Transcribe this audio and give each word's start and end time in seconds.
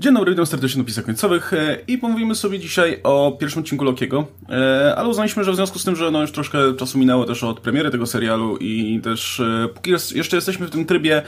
Dzień 0.00 0.14
dobry, 0.14 0.30
witam 0.30 0.46
serdecznie 0.46 0.78
na 0.78 0.86
pisach 0.86 1.04
końcowych 1.04 1.52
e, 1.52 1.78
i 1.88 1.98
pomówimy 1.98 2.34
sobie 2.34 2.58
dzisiaj 2.58 3.00
o 3.02 3.36
pierwszym 3.40 3.62
odcinku 3.62 3.84
Lokiego, 3.84 4.26
e, 4.50 4.94
ale 4.96 5.08
uznaliśmy, 5.08 5.44
że 5.44 5.52
w 5.52 5.56
związku 5.56 5.78
z 5.78 5.84
tym, 5.84 5.96
że 5.96 6.10
no 6.10 6.20
już 6.20 6.32
troszkę 6.32 6.58
czasu 6.74 6.98
minęło 6.98 7.24
też 7.24 7.44
od 7.44 7.60
premiery 7.60 7.90
tego 7.90 8.06
serialu 8.06 8.56
i 8.56 9.00
też 9.04 9.40
e, 9.40 9.68
póki 9.74 9.90
jeszcze 9.90 10.36
jesteśmy 10.36 10.66
w 10.66 10.70
tym 10.70 10.84
trybie 10.84 11.22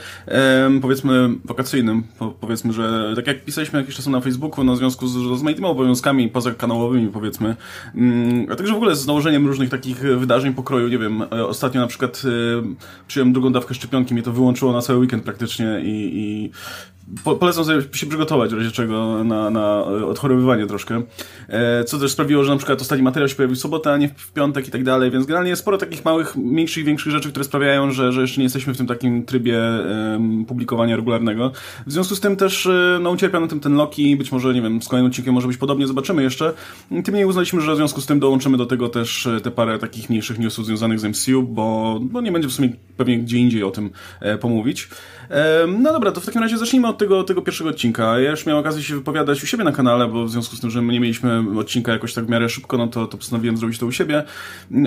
powiedzmy 0.81 1.29
wakacyjnym, 1.45 2.03
powiedzmy, 2.39 2.73
że 2.73 3.13
tak 3.15 3.27
jak 3.27 3.45
pisaliśmy 3.45 3.79
jakiś 3.79 3.95
czas 3.95 4.07
na 4.07 4.21
Facebooku, 4.21 4.63
no 4.63 4.73
w 4.73 4.77
związku 4.77 5.07
z 5.07 5.15
rozmaitymi 5.15 5.67
obowiązkami 5.67 6.29
pozakanałowymi 6.29 7.07
powiedzmy, 7.07 7.55
mm, 7.95 8.45
a 8.51 8.55
także 8.55 8.73
w 8.73 8.77
ogóle 8.77 8.95
z 8.95 9.07
nałożeniem 9.07 9.47
różnych 9.47 9.69
takich 9.69 9.99
wydarzeń 9.99 10.53
pokroju, 10.53 10.87
nie 10.87 10.97
wiem, 10.97 11.23
ostatnio 11.47 11.81
na 11.81 11.87
przykład 11.87 12.21
przyjąłem 13.07 13.33
drugą 13.33 13.51
dawkę 13.51 13.73
szczepionki, 13.73 14.13
mnie 14.13 14.23
to 14.23 14.31
wyłączyło 14.31 14.73
na 14.73 14.81
cały 14.81 14.99
weekend 14.99 15.23
praktycznie 15.23 15.81
i, 15.83 16.19
i 16.19 16.51
po, 17.23 17.35
polecam 17.35 17.65
sobie 17.65 17.81
się 17.81 18.07
przygotować 18.07 18.51
w 18.51 18.57
razie 18.57 18.71
czego 18.71 19.23
na, 19.23 19.49
na 19.49 19.83
odchorowywanie 19.83 20.67
troszkę. 20.67 21.01
E, 21.47 21.83
co 21.83 21.99
też 21.99 22.11
sprawiło, 22.11 22.43
że 22.43 22.51
na 22.51 22.57
przykład 22.57 22.81
ostatni 22.81 23.03
materiał 23.03 23.29
się 23.29 23.35
pojawił 23.35 23.55
w 23.55 23.59
sobotę, 23.59 23.93
a 23.93 23.97
nie 23.97 24.09
w 24.09 24.31
piątek 24.31 24.67
i 24.67 24.71
tak 24.71 24.83
dalej, 24.83 25.11
więc 25.11 25.25
generalnie 25.25 25.49
jest 25.49 25.61
sporo 25.61 25.77
takich 25.77 26.05
małych, 26.05 26.35
mniejszych, 26.35 26.85
większych 26.85 27.11
rzeczy, 27.11 27.29
które 27.29 27.45
sprawiają, 27.45 27.91
że, 27.91 28.11
że 28.11 28.21
jeszcze 28.21 28.37
nie 28.37 28.43
jesteśmy 28.43 28.73
w 28.73 28.77
tym 28.77 28.87
takim 28.87 29.25
trybie 29.25 29.59
um, 30.11 30.45
publikowania 30.45 30.95
regularnego. 30.95 31.51
W 31.87 31.91
związku 31.91 32.15
z 32.15 32.19
tym 32.19 32.35
też 32.35 32.65
e, 32.65 32.99
no, 33.01 33.11
ucierpia 33.11 33.39
na 33.39 33.47
tym 33.47 33.59
ten 33.59 33.75
Loki, 33.75 34.17
być 34.17 34.31
może, 34.31 34.53
nie 34.53 34.61
wiem, 34.61 34.81
z 34.81 34.87
kolejnym 34.87 35.11
odcinkiem 35.11 35.33
może 35.33 35.47
być 35.47 35.57
podobnie, 35.57 35.87
zobaczymy 35.87 36.23
jeszcze. 36.23 36.53
Tym 36.89 37.03
niemniej 37.05 37.25
uznaliśmy, 37.25 37.61
że 37.61 37.73
w 37.73 37.75
związku 37.75 38.01
z 38.01 38.05
tym 38.05 38.19
dołączymy 38.19 38.57
do 38.57 38.65
tego 38.65 38.89
też 38.89 39.27
e, 39.27 39.41
te 39.41 39.51
parę 39.51 39.79
takich 39.79 40.09
mniejszych 40.09 40.39
newsów 40.39 40.65
związanych 40.65 40.99
z 40.99 41.03
MCU, 41.03 41.43
bo, 41.43 41.99
bo 42.01 42.21
nie 42.21 42.31
będzie 42.31 42.47
w 42.47 42.51
sumie 42.51 42.69
pewnie 42.97 43.19
gdzie 43.19 43.37
indziej 43.37 43.63
o 43.63 43.71
tym 43.71 43.89
e, 44.19 44.37
pomówić. 44.37 44.89
No 45.67 45.93
dobra, 45.93 46.11
to 46.11 46.21
w 46.21 46.25
takim 46.25 46.41
razie 46.41 46.57
zacznijmy 46.57 46.87
od 46.87 46.97
tego, 46.97 47.23
tego 47.23 47.41
pierwszego 47.41 47.69
odcinka. 47.69 48.19
Ja 48.19 48.31
już 48.31 48.45
miałem 48.45 48.61
okazję 48.61 48.83
się 48.83 48.95
wypowiadać 48.95 49.43
u 49.43 49.47
siebie 49.47 49.63
na 49.63 49.71
kanale, 49.71 50.07
bo 50.07 50.25
w 50.25 50.31
związku 50.31 50.55
z 50.55 50.59
tym, 50.59 50.69
że 50.69 50.81
my 50.81 50.93
nie 50.93 50.99
mieliśmy 50.99 51.43
odcinka 51.59 51.91
jakoś 51.91 52.13
tak 52.13 52.25
w 52.25 52.29
miarę 52.29 52.49
szybko, 52.49 52.77
no 52.77 52.87
to, 52.87 53.07
to 53.07 53.17
postanowiłem 53.17 53.57
zrobić 53.57 53.79
to 53.79 53.85
u 53.85 53.91
siebie. 53.91 54.23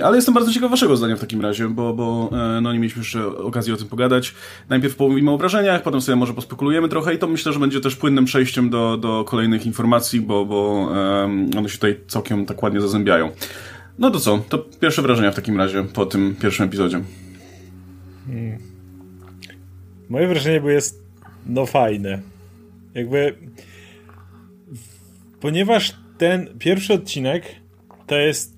Ale 0.03 0.15
jestem 0.15 0.33
bardzo 0.33 0.53
ciekaw 0.53 0.71
waszego 0.71 0.97
zdania 0.97 1.15
w 1.15 1.19
takim 1.19 1.41
razie, 1.41 1.67
bo, 1.67 1.93
bo 1.93 2.29
e, 2.57 2.61
no 2.61 2.73
nie 2.73 2.79
mieliśmy 2.79 2.99
jeszcze 2.99 3.27
okazji 3.27 3.73
o 3.73 3.77
tym 3.77 3.87
pogadać. 3.87 4.35
Najpierw 4.69 4.95
pomówimy 4.95 5.31
o 5.31 5.37
wrażeniach, 5.37 5.83
potem 5.83 6.01
sobie 6.01 6.15
może 6.15 6.33
pospekulujemy 6.33 6.89
trochę 6.89 7.13
i 7.13 7.17
to 7.17 7.27
myślę, 7.27 7.53
że 7.53 7.59
będzie 7.59 7.81
też 7.81 7.95
płynnym 7.95 8.25
przejściem 8.25 8.69
do, 8.69 8.97
do 8.97 9.23
kolejnych 9.23 9.65
informacji, 9.65 10.21
bo, 10.21 10.45
bo 10.45 10.71
um, 10.71 11.49
one 11.57 11.69
się 11.69 11.75
tutaj 11.75 11.99
całkiem 12.07 12.45
tak 12.45 12.63
ładnie 12.63 12.81
zazębiają. 12.81 13.31
No 13.99 14.11
to 14.11 14.19
co? 14.19 14.37
To 14.49 14.57
pierwsze 14.57 15.01
wrażenia 15.01 15.31
w 15.31 15.35
takim 15.35 15.57
razie 15.57 15.83
po 15.83 16.05
tym 16.05 16.35
pierwszym 16.41 16.65
epizodzie. 16.65 17.01
Hmm. 18.27 18.74
Moje 20.09 20.27
wrażenie 20.27 20.59
było 20.59 20.71
jest 20.71 21.03
no 21.45 21.65
fajne. 21.65 22.19
Jakby 22.93 23.35
ponieważ 25.41 25.95
ten 26.17 26.49
pierwszy 26.59 26.93
odcinek 26.93 27.55
to 28.07 28.17
jest 28.17 28.55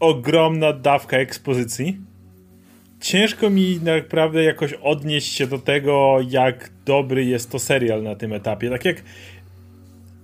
ogromna 0.00 0.72
dawka 0.72 1.16
ekspozycji. 1.16 1.96
Ciężko 3.00 3.50
mi 3.50 3.80
naprawdę 3.82 4.44
jakoś 4.44 4.72
odnieść 4.72 5.32
się 5.32 5.46
do 5.46 5.58
tego, 5.58 6.18
jak 6.30 6.70
dobry 6.84 7.24
jest 7.24 7.50
to 7.50 7.58
serial 7.58 8.02
na 8.02 8.14
tym 8.14 8.32
etapie. 8.32 8.70
Tak 8.70 8.84
jak 8.84 9.02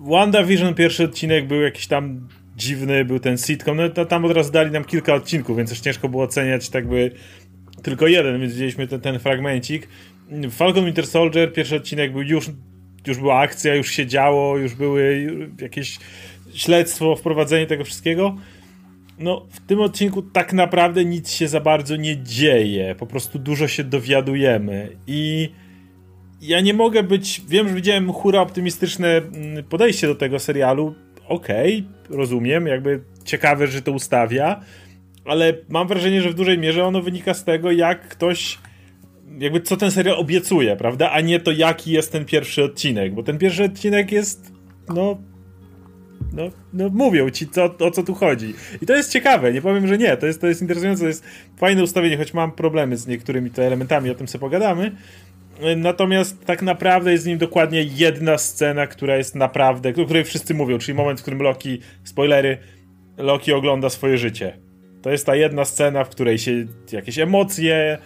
WandaVision 0.01 0.75
pierwszy 0.75 1.05
odcinek 1.05 1.47
był 1.47 1.61
jakiś 1.61 1.87
tam 1.87 2.29
dziwny, 2.57 3.05
był 3.05 3.19
ten 3.19 3.39
sitcom, 3.39 3.77
no 3.97 4.05
tam 4.05 4.25
od 4.25 4.33
razu 4.33 4.53
dali 4.53 4.71
nam 4.71 4.85
kilka 4.85 5.15
odcinków, 5.15 5.57
więc 5.57 5.71
też 5.71 5.81
ciężko 5.81 6.09
było 6.09 6.23
oceniać 6.23 6.69
tak 6.69 6.89
by 6.89 7.11
tylko 7.83 8.07
jeden, 8.07 8.41
więc 8.41 8.53
widzieliśmy 8.53 8.87
ten, 8.87 9.01
ten 9.01 9.19
fragmencik. 9.19 9.89
Falcon 10.51 10.85
Winter 10.85 11.07
Soldier, 11.07 11.53
pierwszy 11.53 11.77
odcinek 11.77 12.13
był 12.13 12.23
już, 12.23 12.51
już 13.07 13.19
była 13.19 13.39
akcja, 13.39 13.75
już 13.75 13.91
się 13.91 14.07
działo, 14.07 14.57
już 14.57 14.75
były 14.75 15.29
jakieś 15.61 15.99
śledztwo, 16.55 17.17
wprowadzenie 17.17 17.67
tego 17.67 17.85
wszystkiego. 17.85 18.37
No, 19.19 19.47
w 19.51 19.61
tym 19.61 19.81
odcinku 19.81 20.23
tak 20.23 20.53
naprawdę 20.53 21.05
nic 21.05 21.31
się 21.31 21.49
za 21.49 21.61
bardzo 21.61 21.97
nie 21.97 22.23
dzieje. 22.23 22.95
Po 22.95 23.07
prostu 23.07 23.39
dużo 23.39 23.69
się 23.69 23.85
dowiadujemy. 23.85 24.97
I 25.07 25.51
ja 26.41 26.61
nie 26.61 26.75
mogę 26.75 27.03
być. 27.03 27.43
Wiem, 27.49 27.69
że 27.69 27.75
widziałem 27.75 28.13
hura 28.13 28.41
optymistyczne 28.41 29.09
mm, 29.09 29.65
podejście 29.65 30.07
do 30.07 30.15
tego 30.15 30.39
serialu. 30.39 30.95
Okej, 31.29 31.87
okay, 32.05 32.17
rozumiem, 32.17 32.67
jakby 32.67 33.01
ciekawe, 33.25 33.67
że 33.67 33.83
to 33.83 33.93
ustawia, 33.93 34.61
ale 35.25 35.55
mam 35.69 35.89
wrażenie, 35.89 36.23
że 36.23 36.31
w 36.31 36.35
dużej 36.35 36.59
mierze 36.59 36.85
ono 36.85 37.03
wynika 37.03 37.35
z 37.35 37.45
tego, 37.45 37.71
jak 37.71 38.09
ktoś 38.09 38.59
jakby 39.39 39.61
co 39.61 39.77
ten 39.77 39.91
serial 39.91 40.17
obiecuje, 40.17 40.77
prawda? 40.77 41.11
A 41.11 41.21
nie 41.21 41.41
to 41.41 41.51
jaki 41.51 41.93
jest 41.93 42.13
ten 42.13 42.25
pierwszy 42.25 42.65
odcinek, 42.65 43.15
bo 43.15 43.23
ten 43.23 43.39
pierwszy 43.39 43.65
odcinek 43.65 44.13
jest 44.13 44.53
no 44.89 45.19
no, 46.33 46.51
no 46.73 46.89
mówią 46.89 47.31
ci 47.31 47.49
co, 47.49 47.65
o 47.79 47.91
co 47.91 48.03
tu 48.03 48.15
chodzi. 48.15 48.55
I 48.83 48.87
to 48.87 48.97
jest 48.97 49.13
ciekawe, 49.13 49.53
nie 49.53 49.63
powiem, 49.63 49.87
że 49.87 49.99
nie. 49.99 50.17
To 50.17 50.27
jest, 50.27 50.41
to 50.41 50.47
jest 50.47 50.63
interesujące, 50.63 51.03
to 51.03 51.09
jest 51.09 51.25
fajne 51.57 51.83
ustawienie, 51.83 52.17
choć 52.17 52.35
mam 52.35 52.53
problemy 52.53 52.97
z 52.97 53.07
niektórymi 53.07 53.51
to 53.51 53.63
elementami, 53.63 54.11
o 54.11 54.15
tym 54.15 54.29
sobie 54.29 54.41
pogadamy. 54.41 54.93
Natomiast 55.77 56.45
tak 56.45 56.63
naprawdę 56.63 57.13
jest 57.13 57.25
w 57.25 57.27
nim 57.27 57.39
dokładnie 57.39 57.83
jedna 57.83 58.39
scena, 58.39 58.87
która 58.87 59.17
jest 59.17 59.35
naprawdę, 59.35 59.91
o 59.91 60.05
której 60.05 60.25
wszyscy 60.25 60.55
mówią, 60.55 60.79
czyli 60.79 60.95
moment, 60.95 61.19
w 61.19 61.23
którym 61.23 61.43
Loki, 61.43 61.81
spoilery, 62.05 62.59
Loki 63.19 63.53
ogląda 63.53 63.91
swoje 63.91 64.19
życie. 64.19 64.59
To 65.03 65.11
jest 65.11 65.27
ta 65.27 65.37
jedna 65.37 65.65
scena, 65.65 66.05
w 66.05 66.09
której 66.09 66.39
się 66.39 66.67
jakieś 66.93 67.19
emocje, 67.19 67.99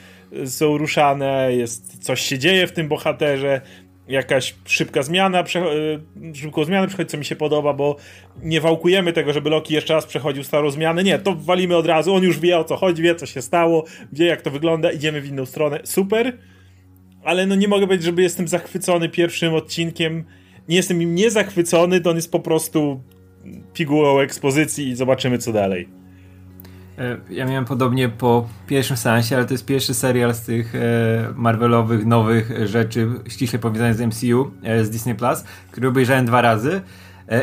są 0.46 0.78
ruszane, 0.78 1.56
jest, 1.56 2.04
coś 2.04 2.20
się 2.20 2.38
dzieje 2.38 2.66
w 2.66 2.72
tym 2.72 2.88
bohaterze, 2.88 3.60
jakaś 4.08 4.54
szybka 4.64 5.02
zmiana, 5.02 5.40
e, 5.40 6.34
szybką 6.34 6.64
zmianę 6.64 6.86
przychodzi, 6.86 7.10
co 7.10 7.18
mi 7.18 7.24
się 7.24 7.36
podoba, 7.36 7.72
bo 7.72 7.96
nie 8.42 8.60
wałkujemy 8.60 9.12
tego, 9.12 9.32
żeby 9.32 9.50
Loki 9.50 9.74
jeszcze 9.74 9.94
raz 9.94 10.06
przechodził 10.06 10.44
starą 10.44 10.70
zmianę. 10.70 11.04
Nie, 11.04 11.18
to 11.18 11.34
walimy 11.34 11.76
od 11.76 11.86
razu. 11.86 12.14
On 12.14 12.22
już 12.22 12.40
wie 12.40 12.58
o 12.58 12.64
co 12.64 12.76
chodzi, 12.76 13.02
wie 13.02 13.14
co 13.14 13.26
się 13.26 13.42
stało, 13.42 13.84
wie 14.12 14.26
jak 14.26 14.42
to 14.42 14.50
wygląda, 14.50 14.92
idziemy 14.92 15.20
w 15.20 15.26
inną 15.26 15.46
stronę. 15.46 15.80
Super, 15.84 16.38
ale 17.24 17.46
no 17.46 17.54
nie 17.54 17.68
mogę 17.68 17.86
powiedzieć, 17.86 18.06
żeby 18.06 18.22
jestem 18.22 18.48
zachwycony 18.48 19.08
pierwszym 19.08 19.54
odcinkiem. 19.54 20.24
Nie 20.68 20.76
jestem 20.76 21.02
im 21.02 21.14
nie 21.14 21.30
zachwycony, 21.30 22.00
to 22.00 22.10
on 22.10 22.16
jest 22.16 22.32
po 22.32 22.40
prostu 22.40 23.00
pigułą 23.72 24.20
ekspozycji 24.20 24.88
i 24.88 24.96
zobaczymy 24.96 25.38
co 25.38 25.52
dalej. 25.52 25.88
E, 26.98 27.16
ja 27.30 27.46
miałem 27.46 27.64
podobnie 27.64 28.08
po 28.08 28.48
pierwszym 28.66 28.96
seansie, 28.96 29.36
ale 29.36 29.44
to 29.44 29.54
jest 29.54 29.66
pierwszy 29.66 29.94
serial 29.94 30.34
z 30.34 30.40
tych 30.40 30.74
e, 30.74 30.78
Marvelowych, 31.34 32.06
nowych 32.06 32.68
rzeczy, 32.68 33.08
ściśle 33.28 33.58
powiązanych 33.58 33.94
z 33.94 34.00
MCU, 34.00 34.50
e, 34.62 34.84
z 34.84 34.90
Disney 34.90 35.14
Plus, 35.14 35.44
który 35.70 35.88
obejrzałem 35.88 36.26
dwa 36.26 36.40
razy. 36.40 36.80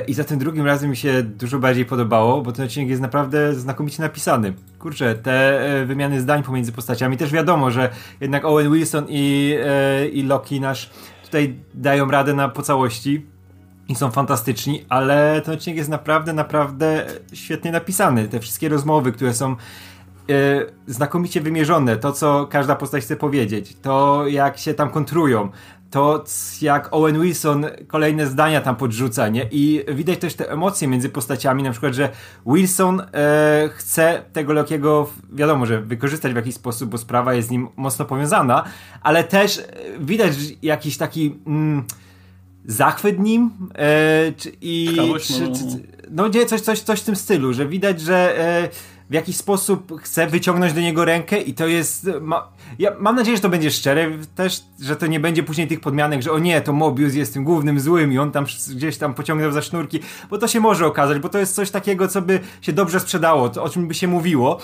I 0.08 0.14
za 0.14 0.24
tym 0.24 0.40
drugim 0.40 0.66
razem 0.66 0.90
mi 0.90 0.98
się 0.98 1.24
dużo 1.24 1.60
bardziej 1.60 1.86
podobało, 1.86 2.42
bo 2.42 2.52
ten 2.52 2.66
odcinek 2.66 2.90
jest 2.90 3.02
naprawdę 3.02 3.56
znakomicie 3.56 4.04
napisany. 4.04 4.54
Kurczę, 4.80 5.16
te 5.16 5.62
wymiany 5.86 6.22
zdań 6.22 6.44
pomiędzy 6.44 6.72
postaciami 6.72 7.18
też 7.18 7.32
wiadomo, 7.32 7.72
że 7.72 7.90
jednak 8.22 8.46
Owen 8.46 8.74
Wilson 8.74 9.06
i, 9.10 9.56
i 10.14 10.24
Loki 10.24 10.62
nasz 10.62 10.90
tutaj 11.24 11.56
dają 11.74 12.12
radę 12.12 12.34
na 12.34 12.50
po 12.50 12.62
całości 12.62 13.26
i 13.88 13.96
są 13.96 14.12
fantastyczni, 14.12 14.86
ale 14.90 15.42
ten 15.46 15.54
odcinek 15.54 15.78
jest 15.78 15.90
naprawdę, 15.90 16.34
naprawdę 16.34 17.06
świetnie 17.34 17.72
napisany. 17.72 18.28
Te 18.28 18.40
wszystkie 18.40 18.70
rozmowy, 18.70 19.12
które 19.12 19.34
są 19.34 19.52
e, 19.52 19.56
znakomicie 20.88 21.42
wymierzone, 21.42 21.98
to 21.98 22.12
co 22.12 22.48
każda 22.48 22.76
postać 22.76 23.04
chce 23.04 23.16
powiedzieć, 23.16 23.78
to 23.82 24.28
jak 24.28 24.58
się 24.58 24.74
tam 24.74 24.90
kontrują, 24.90 25.50
to 25.94 26.24
jak 26.62 26.88
Owen 26.92 27.22
Wilson 27.22 27.66
kolejne 27.88 28.28
zdania 28.28 28.62
tam 28.62 28.76
podrzuca, 28.76 29.28
nie? 29.28 29.48
I 29.52 29.86
widać 29.88 30.20
też 30.20 30.36
te 30.36 30.52
emocje 30.52 30.88
między 30.88 31.10
postaciami, 31.10 31.64
na 31.64 31.72
przykład, 31.72 31.94
że 31.94 32.10
Wilson 32.46 33.02
e, 33.02 33.70
chce 33.74 34.24
tego 34.34 34.54
Lokiego, 34.54 35.10
wiadomo, 35.34 35.66
że 35.66 35.82
wykorzystać 35.82 36.34
w 36.34 36.36
jakiś 36.36 36.56
sposób, 36.56 36.90
bo 36.90 36.98
sprawa 36.98 37.34
jest 37.34 37.48
z 37.48 37.52
nim 37.52 37.68
mocno 37.76 38.06
powiązana, 38.06 38.64
ale 39.02 39.24
też 39.24 39.64
widać 40.00 40.34
jakiś 40.62 40.98
taki... 40.98 41.40
Mm, 41.48 41.84
zachwyt 42.66 43.20
nim 43.20 43.52
e, 43.76 44.34
czy, 44.38 44.52
i 44.62 44.98
czy, 45.22 45.42
no. 45.42 45.56
Czy, 45.56 45.64
no 46.12 46.28
nie, 46.28 46.46
coś, 46.46 46.62
coś, 46.62 46.80
coś 46.80 47.00
w 47.00 47.04
tym 47.04 47.16
stylu, 47.16 47.54
że 47.54 47.68
widać, 47.68 48.02
że 48.02 48.40
e, 48.40 48.70
w 49.10 49.14
jakiś 49.14 49.38
sposób 49.38 50.02
chce 50.02 50.28
wyciągnąć 50.28 50.74
do 50.74 50.82
niego 50.82 51.06
rękę 51.06 51.42
i 51.42 51.54
to 51.54 51.68
jest 51.68 52.10
ma, 52.22 52.50
ja 52.80 52.92
mam 53.00 53.16
nadzieję, 53.16 53.38
że 53.38 53.44
to 53.44 53.50
będzie 53.50 53.72
szczere 53.72 54.12
też, 54.36 54.62
że 54.82 54.96
to 54.96 55.08
nie 55.08 55.20
będzie 55.20 55.44
później 55.44 55.68
tych 55.68 55.80
podmianek, 55.80 56.22
że 56.22 56.32
o 56.32 56.40
nie, 56.40 56.62
to 56.62 56.74
Mobius 56.74 57.14
jest 57.14 57.34
tym 57.34 57.44
głównym 57.44 57.80
złym 57.80 58.14
i 58.14 58.18
on 58.18 58.32
tam 58.32 58.46
gdzieś 58.76 58.98
tam 58.98 59.14
pociągnął 59.14 59.52
za 59.52 59.62
sznurki, 59.62 60.00
bo 60.30 60.38
to 60.38 60.48
się 60.48 60.60
może 60.60 60.86
okazać, 60.86 61.20
bo 61.20 61.30
to 61.30 61.38
jest 61.38 61.56
coś 61.56 61.72
takiego, 61.72 62.08
co 62.08 62.22
by 62.22 62.40
się 62.62 62.74
dobrze 62.74 63.00
sprzedało, 63.00 63.52
o 63.62 63.70
czym 63.70 63.88
by 63.88 63.94
się 63.94 64.08
mówiło, 64.08 64.60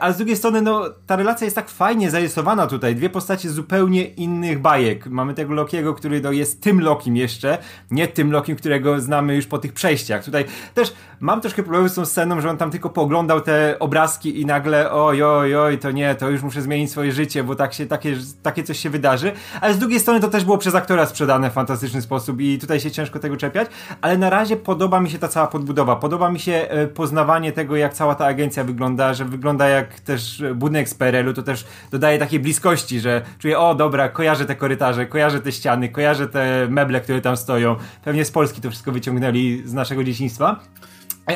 ale 0.00 0.14
z 0.14 0.16
drugiej 0.16 0.36
strony, 0.36 0.62
no, 0.62 0.84
ta 1.06 1.16
relacja 1.16 1.44
jest 1.44 1.56
tak 1.56 1.68
fajnie 1.68 2.10
zarysowana 2.10 2.66
tutaj, 2.66 2.94
dwie 2.94 3.10
postacie 3.10 3.50
zupełnie 3.50 4.04
innych 4.04 4.58
bajek. 4.58 5.06
Mamy 5.06 5.34
tego 5.34 5.54
Lokiego, 5.54 5.94
który 5.94 6.20
no, 6.20 6.32
jest 6.32 6.62
tym 6.62 6.80
Lokim 6.80 7.16
jeszcze, 7.16 7.58
nie 7.90 8.08
tym 8.08 8.32
Lokim, 8.32 8.56
którego 8.56 9.00
znamy 9.00 9.36
już 9.36 9.46
po 9.46 9.58
tych 9.58 9.72
przejściach. 9.72 10.24
Tutaj 10.24 10.44
też 10.74 10.92
mam 11.20 11.40
troszkę 11.40 11.62
problemy 11.62 11.88
z 11.88 11.94
tą 11.94 12.04
sceną, 12.04 12.40
że 12.40 12.50
on 12.50 12.56
tam 12.56 12.70
tylko 12.70 12.90
poglądał 12.90 13.40
te 13.40 13.78
obrazki 13.86 14.40
i 14.40 14.46
nagle 14.46 14.90
oj, 14.90 15.22
oj, 15.22 15.56
oj, 15.56 15.78
to 15.78 15.90
nie, 15.90 16.14
to 16.14 16.30
już 16.30 16.42
muszę 16.42 16.62
zmienić 16.62 16.90
swoje 16.90 17.12
życie, 17.12 17.44
bo 17.44 17.54
tak 17.54 17.74
się, 17.74 17.86
takie, 17.86 18.16
takie 18.42 18.62
coś 18.62 18.78
się 18.78 18.90
wydarzy. 18.90 19.32
Ale 19.60 19.74
z 19.74 19.78
drugiej 19.78 20.00
strony 20.00 20.20
to 20.20 20.28
też 20.28 20.44
było 20.44 20.58
przez 20.58 20.74
aktora 20.74 21.06
sprzedane 21.06 21.50
w 21.50 21.52
fantastyczny 21.52 22.02
sposób 22.02 22.40
i 22.40 22.58
tutaj 22.58 22.80
się 22.80 22.90
ciężko 22.90 23.18
tego 23.18 23.36
czepiać, 23.36 23.68
ale 24.00 24.18
na 24.18 24.30
razie 24.30 24.56
podoba 24.56 25.00
mi 25.00 25.10
się 25.10 25.18
ta 25.18 25.28
cała 25.28 25.46
podbudowa. 25.46 25.96
Podoba 25.96 26.30
mi 26.30 26.40
się 26.40 26.52
e, 26.52 26.86
poznawanie 26.86 27.52
tego, 27.52 27.76
jak 27.76 27.94
cała 27.94 28.14
ta 28.14 28.26
agencja 28.26 28.64
wygląda, 28.64 29.14
że 29.14 29.24
wygląda 29.24 29.68
jak 29.68 30.00
też 30.00 30.42
budynek 30.54 30.88
z 30.88 30.94
PRL-u, 30.94 31.32
to 31.32 31.42
też 31.42 31.66
dodaje 31.90 32.18
takiej 32.18 32.40
bliskości, 32.40 33.00
że 33.00 33.22
czuję, 33.38 33.58
o 33.58 33.74
dobra, 33.74 34.08
kojarzę 34.08 34.44
te 34.44 34.56
korytarze, 34.56 35.06
kojarzę 35.06 35.40
te 35.40 35.52
ściany, 35.52 35.88
kojarzę 35.88 36.28
te 36.28 36.66
meble, 36.70 37.00
które 37.00 37.20
tam 37.20 37.36
stoją. 37.36 37.76
Pewnie 38.04 38.24
z 38.24 38.30
Polski 38.30 38.60
to 38.60 38.70
wszystko 38.70 38.92
wyciągnęli 38.92 39.62
z 39.64 39.72
naszego 39.72 40.04
dzieciństwa. 40.04 40.60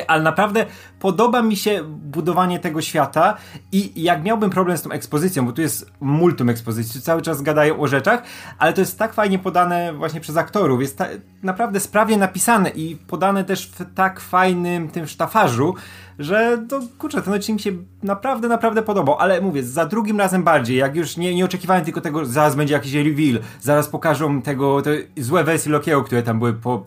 Ale 0.07 0.23
naprawdę 0.23 0.65
podoba 0.99 1.41
mi 1.41 1.55
się 1.55 1.83
budowanie 1.83 2.59
tego 2.59 2.81
świata 2.81 3.37
i 3.71 4.03
jak 4.03 4.23
miałbym 4.23 4.49
problem 4.49 4.77
z 4.77 4.81
tą 4.81 4.91
ekspozycją, 4.91 5.45
bo 5.45 5.51
tu 5.51 5.61
jest 5.61 5.91
multum 6.01 6.49
ekspozycji, 6.49 7.01
cały 7.01 7.21
czas 7.21 7.41
gadają 7.41 7.79
o 7.79 7.87
rzeczach, 7.87 8.23
ale 8.59 8.73
to 8.73 8.81
jest 8.81 8.99
tak 8.99 9.13
fajnie 9.13 9.39
podane 9.39 9.93
właśnie 9.93 10.19
przez 10.21 10.37
aktorów, 10.37 10.81
jest 10.81 10.97
ta, 10.97 11.05
naprawdę 11.43 11.79
sprawnie 11.79 12.17
napisane 12.17 12.69
i 12.69 12.95
podane 12.95 13.43
też 13.43 13.67
w 13.67 13.93
tak 13.95 14.19
fajnym 14.19 14.89
tym 14.89 15.07
sztafarzu, 15.07 15.75
że 16.23 16.65
to 16.69 16.81
kurczę, 16.97 17.21
ten 17.21 17.33
odcinek 17.33 17.59
mi 17.59 17.61
się 17.61 17.71
naprawdę, 18.03 18.47
naprawdę 18.47 18.81
podobał, 18.81 19.15
ale 19.19 19.41
mówię, 19.41 19.63
za 19.63 19.85
drugim 19.85 20.19
razem 20.19 20.43
bardziej, 20.43 20.77
jak 20.77 20.95
już 20.95 21.17
nie, 21.17 21.35
nie 21.35 21.45
oczekiwałem 21.45 21.85
tylko 21.85 22.01
tego, 22.01 22.25
zaraz 22.25 22.55
będzie 22.55 22.73
jakiś 22.73 22.93
reveal, 22.93 23.39
zaraz 23.61 23.89
pokażą 23.89 24.41
tego, 24.41 24.81
te 24.81 24.91
złe 25.17 25.43
wersje 25.43 25.71
Lokiego, 25.71 26.03
które 26.03 26.23
tam 26.23 26.39
były 26.39 26.53
po, 26.53 26.83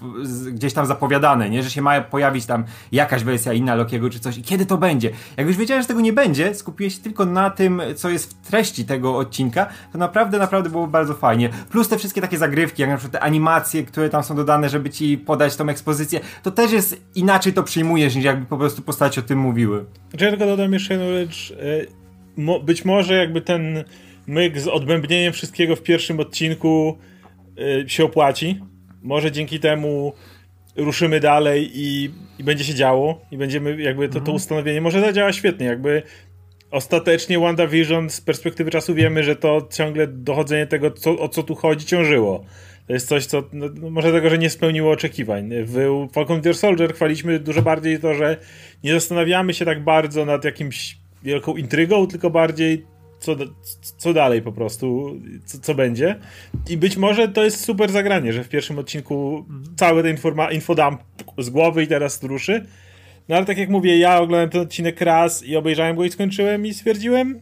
gdzieś 0.52 0.72
tam 0.72 0.86
zapowiadane, 0.86 1.50
nie, 1.50 1.62
że 1.62 1.70
się 1.70 1.82
ma 1.82 2.00
pojawić 2.00 2.46
tam 2.46 2.64
jakaś 2.92 3.24
wersja 3.24 3.52
inna 3.52 3.74
Lokiego 3.74 4.10
czy 4.10 4.20
coś 4.20 4.38
i 4.38 4.42
kiedy 4.42 4.66
to 4.66 4.78
będzie. 4.78 5.10
Jak 5.36 5.46
już 5.46 5.56
wiedziałem, 5.56 5.82
że 5.82 5.88
tego 5.88 6.00
nie 6.00 6.12
będzie, 6.12 6.54
skupiłem 6.54 6.90
się 6.90 7.02
tylko 7.02 7.26
na 7.26 7.50
tym, 7.50 7.82
co 7.96 8.08
jest 8.08 8.30
w 8.30 8.34
treści 8.34 8.84
tego 8.84 9.16
odcinka, 9.16 9.66
to 9.92 9.98
naprawdę, 9.98 10.38
naprawdę 10.38 10.70
było 10.70 10.86
bardzo 10.86 11.14
fajnie. 11.14 11.50
Plus 11.70 11.88
te 11.88 11.98
wszystkie 11.98 12.20
takie 12.20 12.38
zagrywki, 12.38 12.82
jak 12.82 12.90
na 12.90 12.96
przykład 12.96 13.12
te 13.12 13.20
animacje, 13.20 13.84
które 13.84 14.08
tam 14.08 14.22
są 14.22 14.36
dodane, 14.36 14.68
żeby 14.68 14.90
ci 14.90 15.18
podać 15.18 15.56
tą 15.56 15.68
ekspozycję, 15.68 16.20
to 16.42 16.50
też 16.50 16.72
jest 16.72 17.00
inaczej 17.14 17.52
to 17.52 17.62
przyjmujesz, 17.62 18.14
niż 18.14 18.24
jakby 18.24 18.46
po 18.46 18.56
prostu 18.56 18.82
postać 18.82 19.18
tym 19.24 19.38
mówiły. 19.38 19.84
Ja 20.20 20.30
tylko 20.30 20.46
dodam 20.46 20.72
jeszcze 20.72 20.94
jedną 20.94 21.08
rzecz. 21.08 21.54
E, 22.38 22.60
być 22.60 22.84
może 22.84 23.14
jakby 23.14 23.40
ten 23.40 23.84
myk 24.26 24.60
z 24.60 24.68
odbębnieniem 24.68 25.32
wszystkiego 25.32 25.76
w 25.76 25.82
pierwszym 25.82 26.20
odcinku 26.20 26.98
e, 27.84 27.88
się 27.88 28.04
opłaci. 28.04 28.60
Może 29.02 29.32
dzięki 29.32 29.60
temu 29.60 30.12
ruszymy 30.76 31.20
dalej 31.20 31.70
i, 31.74 32.10
i 32.38 32.44
będzie 32.44 32.64
się 32.64 32.74
działo 32.74 33.20
i 33.30 33.36
będziemy 33.36 33.82
jakby 33.82 34.08
to, 34.08 34.12
to 34.12 34.18
mhm. 34.18 34.36
ustanowienie 34.36 34.80
może 34.80 35.00
zadziała 35.00 35.32
świetnie, 35.32 35.66
jakby 35.66 36.02
ostatecznie 36.70 37.38
WandaVision 37.38 38.10
z 38.10 38.20
perspektywy 38.20 38.70
czasu 38.70 38.94
wiemy, 38.94 39.24
że 39.24 39.36
to 39.36 39.68
ciągle 39.70 40.06
dochodzenie 40.06 40.66
tego, 40.66 40.90
co, 40.90 41.18
o 41.18 41.28
co 41.28 41.42
tu 41.42 41.54
chodzi, 41.54 41.86
ciążyło. 41.86 42.44
To 42.86 42.92
jest 42.92 43.08
coś, 43.08 43.26
co 43.26 43.42
no, 43.52 43.66
no, 43.80 43.90
może 43.90 44.12
tego, 44.12 44.30
że 44.30 44.38
nie 44.38 44.50
spełniło 44.50 44.90
oczekiwań. 44.90 45.50
W 45.64 46.06
Falcon 46.12 46.36
Winter 46.36 46.56
Soldier 46.56 46.94
chwaliśmy 46.94 47.38
dużo 47.38 47.62
bardziej 47.62 48.00
to, 48.00 48.14
że 48.14 48.36
nie 48.84 48.92
zastanawiamy 48.92 49.54
się 49.54 49.64
tak 49.64 49.84
bardzo 49.84 50.24
nad 50.24 50.44
jakimś 50.44 50.98
wielką 51.22 51.56
intrygą, 51.56 52.06
tylko 52.06 52.30
bardziej 52.30 52.84
co, 53.18 53.36
co 53.96 54.12
dalej 54.12 54.42
po 54.42 54.52
prostu, 54.52 55.16
co, 55.44 55.58
co, 55.58 55.74
będzie. 55.74 56.18
I 56.70 56.76
być 56.76 56.96
może 56.96 57.28
to 57.28 57.44
jest 57.44 57.60
super 57.60 57.92
zagranie, 57.92 58.32
że 58.32 58.44
w 58.44 58.48
pierwszym 58.48 58.78
odcinku 58.78 59.44
cały 59.76 60.02
ten 60.02 60.16
informa- 60.16 60.52
infodump 60.52 61.00
z 61.38 61.50
głowy 61.50 61.82
i 61.82 61.86
teraz 61.86 62.22
ruszy. 62.22 62.66
No 63.28 63.36
ale 63.36 63.46
tak 63.46 63.58
jak 63.58 63.68
mówię, 63.68 63.98
ja 63.98 64.16
oglądałem 64.16 64.50
ten 64.50 64.60
odcinek 64.60 65.00
raz 65.00 65.44
i 65.44 65.56
obejrzałem 65.56 65.96
go 65.96 66.04
i 66.04 66.10
skończyłem 66.10 66.66
i 66.66 66.74
stwierdziłem, 66.74 67.40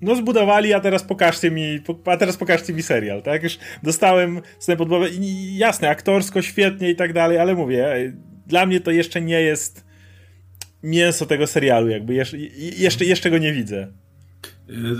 no 0.00 0.16
zbudowali, 0.16 0.74
a 0.74 0.80
teraz 0.80 1.02
pokażcie 1.02 1.50
mi, 1.50 1.80
a 2.04 2.16
teraz 2.16 2.36
pokażcie 2.36 2.72
mi 2.72 2.82
serial, 2.82 3.22
tak? 3.22 3.42
Już 3.42 3.58
dostałem 3.82 4.40
sobie 4.58 4.76
podbowę 4.76 5.08
i 5.10 5.56
jasne, 5.56 5.88
aktorsko 5.88 6.42
świetnie 6.42 6.90
i 6.90 6.96
tak 6.96 7.12
dalej, 7.12 7.38
ale 7.38 7.54
mówię, 7.54 8.12
dla 8.46 8.66
mnie 8.66 8.80
to 8.80 8.90
jeszcze 8.90 9.20
nie 9.20 9.40
jest 9.40 9.84
mięso 10.82 11.26
tego 11.26 11.46
serialu, 11.46 11.88
jakby 11.88 12.14
jeszcze, 12.14 12.36
jeszcze, 12.76 13.04
jeszcze 13.04 13.30
go 13.30 13.38
nie 13.38 13.52
widzę. 13.52 13.92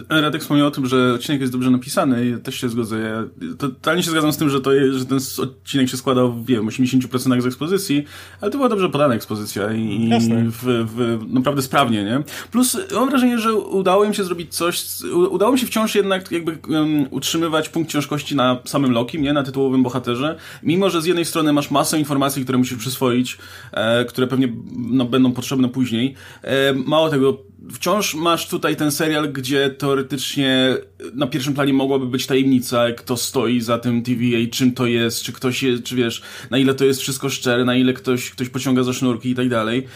E, 0.08 0.20
Radek 0.20 0.42
wspomniał 0.42 0.66
o 0.66 0.70
tym, 0.70 0.86
że 0.86 1.14
odcinek 1.14 1.40
jest 1.40 1.52
dobrze 1.52 1.70
napisany 1.70 2.28
i 2.28 2.42
też 2.42 2.54
się 2.54 2.68
zgodzę. 2.68 2.98
Ja 2.98 3.46
totalnie 3.58 4.02
się 4.02 4.10
zgadzam 4.10 4.32
z 4.32 4.36
tym, 4.36 4.50
że, 4.50 4.60
to 4.60 4.70
że 4.92 5.06
ten 5.06 5.18
odcinek 5.42 5.88
się 5.88 5.96
składał 5.96 6.32
w 6.32 6.46
wiem, 6.46 6.66
80% 6.66 7.40
z 7.40 7.46
ekspozycji, 7.46 8.04
ale 8.40 8.50
to 8.50 8.58
była 8.58 8.68
dobrze 8.68 8.88
podana 8.88 9.14
ekspozycja 9.14 9.72
i 9.72 10.10
w, 10.50 10.86
w, 10.96 11.18
naprawdę 11.28 11.62
sprawnie, 11.62 12.04
nie? 12.04 12.22
Plus 12.50 12.76
mam 12.94 13.10
wrażenie, 13.10 13.38
że 13.38 13.54
udało 13.54 14.04
im 14.04 14.14
się 14.14 14.24
zrobić 14.24 14.54
coś, 14.54 14.84
udało 15.30 15.52
mi 15.52 15.58
się 15.58 15.66
wciąż 15.66 15.94
jednak 15.94 16.32
jakby 16.32 16.58
um, 16.68 17.06
utrzymywać 17.10 17.68
punkt 17.68 17.90
ciężkości 17.90 18.36
na 18.36 18.58
samym 18.64 18.92
Lokim, 18.92 19.22
nie? 19.22 19.32
Na 19.32 19.42
tytułowym 19.42 19.82
bohaterze. 19.82 20.38
Mimo, 20.62 20.90
że 20.90 21.02
z 21.02 21.06
jednej 21.06 21.24
strony 21.24 21.52
masz 21.52 21.70
masę 21.70 21.98
informacji, 21.98 22.42
które 22.42 22.58
musisz 22.58 22.78
przyswoić, 22.78 23.38
e, 23.72 24.04
które 24.04 24.26
pewnie 24.26 24.52
no, 24.76 25.04
będą 25.04 25.32
potrzebne 25.32 25.68
później. 25.68 26.14
E, 26.42 26.72
mało 26.72 27.10
tego, 27.10 27.50
wciąż 27.72 28.14
masz 28.14 28.48
tutaj 28.48 28.76
ten 28.76 28.90
serial, 28.90 29.32
gdzie 29.32 29.59
teoretycznie 29.68 30.76
na 31.14 31.26
pierwszym 31.26 31.54
planie 31.54 31.72
mogłaby 31.72 32.06
być 32.06 32.26
tajemnica, 32.26 32.92
kto 32.92 33.16
stoi 33.16 33.60
za 33.60 33.78
tym 33.78 34.02
TVA, 34.02 34.50
czym 34.50 34.72
to 34.72 34.86
jest, 34.86 35.22
czy 35.22 35.32
ktoś 35.32 35.62
jest, 35.62 35.82
czy 35.82 35.96
wiesz, 35.96 36.22
na 36.50 36.58
ile 36.58 36.74
to 36.74 36.84
jest 36.84 37.00
wszystko 37.00 37.28
szczere, 37.28 37.64
na 37.64 37.76
ile 37.76 37.92
ktoś, 37.92 38.30
ktoś 38.30 38.48
pociąga 38.48 38.82
za 38.82 38.92
sznurki 38.92 39.30
i 39.30 39.34
tak 39.34 39.48
dalej. 39.48 39.86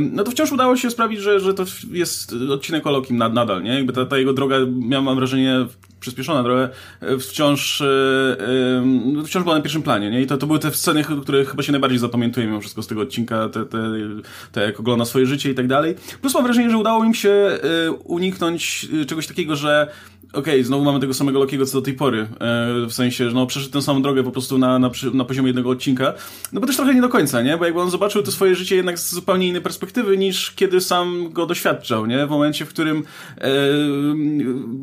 No 0.00 0.24
to 0.24 0.30
wciąż 0.30 0.52
udało 0.52 0.76
się 0.76 0.90
sprawić, 0.90 1.20
że, 1.20 1.40
że 1.40 1.54
to 1.54 1.64
jest 1.92 2.32
odcinek 2.50 2.86
o 2.86 2.90
Lokim 2.90 3.16
nadal, 3.16 3.62
nie? 3.62 3.74
Jakby 3.74 3.92
ta, 3.92 4.06
ta 4.06 4.18
jego 4.18 4.32
droga, 4.32 4.56
miałem 4.72 5.04
mam 5.04 5.16
wrażenie, 5.16 5.66
przyspieszona 6.00 6.42
trochę, 6.42 6.68
e, 7.00 7.18
wciąż, 7.18 7.82
yy, 9.16 9.24
wciąż 9.24 9.42
była 9.42 9.54
na 9.54 9.62
pierwszym 9.62 9.82
planie, 9.82 10.10
nie? 10.10 10.22
I 10.22 10.26
to, 10.26 10.36
to 10.36 10.46
były 10.46 10.58
te 10.58 10.70
sceny, 10.70 11.04
które 11.22 11.44
chyba 11.44 11.62
się 11.62 11.72
najbardziej 11.72 11.98
zapamiętujemy 11.98 12.50
mimo 12.50 12.60
wszystko 12.60 12.82
z 12.82 12.86
tego 12.86 13.00
odcinka, 13.00 13.48
te, 13.48 13.66
te, 13.66 13.78
te 14.52 14.60
jak 14.62 14.80
ogląda 14.80 15.04
swoje 15.04 15.26
życie 15.26 15.50
i 15.50 15.54
tak 15.54 15.66
dalej. 15.66 15.94
Plus 16.20 16.34
mam 16.34 16.44
wrażenie, 16.44 16.70
że 16.70 16.78
udało 16.78 17.04
im 17.04 17.14
się 17.14 17.58
uniknąć 18.04 18.88
czegoś 19.06 19.26
takiego, 19.26 19.56
że 19.56 19.88
okay, 20.32 20.64
znowu 20.64 20.84
mamy 20.84 21.00
tego 21.00 21.14
samego 21.14 21.38
Lokiego 21.38 21.66
co 21.66 21.78
do 21.78 21.82
tej 21.82 21.94
pory. 21.94 22.20
E, 22.20 22.26
w 22.86 22.92
sensie, 22.92 23.28
że 23.28 23.34
no, 23.34 23.46
przeszedł 23.46 23.72
tę 23.72 23.82
samą 23.82 24.02
drogę 24.02 24.22
po 24.22 24.30
prostu 24.30 24.58
na, 24.58 24.78
na, 24.78 24.90
na 25.14 25.24
poziomie 25.24 25.48
jednego 25.48 25.70
odcinka. 25.70 26.14
No 26.52 26.60
bo 26.60 26.66
też 26.66 26.76
trochę 26.76 26.94
nie 26.94 27.00
do 27.00 27.08
końca, 27.08 27.42
nie? 27.42 27.56
Bo 27.56 27.64
jakby 27.64 27.80
on 27.80 27.90
zobaczył 27.90 28.22
to 28.22 28.32
swoje 28.32 28.54
życie 28.54 28.76
jednak 28.76 28.98
z 28.98 29.14
zupełnie 29.14 29.48
innej 29.48 29.62
perspektywy 29.62 30.18
niż 30.18 30.50
kiedy 30.50 30.80
sam 30.80 31.32
go 31.32 31.46
doświadczał, 31.46 32.06
nie? 32.06 32.26
W 32.26 32.30
momencie, 32.30 32.64
w 32.64 32.68
którym 32.68 32.98
e, 32.98 33.02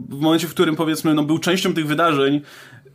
w 0.10 0.20
momencie, 0.20 0.48
w 0.48 0.52
którym 0.52 0.76
powiedzmy, 0.76 1.14
no 1.14 1.24
był 1.24 1.40
częścią 1.40 1.74
tych 1.74 1.88
wydarzeń, 1.88 2.42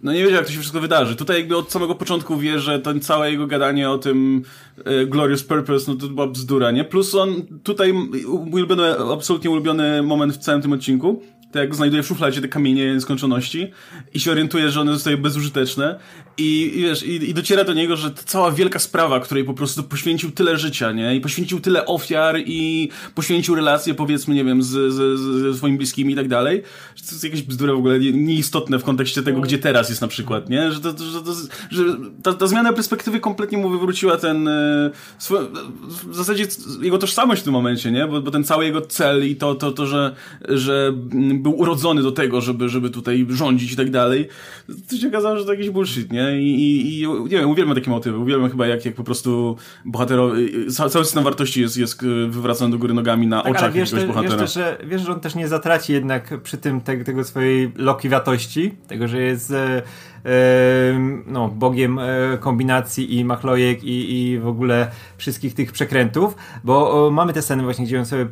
no 0.03 0.13
nie 0.13 0.19
wiedział, 0.19 0.37
jak 0.37 0.47
to 0.47 0.53
się 0.53 0.59
wszystko 0.59 0.81
wydarzy. 0.81 1.17
Tutaj 1.17 1.37
jakby 1.37 1.57
od 1.57 1.73
samego 1.73 1.95
początku 1.95 2.37
wie, 2.37 2.59
że 2.59 2.79
ten 2.79 3.01
całe 3.01 3.31
jego 3.31 3.47
gadanie 3.47 3.91
o 3.91 3.99
tym 3.99 4.43
e, 4.85 5.07
Glorious 5.07 5.43
Purpose, 5.43 5.93
no 5.93 5.99
to 5.99 6.09
była 6.09 6.27
bzdura, 6.27 6.71
nie? 6.71 6.85
Plus 6.85 7.15
on 7.15 7.43
tutaj 7.63 7.93
ulubiony, 8.53 8.99
absolutnie 9.13 9.51
ulubiony 9.51 10.03
moment 10.03 10.35
w 10.35 10.39
całym 10.39 10.63
tym 10.63 10.73
odcinku, 10.73 11.23
to 11.53 11.59
jak 11.59 11.75
znajduje 11.75 12.03
w 12.03 12.07
szufladzie 12.07 12.41
te 12.41 12.49
kamienie 12.49 12.95
nieskończoności 12.95 13.71
i 14.15 14.21
się 14.21 14.31
orientuje, 14.31 14.71
że 14.71 14.81
one 14.81 14.93
zostają 14.93 15.17
bezużyteczne 15.17 15.99
i, 16.39 16.73
i 16.75 16.83
wiesz, 16.83 17.03
i, 17.03 17.31
i, 17.31 17.35
dociera 17.35 17.65
do 17.65 17.73
niego, 17.73 17.97
że 17.97 18.11
ta 18.11 18.23
cała 18.23 18.53
wielka 18.53 18.79
sprawa, 18.79 19.21
której 19.21 19.45
po 19.45 19.55
prostu 19.55 19.83
poświęcił 19.83 20.31
tyle 20.31 20.59
życia, 20.59 20.93
nie? 20.93 21.17
I 21.17 21.21
poświęcił 21.21 21.61
tyle 21.61 21.87
ofiar 21.87 22.37
i 22.47 22.89
poświęcił 23.15 23.55
relacje, 23.55 23.95
powiedzmy, 23.95 24.35
nie 24.35 24.45
wiem, 24.45 24.63
z, 24.63 24.69
z, 24.69 25.21
ze 25.43 25.55
swoimi 25.55 25.79
bliskimi 25.79 26.13
i 26.13 26.17
tak 26.17 26.29
dalej, 26.29 26.63
że 26.97 27.05
to 27.05 27.11
jest 27.11 27.25
jakieś 27.25 27.43
bzdura 27.43 27.73
w 27.73 27.77
ogóle 27.77 28.01
nieistotne 28.01 28.79
w 28.79 28.85
kontekście 28.85 29.23
tego, 29.23 29.41
gdzie 29.41 29.59
teraz 29.59 29.89
jest 29.89 30.01
na 30.01 30.09
przykład, 30.09 30.51
nie? 30.51 30.73
Że, 30.73 30.81
to, 30.81 30.89
że, 30.89 31.23
to, 31.23 31.35
że 31.71 31.85
ta, 32.23 32.33
ta 32.33 32.47
zmiana 32.47 32.73
perspektywy 32.73 33.21
kompletnie 33.21 33.59
mu 33.59 33.71
wywróciła 33.71 34.17
ten 34.17 34.49
e, 34.49 34.91
w 36.07 36.15
zasadzie 36.17 36.47
jego 36.81 36.99
tożsamość 36.99 37.41
w 37.41 37.45
tym 37.45 37.53
momencie, 37.53 37.93
nie? 37.93 38.07
Bo, 38.07 38.23
bo 38.23 38.31
ten 38.31 38.45
cały 38.45 38.65
jego 38.65 38.81
cel 38.81 39.29
i 39.29 39.37
to, 39.37 39.55
to, 39.55 39.73
to 39.73 39.87
że, 39.87 40.15
że 40.49 40.93
był 41.43 41.59
urodzony 41.59 42.03
do 42.03 42.13
tego, 42.13 42.41
żeby, 42.41 42.69
żeby 42.69 42.91
tutaj 42.91 43.27
rządzić 43.31 43.73
i 43.73 43.77
tak 43.77 43.91
dalej, 43.91 44.29
to 44.91 44.97
się 44.97 45.09
okazało, 45.09 45.37
że 45.39 45.45
to 45.45 45.53
jakiś 45.53 45.71
bullshit, 45.71 46.13
nie? 46.13 46.43
I, 46.43 46.55
i, 46.55 47.03
i 47.03 47.09
nie 47.09 47.29
wiem, 47.29 47.51
uwielbiam 47.51 47.75
takie 47.75 47.91
motywy, 47.91 48.19
uwielbiam 48.19 48.51
chyba 48.51 48.67
jak, 48.67 48.85
jak 48.85 48.95
po 48.95 49.05
prostu 49.05 49.57
bohaterowie, 49.85 50.43
cały 50.71 51.05
system 51.05 51.25
wartości 51.25 51.61
jest, 51.61 51.77
jest 51.77 52.05
wywracany 52.29 52.71
do 52.71 52.79
góry 52.79 52.95
nogami 52.95 53.27
na 53.27 53.43
tak, 53.43 53.53
oczach 53.53 53.75
jakiegoś 53.75 54.05
bohatera. 54.05 54.37
Wiesz, 54.37 54.55
że, 54.55 54.79
wiesz, 54.85 55.03
że 55.03 55.13
on 55.13 55.21
też 55.21 55.35
nie 55.35 55.49
zatraci 55.49 55.93
jednak 55.93 56.43
przy 56.43 56.59
tym 56.59 56.81
te, 56.81 57.05
tego 57.05 57.25
swojej 57.25 57.73
lokiwatości, 57.77 58.75
tego, 58.89 59.09
że 59.09 59.23
jest 59.23 59.51
e, 59.51 59.83
no, 61.27 61.49
bogiem 61.49 61.99
e, 61.99 62.39
kombinacji 62.41 63.19
i 63.19 63.25
machlojek 63.25 63.85
i, 63.85 64.21
i 64.21 64.39
w 64.39 64.47
ogóle 64.47 64.91
wszystkich 65.17 65.55
tych 65.55 65.73
przekrętów, 65.73 66.37
bo 66.65 67.11
mamy 67.13 67.33
te 67.33 67.43
sceny 67.43 67.63
właśnie, 67.63 67.85
gdzie 67.85 67.99
on 67.99 68.07
sobie 68.07 68.27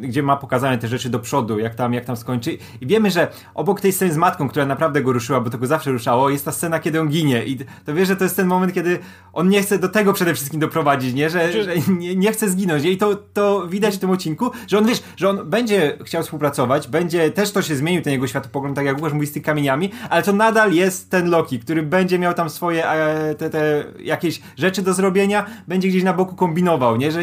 gdzie 0.00 0.22
ma 0.22 0.36
pokazane 0.36 0.78
te 0.78 0.88
rzeczy 0.88 1.10
do 1.10 1.18
przodu, 1.18 1.58
jak 1.58 1.74
tam, 1.74 1.94
jak 1.94 2.04
tam 2.04 2.16
kończy. 2.32 2.58
I 2.80 2.86
wiemy, 2.86 3.10
że 3.10 3.28
obok 3.54 3.80
tej 3.80 3.92
sceny 3.92 4.12
z 4.12 4.16
matką, 4.16 4.48
która 4.48 4.66
naprawdę 4.66 5.02
go 5.02 5.12
ruszyła, 5.12 5.40
bo 5.40 5.50
to 5.50 5.58
go 5.58 5.66
zawsze 5.66 5.90
ruszało, 5.90 6.30
jest 6.30 6.44
ta 6.44 6.52
scena, 6.52 6.78
kiedy 6.78 7.00
on 7.00 7.08
ginie. 7.08 7.44
I 7.44 7.58
to 7.84 7.94
wiesz, 7.94 8.08
że 8.08 8.16
to 8.16 8.24
jest 8.24 8.36
ten 8.36 8.46
moment, 8.46 8.72
kiedy 8.72 8.98
on 9.32 9.48
nie 9.48 9.62
chce 9.62 9.78
do 9.78 9.88
tego 9.88 10.12
przede 10.12 10.34
wszystkim 10.34 10.60
doprowadzić, 10.60 11.14
nie? 11.14 11.30
Że, 11.30 11.52
Czy... 11.52 11.64
Znaczy- 11.64 11.80
że 11.80 11.92
nie, 11.92 12.16
nie, 12.16 12.32
chce 12.32 12.50
zginąć. 12.50 12.84
I 12.84 12.96
to, 12.96 13.16
to 13.32 13.66
widać 13.68 13.96
w 13.96 13.98
tym 13.98 14.10
odcinku, 14.10 14.50
że 14.66 14.78
on 14.78 14.86
wiesz, 14.86 15.02
że 15.16 15.30
on 15.30 15.50
będzie 15.50 15.98
chciał 16.04 16.22
współpracować, 16.22 16.88
będzie 16.88 17.30
też 17.30 17.52
to 17.52 17.62
się 17.62 17.76
zmienił, 17.76 18.02
ten 18.02 18.12
jego 18.12 18.26
światopogląd, 18.26 18.76
tak 18.76 18.86
jak 18.86 18.96
Łukasz 18.96 19.12
mówi 19.12 19.26
z 19.26 19.32
tymi 19.32 19.44
kamieniami, 19.44 19.90
ale 20.10 20.22
to 20.22 20.32
nadal 20.32 20.72
jest 20.72 21.10
ten 21.10 21.30
Loki, 21.30 21.58
który 21.58 21.82
będzie 21.82 22.18
miał 22.18 22.34
tam 22.34 22.50
swoje 22.50 22.88
e, 22.88 23.34
te, 23.34 23.50
te 23.50 23.84
jakieś 24.00 24.40
rzeczy 24.56 24.82
do 24.82 24.94
zrobienia, 24.94 25.46
będzie 25.68 25.88
gdzieś 25.88 26.02
na 26.02 26.12
boku 26.12 26.36
kombinował, 26.36 26.96
nie? 26.96 27.12
Że 27.12 27.20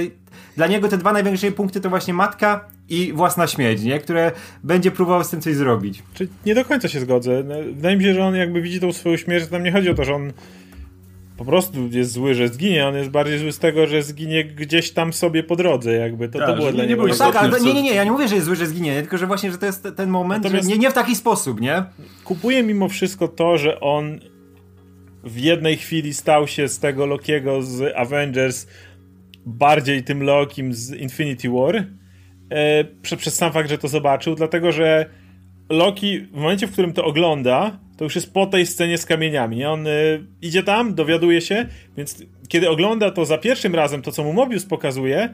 dla 0.57 0.67
niego 0.67 0.87
te 0.87 0.97
dwa 0.97 1.13
największe 1.13 1.51
punkty 1.51 1.81
to 1.81 1.89
właśnie 1.89 2.13
matka 2.13 2.65
i 2.89 3.13
własna 3.13 3.47
śmierć, 3.47 3.83
nie? 3.83 3.99
Które 3.99 4.31
będzie 4.63 4.91
próbował 4.91 5.23
z 5.23 5.29
tym 5.29 5.41
coś 5.41 5.55
zrobić. 5.55 6.03
Czy 6.13 6.27
nie 6.45 6.55
do 6.55 6.65
końca 6.65 6.87
się 6.87 6.99
zgodzę. 6.99 7.43
No, 7.45 7.55
wydaje 7.75 7.97
mi 7.97 8.03
się, 8.03 8.13
że 8.13 8.23
on 8.23 8.35
jakby 8.35 8.61
widzi 8.61 8.79
tą 8.79 8.93
swoją 8.93 9.17
śmierć, 9.17 9.43
że 9.43 9.49
tam 9.49 9.63
nie 9.63 9.71
chodzi 9.71 9.89
o 9.89 9.93
to, 9.93 10.03
że 10.03 10.15
on 10.15 10.33
po 11.37 11.45
prostu 11.45 11.89
jest 11.91 12.11
zły, 12.11 12.33
że 12.33 12.47
zginie, 12.47 12.87
on 12.87 12.95
jest 12.95 13.09
bardziej 13.09 13.39
zły 13.39 13.51
z 13.51 13.59
tego, 13.59 13.87
że 13.87 14.03
zginie 14.03 14.45
gdzieś 14.45 14.91
tam 14.91 15.13
sobie 15.13 15.43
po 15.43 15.55
drodze, 15.55 15.93
jakby. 15.93 16.29
To, 16.29 16.39
tak, 16.39 16.47
to 16.47 16.55
było 16.55 16.71
dla 16.71 16.85
niego. 16.85 17.07
No 17.07 17.15
tak, 17.15 17.35
ale 17.35 17.61
nie, 17.61 17.73
nie, 17.73 17.83
nie, 17.83 17.93
ja 17.93 18.03
nie 18.03 18.11
mówię, 18.11 18.27
że 18.27 18.35
jest 18.35 18.47
zły, 18.47 18.55
że 18.55 18.67
zginie, 18.67 19.01
tylko 19.01 19.17
że 19.17 19.27
właśnie, 19.27 19.51
że 19.51 19.57
to 19.57 19.65
jest 19.65 19.87
ten 19.95 20.09
moment, 20.09 20.43
Natomiast 20.43 20.69
że 20.69 20.75
nie, 20.75 20.81
nie 20.81 20.89
w 20.89 20.93
taki 20.93 21.15
sposób, 21.15 21.61
nie? 21.61 21.83
Kupuję 22.23 22.63
mimo 22.63 22.89
wszystko 22.89 23.27
to, 23.27 23.57
że 23.57 23.79
on 23.79 24.19
w 25.23 25.37
jednej 25.37 25.77
chwili 25.77 26.13
stał 26.13 26.47
się 26.47 26.67
z 26.67 26.79
tego 26.79 27.05
Lokiego 27.05 27.61
z 27.61 27.95
Avengers 27.95 28.67
bardziej 29.45 30.03
tym 30.03 30.23
Lokim 30.23 30.73
z 30.73 30.91
Infinity 30.91 31.49
War 31.49 31.85
e, 32.49 32.83
przez, 33.01 33.35
sam 33.35 33.51
fakt, 33.51 33.69
że 33.69 33.77
to 33.77 33.87
zobaczył, 33.87 34.35
dlatego 34.35 34.71
że 34.71 35.05
Loki 35.69 36.19
w 36.19 36.35
momencie, 36.35 36.67
w 36.67 36.71
którym 36.71 36.93
to 36.93 37.05
ogląda, 37.05 37.79
to 37.97 38.03
już 38.03 38.15
jest 38.15 38.33
po 38.33 38.45
tej 38.45 38.65
scenie 38.65 38.97
z 38.97 39.05
kamieniami. 39.05 39.57
Nie? 39.57 39.69
On 39.69 39.87
y, 39.87 40.23
idzie 40.41 40.63
tam, 40.63 40.95
dowiaduje 40.95 41.41
się, 41.41 41.65
więc 41.97 42.23
kiedy 42.47 42.69
ogląda 42.69 43.11
to 43.11 43.25
za 43.25 43.37
pierwszym 43.37 43.75
razem, 43.75 44.01
to 44.01 44.11
co 44.11 44.23
mu 44.23 44.33
Mobius 44.33 44.65
pokazuje, 44.65 45.29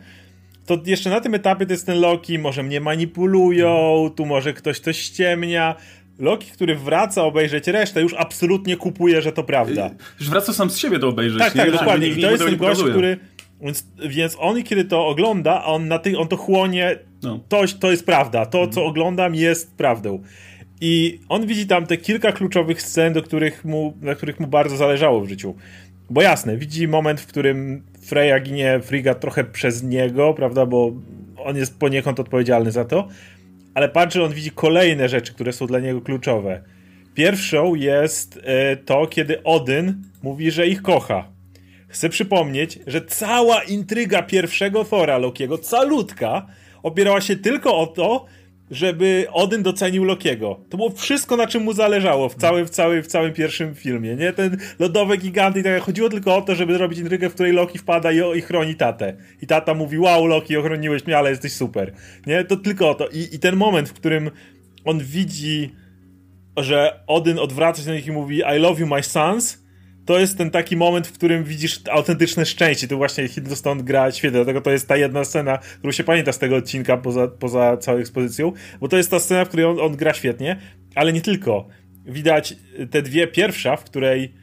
to 0.65 0.77
jeszcze 0.86 1.10
na 1.10 1.22
tym 1.22 1.36
etapie 1.36 1.65
to 1.65 1.74
jest 1.74 1.86
ten 1.86 2.00
Loki, 2.00 2.39
może 2.39 2.63
mnie 2.63 2.81
manipulują, 2.81 4.10
tu 4.15 4.25
może 4.25 4.53
ktoś 4.53 4.79
coś 4.79 4.98
ściemnia. 4.98 5.75
Loki, 6.19 6.51
który 6.51 6.75
wraca 6.75 7.24
obejrzeć 7.24 7.67
resztę, 7.67 8.01
już 8.01 8.13
absolutnie 8.13 8.77
kupuje, 8.77 9.22
że 9.22 9.31
to 9.31 9.43
prawda. 9.43 9.89
Już 10.19 10.29
wraca 10.29 10.53
sam 10.53 10.69
z 10.69 10.77
siebie 10.77 11.00
to 11.00 11.07
obejrzeć. 11.07 11.39
Tak, 11.39 11.53
tak, 11.53 11.72
dokładnie. 11.72 12.07
I 12.07 12.22
to 12.22 12.31
jest 12.31 12.45
ten 12.45 12.57
gość, 12.57 12.81
który... 12.81 13.17
Więc, 13.62 13.88
więc 14.09 14.38
on, 14.39 14.63
kiedy 14.63 14.85
to 14.85 15.07
ogląda, 15.07 15.65
on, 15.65 15.88
na 15.88 16.00
ty, 16.00 16.17
on 16.17 16.27
to 16.27 16.38
chłonie, 16.38 17.00
no. 17.24 17.39
to, 17.50 17.63
to 17.79 17.91
jest 17.91 18.05
prawda. 18.05 18.45
To, 18.45 18.67
co 18.67 18.85
oglądam, 18.85 19.35
jest 19.35 19.77
prawdą. 19.77 20.24
I 20.81 21.19
on 21.29 21.47
widzi 21.47 21.67
tam 21.67 21.85
te 21.85 21.97
kilka 21.97 22.31
kluczowych 22.31 22.81
scen, 22.81 23.13
do 23.13 23.21
których 23.21 23.65
mu, 23.65 23.93
na 24.01 24.15
których 24.15 24.39
mu 24.39 24.47
bardzo 24.47 24.77
zależało 24.77 25.21
w 25.21 25.29
życiu. 25.29 25.55
Bo 26.09 26.21
jasne, 26.21 26.57
widzi 26.57 26.88
moment, 26.88 27.21
w 27.21 27.27
którym 27.27 27.83
Freya 28.01 28.41
ginie 28.43 28.79
Frigga 28.83 29.15
trochę 29.15 29.43
przez 29.43 29.83
niego, 29.83 30.33
prawda, 30.33 30.65
bo 30.65 30.91
on 31.38 31.57
jest 31.57 31.79
poniekąd 31.79 32.19
odpowiedzialny 32.19 32.71
za 32.71 32.85
to, 32.85 33.07
ale 33.74 33.89
patrzy, 33.89 34.24
on 34.24 34.33
widzi 34.33 34.51
kolejne 34.51 35.09
rzeczy, 35.09 35.33
które 35.33 35.53
są 35.53 35.67
dla 35.67 35.79
niego 35.79 36.01
kluczowe. 36.01 36.62
Pierwszą 37.13 37.75
jest 37.75 38.39
e, 38.43 38.77
to, 38.77 39.07
kiedy 39.07 39.43
Odyn 39.43 40.03
mówi, 40.24 40.51
że 40.51 40.67
ich 40.67 40.81
kocha. 40.81 41.35
Chcę 41.95 42.09
przypomnieć, 42.09 42.79
że 42.87 43.01
cała 43.01 43.63
intryga 43.63 44.23
pierwszego 44.23 44.85
Thora 44.85 45.17
Lokiego, 45.17 45.57
calutka, 45.57 46.47
opierała 46.83 47.21
się 47.21 47.35
tylko 47.35 47.77
o 47.77 47.87
to, 47.87 48.25
żeby 48.71 49.27
Odyn 49.31 49.63
docenił 49.63 50.03
Lokiego. 50.03 50.59
To 50.69 50.77
było 50.77 50.89
wszystko, 50.89 51.37
na 51.37 51.47
czym 51.47 51.63
mu 51.63 51.73
zależało 51.73 52.29
w 52.29 52.35
całym, 52.35 52.65
w 52.67 52.69
całym, 52.69 53.03
w 53.03 53.07
całym 53.07 53.33
pierwszym 53.33 53.75
filmie, 53.75 54.15
nie? 54.15 54.33
Ten 54.33 54.57
lodowe 54.79 55.17
giganty 55.17 55.59
i 55.59 55.63
tak 55.63 55.81
chodziło 55.81 56.09
tylko 56.09 56.35
o 56.35 56.41
to, 56.41 56.55
żeby 56.55 56.73
zrobić 56.73 56.99
intrygę, 56.99 57.29
w 57.29 57.33
której 57.33 57.53
Loki 57.53 57.77
wpada 57.77 58.11
i, 58.11 58.37
i 58.37 58.41
chroni 58.41 58.75
tatę. 58.75 59.17
I 59.41 59.47
tata 59.47 59.73
mówi, 59.73 59.97
wow 59.97 60.27
Loki, 60.27 60.57
ochroniłeś 60.57 61.05
mnie, 61.05 61.17
ale 61.17 61.29
jesteś 61.29 61.53
super. 61.53 61.93
Nie? 62.27 62.43
To 62.43 62.57
tylko 62.57 62.89
o 62.89 62.95
to. 62.95 63.07
I, 63.07 63.35
i 63.35 63.39
ten 63.39 63.55
moment, 63.55 63.89
w 63.89 63.93
którym 63.93 64.31
on 64.85 64.99
widzi, 64.99 65.75
że 66.57 66.99
Odyn 67.07 67.39
odwraca 67.39 67.81
się 67.81 67.87
do 67.87 67.93
nich 67.93 68.07
i 68.07 68.11
mówi 68.11 68.37
I 68.37 68.59
love 68.59 68.81
you 68.81 68.87
my 68.87 69.03
sons, 69.03 69.64
to 70.05 70.19
jest 70.19 70.38
ten 70.38 70.51
taki 70.51 70.77
moment, 70.77 71.07
w 71.07 71.13
którym 71.13 71.43
widzisz 71.43 71.81
autentyczne 71.91 72.45
szczęście. 72.45 72.88
Tu 72.88 72.97
właśnie 72.97 73.27
Hiddleston 73.27 73.83
gra 73.83 74.12
świetnie, 74.12 74.38
dlatego 74.38 74.62
to 74.62 74.71
jest 74.71 74.88
ta 74.88 74.97
jedna 74.97 75.24
scena, 75.24 75.57
którą 75.77 75.91
się 75.91 76.03
pamięta 76.03 76.31
z 76.31 76.39
tego 76.39 76.55
odcinka 76.55 76.97
poza, 76.97 77.27
poza 77.27 77.77
całą 77.77 78.00
ekspozycją, 78.00 78.51
bo 78.79 78.88
to 78.88 78.97
jest 78.97 79.12
ta 79.12 79.19
scena, 79.19 79.45
w 79.45 79.47
której 79.47 79.65
on, 79.65 79.79
on 79.79 79.95
gra 79.95 80.13
świetnie, 80.13 80.59
ale 80.95 81.13
nie 81.13 81.21
tylko. 81.21 81.67
Widać 82.05 82.55
te 82.91 83.01
dwie 83.01 83.27
pierwsza, 83.27 83.75
w 83.75 83.83
której 83.83 84.33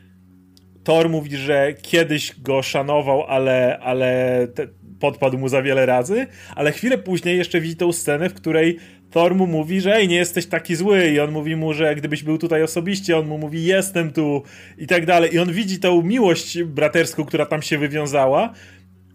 Thor 0.85 1.09
mówi, 1.09 1.37
że 1.37 1.75
kiedyś 1.83 2.41
go 2.41 2.63
szanował, 2.63 3.23
ale, 3.23 3.79
ale 3.79 4.49
te, 4.55 4.67
podpadł 5.01 5.39
mu 5.39 5.49
za 5.49 5.63
wiele 5.63 5.87
razy, 5.87 6.27
ale 6.57 6.73
chwilę 6.73 6.99
później 6.99 7.39
jeszcze 7.39 7.61
widzi 7.61 7.77
tą 7.77 7.93
scenę, 7.93 8.29
w 8.29 8.35
której 8.35 8.79
Thor 9.13 9.35
mu 9.35 9.47
mówi, 9.47 9.81
że 9.81 9.95
ej, 9.95 10.09
nie 10.09 10.17
jesteś 10.17 10.47
taki 10.47 10.77
zły 10.77 11.07
i 11.07 11.21
on 11.21 11.31
mówi 11.31 11.57
mu, 11.57 11.75
że 11.75 11.95
gdybyś 11.95 12.23
był 12.23 12.39
tutaj 12.39 12.63
osobiście, 12.63 13.19
on 13.19 13.27
mu 13.27 13.39
mówi, 13.39 13.65
jestem 13.65 14.13
tu 14.13 14.43
i 14.79 14.87
tak 14.87 15.07
dalej. 15.07 15.35
I 15.35 15.39
on 15.39 15.53
widzi 15.53 15.79
tą 15.79 16.03
miłość 16.03 16.63
braterską, 16.63 17.25
która 17.25 17.47
tam 17.47 17.63
się 17.63 17.79
wywiązała 17.79 18.53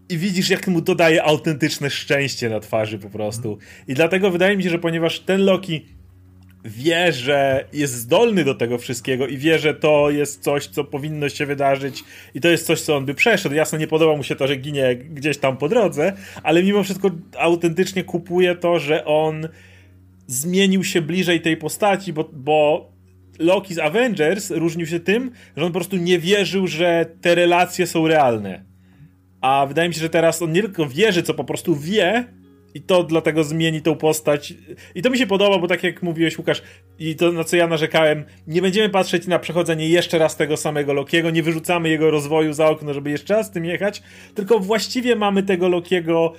i 0.10 0.18
widzisz, 0.18 0.50
jak 0.50 0.68
mu 0.68 0.82
dodaje 0.82 1.24
autentyczne 1.24 1.90
szczęście 1.90 2.50
na 2.50 2.60
twarzy 2.60 3.00
po 3.00 3.10
prostu. 3.10 3.58
I 3.88 3.94
dlatego 3.94 4.32
wydaje 4.32 4.58
mi 4.58 4.64
się, 4.64 4.70
że 4.70 4.80
ponieważ 4.80 5.20
ten 5.20 5.46
Loki 5.46 5.86
wie, 6.66 7.12
że 7.14 7.66
jest 7.74 7.94
zdolny 7.94 8.44
do 8.44 8.56
tego 8.56 8.78
wszystkiego 8.78 9.28
i 9.28 9.38
wie, 9.38 9.60
że 9.60 9.74
to 9.74 10.10
jest 10.10 10.44
coś, 10.44 10.68
co 10.68 10.84
powinno 10.84 11.30
się 11.30 11.46
wydarzyć 11.46 12.04
i 12.36 12.42
to 12.42 12.48
jest 12.48 12.66
coś, 12.66 12.82
co 12.82 12.98
on 12.98 13.06
by 13.06 13.14
przeszedł. 13.14 13.56
Jasno, 13.56 13.78
nie 13.78 13.88
podoba 13.88 14.18
mu 14.18 14.24
się 14.24 14.36
to, 14.36 14.48
że 14.48 14.56
ginie 14.56 14.96
gdzieś 14.96 15.38
tam 15.38 15.58
po 15.58 15.70
drodze, 15.70 16.14
ale 16.44 16.64
mimo 16.64 16.84
wszystko 16.84 17.12
autentycznie 17.38 18.04
kupuje 18.04 18.56
to, 18.56 18.80
że 18.80 19.06
on 19.06 19.48
zmienił 20.28 20.84
się 20.84 21.02
bliżej 21.02 21.42
tej 21.42 21.58
postaci, 21.58 22.14
bo, 22.14 22.30
bo 22.34 22.92
Loki 23.40 23.74
z 23.74 23.80
Avengers 23.80 24.52
różnił 24.52 24.88
się 24.88 25.00
tym, 25.00 25.32
że 25.58 25.66
on 25.66 25.72
po 25.72 25.80
prostu 25.80 25.98
nie 25.98 26.20
wierzył, 26.20 26.68
że 26.68 27.06
te 27.22 27.36
relacje 27.36 27.88
są 27.88 28.08
realne. 28.08 28.66
A 29.42 29.66
wydaje 29.68 29.90
mi 29.90 29.96
się, 29.96 30.02
że 30.02 30.10
teraz 30.10 30.42
on 30.42 30.52
nie 30.52 30.62
tylko 30.62 30.90
wierzy, 30.90 31.24
co 31.24 31.34
po 31.34 31.44
prostu 31.44 31.76
wie, 31.76 32.26
i 32.78 32.82
to 32.82 33.04
dlatego 33.04 33.44
zmieni 33.44 33.82
tą 33.82 33.96
postać. 33.96 34.54
I 34.96 35.02
to 35.02 35.10
mi 35.10 35.18
się 35.18 35.28
podoba, 35.28 35.60
bo 35.60 35.68
tak 35.68 35.84
jak 35.84 36.04
mówiłeś, 36.04 36.38
Łukasz, 36.38 36.62
i 37.00 37.16
to 37.16 37.32
na 37.32 37.44
co 37.44 37.56
ja 37.56 37.68
narzekałem, 37.68 38.26
nie 38.48 38.62
będziemy 38.62 38.90
patrzeć 38.90 39.28
na 39.28 39.40
przechodzenie 39.40 39.90
jeszcze 39.90 40.18
raz 40.18 40.36
tego 40.36 40.58
samego 40.58 40.94
Lokiego, 40.94 41.30
nie 41.30 41.44
wyrzucamy 41.44 41.90
jego 41.90 42.12
rozwoju 42.12 42.54
za 42.54 42.70
okno, 42.70 42.94
żeby 42.94 43.10
jeszcze 43.10 43.34
raz 43.34 43.48
z 43.48 43.52
tym 43.52 43.66
jechać, 43.66 44.04
tylko 44.36 44.60
właściwie 44.60 45.16
mamy 45.16 45.44
tego 45.44 45.68
Lokiego 45.68 46.34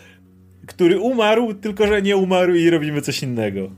który 0.67 0.99
umarł, 0.99 1.55
tylko 1.55 1.87
że 1.87 2.03
nie 2.03 2.17
umarł 2.17 2.55
i 2.55 2.71
robimy 2.71 3.01
coś 3.01 3.23
innego. 3.23 3.71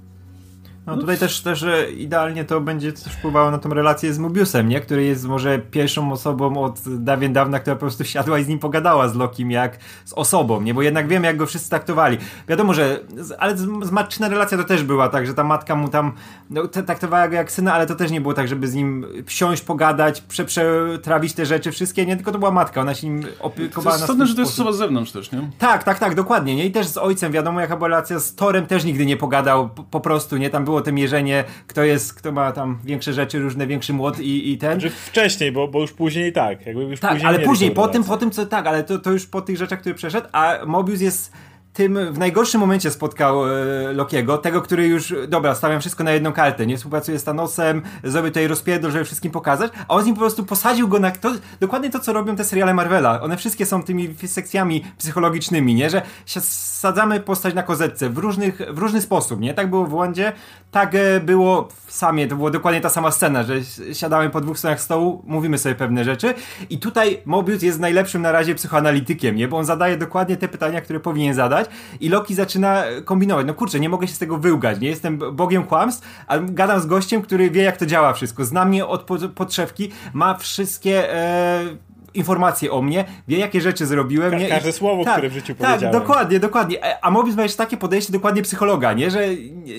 No 0.90 0.96
tutaj 0.96 1.18
też, 1.18 1.40
też 1.40 1.64
idealnie 1.96 2.44
to 2.44 2.60
będzie 2.60 2.92
też 2.92 3.12
wpływało 3.12 3.50
na 3.50 3.58
tą 3.58 3.68
relację 3.74 4.14
z 4.14 4.18
Mobiusem, 4.18 4.68
nie? 4.68 4.80
Który 4.80 5.04
jest 5.04 5.24
może 5.24 5.58
pierwszą 5.58 6.12
osobą 6.12 6.64
od 6.64 6.80
dawien 6.86 7.32
dawna, 7.32 7.58
która 7.58 7.76
po 7.76 7.80
prostu 7.80 8.04
siadła 8.04 8.38
i 8.38 8.44
z 8.44 8.48
nim 8.48 8.58
pogadała 8.58 9.08
z 9.08 9.16
Lokim 9.16 9.50
jak 9.50 9.78
z 10.04 10.12
osobą, 10.12 10.60
nie? 10.60 10.74
Bo 10.74 10.82
jednak 10.82 11.08
wiem, 11.08 11.24
jak 11.24 11.36
go 11.36 11.46
wszyscy 11.46 11.70
traktowali. 11.70 12.18
Wiadomo, 12.48 12.74
że 12.74 13.00
ale 13.38 13.56
matczyna 13.92 14.28
relacja 14.28 14.58
to 14.58 14.64
też 14.64 14.82
była 14.82 15.08
tak, 15.08 15.26
że 15.26 15.34
ta 15.34 15.44
matka 15.44 15.74
mu 15.74 15.88
tam 15.88 16.12
no, 16.50 16.68
traktowała 16.68 17.28
go 17.28 17.34
jak 17.34 17.52
syna, 17.52 17.74
ale 17.74 17.86
to 17.86 17.94
też 17.94 18.10
nie 18.10 18.20
było 18.20 18.34
tak, 18.34 18.48
żeby 18.48 18.68
z 18.68 18.74
nim 18.74 19.06
wsiąść, 19.26 19.62
pogadać, 19.62 20.20
prze, 20.20 20.44
przetrawić 20.44 21.32
te 21.32 21.46
rzeczy 21.46 21.72
wszystkie, 21.72 22.06
nie? 22.06 22.16
Tylko 22.16 22.32
to 22.32 22.38
była 22.38 22.50
matka, 22.50 22.80
ona 22.80 22.94
się 22.94 23.08
nim 23.08 23.22
opiekowała. 23.40 23.96
To 23.96 23.98
jest 23.98 24.02
istotne, 24.02 24.26
że 24.26 24.34
to 24.34 24.40
jest 24.40 24.52
osoba 24.52 24.72
z 24.72 24.76
zewnątrz 24.76 25.12
też, 25.12 25.32
nie? 25.32 25.50
Tak, 25.58 25.84
tak, 25.84 25.98
tak, 25.98 26.14
dokładnie, 26.14 26.56
nie? 26.56 26.66
I 26.66 26.70
też 26.70 26.86
z 26.86 26.96
ojcem, 26.96 27.32
wiadomo, 27.32 27.60
jaka 27.60 27.76
była 27.76 27.88
relacja 27.88 28.18
z 28.18 28.34
Torem, 28.34 28.66
też 28.66 28.84
nigdy 28.84 29.06
nie 29.06 29.16
pogadał, 29.16 29.68
po, 29.68 29.82
po 29.82 30.00
prostu, 30.00 30.36
nie? 30.36 30.50
Tam 30.50 30.64
było 30.64 30.79
to 30.82 30.92
mierzenie, 30.92 31.44
kto 31.66 31.84
jest, 31.84 32.14
kto 32.14 32.32
ma 32.32 32.52
tam 32.52 32.78
większe 32.84 33.12
rzeczy, 33.12 33.38
różne, 33.38 33.66
większy 33.66 33.92
młot 33.92 34.20
i, 34.20 34.52
i 34.52 34.58
ten. 34.58 34.80
Znaczy 34.80 34.96
wcześniej, 34.96 35.52
bo, 35.52 35.68
bo 35.68 35.80
już 35.80 35.92
później 35.92 36.32
tak. 36.32 36.66
Jakby 36.66 36.82
już 36.82 37.00
tak, 37.00 37.10
później 37.10 37.28
ale 37.28 37.38
później, 37.38 37.70
po 37.70 37.88
tym, 37.88 38.04
po 38.04 38.16
tym, 38.16 38.30
co 38.30 38.46
tak, 38.46 38.66
ale 38.66 38.84
to, 38.84 38.98
to 38.98 39.12
już 39.12 39.26
po 39.26 39.42
tych 39.42 39.56
rzeczach, 39.56 39.80
które 39.80 39.94
przeszedł, 39.94 40.28
a 40.32 40.58
Mobius 40.66 41.00
jest 41.00 41.32
tym 41.72 42.12
w 42.12 42.18
najgorszym 42.18 42.60
momencie 42.60 42.90
spotkał 42.90 43.48
e, 43.48 43.52
Lokiego, 43.92 44.38
tego, 44.38 44.62
który 44.62 44.86
już, 44.86 45.14
dobra, 45.28 45.54
stawiam 45.54 45.80
wszystko 45.80 46.04
na 46.04 46.12
jedną 46.12 46.32
kartę, 46.32 46.66
nie 46.66 46.76
współpracuje 46.76 47.18
z 47.18 47.24
Thanosem, 47.24 47.82
zrobię 48.04 48.28
tutaj 48.28 48.46
rozpierdol, 48.46 48.90
żeby 48.90 49.04
wszystkim 49.04 49.32
pokazać, 49.32 49.72
a 49.88 49.94
on 49.94 50.02
z 50.02 50.06
nim 50.06 50.14
po 50.14 50.20
prostu 50.20 50.44
posadził 50.44 50.88
go 50.88 50.98
na 50.98 51.10
to, 51.10 51.32
dokładnie 51.60 51.90
to, 51.90 52.00
co 52.00 52.12
robią 52.12 52.36
te 52.36 52.44
seriale 52.44 52.74
Marvela. 52.74 53.20
One 53.20 53.36
wszystkie 53.36 53.66
są 53.66 53.82
tymi 53.82 54.14
sekcjami 54.26 54.84
psychologicznymi, 54.98 55.74
nie, 55.74 55.90
że 55.90 56.02
sadzamy 56.26 57.20
postać 57.20 57.54
na 57.54 57.62
kozetce 57.62 58.10
w, 58.10 58.18
różnych, 58.18 58.56
w 58.70 58.78
różny 58.78 59.00
sposób, 59.00 59.40
nie, 59.40 59.54
tak 59.54 59.70
było 59.70 59.86
w 59.86 59.94
Łądzie, 59.94 60.32
tak 60.70 60.94
e, 60.94 61.20
było 61.20 61.68
w 61.86 61.92
Samie, 61.92 62.26
to 62.26 62.36
była 62.36 62.50
dokładnie 62.50 62.80
ta 62.80 62.88
sama 62.88 63.10
scena, 63.10 63.42
że 63.42 63.54
siadamy 63.92 64.30
po 64.30 64.40
dwóch 64.40 64.58
stronach 64.58 64.80
stołu, 64.80 65.22
mówimy 65.26 65.58
sobie 65.58 65.74
pewne 65.74 66.04
rzeczy 66.04 66.34
i 66.70 66.78
tutaj 66.78 67.22
Mobius 67.24 67.62
jest 67.62 67.80
najlepszym 67.80 68.22
na 68.22 68.32
razie 68.32 68.54
psychoanalitykiem, 68.54 69.36
nie, 69.36 69.48
bo 69.48 69.58
on 69.58 69.64
zadaje 69.64 69.96
dokładnie 69.96 70.36
te 70.36 70.48
pytania, 70.48 70.80
które 70.80 71.00
powinien 71.00 71.34
zadać, 71.34 71.59
i 72.00 72.08
Loki 72.08 72.34
zaczyna 72.34 72.84
kombinować. 73.04 73.46
No 73.46 73.54
kurczę, 73.54 73.80
nie 73.80 73.88
mogę 73.88 74.08
się 74.08 74.14
z 74.14 74.18
tego 74.18 74.38
wyłgać, 74.38 74.80
nie 74.80 74.88
jestem 74.88 75.18
bogiem 75.18 75.62
kłamstw, 75.62 76.24
ale 76.26 76.42
gadam 76.42 76.80
z 76.80 76.86
gościem, 76.86 77.22
który 77.22 77.50
wie 77.50 77.62
jak 77.62 77.76
to 77.76 77.86
działa 77.86 78.12
wszystko, 78.12 78.44
zna 78.44 78.64
mnie 78.64 78.86
od 78.86 79.06
podszewki, 79.34 79.90
ma 80.12 80.34
wszystkie... 80.34 81.14
E, 81.14 81.89
informacje 82.14 82.72
o 82.72 82.82
mnie, 82.82 83.04
wie 83.28 83.38
jakie 83.38 83.60
rzeczy 83.60 83.86
zrobiłem. 83.86 84.30
Ka 84.30 84.38
nie? 84.38 84.48
każde 84.48 84.72
słowo, 84.72 85.04
tak, 85.04 85.12
które 85.12 85.28
w 85.28 85.32
życiu 85.32 85.54
tak, 85.54 85.56
powiedziałem. 85.56 85.92
Tak, 85.92 86.02
dokładnie, 86.02 86.40
dokładnie. 86.40 86.84
E, 86.84 87.04
a 87.04 87.10
Mobius 87.10 87.36
ma 87.36 87.42
jeszcze 87.42 87.58
takie 87.58 87.76
podejście 87.76 88.12
dokładnie 88.12 88.42
psychologa, 88.42 88.92
nie? 88.92 89.10
Że 89.10 89.28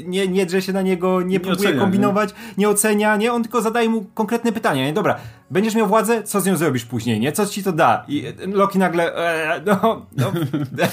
nie, 0.05 0.27
nie 0.27 0.45
drze 0.45 0.61
się 0.61 0.73
na 0.73 0.81
niego, 0.81 1.21
nie, 1.21 1.27
nie 1.27 1.39
próbuje 1.39 1.69
ocenia, 1.69 1.81
kombinować, 1.81 2.29
nie? 2.29 2.37
nie? 2.57 2.69
ocenia, 2.69 3.15
nie? 3.15 3.33
On 3.33 3.43
tylko 3.43 3.61
zadaje 3.61 3.89
mu 3.89 4.05
konkretne 4.13 4.51
pytania, 4.51 4.85
nie? 4.85 4.93
Dobra, 4.93 5.17
będziesz 5.51 5.75
miał 5.75 5.87
władzę, 5.87 6.23
co 6.23 6.41
z 6.41 6.45
nią 6.45 6.57
zrobisz 6.57 6.85
później, 6.85 7.19
nie? 7.19 7.31
Co 7.31 7.45
ci 7.45 7.63
to 7.63 7.71
da? 7.71 8.05
I 8.07 8.23
Loki 8.47 8.79
nagle, 8.79 9.15
e, 9.15 9.61
no, 9.65 10.05
no 10.17 10.31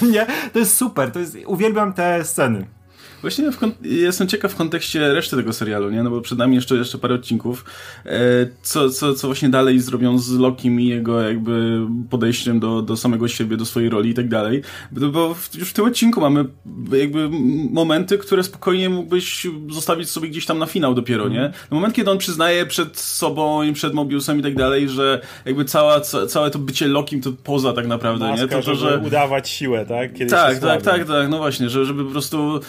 nie? 0.13 0.25
To 0.53 0.59
jest 0.59 0.77
super, 0.77 1.11
to 1.11 1.19
jest, 1.19 1.37
uwielbiam 1.45 1.93
te 1.93 2.25
sceny. 2.25 2.78
Właśnie 3.21 3.49
jestem 3.81 4.27
ciekaw 4.27 4.51
w 4.51 4.55
kontekście 4.55 5.13
reszty 5.13 5.35
tego 5.35 5.53
serialu, 5.53 5.89
nie? 5.89 6.03
No 6.03 6.09
bo 6.09 6.21
przed 6.21 6.37
nami 6.37 6.55
jeszcze, 6.55 6.75
jeszcze 6.75 6.97
parę 6.97 7.15
odcinków. 7.15 7.65
E, 8.05 8.19
co, 8.61 8.89
co, 8.89 9.13
co 9.13 9.27
właśnie 9.27 9.49
dalej 9.49 9.79
zrobią 9.79 10.19
z 10.19 10.31
Lokim 10.31 10.81
i 10.81 10.87
jego 10.87 11.21
jakby 11.21 11.81
podejściem 12.09 12.59
do, 12.59 12.81
do 12.81 12.97
samego 12.97 13.27
siebie, 13.27 13.57
do 13.57 13.65
swojej 13.65 13.89
roli 13.89 14.09
i 14.09 14.13
tak 14.13 14.27
dalej. 14.27 14.61
Bo 14.91 15.35
już 15.55 15.69
w 15.69 15.73
tym 15.73 15.85
odcinku 15.85 16.21
mamy 16.21 16.45
jakby 16.91 17.29
momenty, 17.71 18.17
które 18.17 18.43
spokojnie 18.43 18.89
mógłbyś 18.89 19.47
zostawić 19.69 20.09
sobie 20.09 20.29
gdzieś 20.29 20.45
tam 20.45 20.59
na 20.59 20.65
finał 20.65 20.93
dopiero, 20.93 21.29
nie? 21.29 21.51
No 21.71 21.75
moment, 21.75 21.95
kiedy 21.95 22.11
on 22.11 22.17
przyznaje 22.17 22.65
przed 22.65 22.99
sobą 22.99 23.63
i 23.63 23.73
przed 23.73 23.93
Mobiusem 23.93 24.39
i 24.39 24.43
tak 24.43 24.55
dalej, 24.55 24.89
że 24.89 25.21
jakby 25.45 25.65
cała, 25.65 26.01
ca, 26.01 26.27
całe 26.27 26.51
to 26.51 26.59
bycie 26.59 26.87
Lokim 26.87 27.21
to 27.21 27.31
poza 27.43 27.73
tak 27.73 27.87
naprawdę, 27.87 28.27
Maska, 28.27 28.45
nie? 28.45 28.51
To, 28.51 28.61
to, 28.61 28.75
że... 28.75 29.01
udawać 29.05 29.49
siłę, 29.49 29.85
tak? 29.85 30.13
Kiedy 30.13 30.31
tak, 30.31 30.59
tak, 30.59 30.81
tak, 30.81 31.07
tak, 31.07 31.29
no 31.29 31.37
właśnie, 31.37 31.69
że, 31.69 31.85
żeby 31.85 32.05
po 32.05 32.11
prostu 32.11 32.59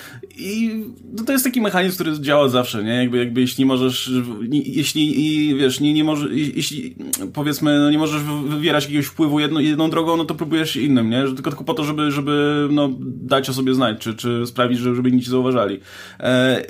i 0.41 0.85
no 1.13 1.25
to 1.25 1.33
jest 1.33 1.45
taki 1.45 1.61
mechanizm, 1.61 1.95
który 1.95 2.21
działa 2.21 2.49
zawsze, 2.49 2.85
nie? 2.85 2.93
Jakby, 2.93 3.19
jakby 3.19 3.41
jeśli 3.41 3.67
możesz, 3.67 4.13
jeśli, 4.51 5.27
i, 5.27 5.55
wiesz, 5.55 5.81
nie, 5.81 5.93
nie 5.93 6.05
możesz, 6.05 6.31
jeśli 6.55 6.95
powiedzmy, 7.33 7.79
no 7.79 7.91
nie 7.91 7.99
możesz 7.99 8.23
wywierać 8.23 8.85
jakiegoś 8.85 9.07
wpływu 9.07 9.41
jedno, 9.41 9.61
jedną 9.61 9.91
drogą, 9.91 10.17
no 10.17 10.25
to 10.25 10.35
próbujesz 10.35 10.77
innym, 10.77 11.11
nie? 11.11 11.23
Tylko, 11.23 11.51
tylko 11.51 11.65
po 11.65 11.75
to, 11.75 11.85
żeby, 11.85 12.11
żeby 12.11 12.69
no, 12.71 12.91
dać 13.03 13.51
o 13.51 13.53
sobie 13.53 13.75
znać, 13.75 13.99
czy, 13.99 14.15
czy 14.15 14.47
sprawić, 14.47 14.79
żeby 14.79 15.09
inni 15.09 15.23
ci 15.23 15.31
zauważali. 15.31 15.81
E, 16.21 16.65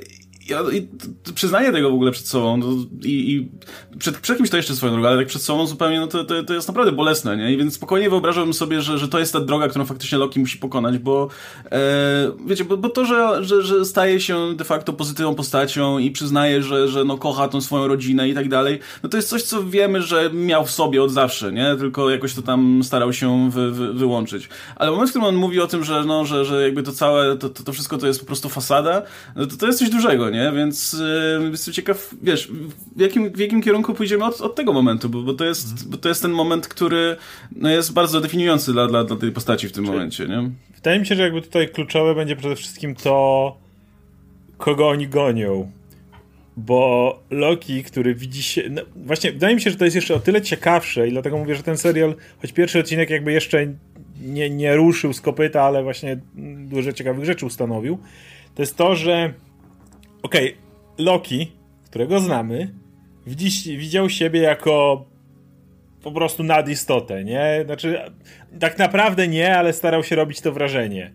ja 0.51 0.63
przyznaję 1.35 1.73
tego 1.73 1.91
w 1.91 1.95
ogóle 1.95 2.11
przed 2.11 2.29
sobą 2.29 2.57
no, 2.57 2.67
i, 3.05 3.33
i 3.33 3.49
przed, 3.99 4.19
przed 4.19 4.37
kimś 4.37 4.51
to 4.51 4.57
jeszcze 4.57 4.75
swoją 4.75 4.93
drogą, 4.93 5.09
ale 5.09 5.19
tak 5.19 5.27
przed 5.27 5.43
sobą 5.43 5.67
zupełnie, 5.67 6.01
no 6.01 6.07
to, 6.07 6.25
to, 6.25 6.43
to 6.43 6.55
jest 6.55 6.69
naprawdę 6.69 6.93
bolesne, 6.93 7.37
nie? 7.37 7.53
I 7.53 7.57
więc 7.57 7.75
spokojnie 7.75 8.11
wyobrażam 8.11 8.55
sobie, 8.55 8.83
że, 8.83 8.99
że 8.99 9.09
to 9.09 9.19
jest 9.19 9.33
ta 9.33 9.41
droga, 9.41 9.69
którą 9.69 9.85
faktycznie 9.85 10.19
Loki 10.19 10.41
musi 10.41 10.59
pokonać, 10.59 10.99
bo 10.99 11.29
e, 11.73 11.79
wiecie, 12.47 12.65
bo, 12.65 12.77
bo 12.77 12.89
to, 12.89 13.05
że, 13.05 13.45
że, 13.45 13.63
że 13.63 13.85
staje 13.85 14.21
się 14.21 14.57
de 14.57 14.65
facto 14.65 14.93
pozytywną 14.93 15.35
postacią 15.35 15.99
i 15.99 16.11
przyznaje, 16.11 16.63
że, 16.63 16.89
że 16.89 17.05
no 17.05 17.19
kocha 17.19 17.49
tą 17.49 17.61
swoją 17.61 17.89
rodzinę 17.89 18.29
i 18.29 18.35
tak 18.35 18.49
dalej, 18.49 18.79
no 19.03 19.09
to 19.09 19.17
jest 19.17 19.29
coś, 19.29 19.43
co 19.43 19.65
wiemy, 19.65 20.03
że 20.03 20.31
miał 20.33 20.67
w 20.67 20.71
sobie 20.71 21.03
od 21.03 21.11
zawsze, 21.11 21.53
nie? 21.53 21.77
Tylko 21.79 22.11
jakoś 22.11 22.35
to 22.35 22.43
tam 22.43 22.81
starał 22.85 23.13
się 23.13 23.51
wy, 23.51 23.71
wy, 23.71 23.95
wyłączyć. 23.95 24.49
Ale 24.77 24.91
moment, 24.91 25.09
w 25.09 25.13
którym 25.13 25.29
on 25.29 25.35
mówi 25.35 25.61
o 25.61 25.67
tym, 25.67 25.85
że 25.85 26.05
no, 26.05 26.25
że, 26.25 26.45
że 26.45 26.63
jakby 26.63 26.83
to 26.83 26.93
całe, 26.93 27.37
to, 27.37 27.49
to, 27.49 27.63
to 27.63 27.73
wszystko 27.73 27.99
to 27.99 28.07
jest 28.07 28.21
po 28.21 28.27
prostu 28.27 28.49
fasada, 28.49 29.03
no 29.37 29.47
to, 29.47 29.57
to 29.57 29.67
jest 29.67 29.79
coś 29.79 29.91
dużego, 29.91 30.31
nie? 30.31 30.40
Nie? 30.45 30.53
Więc 30.53 30.93
yy, 31.41 31.51
jestem 31.51 31.75
ciekaw, 31.75 32.15
wiesz, 32.23 32.49
w 32.97 33.01
jakim, 33.01 33.31
w 33.33 33.39
jakim 33.39 33.63
kierunku 33.63 33.95
pójdziemy 33.95 34.25
od, 34.25 34.41
od 34.41 34.55
tego 34.55 34.73
momentu, 34.73 35.09
bo, 35.09 35.23
bo, 35.23 35.35
to 35.35 35.45
jest, 35.45 35.89
bo 35.89 35.97
to 35.97 36.09
jest 36.09 36.23
ten 36.23 36.31
moment, 36.31 36.69
który 36.69 37.17
no, 37.57 37.71
jest 37.71 37.93
bardzo 37.93 38.21
definiujący 38.21 38.73
dla, 38.73 38.87
dla, 38.87 39.05
dla 39.05 39.17
tej 39.17 39.33
postaci 39.33 39.69
w 39.69 39.73
tym 39.73 39.85
Czyli 39.85 39.97
momencie, 39.97 40.27
nie? 40.27 40.51
Wydaje 40.75 41.01
mi 41.01 41.07
się, 41.07 41.15
że 41.15 41.23
jakby 41.23 41.43
tutaj 41.43 41.69
kluczowe 41.69 42.15
będzie 42.15 42.37
przede 42.37 42.57
wszystkim 42.57 42.95
to, 42.95 43.57
kogo 44.59 44.89
oni 44.89 45.09
gonią. 45.09 45.71
Bo 46.57 47.19
Loki, 47.31 47.85
który 47.85 48.15
widzi 48.15 48.43
się. 48.43 48.63
No, 48.71 48.83
właśnie, 48.97 49.33
wydaje 49.33 49.55
mi 49.55 49.61
się, 49.61 49.71
że 49.71 49.77
to 49.77 49.85
jest 49.85 49.97
jeszcze 49.97 50.15
o 50.15 50.21
tyle 50.21 50.43
ciekawsze, 50.43 51.09
i 51.09 51.11
dlatego 51.11 51.39
mówię, 51.39 51.55
że 51.55 51.63
ten 51.63 51.77
serial, 51.77 52.15
choć 52.43 52.53
pierwszy 52.53 52.79
odcinek 52.79 53.11
jakby 53.11 53.33
jeszcze 53.33 53.67
nie, 54.23 54.51
nie 54.51 54.77
ruszył 54.77 55.13
z 55.13 55.21
kopyta, 55.21 55.63
ale 55.63 55.83
właśnie 55.83 56.19
dużo 56.69 56.93
ciekawych 56.93 57.25
rzeczy 57.25 57.47
ustanowił, 57.47 57.99
to 58.55 58.63
jest 58.63 58.77
to, 58.77 58.97
że 58.97 59.33
okej, 60.23 60.53
okay, 60.53 61.05
Loki, 61.05 61.53
którego 61.85 62.21
znamy, 62.21 62.75
widzi, 63.27 63.79
widział 63.79 64.11
siebie 64.11 64.41
jako 64.41 65.05
po 66.03 66.13
prostu 66.13 66.43
nadistotę, 66.43 67.25
nie? 67.25 67.63
Znaczy, 67.65 67.99
tak 68.61 68.79
naprawdę 68.79 69.29
nie, 69.29 69.57
ale 69.57 69.73
starał 69.73 70.05
się 70.05 70.17
robić 70.17 70.41
to 70.41 70.53
wrażenie. 70.53 71.13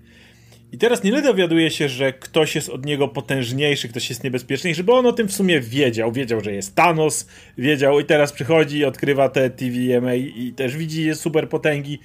I 0.71 0.77
teraz 0.77 1.03
nie 1.03 1.21
dowiaduje 1.21 1.71
się, 1.71 1.89
że 1.89 2.13
ktoś 2.13 2.55
jest 2.55 2.69
od 2.69 2.85
niego 2.85 3.07
potężniejszy, 3.07 3.89
ktoś 3.89 4.09
jest 4.09 4.23
niebezpieczniejszy, 4.23 4.83
bo 4.83 4.97
on 4.97 5.05
o 5.05 5.13
tym 5.13 5.27
w 5.27 5.33
sumie 5.33 5.59
wiedział. 5.59 6.11
Wiedział, 6.11 6.41
że 6.41 6.51
jest 6.51 6.75
Thanos, 6.75 7.27
wiedział 7.57 7.99
i 7.99 8.05
teraz 8.05 8.31
przychodzi 8.31 8.85
odkrywa 8.85 9.29
te 9.29 9.49
TVMA 9.49 10.15
i 10.15 10.53
też 10.55 10.77
widzi 10.77 11.15
super 11.15 11.49
potęgi. 11.49 11.99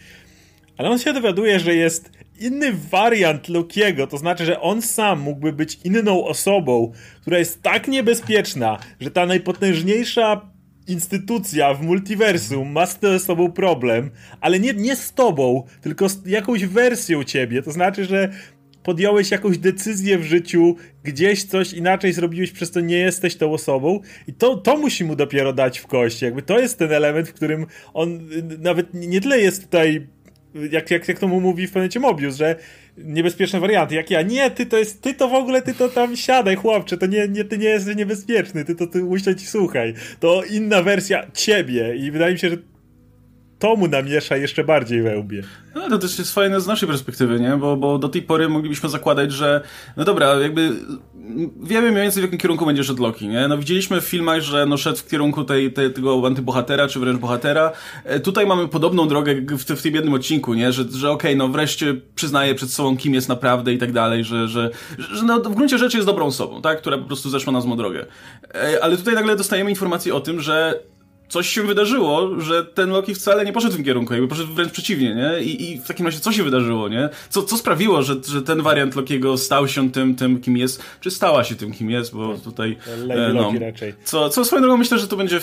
Ale 0.81 0.91
on 0.91 0.99
się 0.99 1.13
dowiaduje, 1.13 1.61
że 1.61 1.75
jest 1.75 2.11
inny 2.39 2.73
wariant 2.73 3.49
Lokiego, 3.49 4.07
to 4.07 4.19
znaczy, 4.19 4.45
że 4.45 4.61
on 4.61 4.83
sam 4.83 5.21
mógłby 5.21 5.53
być 5.53 5.79
inną 5.85 6.25
osobą, 6.25 6.93
która 7.21 7.39
jest 7.39 7.63
tak 7.63 7.89
niebezpieczna, 7.89 8.79
że 9.01 9.11
ta 9.11 9.27
najpotężniejsza 9.27 10.51
instytucja 10.89 11.75
w 11.75 11.83
multiversum 11.83 12.73
ma 12.73 12.87
z 12.87 12.99
sobą 13.23 13.53
problem, 13.53 14.11
ale 14.41 14.61
nie, 14.61 14.75
nie 14.75 14.97
z 14.97 15.13
tobą, 15.13 15.63
tylko 15.81 16.09
z 16.09 16.27
jakąś 16.27 16.65
wersją 16.65 17.25
ciebie. 17.25 17.63
To 17.63 17.73
znaczy, 17.73 18.05
że 18.05 18.31
podjąłeś 18.83 19.31
jakąś 19.31 19.59
decyzję 19.59 20.19
w 20.19 20.25
życiu, 20.25 20.77
gdzieś 21.05 21.45
coś 21.45 21.73
inaczej 21.73 22.13
zrobiłeś, 22.13 22.53
przez 22.53 22.71
to 22.71 22.81
nie 22.81 22.99
jesteś 22.99 23.37
tą 23.37 23.53
osobą 23.53 24.01
i 24.27 24.33
to, 24.33 24.57
to 24.57 24.77
musi 24.77 25.05
mu 25.05 25.17
dopiero 25.17 25.53
dać 25.53 25.79
w 25.79 25.87
kości. 25.87 26.25
Jakby 26.25 26.43
to 26.43 26.59
jest 26.59 26.79
ten 26.79 26.93
element, 26.93 27.29
w 27.29 27.33
którym 27.33 27.67
on 27.95 28.29
nawet 28.59 28.95
nie 28.95 29.21
tyle 29.21 29.39
jest 29.39 29.65
tutaj 29.65 30.07
jak, 30.71 30.91
jak, 30.91 31.09
jak 31.09 31.19
to 31.19 31.29
mu 31.29 31.41
mówi 31.41 31.67
w 31.67 31.73
planecie 31.73 32.01
Mobius, 32.01 32.37
że 32.37 32.57
niebezpieczne 32.99 33.61
warianty, 33.61 33.95
jak 33.95 34.11
ja, 34.11 34.23
nie, 34.23 34.51
ty 34.51 34.67
to 34.67 34.77
jest, 34.77 35.03
ty 35.03 35.15
to 35.15 35.29
w 35.29 35.35
ogóle, 35.35 35.63
ty 35.63 35.75
to 35.75 35.89
tam 35.89 36.17
siadaj, 36.17 36.57
chłopcze, 36.57 36.97
to 36.97 37.07
nie, 37.07 37.29
nie 37.29 37.45
ty 37.45 37.59
nie 37.59 37.69
jesteś 37.69 37.97
niebezpieczny, 37.97 38.65
ty 38.65 38.75
to 38.75 38.87
ty 38.87 39.05
usiądź 39.05 39.43
i 39.43 39.47
słuchaj. 39.47 39.95
To 40.21 40.43
inna 40.51 40.83
wersja 40.83 41.31
ciebie 41.35 41.97
i 41.97 42.11
wydaje 42.11 42.33
mi 42.33 42.39
się, 42.39 42.51
że 42.51 42.57
to 43.59 43.77
mu 43.77 43.89
namiesza 43.89 44.37
jeszcze 44.37 44.65
bardziej 44.65 45.03
we 45.03 45.19
łbie. 45.19 45.43
No 45.75 45.89
to 45.89 45.99
też 45.99 46.19
jest 46.19 46.35
fajne 46.35 46.61
z 46.61 46.67
naszej 46.67 46.89
perspektywy, 46.89 47.41
nie? 47.41 47.57
Bo, 47.57 47.77
bo 47.77 47.99
do 47.99 48.09
tej 48.09 48.23
pory 48.23 48.49
moglibyśmy 48.49 48.89
zakładać, 48.89 49.33
że 49.33 49.61
no 49.97 50.05
dobra, 50.05 50.35
jakby 50.35 50.71
wiemy 51.63 51.91
mniej 51.91 52.03
więcej 52.03 52.23
w 52.23 52.25
jakim 52.25 52.39
kierunku 52.39 52.67
będzie 52.67 52.85
szedł 52.85 53.03
Loki, 53.03 53.29
nie? 53.29 53.49
No 53.49 53.59
widzieliśmy 53.59 54.01
w 54.01 54.05
filmach, 54.05 54.41
że 54.41 54.67
no 54.67 54.77
szedł 54.77 54.99
w 54.99 55.09
kierunku 55.09 55.45
tej, 55.45 55.73
tej, 55.73 55.93
tego 55.93 56.27
antybohatera, 56.27 56.89
czy 56.89 57.01
wręcz 57.01 57.21
bohatera. 57.21 57.73
E, 58.05 58.21
tutaj 58.21 58.47
mamy 58.47 58.69
podobną 58.69 59.09
drogę 59.09 59.35
w, 59.35 59.65
w 59.65 59.83
tym 59.83 59.95
jednym 59.95 60.15
odcinku, 60.15 60.55
nie? 60.55 60.73
Że, 60.73 60.85
że 60.93 61.11
okej, 61.11 61.31
okay, 61.31 61.37
no 61.37 61.49
wreszcie 61.49 61.95
przyznaje 62.15 62.55
przed 62.55 62.71
sobą, 62.71 62.97
kim 62.97 63.15
jest 63.15 63.29
naprawdę 63.29 63.73
i 63.73 63.79
tak 63.79 63.93
dalej, 63.93 64.25
że, 64.25 64.49
że, 64.49 64.71
że 64.99 65.25
no, 65.25 65.41
w 65.41 65.55
gruncie 65.55 65.79
rzeczy 65.79 65.97
jest 65.97 66.07
dobrą 66.07 66.27
osobą, 66.27 66.63
tak? 66.63 66.79
Która 66.79 66.99
po 66.99 67.05
prostu 67.05 67.31
zeszła 67.31 67.53
na 67.53 67.61
złą 67.61 67.77
drogę. 67.77 68.07
E, 68.55 68.85
ale 68.85 68.97
tutaj 68.97 69.15
nagle 69.15 69.37
dostajemy 69.37 69.71
informację 69.71 70.15
o 70.15 70.21
tym, 70.21 70.41
że 70.41 70.81
coś 71.31 71.49
się 71.49 71.63
wydarzyło, 71.63 72.41
że 72.41 72.65
ten 72.65 72.91
Loki 72.91 73.15
wcale 73.15 73.45
nie 73.45 73.53
poszedł 73.53 73.73
w 73.73 73.77
tym 73.77 73.85
kierunku, 73.85 74.13
jakby 74.13 74.29
poszedł 74.29 74.55
wręcz 74.55 74.73
przeciwnie, 74.73 75.15
nie? 75.15 75.45
I, 75.45 75.71
i 75.71 75.79
w 75.79 75.87
takim 75.87 76.07
razie 76.07 76.21
co 76.21 76.33
się 76.33 76.43
wydarzyło, 76.43 76.89
nie? 76.89 77.09
Co, 77.29 77.43
co 77.43 77.57
sprawiło, 77.57 78.03
że, 78.03 78.15
że 78.29 78.43
ten 78.43 78.63
wariant 78.63 78.97
Lokiego 78.97 79.39
stał 79.39 79.69
się 79.69 79.91
tym, 79.91 80.15
tym, 80.15 80.41
kim 80.41 80.57
jest, 80.57 80.83
czy 81.01 81.11
stała 81.11 81.45
się 81.45 81.55
tym, 81.55 81.73
kim 81.73 81.91
jest, 81.91 82.15
bo 82.15 82.39
tutaj... 82.39 82.77
E, 83.11 83.33
no, 83.35 83.53
raczej. 83.61 83.95
Co, 84.05 84.29
co 84.29 84.45
swoją 84.45 84.63
drogą 84.63 84.77
myślę, 84.77 84.99
że 84.99 85.09
to 85.09 85.17
będzie, 85.17 85.41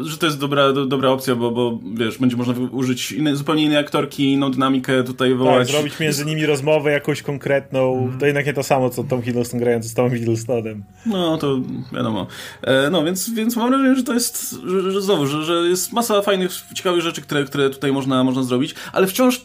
że 0.00 0.18
to 0.18 0.26
jest 0.26 0.38
dobra, 0.38 0.72
do, 0.72 0.86
dobra 0.86 1.08
opcja, 1.08 1.34
bo, 1.34 1.50
bo 1.50 1.78
wiesz, 1.94 2.18
będzie 2.18 2.36
można 2.36 2.54
użyć 2.70 3.14
zupełnie 3.32 3.64
innej 3.64 3.78
aktorki, 3.78 4.32
inną 4.32 4.50
dynamikę 4.50 5.04
tutaj 5.04 5.34
wołać. 5.34 5.68
Tak, 5.68 5.76
zrobić 5.76 6.00
między 6.00 6.24
nimi 6.24 6.46
rozmowę 6.46 6.90
jakąś 6.92 7.22
konkretną, 7.22 7.98
mm. 7.98 8.18
to 8.18 8.26
jednak 8.26 8.46
nie 8.46 8.52
to 8.52 8.62
samo, 8.62 8.90
co 8.90 9.04
Tom 9.04 9.22
Hiddleston 9.22 9.60
grający 9.60 9.88
z 9.88 9.94
Tom 9.94 10.10
Hiddlestonem. 10.10 10.84
No, 11.06 11.38
to 11.38 11.60
wiadomo. 11.92 12.26
E, 12.62 12.90
no, 12.90 13.04
więc, 13.04 13.30
więc 13.30 13.56
mam 13.56 13.68
wrażenie, 13.68 13.94
że 13.94 14.02
to 14.02 14.14
jest, 14.14 14.56
że, 14.66 14.92
że 14.92 15.02
znowu, 15.16 15.26
że, 15.26 15.44
że 15.44 15.68
jest 15.68 15.92
masa 15.92 16.22
fajnych, 16.22 16.52
ciekawych 16.74 17.00
rzeczy, 17.00 17.22
które, 17.22 17.44
które 17.44 17.70
tutaj 17.70 17.92
można, 17.92 18.24
można 18.24 18.42
zrobić, 18.42 18.74
ale 18.92 19.06
wciąż 19.06 19.40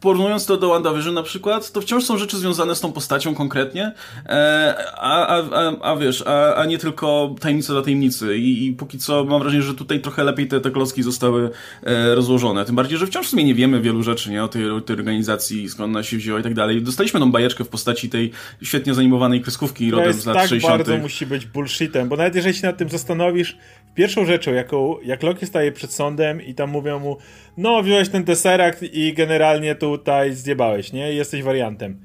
porównując 0.00 0.46
to 0.46 0.56
do 0.56 0.68
WandaVision 0.68 1.14
na 1.14 1.22
przykład, 1.22 1.72
to 1.72 1.80
wciąż 1.80 2.04
są 2.04 2.18
rzeczy 2.18 2.38
związane 2.38 2.74
z 2.74 2.80
tą 2.80 2.92
postacią 2.92 3.34
konkretnie, 3.34 3.92
e, 4.26 4.74
a, 4.96 5.26
a, 5.26 5.42
a, 5.52 5.92
a 5.92 5.96
wiesz, 5.96 6.24
a, 6.26 6.54
a 6.54 6.66
nie 6.66 6.78
tylko 6.78 7.34
tajemnica 7.40 7.72
dla 7.72 7.82
tajemnicy. 7.82 8.38
I, 8.38 8.66
I 8.66 8.72
póki 8.72 8.98
co 8.98 9.24
mam 9.24 9.40
wrażenie, 9.40 9.62
że 9.62 9.74
tutaj 9.74 10.00
trochę 10.00 10.24
lepiej 10.24 10.48
te, 10.48 10.60
te 10.60 10.70
klocki 10.70 11.02
zostały 11.02 11.50
e, 11.82 12.14
rozłożone. 12.14 12.64
Tym 12.64 12.76
bardziej, 12.76 12.98
że 12.98 13.06
wciąż 13.06 13.26
w 13.26 13.30
sumie 13.30 13.44
nie 13.44 13.54
wiemy 13.54 13.80
wielu 13.80 14.02
rzeczy, 14.02 14.30
nie? 14.30 14.44
O 14.44 14.48
tej, 14.48 14.70
o 14.70 14.80
tej 14.80 14.96
organizacji, 14.96 15.68
skąd 15.68 15.90
ona 15.90 16.02
się 16.02 16.16
wzięła 16.16 16.40
i 16.40 16.42
tak 16.42 16.54
dalej. 16.54 16.82
Dostaliśmy 16.82 17.20
tą 17.20 17.32
bajeczkę 17.32 17.64
w 17.64 17.68
postaci 17.68 18.08
tej 18.08 18.30
świetnie 18.62 18.94
zanimowanej 18.94 19.40
kreskówki 19.40 19.90
rodem 19.90 20.12
z 20.12 20.26
lat 20.26 20.36
tak 20.36 20.48
60. 20.48 20.76
bardzo 20.76 20.98
musi 20.98 21.26
być 21.26 21.46
bullshitem, 21.46 22.08
bo 22.08 22.16
nawet 22.16 22.34
jeżeli 22.34 22.54
się 22.54 22.66
nad 22.66 22.76
tym 22.76 22.88
zastanowisz, 22.88 23.56
pierwszą 23.94 24.24
rzeczą, 24.24 24.52
jaką, 24.52 24.96
jak 25.04 25.22
Loki 25.22 25.46
staje 25.46 25.72
przed 25.72 25.92
sądem 25.92 26.42
i 26.42 26.54
tam 26.54 26.70
mówią 26.70 26.98
mu, 26.98 27.16
no 27.56 27.82
wziąłeś 27.82 28.08
ten 28.08 28.24
teserakt 28.24 28.82
i 28.82 29.14
generalnie 29.14 29.74
tu 29.74 29.98
tutaj 29.98 30.34
zjebałeś, 30.34 30.92
nie? 30.92 31.12
Jesteś 31.12 31.42
wariantem. 31.42 32.00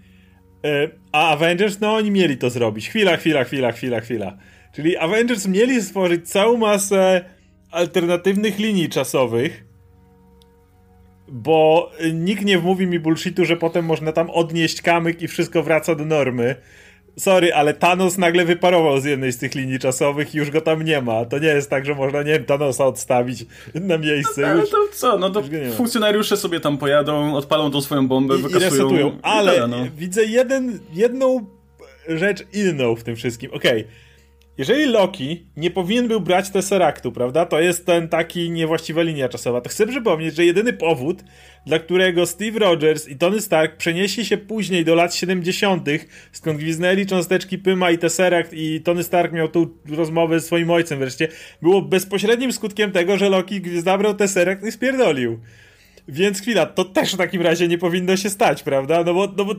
E, 0.66 0.90
a 1.12 1.30
Avengers, 1.30 1.80
no 1.80 1.96
oni 1.96 2.12
mieli 2.12 2.38
to 2.38 2.50
zrobić. 2.50 2.90
Chwila, 2.90 3.18
chwila, 3.18 3.44
chwila, 3.44 3.72
chwila, 3.72 4.00
chwila. 4.00 4.38
Czyli 4.76 4.98
Avengers 4.98 5.48
mieli 5.48 5.82
stworzyć 5.82 6.30
całą 6.30 6.58
masę 6.58 7.26
alternatywnych 7.72 8.60
linii 8.60 8.90
czasowych, 8.90 9.64
bo 11.28 11.92
nikt 12.14 12.46
nie 12.46 12.60
wmówi 12.60 12.88
mi 12.88 13.00
bullshitu, 13.00 13.46
że 13.46 13.58
potem 13.58 13.86
można 13.86 14.12
tam 14.12 14.30
odnieść 14.30 14.82
kamyk 14.82 15.22
i 15.22 15.28
wszystko 15.28 15.64
wraca 15.64 15.96
do 15.96 16.06
normy. 16.06 16.56
Sorry, 17.18 17.54
ale 17.54 17.74
Thanos 17.74 18.18
nagle 18.18 18.46
wyparował 18.46 19.00
z 19.00 19.06
jednej 19.06 19.32
z 19.32 19.38
tych 19.38 19.56
linii 19.56 19.80
czasowych 19.80 20.36
i 20.36 20.38
już 20.38 20.52
go 20.52 20.62
tam 20.62 20.82
nie 20.82 21.02
ma. 21.02 21.26
To 21.26 21.40
nie 21.40 21.48
jest 21.48 21.70
tak, 21.70 21.86
że 21.86 21.96
można, 21.96 22.24
nie 22.24 22.32
wiem, 22.32 22.46
Thanosa 22.46 22.86
odstawić 22.86 23.46
na 23.74 23.98
miejsce. 23.98 24.42
No, 24.42 24.48
ale 24.48 24.60
już, 24.62 24.70
to 24.70 24.78
co, 24.94 25.18
no 25.18 25.30
to 25.30 25.44
funkcjonariusze 25.78 26.38
sobie 26.38 26.60
tam 26.60 26.78
pojadą, 26.78 27.36
odpalą 27.36 27.72
tą 27.72 27.82
swoją 27.82 28.08
bombę, 28.08 28.36
i, 28.36 28.42
wykasują. 28.42 28.70
I 28.70 28.72
resetują. 28.72 29.18
Ale 29.22 29.54
tyle, 29.54 29.68
no. 29.68 29.78
widzę 29.98 30.26
jeden, 30.26 30.80
jedną 30.94 31.46
rzecz 32.08 32.44
inną 32.54 32.96
w 32.96 33.04
tym 33.04 33.16
wszystkim. 33.16 33.54
Okej. 33.54 33.82
Okay 33.82 34.05
jeżeli 34.58 34.86
Loki 34.86 35.46
nie 35.58 35.72
powinien 35.72 36.08
był 36.08 36.22
brać 36.22 36.50
Tesseractu, 36.50 37.12
prawda, 37.12 37.46
to 37.46 37.60
jest 37.60 37.86
ten 37.86 38.08
taki 38.08 38.52
niewłaściwa 38.52 39.02
linia 39.02 39.30
czasowa, 39.30 39.62
to 39.62 39.70
chcę 39.70 39.88
przypomnieć, 39.88 40.36
że 40.36 40.46
jedyny 40.46 40.74
powód, 40.74 41.24
dla 41.66 41.80
którego 41.80 42.26
Steve 42.26 42.60
Rogers 42.60 43.08
i 43.08 43.16
Tony 43.16 43.42
Stark 43.42 43.78
przenieśli 43.78 44.26
się 44.26 44.38
później 44.38 44.86
do 44.86 44.96
lat 44.96 45.16
70., 45.16 45.88
skąd 46.32 46.60
gwiznęli 46.60 47.06
cząsteczki 47.06 47.58
Pyma 47.58 47.92
i 47.92 47.98
Tesseract 47.98 48.54
i 48.54 48.82
Tony 48.82 49.04
Stark 49.04 49.34
miał 49.34 49.48
tu 49.48 49.78
rozmowę 49.90 50.40
z 50.40 50.46
swoim 50.46 50.72
ojcem 50.72 51.00
wreszcie, 51.00 51.28
było 51.62 51.82
bezpośrednim 51.82 52.52
skutkiem 52.54 52.92
tego, 52.92 53.18
że 53.18 53.30
Loki 53.30 53.80
zabrał 53.80 54.14
Tesseract 54.14 54.64
i 54.64 54.72
spierdolił. 54.72 55.40
Więc 56.08 56.42
chwila, 56.42 56.66
to 56.66 56.86
też 56.86 57.14
w 57.14 57.18
takim 57.18 57.42
razie 57.42 57.68
nie 57.68 57.78
powinno 57.78 58.18
się 58.18 58.30
stać, 58.30 58.64
prawda? 58.64 59.04
No 59.04 59.14
bo, 59.14 59.28
no 59.38 59.46
bo 59.46 59.54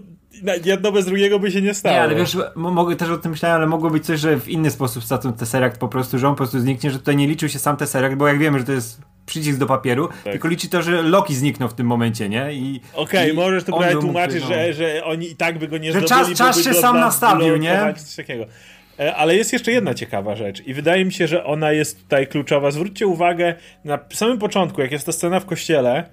jedno 0.64 0.92
bez 0.92 1.06
drugiego 1.06 1.38
by 1.38 1.50
się 1.50 1.62
nie 1.62 1.74
stało. 1.74 1.94
Nie, 1.94 2.02
ale 2.02 2.14
wiesz, 2.14 2.36
mogę 2.56 2.96
też 2.96 3.08
o 3.08 3.18
tym 3.18 3.30
myśleć, 3.30 3.50
ale 3.50 3.66
mogło 3.66 3.90
być 3.90 4.04
coś, 4.04 4.20
że 4.20 4.40
w 4.40 4.48
inny 4.48 4.70
sposób 4.70 5.04
stracą 5.04 5.32
Tesseract 5.32 5.78
po 5.78 5.88
prostu, 5.88 6.18
że 6.18 6.28
on 6.28 6.34
po 6.34 6.36
prostu 6.36 6.60
zniknie, 6.60 6.90
że 6.90 6.98
tutaj 6.98 7.16
nie 7.16 7.26
liczył 7.26 7.48
się 7.48 7.58
sam 7.58 7.76
Tesseract, 7.76 8.16
bo 8.16 8.28
jak 8.28 8.38
wiemy, 8.38 8.58
że 8.58 8.64
to 8.64 8.72
jest 8.72 9.00
przycisk 9.26 9.58
do 9.58 9.66
papieru, 9.66 10.08
tak. 10.08 10.32
tylko 10.32 10.48
liczy 10.48 10.68
to, 10.68 10.82
że 10.82 11.02
Loki 11.02 11.34
zniknął 11.34 11.68
w 11.68 11.74
tym 11.74 11.86
momencie, 11.86 12.28
nie? 12.28 12.52
I 12.52 12.80
Okej, 12.94 13.32
okay, 13.32 13.44
możesz 13.44 13.64
to 13.64 13.78
prawie 13.78 13.96
tłumaczyć, 13.96 14.42
no. 14.42 14.48
że, 14.48 14.72
że 14.72 15.04
oni 15.04 15.30
i 15.30 15.36
tak 15.36 15.58
by 15.58 15.68
go 15.68 15.78
nie 15.78 15.92
że 15.92 16.00
zdobyli. 16.00 16.28
Że 16.28 16.34
czas, 16.34 16.56
czas 16.56 16.64
się 16.64 16.74
sam 16.74 17.00
nastawił, 17.00 17.56
nie? 17.56 17.94
E, 18.98 19.14
ale 19.16 19.36
jest 19.36 19.52
jeszcze 19.52 19.72
jedna 19.72 19.94
ciekawa 19.94 20.36
rzecz 20.36 20.66
i 20.66 20.74
wydaje 20.74 21.04
mi 21.04 21.12
się, 21.12 21.26
że 21.26 21.44
ona 21.44 21.72
jest 21.72 22.02
tutaj 22.02 22.26
kluczowa. 22.26 22.70
Zwróćcie 22.70 23.06
uwagę 23.06 23.54
na 23.84 23.98
samym 24.12 24.38
początku, 24.38 24.80
jak 24.80 24.92
jest 24.92 25.06
ta 25.06 25.12
scena 25.12 25.40
w 25.40 25.46
kościele, 25.46 26.04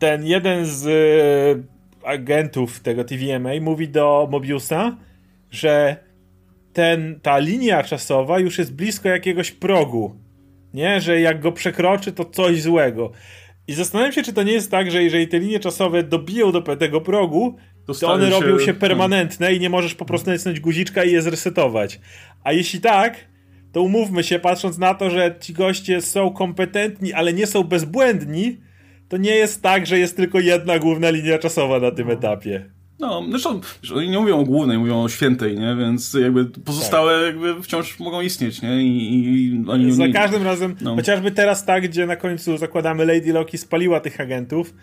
ten 0.00 0.26
jeden 0.26 0.66
z 0.66 0.86
e, 0.86 2.08
agentów 2.08 2.80
tego 2.80 3.04
TVMA 3.04 3.50
mówi 3.60 3.88
do 3.88 4.28
Mobiusa, 4.30 4.96
że 5.50 5.96
ten, 6.72 7.20
ta 7.22 7.38
linia 7.38 7.82
czasowa 7.82 8.38
już 8.38 8.58
jest 8.58 8.74
blisko 8.74 9.08
jakiegoś 9.08 9.50
progu. 9.50 10.16
Nie, 10.74 11.00
że 11.00 11.20
jak 11.20 11.40
go 11.40 11.52
przekroczy, 11.52 12.12
to 12.12 12.24
coś 12.24 12.62
złego. 12.62 13.12
I 13.68 13.72
zastanawiam 13.72 14.12
się, 14.12 14.22
czy 14.22 14.32
to 14.32 14.42
nie 14.42 14.52
jest 14.52 14.70
tak, 14.70 14.90
że 14.90 15.02
jeżeli 15.02 15.28
te 15.28 15.38
linie 15.38 15.60
czasowe 15.60 16.02
dobiją 16.02 16.52
do 16.52 16.76
tego 16.76 17.00
progu, 17.00 17.56
to, 17.86 17.94
to 17.94 18.12
one 18.12 18.30
się... 18.30 18.40
robią 18.40 18.58
się 18.58 18.74
permanentne 18.74 19.54
i 19.54 19.60
nie 19.60 19.70
możesz 19.70 19.94
po 19.94 20.04
prostu 20.04 20.30
nacisnąć 20.30 20.60
guziczka 20.60 21.04
i 21.04 21.12
je 21.12 21.22
zresetować. 21.22 22.00
A 22.44 22.52
jeśli 22.52 22.80
tak, 22.80 23.16
to 23.72 23.82
umówmy 23.82 24.24
się, 24.24 24.38
patrząc 24.38 24.78
na 24.78 24.94
to, 24.94 25.10
że 25.10 25.34
ci 25.40 25.52
goście 25.52 26.00
są 26.00 26.30
kompetentni, 26.30 27.12
ale 27.12 27.32
nie 27.32 27.46
są 27.46 27.64
bezbłędni, 27.64 28.69
to 29.10 29.16
nie 29.16 29.34
jest 29.36 29.62
tak, 29.62 29.86
że 29.86 29.98
jest 29.98 30.16
tylko 30.16 30.40
jedna 30.40 30.78
główna 30.78 31.10
linia 31.10 31.38
czasowa 31.38 31.80
na 31.80 31.90
tym 31.90 32.06
no. 32.06 32.12
etapie. 32.12 32.70
No, 32.98 33.22
zresztą 33.30 33.60
oni 33.94 34.08
nie 34.08 34.18
mówią 34.18 34.38
o 34.38 34.44
głównej, 34.44 34.78
mówią 34.78 35.02
o 35.02 35.08
świętej, 35.08 35.58
nie? 35.58 35.76
Więc 35.76 36.14
jakby 36.14 36.44
pozostałe 36.44 37.14
tak. 37.16 37.26
jakby 37.26 37.62
wciąż 37.62 37.98
mogą 37.98 38.20
istnieć, 38.20 38.62
nie? 38.62 38.82
I, 38.82 39.24
i 39.24 39.64
oni, 39.68 39.92
Za 39.92 40.08
każdym 40.08 40.42
razem, 40.42 40.76
no. 40.80 40.96
chociażby 40.96 41.30
teraz 41.30 41.64
tak, 41.64 41.82
gdzie 41.82 42.06
na 42.06 42.16
końcu 42.16 42.56
zakładamy 42.56 43.06
Lady 43.06 43.32
Loki 43.32 43.58
spaliła 43.58 44.00
tych 44.00 44.20
agentów, 44.20 44.74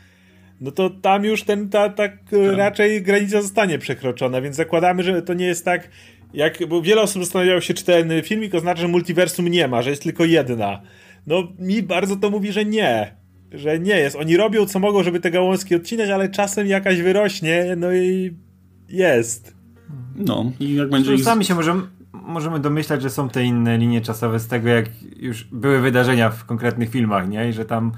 no 0.61 0.71
to 0.71 0.89
tam 0.89 1.25
już 1.25 1.43
ten, 1.43 1.69
ta, 1.69 1.89
tak 1.89 2.17
raczej 2.55 3.01
granica 3.01 3.41
zostanie 3.41 3.79
przekroczona, 3.79 4.41
więc 4.41 4.55
zakładamy, 4.55 5.03
że 5.03 5.21
to 5.21 5.33
nie 5.33 5.45
jest 5.45 5.65
tak, 5.65 5.89
jak, 6.33 6.67
bo 6.67 6.81
wiele 6.81 7.01
osób 7.01 7.23
zastanawiało 7.23 7.61
się, 7.61 7.73
czy 7.73 7.85
ten 7.85 8.11
filmik 8.23 8.55
oznacza, 8.55 8.81
że 8.81 8.87
multiversum 8.87 9.47
nie 9.47 9.67
ma, 9.67 9.81
że 9.81 9.89
jest 9.89 10.03
tylko 10.03 10.25
jedna. 10.25 10.81
No 11.27 11.47
mi 11.59 11.83
bardzo 11.83 12.15
to 12.15 12.29
mówi, 12.29 12.51
że 12.51 12.65
nie 12.65 13.15
że 13.51 13.79
nie 13.79 13.95
jest. 13.95 14.15
Oni 14.15 14.37
robią 14.37 14.65
co 14.65 14.79
mogą, 14.79 15.03
żeby 15.03 15.19
te 15.19 15.31
gałązki 15.31 15.75
odcinać, 15.75 16.09
ale 16.09 16.29
czasem 16.29 16.67
jakaś 16.67 17.01
wyrośnie, 17.01 17.75
no 17.77 17.93
i 17.93 18.37
jest. 18.89 19.55
No, 20.15 20.51
i 20.59 20.75
jak 20.75 20.89
będzie... 20.89 21.13
Ich... 21.13 21.23
Sami 21.23 21.45
się 21.45 21.55
możemy, 21.55 21.81
możemy 22.13 22.59
domyślać, 22.59 23.01
że 23.01 23.09
są 23.09 23.29
te 23.29 23.43
inne 23.43 23.77
linie 23.77 24.01
czasowe 24.01 24.39
z 24.39 24.47
tego, 24.47 24.69
jak 24.69 24.85
już 25.17 25.43
były 25.43 25.79
wydarzenia 25.79 26.29
w 26.29 26.45
konkretnych 26.45 26.89
filmach, 26.89 27.29
nie? 27.29 27.49
I 27.49 27.53
że 27.53 27.65
tam 27.65 27.91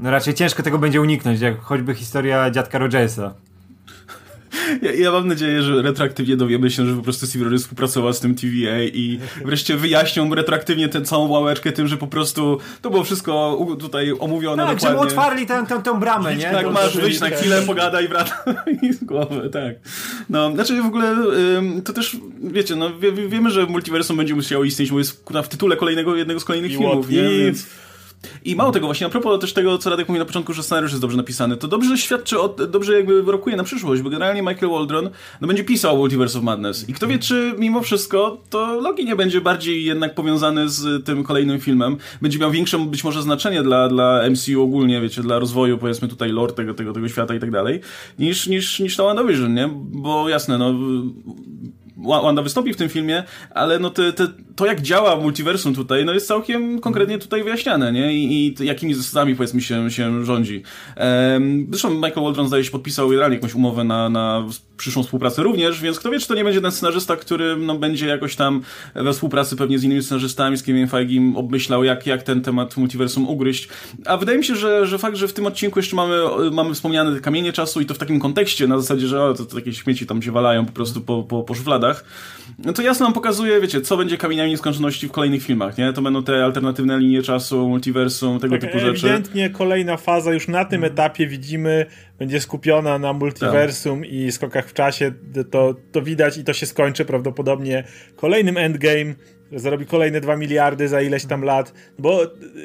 no 0.00 0.10
raczej 0.10 0.34
ciężko 0.34 0.62
tego 0.62 0.78
będzie 0.78 1.00
uniknąć, 1.00 1.40
jak 1.40 1.60
choćby 1.60 1.94
historia 1.94 2.50
dziadka 2.50 2.78
Rogersa. 2.78 3.34
Ja, 4.82 4.92
ja, 4.92 5.12
mam 5.12 5.28
nadzieję, 5.28 5.62
że 5.62 5.82
retroaktywnie 5.82 6.36
dowiemy 6.36 6.70
się, 6.70 6.86
że 6.86 6.96
po 6.96 7.02
prostu 7.02 7.26
Steve 7.26 7.44
Rogers 7.44 7.62
współpracował 7.62 8.12
z 8.12 8.20
tym 8.20 8.34
TVA 8.34 8.82
i 8.82 9.18
wreszcie 9.44 9.76
wyjaśnią 9.76 10.34
retroaktywnie 10.34 10.88
tę 10.88 11.02
całą 11.02 11.28
łałeczkę 11.28 11.72
tym, 11.72 11.88
że 11.88 11.96
po 11.96 12.06
prostu 12.06 12.58
to 12.82 12.90
było 12.90 13.04
wszystko 13.04 13.66
tutaj 13.80 14.12
omówione 14.20 14.66
tak, 14.66 14.76
dokładnie. 14.76 14.98
żeby 14.98 15.10
otwarli 15.10 15.46
tę, 15.46 15.64
tę, 15.68 15.82
tę 15.82 16.00
bramę, 16.00 16.36
nie? 16.36 16.50
Tak, 16.50 16.72
masz 16.72 16.96
wyjść 16.96 17.20
na 17.20 17.30
chwilę, 17.30 17.62
pogadaj, 17.62 18.08
wraca 18.08 18.44
i 18.82 18.92
z 18.92 19.04
głowy, 19.04 19.50
tak. 19.52 19.74
No, 20.30 20.52
znaczy 20.52 20.82
w 20.82 20.86
ogóle 20.86 21.16
to 21.84 21.92
też, 21.92 22.16
wiecie, 22.42 22.76
no 22.76 22.98
wie, 22.98 23.12
wiemy, 23.12 23.50
że 23.50 23.66
multiversum 23.66 24.16
będzie 24.16 24.34
musiało 24.34 24.64
istnieć, 24.64 24.90
bo 24.90 24.98
jest 24.98 25.24
w 25.44 25.48
tytule 25.48 25.76
kolejnego, 25.76 26.16
jednego 26.16 26.40
z 26.40 26.44
kolejnych 26.44 26.72
I 26.72 26.76
filmów, 26.76 27.10
nie? 27.10 27.28
Więc... 27.28 27.66
I 28.44 28.56
mało 28.56 28.72
tego, 28.72 28.86
właśnie 28.86 29.06
a 29.06 29.10
propos 29.10 29.40
też 29.40 29.52
tego, 29.52 29.78
co 29.78 29.90
Radek 29.90 30.08
mówił 30.08 30.18
na 30.18 30.26
początku, 30.26 30.52
że 30.52 30.62
scenariusz 30.62 30.90
jest 30.90 31.02
dobrze 31.02 31.16
napisany, 31.16 31.56
to 31.56 31.68
dobrze 31.68 31.98
świadczy, 31.98 32.40
o, 32.40 32.48
dobrze 32.48 32.92
jakby 32.92 33.22
wyrokuje 33.22 33.56
na 33.56 33.64
przyszłość, 33.64 34.02
bo 34.02 34.10
generalnie 34.10 34.42
Michael 34.42 34.72
Waldron 34.72 35.10
no, 35.40 35.48
będzie 35.48 35.64
pisał 35.64 35.96
Multiverse 35.96 36.38
of 36.38 36.44
Madness. 36.44 36.88
I 36.88 36.92
kto 36.92 37.06
wie, 37.06 37.18
czy 37.18 37.54
mimo 37.58 37.82
wszystko 37.82 38.40
to 38.50 38.80
Loki 38.80 39.04
nie 39.04 39.16
będzie 39.16 39.40
bardziej 39.40 39.84
jednak 39.84 40.14
powiązany 40.14 40.68
z 40.68 41.04
tym 41.04 41.24
kolejnym 41.24 41.60
filmem. 41.60 41.96
Będzie 42.22 42.38
miał 42.38 42.50
większe 42.50 42.78
być 42.78 43.04
może 43.04 43.22
znaczenie 43.22 43.62
dla, 43.62 43.88
dla 43.88 44.22
MCU 44.30 44.62
ogólnie, 44.62 45.00
wiecie, 45.00 45.22
dla 45.22 45.38
rozwoju 45.38 45.78
powiedzmy 45.78 46.08
tutaj 46.08 46.32
lore 46.32 46.52
tego, 46.52 46.74
tego, 46.74 46.92
tego 46.92 47.08
świata 47.08 47.34
i 47.34 47.40
tak 47.40 47.50
dalej, 47.50 47.80
niż, 48.18 48.46
niż, 48.46 48.80
niż 48.80 48.96
to 48.96 49.04
WandaVision, 49.04 49.54
nie? 49.54 49.70
Bo 49.76 50.28
jasne, 50.28 50.58
no 50.58 50.74
Wanda 52.02 52.42
wystąpi 52.42 52.72
w 52.72 52.76
tym 52.76 52.88
filmie, 52.88 53.22
ale 53.50 53.78
no 53.78 53.90
te, 53.90 54.12
te, 54.12 54.26
to 54.56 54.66
jak 54.66 54.80
działa 54.80 55.16
multiversum 55.16 55.74
tutaj, 55.74 56.04
no 56.04 56.12
jest 56.12 56.26
całkiem 56.26 56.80
konkretnie 56.80 57.18
tutaj 57.18 57.42
wyjaśniane, 57.42 57.92
nie? 57.92 58.14
I, 58.14 58.46
i 58.46 58.66
jakimi 58.66 58.94
zasadami 58.94 59.36
powiedzmy 59.36 59.60
się, 59.60 59.90
się 59.90 60.24
rządzi. 60.24 60.62
Ehm, 60.96 61.66
zresztą 61.70 61.90
Michael 61.90 62.22
Waldron 62.22 62.48
zdaje 62.48 62.64
się 62.64 62.70
podpisał 62.70 63.08
generalnie 63.08 63.36
jakąś 63.36 63.54
umowę 63.54 63.84
na, 63.84 64.08
na 64.08 64.44
przyszłą 64.80 65.02
współpracę 65.02 65.42
również, 65.42 65.80
więc 65.80 65.98
kto 65.98 66.10
wie, 66.10 66.18
czy 66.18 66.28
to 66.28 66.34
nie 66.34 66.44
będzie 66.44 66.60
ten 66.60 66.72
scenarzysta, 66.72 67.16
który 67.16 67.56
no, 67.56 67.78
będzie 67.78 68.06
jakoś 68.06 68.36
tam 68.36 68.62
we 68.94 69.12
współpracy 69.12 69.56
pewnie 69.56 69.78
z 69.78 69.84
innymi 69.84 70.02
scenarzystami, 70.02 70.56
z 70.56 70.62
Kevin 70.62 70.88
Feige 70.88 71.32
obmyślał, 71.36 71.84
jak, 71.84 72.06
jak 72.06 72.22
ten 72.22 72.42
temat 72.42 72.76
multiversum 72.76 73.28
ugryźć. 73.28 73.68
A 74.06 74.16
wydaje 74.16 74.38
mi 74.38 74.44
się, 74.44 74.56
że, 74.56 74.86
że 74.86 74.98
fakt, 74.98 75.16
że 75.16 75.28
w 75.28 75.32
tym 75.32 75.46
odcinku 75.46 75.78
jeszcze 75.78 75.96
mamy, 75.96 76.16
mamy 76.52 76.74
wspomniane 76.74 77.20
kamienie 77.20 77.52
czasu 77.52 77.80
i 77.80 77.86
to 77.86 77.94
w 77.94 77.98
takim 77.98 78.20
kontekście, 78.20 78.66
na 78.66 78.78
zasadzie, 78.78 79.06
że 79.06 79.24
o, 79.24 79.34
to, 79.34 79.44
to 79.44 79.54
takie 79.54 79.72
śmieci 79.72 80.06
tam 80.06 80.22
się 80.22 80.32
walają 80.32 80.66
po 80.66 80.72
prostu 80.72 81.00
po, 81.00 81.22
po, 81.22 81.42
po 81.42 81.54
szufladach, 81.54 81.89
no 82.58 82.72
to 82.72 82.82
jasno 82.82 83.06
nam 83.06 83.12
pokazuje, 83.12 83.60
wiecie, 83.60 83.80
co 83.80 83.96
będzie 83.96 84.16
kamieniami 84.16 84.50
nieskończoności 84.50 85.08
w 85.08 85.12
kolejnych 85.12 85.42
filmach, 85.42 85.78
nie? 85.78 85.92
To 85.92 86.02
będą 86.02 86.22
te 86.22 86.44
alternatywne 86.44 86.98
linie 86.98 87.22
czasu, 87.22 87.68
multiversum, 87.68 88.40
tego 88.40 88.58
tak, 88.58 88.60
typu 88.60 88.78
rzeczy. 88.78 89.06
Ewidentnie 89.06 89.50
kolejna 89.50 89.96
faza 89.96 90.32
już 90.32 90.48
na 90.48 90.64
tym 90.64 90.84
etapie 90.84 91.26
widzimy, 91.26 91.86
będzie 92.18 92.40
skupiona 92.40 92.98
na 92.98 93.12
multiversum 93.12 94.00
tak. 94.00 94.12
i 94.12 94.32
skokach 94.32 94.68
w 94.68 94.72
czasie, 94.72 95.12
to, 95.50 95.74
to 95.92 96.02
widać 96.02 96.38
i 96.38 96.44
to 96.44 96.52
się 96.52 96.66
skończy 96.66 97.04
prawdopodobnie 97.04 97.84
kolejnym 98.16 98.56
endgame, 98.56 99.14
zarobi 99.52 99.86
kolejne 99.86 100.20
2 100.20 100.36
miliardy 100.36 100.88
za 100.88 101.02
ileś 101.02 101.24
tam 101.24 101.42
lat, 101.42 101.72
bo 101.98 102.20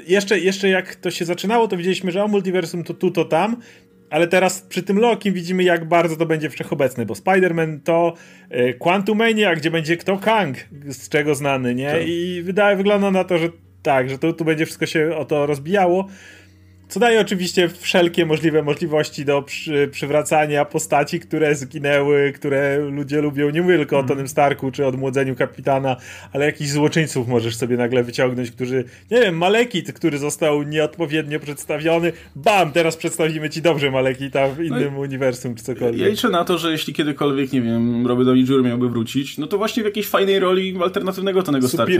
jeszcze, 0.07 0.39
jeszcze 0.39 0.69
jak 0.69 0.95
to 0.95 1.11
się 1.11 1.25
zaczynało, 1.25 1.67
to 1.67 1.77
widzieliśmy, 1.77 2.11
że 2.11 2.23
o 2.23 2.27
multiversum 2.27 2.83
to 2.83 2.93
tu, 2.93 3.11
to 3.11 3.25
tam, 3.25 3.57
ale 4.09 4.27
teraz 4.27 4.61
przy 4.61 4.83
tym 4.83 4.99
Loki 4.99 5.31
widzimy, 5.31 5.63
jak 5.63 5.87
bardzo 5.87 6.15
to 6.15 6.25
będzie 6.25 6.49
wszechobecne, 6.49 7.05
bo 7.05 7.13
Spider-Man 7.13 7.79
to 7.83 8.13
y, 8.51 8.73
Quantumania, 8.73 9.55
gdzie 9.55 9.71
będzie 9.71 9.97
kto 9.97 10.17
Kang, 10.17 10.57
z 10.87 11.09
czego 11.09 11.35
znany, 11.35 11.75
nie? 11.75 11.91
Tak. 11.91 12.01
I 12.07 12.41
wydaje, 12.43 12.75
wygląda 12.75 13.11
na 13.11 13.23
to, 13.23 13.37
że 13.37 13.49
tak, 13.81 14.09
że 14.09 14.19
tu, 14.19 14.33
tu 14.33 14.45
będzie 14.45 14.65
wszystko 14.65 14.85
się 14.85 15.15
o 15.15 15.25
to 15.25 15.45
rozbijało. 15.45 16.07
Co 16.87 16.99
daje 16.99 17.21
oczywiście 17.21 17.69
wszelkie 17.69 18.25
możliwe 18.25 18.63
możliwości 18.63 19.25
do 19.25 19.41
przy, 19.41 19.89
przywracania 19.91 20.65
postaci, 20.65 21.19
które 21.19 21.55
zginęły, 21.55 22.33
które 22.35 22.79
ludzie 22.79 23.21
lubią. 23.21 23.49
Nie 23.49 23.61
mówię 23.61 23.77
tylko 23.77 23.95
mm. 23.95 24.05
o 24.05 24.09
Tonym 24.09 24.27
Starku 24.27 24.71
czy 24.71 24.85
odmłodzeniu 24.85 25.35
kapitana, 25.35 25.95
ale 26.33 26.45
jakichś 26.45 26.69
złoczyńców 26.69 27.27
możesz 27.27 27.55
sobie 27.55 27.77
nagle 27.77 28.03
wyciągnąć, 28.03 28.51
którzy, 28.51 28.83
nie 29.11 29.21
wiem, 29.21 29.37
Malekit, 29.37 29.93
który 29.93 30.17
został 30.17 30.63
nieodpowiednio 30.63 31.39
przedstawiony. 31.39 32.11
Bam, 32.35 32.71
teraz 32.71 32.97
przedstawimy 32.97 33.49
ci 33.49 33.61
dobrze 33.61 33.91
Malekita 33.91 34.47
w 34.47 34.57
no 34.57 34.63
innym 34.63 34.93
no 34.93 34.99
uniwersum 34.99 35.55
czy 35.55 35.63
cokolwiek. 35.63 36.01
Ja 36.01 36.07
liczę 36.07 36.29
na 36.29 36.43
to, 36.43 36.57
że 36.57 36.71
jeśli 36.71 36.93
kiedykolwiek, 36.93 37.53
nie 37.53 37.61
wiem, 37.61 38.07
Robert 38.07 38.27
Downey 38.27 38.45
Jr. 38.45 38.63
miałby 38.63 38.89
wrócić, 38.89 39.37
no 39.37 39.47
to 39.47 39.57
właśnie 39.57 39.83
w 39.83 39.85
jakiejś 39.85 40.07
fajnej 40.07 40.39
roli 40.39 40.77
alternatywnego 40.83 41.43
Tonego 41.43 41.67
Starka. 41.67 41.93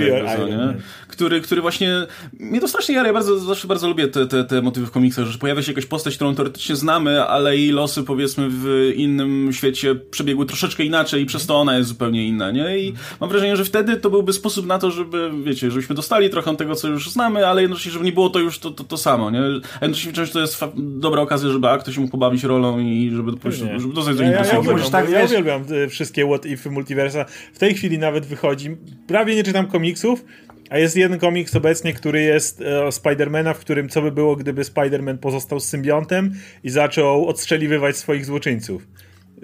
Który, 1.08 1.42
który 1.42 1.62
właśnie, 1.62 1.94
mnie 2.40 2.62
to 2.62 2.68
strasznie 2.68 2.96
jara, 2.96 3.08
ja 3.08 3.14
bardzo, 3.14 3.40
zawsze 3.40 3.68
bardzo 3.68 3.88
lubię 3.88 4.08
te, 4.08 4.28
te, 4.28 4.44
te 4.44 4.62
motywy 4.76 4.88
w 4.88 4.92
komiksach, 4.92 5.26
że 5.26 5.38
pojawia 5.38 5.62
się 5.62 5.72
jakaś 5.72 5.86
postać, 5.86 6.16
którą 6.16 6.36
teoretycznie 6.36 6.76
znamy, 6.76 7.24
ale 7.24 7.58
jej 7.58 7.72
losy 7.72 8.04
powiedzmy 8.04 8.48
w 8.50 8.94
innym 8.96 9.54
świecie 9.54 9.96
przebiegły 9.96 10.46
troszeczkę 10.46 10.84
inaczej 10.84 11.24
i 11.24 11.26
przez 11.26 11.46
to 11.46 11.56
ona 11.56 11.78
jest 11.78 11.90
zupełnie 11.90 12.28
inna, 12.28 12.52
nie? 12.52 12.80
I 12.80 12.94
mam 13.20 13.30
wrażenie, 13.30 13.58
że 13.58 13.66
wtedy 13.66 13.98
to 13.98 14.10
byłby 14.10 14.34
sposób 14.34 14.66
na 14.66 14.80
to, 14.80 14.92
żeby, 14.92 15.32
wiecie, 15.44 15.72
żebyśmy 15.72 15.96
dostali 15.96 16.30
trochę 16.30 16.56
tego, 16.56 16.76
co 16.76 16.88
już 16.88 17.10
znamy, 17.10 17.48
ale 17.48 17.62
jednocześnie, 17.62 17.92
żeby 17.92 18.06
nie 18.06 18.12
było 18.12 18.30
to 18.30 18.40
już 18.40 18.60
to, 18.60 18.72
to, 18.72 18.84
to 18.84 18.98
samo, 18.98 19.32
nie? 19.32 19.40
A 19.82 19.86
jednocześnie 19.86 20.14
często 20.14 20.34
to 20.34 20.40
jest 20.40 20.64
dobra 20.76 21.22
okazja, 21.22 21.50
żeby 21.50 21.70
a, 21.70 21.78
ktoś 21.78 21.98
mógł 21.98 22.12
pobawić 22.12 22.44
rolą 22.44 22.80
i 22.80 23.12
żeby, 23.16 23.32
nie. 23.32 23.80
żeby 23.80 23.94
dostać 23.94 24.18
do 24.18 24.24
ja, 24.24 24.32
ja, 24.32 24.46
ja, 24.46 24.60
uwielbiam, 24.60 24.92
tak, 24.92 25.10
ja 25.10 25.26
uwielbiam 25.26 25.64
e, 25.86 25.88
wszystkie 25.88 26.26
what 26.26 26.46
if 26.46 26.70
multiversa. 26.70 27.26
W 27.54 27.60
tej 27.60 27.74
chwili 27.74 27.98
nawet 27.98 28.26
wychodzi, 28.26 28.78
prawie 29.08 29.36
nie 29.36 29.44
czytam 29.44 29.68
komiksów, 29.68 30.26
a 30.70 30.78
jest 30.78 30.96
jeden 30.96 31.20
komiks 31.20 31.56
obecnie, 31.56 31.94
który 31.94 32.22
jest 32.22 32.62
e, 32.62 32.86
o 32.86 32.92
Spidermana, 32.92 33.54
w 33.54 33.60
którym 33.60 33.90
co 33.90 34.02
by 34.02 34.12
było, 34.12 34.36
gdyby 34.36 34.64
Spiderman 34.64 35.18
pozostał 35.18 35.60
z 35.60 35.66
symbiontem 35.66 36.34
i 36.64 36.70
zaczął 36.70 37.28
odstrzeliwywać 37.28 37.98
swoich 37.98 38.26
złoczyńców 38.26 38.88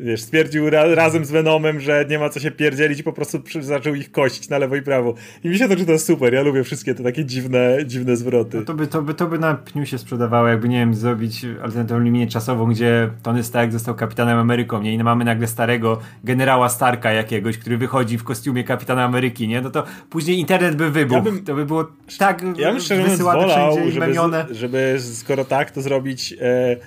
wiesz, 0.02 0.22
stwierdził 0.22 0.70
ra 0.70 0.96
razem 0.96 1.26
z 1.26 1.32
Venomem, 1.32 1.80
że 1.80 2.06
nie 2.10 2.20
ma 2.20 2.30
co 2.30 2.40
się 2.40 2.52
pierdzielić 2.52 3.00
i 3.00 3.04
po 3.04 3.14
prostu 3.14 3.44
zaczął 3.60 3.96
ich 3.96 4.12
kościć 4.12 4.50
na 4.50 4.58
lewo 4.58 4.76
i 4.76 4.82
prawo. 4.82 5.14
I 5.44 5.50
mi 5.50 5.58
się 5.58 5.68
to 5.68 5.76
czyta 5.76 5.98
super, 5.98 6.34
ja 6.34 6.42
lubię 6.42 6.64
wszystkie 6.64 6.96
te 6.96 7.04
takie 7.04 7.26
dziwne, 7.26 7.78
dziwne 7.86 8.18
zwroty. 8.18 8.58
No 8.58 8.66
to, 8.66 8.74
by, 8.74 8.88
to, 8.88 9.02
by, 9.02 9.14
to 9.14 9.28
by 9.28 9.40
na 9.40 9.54
pniu 9.56 9.86
się 9.86 9.98
sprzedawało, 9.98 10.48
jakby, 10.48 10.70
nie 10.70 10.80
wiem, 10.80 10.94
zrobić 10.94 11.46
alternatywną 11.64 12.00
linię 12.00 12.28
czasową, 12.28 12.66
gdzie 12.66 13.10
Tony 13.24 13.44
Stark 13.44 13.72
został 13.72 13.96
kapitanem 13.96 14.38
Ameryką, 14.38 14.82
nie? 14.82 14.94
I 14.94 15.04
mamy 15.04 15.26
nagle 15.26 15.48
starego 15.48 16.00
generała 16.24 16.70
Starka 16.70 17.12
jakiegoś, 17.12 17.58
który 17.58 17.78
wychodzi 17.78 18.18
w 18.18 18.24
kostiumie 18.24 18.64
kapitana 18.64 19.04
Ameryki, 19.04 19.48
nie? 19.48 19.62
No 19.62 19.70
to 19.70 19.84
później 20.10 20.40
internet 20.40 20.76
by 20.76 20.92
wybuchł. 20.92 21.26
Ja 21.26 21.32
bym, 21.32 21.46
to 21.46 21.56
by 21.56 21.66
było 21.66 21.88
tak 22.18 22.42
Ja 22.58 22.74
bym 22.74 23.00
mówiąc 23.00 23.22
wolał, 23.22 23.78
żeby, 23.92 24.56
żeby 24.56 24.98
skoro 25.00 25.46
tak, 25.46 25.72
to 25.72 25.82
zrobić 25.82 26.34
e, 26.42 26.78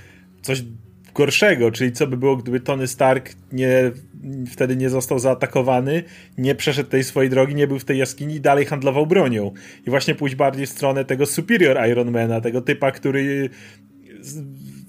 coś 0.42 0.62
gorszego, 1.14 1.70
czyli 1.70 1.92
co 1.92 2.07
by 2.07 2.16
było, 2.16 2.37
gdyby 2.37 2.61
Tony 2.61 2.88
Stark 2.88 3.31
nie, 3.53 3.90
wtedy 4.50 4.77
nie 4.77 4.90
został 4.90 5.18
zaatakowany, 5.18 6.03
nie 6.38 6.55
przeszedł 6.55 6.90
tej 6.90 7.05
swojej 7.05 7.31
drogi, 7.31 7.55
nie 7.55 7.66
był 7.66 7.79
w 7.79 7.85
tej 7.85 7.98
jaskini 7.98 8.35
i 8.35 8.40
dalej 8.40 8.66
handlował 8.66 9.07
bronią. 9.07 9.53
I 9.87 9.90
właśnie 9.90 10.14
pójść 10.14 10.37
bardziej 10.37 10.66
w 10.66 10.70
stronę 10.70 11.05
tego 11.05 11.27
Superior 11.27 11.88
Ironmana, 11.88 12.40
tego 12.40 12.61
typa, 12.61 12.90
który 12.90 13.50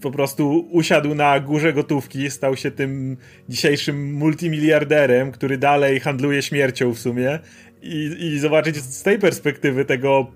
po 0.01 0.11
prostu 0.11 0.67
usiadł 0.71 1.15
na 1.15 1.39
górze 1.39 1.73
gotówki, 1.73 2.31
stał 2.31 2.55
się 2.55 2.71
tym 2.71 3.17
dzisiejszym 3.49 4.13
multimiliarderem, 4.13 5.31
który 5.31 5.57
dalej 5.57 5.99
handluje 5.99 6.41
śmiercią 6.41 6.93
w 6.93 6.99
sumie 6.99 7.39
i, 7.81 8.17
i 8.19 8.39
zobaczyć 8.39 8.77
z 8.77 9.03
tej 9.03 9.19
perspektywy 9.19 9.85
tego 9.85 10.31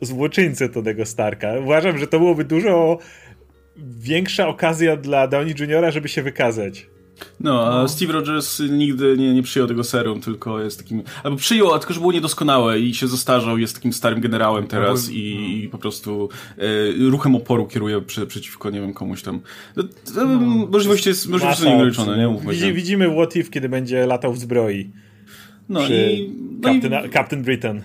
złoczyńcę 0.00 0.68
Tonego 0.68 1.06
Starka. 1.06 1.58
Uważam, 1.58 1.98
że 1.98 2.06
to 2.06 2.18
byłoby 2.18 2.44
dużo 2.44 2.98
większa 3.76 4.48
okazja 4.48 4.96
dla 4.96 5.28
Downey 5.28 5.54
Jr., 5.58 5.92
żeby 5.92 6.08
się 6.08 6.22
wykazać. 6.22 6.86
No, 7.40 7.66
a 7.66 7.70
no. 7.70 7.88
Steve 7.88 8.12
Rogers 8.12 8.62
nigdy 8.70 9.16
nie, 9.18 9.34
nie 9.34 9.42
przyjął 9.42 9.68
tego 9.68 9.84
serum, 9.84 10.20
tylko 10.20 10.60
jest 10.60 10.78
takim. 10.78 11.02
Albo 11.24 11.36
przyjął, 11.36 11.74
a 11.74 11.78
tylko 11.78 11.94
że 11.94 12.00
było 12.00 12.12
niedoskonałe 12.12 12.80
i 12.80 12.94
się 12.94 13.08
zestarzał, 13.08 13.58
jest 13.58 13.74
takim 13.74 13.92
starym 13.92 14.20
generałem 14.20 14.66
teraz 14.66 15.08
no, 15.08 15.14
i, 15.14 15.62
i, 15.64 15.68
po 15.68 15.78
prostu 15.78 16.28
e, 16.58 17.10
ruchem 17.10 17.36
oporu 17.36 17.66
kieruje 17.66 18.00
przy, 18.00 18.26
przeciwko, 18.26 18.70
nie 18.70 18.80
wiem, 18.80 18.92
komuś 18.92 19.22
tam. 19.22 19.40
To, 19.74 19.82
no, 20.14 20.26
możliwości 20.66 21.08
jest, 21.08 21.28
możliwości 21.28 21.62
są 21.62 21.68
nieograniczone, 21.68 22.18
nie? 22.18 22.28
Mówmy 22.28 22.52
Widzi, 22.52 22.72
widzimy 22.72 23.10
What 23.10 23.36
If, 23.36 23.50
kiedy 23.50 23.68
będzie 23.68 24.06
latał 24.06 24.32
w 24.32 24.38
zbroi. 24.38 24.90
No 25.68 25.80
i. 25.88 26.32
No 26.60 26.72
Captain, 26.72 27.06
i... 27.06 27.10
Captain 27.10 27.42
Britain. 27.42 27.82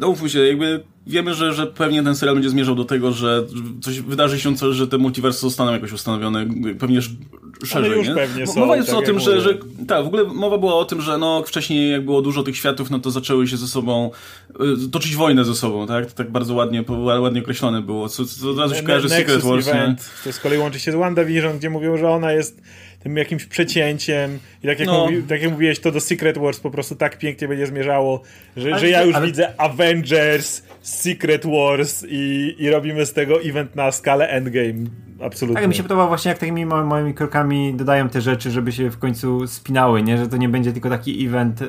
No 0.00 0.08
mówmy 0.08 0.30
się, 0.30 0.38
jakby 0.38 0.80
wiemy, 1.06 1.34
że, 1.34 1.54
że 1.54 1.66
pewnie 1.66 2.02
ten 2.02 2.16
serial 2.16 2.34
będzie 2.34 2.50
zmierzał 2.50 2.74
do 2.74 2.84
tego, 2.84 3.12
że 3.12 3.46
coś 3.80 4.00
wydarzy 4.00 4.40
się, 4.40 4.56
co, 4.56 4.72
że 4.72 4.88
te 4.88 4.98
multiversy 4.98 5.40
zostaną 5.40 5.72
jakoś 5.72 5.92
ustanowione, 5.92 6.46
pewnie 6.78 7.00
szerzej, 7.64 7.90
Ale 7.90 7.96
już 7.96 8.08
nie? 8.08 8.14
pewnie 8.14 8.46
są, 8.46 8.60
mowa 8.60 8.76
jest 8.76 8.88
tak 8.88 8.98
o 8.98 9.02
tym, 9.02 9.20
że, 9.20 9.40
że, 9.40 9.58
tak, 9.88 10.04
w 10.04 10.06
ogóle 10.06 10.24
mowa 10.24 10.58
była 10.58 10.74
o 10.74 10.84
tym, 10.84 11.00
że 11.00 11.18
no 11.18 11.42
wcześniej 11.46 11.90
jak 11.92 12.04
było 12.04 12.22
dużo 12.22 12.42
tych 12.42 12.56
światów, 12.56 12.90
no 12.90 12.98
to 12.98 13.10
zaczęły 13.10 13.48
się 13.48 13.56
ze 13.56 13.68
sobą 13.68 14.10
y, 14.86 14.90
toczyć 14.90 15.16
wojnę 15.16 15.44
ze 15.44 15.54
sobą, 15.54 15.86
tak? 15.86 16.06
To 16.06 16.14
tak 16.14 16.30
bardzo 16.30 16.54
ładnie, 16.54 16.84
ładnie 17.20 17.40
określone 17.40 17.82
było, 17.82 18.08
co, 18.08 18.24
co 18.24 18.50
od 18.50 18.58
razu 18.58 18.74
się 18.74 18.82
kojarzy 18.82 19.08
Secret 19.08 19.42
Wars, 19.42 19.68
To 20.24 20.32
z 20.32 20.38
kolei 20.38 20.58
łączy 20.58 20.80
się 20.80 20.92
z 20.92 20.94
WandaVision, 20.94 21.58
gdzie 21.58 21.70
mówią, 21.70 21.96
że 21.96 22.08
ona 22.08 22.32
jest 22.32 22.62
tym 23.02 23.16
jakimś 23.16 23.44
przecięciem 23.44 24.38
i 24.62 24.66
tak 24.66 24.78
jak, 24.78 24.88
no. 24.88 25.06
mówi, 25.06 25.22
tak 25.22 25.42
jak 25.42 25.50
mówiłeś, 25.50 25.80
to 25.80 25.92
do 25.92 26.00
Secret 26.00 26.38
Wars 26.38 26.60
po 26.60 26.70
prostu 26.70 26.96
tak 26.96 27.18
pięknie 27.18 27.48
będzie 27.48 27.66
zmierzało, 27.66 28.22
że, 28.56 28.78
że 28.78 28.90
ja 28.90 29.02
już 29.02 29.14
ale... 29.14 29.26
widzę 29.26 29.60
Avengers, 29.60 30.62
Secret 30.82 31.46
Wars 31.46 32.04
i, 32.08 32.54
i 32.58 32.70
robimy 32.70 33.06
z 33.06 33.12
tego 33.12 33.42
event 33.42 33.76
na 33.76 33.92
skalę 33.92 34.28
Endgame 34.28 34.84
absolutnie. 35.24 35.60
Tak, 35.60 35.68
mi 35.68 35.74
się 35.74 35.82
podoba 35.82 36.06
właśnie 36.06 36.28
jak 36.28 36.38
takimi 36.38 36.66
małymi 36.66 37.14
krokami 37.14 37.74
dodają 37.74 38.08
te 38.08 38.20
rzeczy, 38.20 38.50
żeby 38.50 38.72
się 38.72 38.90
w 38.90 38.98
końcu 38.98 39.46
spinały, 39.46 40.02
nie? 40.02 40.18
Że 40.18 40.28
to 40.28 40.36
nie 40.36 40.48
będzie 40.48 40.72
tylko 40.72 40.90
taki 40.90 41.26
event 41.26 41.62
e, 41.62 41.66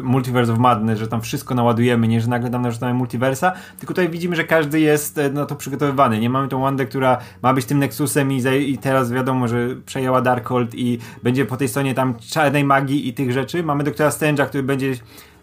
Multiverse 0.00 0.52
of 0.52 0.58
Madness, 0.58 0.98
że 0.98 1.08
tam 1.08 1.20
wszystko 1.20 1.54
naładujemy, 1.54 2.08
nie? 2.08 2.20
Że 2.20 2.28
nagle 2.28 2.50
tam 2.50 2.62
narzucamy 2.62 2.94
multiversa, 2.94 3.52
tylko 3.78 3.94
tutaj 3.94 4.08
widzimy, 4.08 4.36
że 4.36 4.44
każdy 4.44 4.80
jest 4.80 5.18
e, 5.18 5.30
na 5.30 5.46
to 5.46 5.56
przygotowywany. 5.56 6.20
Nie 6.20 6.30
mamy 6.30 6.48
tą 6.48 6.60
Wandę, 6.60 6.86
która 6.86 7.18
ma 7.42 7.54
być 7.54 7.64
tym 7.64 7.78
Nexusem 7.78 8.32
i, 8.32 8.42
i 8.70 8.78
teraz 8.78 9.12
wiadomo, 9.12 9.48
że 9.48 9.68
przejęła 9.86 10.20
Darkhold 10.20 10.74
i 10.74 10.98
będzie 11.22 11.44
po 11.44 11.56
tej 11.56 11.68
stronie 11.68 11.94
tam 11.94 12.14
czarnej 12.14 12.64
magii 12.64 13.08
i 13.08 13.14
tych 13.14 13.32
rzeczy. 13.32 13.62
Mamy 13.62 13.84
doktora 13.84 14.10
Strange'a, 14.10 14.46
który 14.46 14.62
będzie 14.62 14.94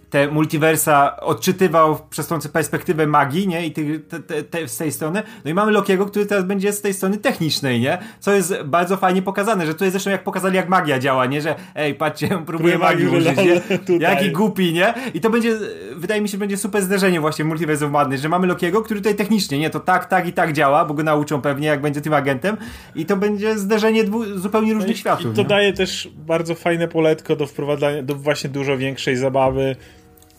te 0.10 0.28
multiversa 0.28 1.18
odczytywał 1.22 2.00
przez 2.10 2.28
tą 2.28 2.40
perspektywę 2.54 3.08
magii, 3.08 3.48
nie? 3.48 3.66
I 3.66 3.72
ty, 3.72 4.00
te, 4.00 4.20
te, 4.20 4.44
te, 4.44 4.68
z 4.68 4.78
tej 4.78 4.92
strony. 4.92 5.24
No 5.46 5.52
i 5.52 5.54
mamy 5.54 5.72
Lokiego, 5.72 6.06
który 6.06 6.26
teraz 6.26 6.46
będzie 6.46 6.74
z 6.74 6.82
tej 6.82 6.94
strony 6.94 7.18
technicznej, 7.18 7.82
nie? 7.82 7.98
Co 8.20 8.34
jest 8.34 8.54
bardzo 8.64 8.98
fajnie 8.98 9.22
pokazane, 9.22 9.66
że 9.66 9.74
tu 9.74 9.84
jest 9.84 9.94
zresztą 9.94 10.10
jak 10.10 10.24
pokazali, 10.24 10.56
jak 10.56 10.70
magia 10.70 11.00
działa, 11.00 11.26
nie? 11.26 11.42
Że 11.42 11.56
ej, 11.76 11.96
patrzcie, 11.96 12.30
próbuję 12.46 12.78
magii 12.78 13.08
użyć, 13.08 13.38
nie? 13.38 14.00
Jaki 14.00 14.32
głupi, 14.32 14.74
nie? 14.74 14.94
I 15.14 15.22
to 15.22 15.30
będzie, 15.30 15.60
wydaje 15.98 16.22
mi 16.22 16.30
się, 16.30 16.38
będzie 16.38 16.58
super 16.58 16.82
zderzenie 16.82 17.22
właśnie 17.22 17.46
Multiverse 17.46 17.86
of 17.86 17.92
Madness, 17.92 18.22
że 18.22 18.30
mamy 18.30 18.48
Lokiego, 18.48 18.82
który 18.82 19.00
tutaj 19.00 19.16
technicznie, 19.16 19.60
nie? 19.60 19.70
To 19.70 19.80
tak, 19.80 20.06
tak 20.06 20.28
i 20.28 20.34
tak 20.34 20.54
działa, 20.54 20.86
bo 20.86 20.94
go 20.94 21.04
nauczą 21.04 21.42
pewnie, 21.42 21.68
jak 21.68 21.82
będzie 21.82 22.02
tym 22.02 22.14
agentem 22.14 22.58
i 22.96 23.06
to 23.06 23.18
będzie 23.18 23.58
zderzenie 23.58 24.04
zupełnie 24.36 24.74
różnych 24.74 24.90
no 24.90 24.96
i, 24.96 24.98
światów. 24.98 25.32
I 25.32 25.36
to 25.36 25.42
nie? 25.42 25.48
daje 25.48 25.74
też 25.74 26.10
bardzo 26.16 26.56
fajne 26.56 26.88
poletko 26.88 27.36
do 27.36 27.46
wprowadzania, 27.46 28.04
do 28.04 28.16
właśnie 28.16 28.50
dużo 28.50 28.78
większej 28.78 29.16
zabawy 29.16 29.76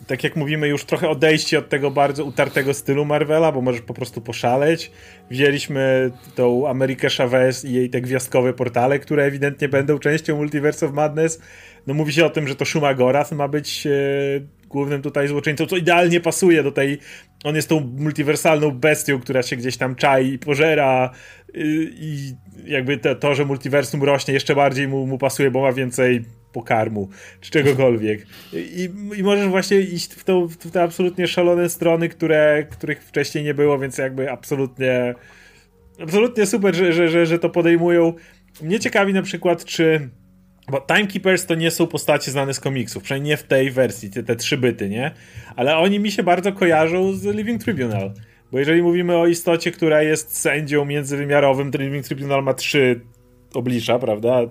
tak 0.07 0.23
jak 0.23 0.35
mówimy, 0.35 0.67
już 0.67 0.85
trochę 0.85 1.09
odejście 1.09 1.59
od 1.59 1.69
tego 1.69 1.91
bardzo 1.91 2.23
utartego 2.23 2.73
stylu 2.73 3.05
Marvela, 3.05 3.51
bo 3.51 3.61
możesz 3.61 3.81
po 3.81 3.93
prostu 3.93 4.21
poszaleć. 4.21 4.91
Wzięliśmy 5.31 6.11
tą 6.35 6.67
Amerykę 6.67 7.09
Chavez 7.09 7.65
i 7.65 7.73
jej 7.73 7.89
te 7.89 8.01
gwiazdkowe 8.01 8.53
portale, 8.53 8.99
które 8.99 9.23
ewidentnie 9.23 9.69
będą 9.69 9.99
częścią 9.99 10.35
Multiverse 10.35 10.85
of 10.85 10.93
Madness. 10.93 11.41
No 11.87 11.93
mówi 11.93 12.13
się 12.13 12.25
o 12.25 12.29
tym, 12.29 12.47
że 12.47 12.55
to 12.55 12.65
Shuma 12.65 12.93
Gorath 12.93 13.31
ma 13.31 13.47
być 13.47 13.87
e, 13.87 13.91
głównym 14.67 15.01
tutaj 15.01 15.27
złoczyńcą, 15.27 15.65
co 15.65 15.77
idealnie 15.77 16.21
pasuje 16.21 16.63
do 16.63 16.71
tej... 16.71 16.97
On 17.43 17.55
jest 17.55 17.69
tą 17.69 17.79
multiwersalną 17.97 18.71
bestią, 18.71 19.19
która 19.19 19.43
się 19.43 19.55
gdzieś 19.55 19.77
tam 19.77 19.95
czai 19.95 20.33
i 20.33 20.39
pożera 20.39 21.11
y, 21.49 21.91
i 21.93 22.33
jakby 22.65 22.97
to, 22.97 23.15
to, 23.15 23.35
że 23.35 23.45
multiversum 23.45 24.03
rośnie 24.03 24.33
jeszcze 24.33 24.55
bardziej 24.55 24.87
mu, 24.87 25.07
mu 25.07 25.17
pasuje, 25.17 25.51
bo 25.51 25.61
ma 25.61 25.71
więcej 25.71 26.25
pokarmu, 26.53 27.09
czy 27.41 27.51
czegokolwiek. 27.51 28.27
I, 28.53 28.89
i 29.17 29.23
możesz 29.23 29.47
właśnie 29.47 29.79
iść 29.79 30.13
w, 30.13 30.25
w 30.49 30.71
te 30.71 30.83
absolutnie 30.83 31.27
szalone 31.27 31.69
strony, 31.69 32.09
które, 32.09 32.67
których 32.71 33.03
wcześniej 33.03 33.43
nie 33.43 33.53
było, 33.53 33.79
więc 33.79 33.97
jakby 33.97 34.31
absolutnie 34.31 35.15
absolutnie 36.01 36.45
super, 36.45 36.75
że, 36.75 36.93
że, 36.93 37.09
że, 37.09 37.25
że 37.25 37.39
to 37.39 37.49
podejmują. 37.49 38.13
Mnie 38.61 38.79
ciekawi 38.79 39.13
na 39.13 39.21
przykład, 39.21 39.65
czy 39.65 40.09
bo 40.71 40.81
Timekeepers 40.81 41.45
to 41.45 41.55
nie 41.55 41.71
są 41.71 41.87
postacie 41.87 42.31
znane 42.31 42.53
z 42.53 42.59
komiksów, 42.59 43.03
przynajmniej 43.03 43.29
nie 43.29 43.37
w 43.37 43.43
tej 43.43 43.71
wersji, 43.71 44.09
te, 44.09 44.23
te 44.23 44.35
trzy 44.35 44.57
byty, 44.57 44.89
nie? 44.89 45.11
Ale 45.55 45.77
oni 45.77 45.99
mi 45.99 46.11
się 46.11 46.23
bardzo 46.23 46.53
kojarzą 46.53 47.13
z 47.13 47.25
Living 47.25 47.63
Tribunal. 47.63 48.13
Bo 48.51 48.59
jeżeli 48.59 48.81
mówimy 48.81 49.17
o 49.17 49.27
istocie, 49.27 49.71
która 49.71 50.03
jest 50.03 50.37
sędzią 50.37 50.85
międzywymiarowym, 50.85 51.71
to 51.71 51.77
Living 51.77 52.05
Tribunal 52.05 52.43
ma 52.43 52.53
trzy 52.53 53.01
oblicza, 53.53 53.99
prawda? 53.99 54.41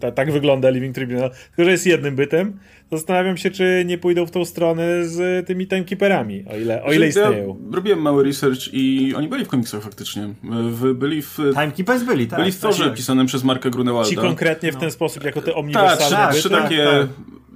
Ta, 0.00 0.12
tak 0.12 0.32
wygląda 0.32 0.70
Living 0.70 0.94
Tribunal, 0.94 1.30
tylko 1.30 1.64
że 1.64 1.70
jest 1.70 1.86
jednym 1.86 2.16
bytem. 2.16 2.58
Zastanawiam 2.92 3.36
się, 3.36 3.50
czy 3.50 3.84
nie 3.86 3.98
pójdą 3.98 4.26
w 4.26 4.30
tą 4.30 4.44
stronę 4.44 5.08
z 5.08 5.46
tymi 5.46 5.66
timekeeperami, 5.66 6.44
o 6.50 6.56
ile, 6.56 6.82
o 6.82 6.92
ile 6.92 7.08
istnieją. 7.08 7.58
Ja 7.70 7.76
robiłem 7.76 8.02
mały 8.02 8.24
research 8.24 8.60
i 8.72 9.14
oni 9.16 9.28
byli 9.28 9.44
w 9.44 9.48
komiksach 9.48 9.82
faktycznie. 9.82 10.28
W, 10.70 10.94
byli 10.94 11.22
w... 11.22 11.36
Timekeepers 11.36 12.02
byli, 12.02 12.26
tak. 12.26 12.38
Byli 12.38 12.52
w 12.52 12.60
Torze 12.60 12.84
tak, 12.84 12.94
pisanym 12.94 13.26
przez 13.26 13.44
Marka 13.44 13.70
Grunewalda. 13.70 14.10
Ci 14.10 14.16
konkretnie 14.16 14.72
w 14.72 14.76
ten 14.76 14.84
no. 14.84 14.90
sposób, 14.90 15.24
jako 15.24 15.42
te 15.42 15.54
omniwersalne 15.54 16.16
tak, 16.16 16.34
trzy 16.34 16.50
takie... 16.50 16.84
Tak. 16.84 17.06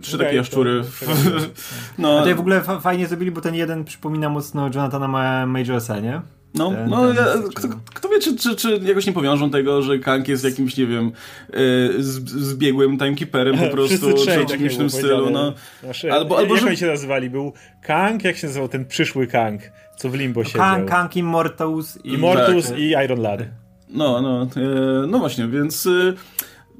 Trzy 0.00 0.16
okay, 0.16 0.26
takie 0.26 0.36
jaszczury. 0.36 0.82
no. 1.98 2.16
A 2.16 2.18
tutaj 2.18 2.34
w 2.34 2.40
ogóle 2.40 2.62
fajnie 2.80 3.06
zrobili, 3.06 3.30
bo 3.30 3.40
ten 3.40 3.54
jeden 3.54 3.84
przypomina 3.84 4.28
mocno 4.28 4.70
Jonathana 4.74 5.46
Majorsa, 5.46 6.00
nie? 6.00 6.20
No, 6.54 6.70
ten, 6.70 6.88
no 6.90 7.06
ten 7.06 7.16
ja, 7.16 7.24
kto, 7.54 7.68
kto, 7.94 8.08
wie, 8.08 8.20
czy, 8.20 8.36
czy, 8.36 8.56
czy 8.56 8.80
jakoś 8.82 9.06
nie 9.06 9.12
powiążą 9.12 9.50
tego, 9.50 9.82
że 9.82 9.98
Kang 9.98 10.28
jest 10.28 10.44
jakimś, 10.44 10.76
nie 10.76 10.86
wiem, 10.86 11.12
yy, 11.52 12.02
zbiegłym 12.24 12.98
timekeeperem 12.98 13.58
po 13.58 13.68
prostu, 13.76 14.14
czy 14.24 14.46
w 14.46 14.50
jakimś 14.50 14.76
tym 14.76 14.90
stylu, 14.90 15.30
no. 15.30 15.52
Nasze, 15.82 16.12
albo, 16.12 16.38
albo, 16.38 16.54
jak 16.54 16.62
że... 16.62 16.68
oni 16.68 16.76
się 16.76 16.86
nazywali? 16.86 17.30
Był 17.30 17.52
Kang, 17.82 18.24
jak 18.24 18.36
się 18.36 18.46
nazywał 18.46 18.68
ten 18.68 18.84
przyszły 18.84 19.26
Kang, 19.26 19.62
co 19.96 20.08
w 20.08 20.14
Limbo 20.14 20.40
no, 20.40 20.44
siedział? 20.44 20.62
Kang, 20.62 20.88
Kang, 20.88 21.16
Immortus 21.16 21.98
i... 22.04 22.12
Immortus 22.12 22.68
tak. 22.68 22.78
i 22.78 22.90
Iron 23.04 23.20
Lad. 23.20 23.40
No, 23.88 24.20
no, 24.22 24.42
e, 24.42 25.06
no 25.06 25.18
właśnie, 25.18 25.48
więc... 25.48 25.88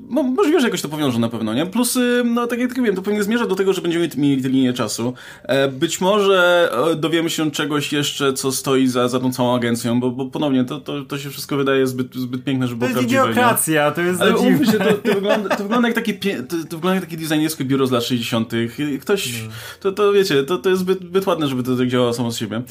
No, 0.09 0.23
możliwe, 0.23 0.61
że 0.61 0.67
jakoś 0.67 0.83
to 0.83 0.89
powiążą 0.89 1.19
na 1.19 1.29
pewno, 1.29 1.55
nie? 1.55 1.67
Plus, 1.67 1.99
no 2.25 2.47
tak 2.47 2.59
jak 2.59 2.83
wiem, 2.83 2.95
to 2.95 3.03
pewnie 3.03 3.23
zmierza 3.23 3.47
do 3.47 3.55
tego, 3.55 3.73
że 3.73 3.83
będziemy 3.83 4.09
mieli 4.17 4.43
tę 4.43 4.49
linię 4.49 4.73
czasu. 4.73 5.15
E, 5.43 5.69
być 5.69 6.01
może 6.01 6.71
e, 6.93 6.97
dowiemy 6.97 7.31
się 7.31 7.51
czegoś 7.51 7.93
jeszcze, 7.93 8.33
co 8.33 8.53
stoi 8.53 8.87
za, 8.87 9.09
za 9.09 9.21
tą 9.21 9.33
całą 9.33 9.57
agencją, 9.57 10.01
bo, 10.01 10.11
bo 10.11 10.27
ponownie 10.27 10.65
to, 10.65 10.81
to, 10.81 11.05
to 11.05 11.19
się 11.19 11.31
wszystko 11.31 11.57
wydaje 11.57 11.87
zbyt, 11.87 12.15
zbyt 12.15 12.45
piękne, 12.45 12.67
żeby 12.67 12.79
było 12.79 12.91
prawdziwe. 12.91 13.23
To 13.23 13.29
jest 13.29 13.39
idiokracja, 13.39 13.91
to 13.91 14.01
jest 14.01 14.21
Ale 14.21 14.37
umówmy 14.37 14.67
się, 14.67 14.73
to, 14.73 14.93
to, 14.93 15.15
wygląda, 15.15 15.57
to 15.57 15.63
wygląda 15.63 15.89
jak 15.89 15.95
takie, 15.95 16.15
to, 16.43 16.57
to 16.57 16.77
wygląda 16.77 16.95
jak 16.95 17.05
takie 17.05 17.17
designerskie 17.17 17.65
biuro 17.65 17.87
z 17.87 17.91
lat 17.91 18.05
60. 18.05 18.53
Ktoś, 19.01 19.43
no. 19.43 19.49
to, 19.81 19.93
to 19.93 20.13
wiecie, 20.13 20.43
to, 20.43 20.59
to 20.59 20.71
jest 20.71 20.81
zbyt, 20.81 20.99
zbyt 20.99 21.27
ładne, 21.27 21.49
żeby 21.49 21.63
to 21.63 21.77
tak 21.77 21.89
działało 21.89 22.13
samo 22.13 22.33
z 22.33 22.39
siebie. 22.39 22.63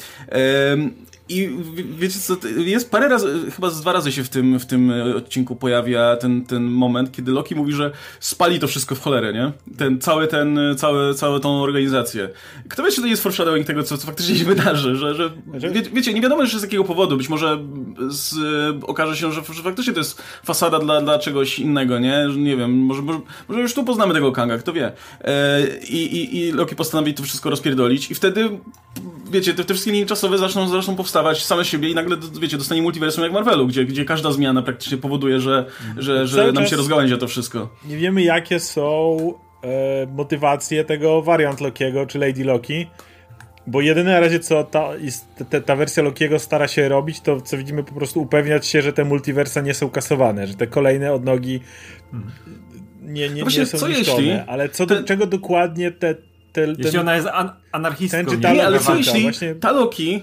I 1.30 1.50
wiecie 1.98 2.18
co, 2.18 2.36
jest 2.56 2.90
parę 2.90 3.08
razy, 3.08 3.50
chyba 3.50 3.70
z 3.70 3.80
dwa 3.80 3.92
razy 3.92 4.12
się 4.12 4.24
w 4.24 4.28
tym, 4.28 4.58
w 4.58 4.66
tym 4.66 4.92
odcinku 5.16 5.56
pojawia 5.56 6.16
ten, 6.16 6.44
ten 6.44 6.62
moment, 6.62 7.12
kiedy 7.12 7.32
Loki 7.32 7.54
mówi, 7.54 7.72
że 7.72 7.90
spali 8.20 8.58
to 8.60 8.68
wszystko 8.68 8.94
w 8.94 9.00
cholerę, 9.00 9.32
nie? 9.32 9.52
Ten, 9.76 10.00
cały 10.00 10.26
ten, 10.26 10.58
cały, 10.76 11.14
całą 11.14 11.40
tą 11.40 11.62
organizację. 11.62 12.28
Kto 12.68 12.82
wie, 12.82 12.92
czy 12.92 13.00
to 13.00 13.06
jest 13.06 13.22
foreshadowing 13.22 13.66
tego, 13.66 13.82
co, 13.82 13.98
co 13.98 14.06
faktycznie 14.06 14.36
się 14.36 14.44
wydarzy, 14.44 14.96
że, 14.96 15.14
że 15.14 15.30
znaczy- 15.50 15.70
wie, 15.70 15.82
wiecie, 15.82 16.14
nie 16.14 16.20
wiadomo 16.20 16.42
jeszcze 16.42 16.58
z 16.58 16.62
jakiego 16.62 16.84
powodu, 16.84 17.16
być 17.16 17.28
może 17.28 17.58
z, 18.08 18.34
okaże 18.82 19.16
się, 19.16 19.32
że, 19.32 19.42
że 19.52 19.62
faktycznie 19.62 19.92
to 19.92 20.00
jest 20.00 20.22
fasada 20.44 20.78
dla, 20.78 21.00
dla 21.00 21.18
czegoś 21.18 21.58
innego, 21.58 21.98
nie? 21.98 22.26
Nie 22.36 22.56
wiem, 22.56 22.70
może, 22.78 23.02
może, 23.02 23.20
może 23.48 23.60
już 23.60 23.74
tu 23.74 23.84
poznamy 23.84 24.14
tego 24.14 24.32
Kanga, 24.32 24.58
kto 24.58 24.72
wie. 24.72 24.92
E, 25.20 25.60
i, 25.88 26.16
i, 26.16 26.38
I 26.38 26.52
Loki 26.52 26.76
postanowi 26.76 27.14
to 27.14 27.22
wszystko 27.22 27.50
rozpierdolić 27.50 28.10
i 28.10 28.14
wtedy, 28.14 28.50
wiecie, 29.30 29.54
te, 29.54 29.64
te 29.64 29.74
wszystkie 29.74 29.92
linie 29.92 30.06
czasowe 30.06 30.38
zaczną, 30.38 30.68
zaczną 30.68 30.96
powstawać 30.96 31.44
same 31.44 31.64
siebie 31.64 31.90
i 31.90 31.94
nagle, 31.94 32.16
wiecie, 32.40 32.56
dostanie 32.58 32.82
multiversum 32.82 33.24
jak 33.24 33.32
Marvelu, 33.32 33.66
gdzie, 33.66 33.84
gdzie 33.84 34.04
każda 34.04 34.32
zmiana 34.32 34.62
praktycznie 34.62 34.98
powoduje, 34.98 35.40
że, 35.40 35.66
że, 35.98 36.26
że 36.26 36.52
nam 36.52 36.66
się 36.66 36.76
rozgałęzia 36.76 37.16
to 37.16 37.28
wszystko. 37.28 37.68
Nie 37.84 37.96
wiemy, 37.96 38.22
jakie 38.22 38.60
są 38.60 39.16
e, 39.64 40.06
motywacje 40.06 40.84
tego 40.84 41.22
wariant 41.22 41.60
Lokiego, 41.60 42.06
czy 42.06 42.18
Lady 42.18 42.44
Loki, 42.44 42.86
bo 43.66 43.80
jedyne 43.80 44.10
na 44.12 44.20
razie, 44.20 44.40
co 44.40 44.64
ta, 44.64 44.88
ta, 45.50 45.60
ta 45.60 45.76
wersja 45.76 46.02
Lokiego 46.02 46.38
stara 46.38 46.68
się 46.68 46.88
robić, 46.88 47.20
to 47.20 47.40
co 47.40 47.56
widzimy, 47.56 47.84
po 47.84 47.94
prostu 47.94 48.22
upewniać 48.22 48.66
się, 48.66 48.82
że 48.82 48.92
te 48.92 49.04
multiversa 49.04 49.60
nie 49.60 49.74
są 49.74 49.90
kasowane, 49.90 50.46
że 50.46 50.54
te 50.54 50.66
kolejne 50.66 51.12
odnogi 51.12 51.60
nie, 53.02 53.28
nie, 53.28 53.42
nie 53.42 53.66
są 53.66 53.78
co 53.78 53.88
niszczone. 53.88 54.22
Jeśli 54.22 54.32
ale 54.46 54.68
co 54.68 54.86
do 54.86 55.04
czego 55.04 55.26
dokładnie 55.26 55.90
te, 55.90 56.14
ten, 56.52 56.76
jeśli 56.78 56.98
ona 56.98 57.14
jest 57.14 57.28
an 57.28 57.50
anarchistką. 57.72 58.18
Ten, 58.18 58.26
czy 58.26 58.38
ta, 58.38 58.52
nie, 58.52 58.66
ale 58.66 58.78
co 58.78 58.96
jeśli 58.96 59.22
właśnie... 59.22 59.54
ta 59.54 59.72
Loki 59.72 60.20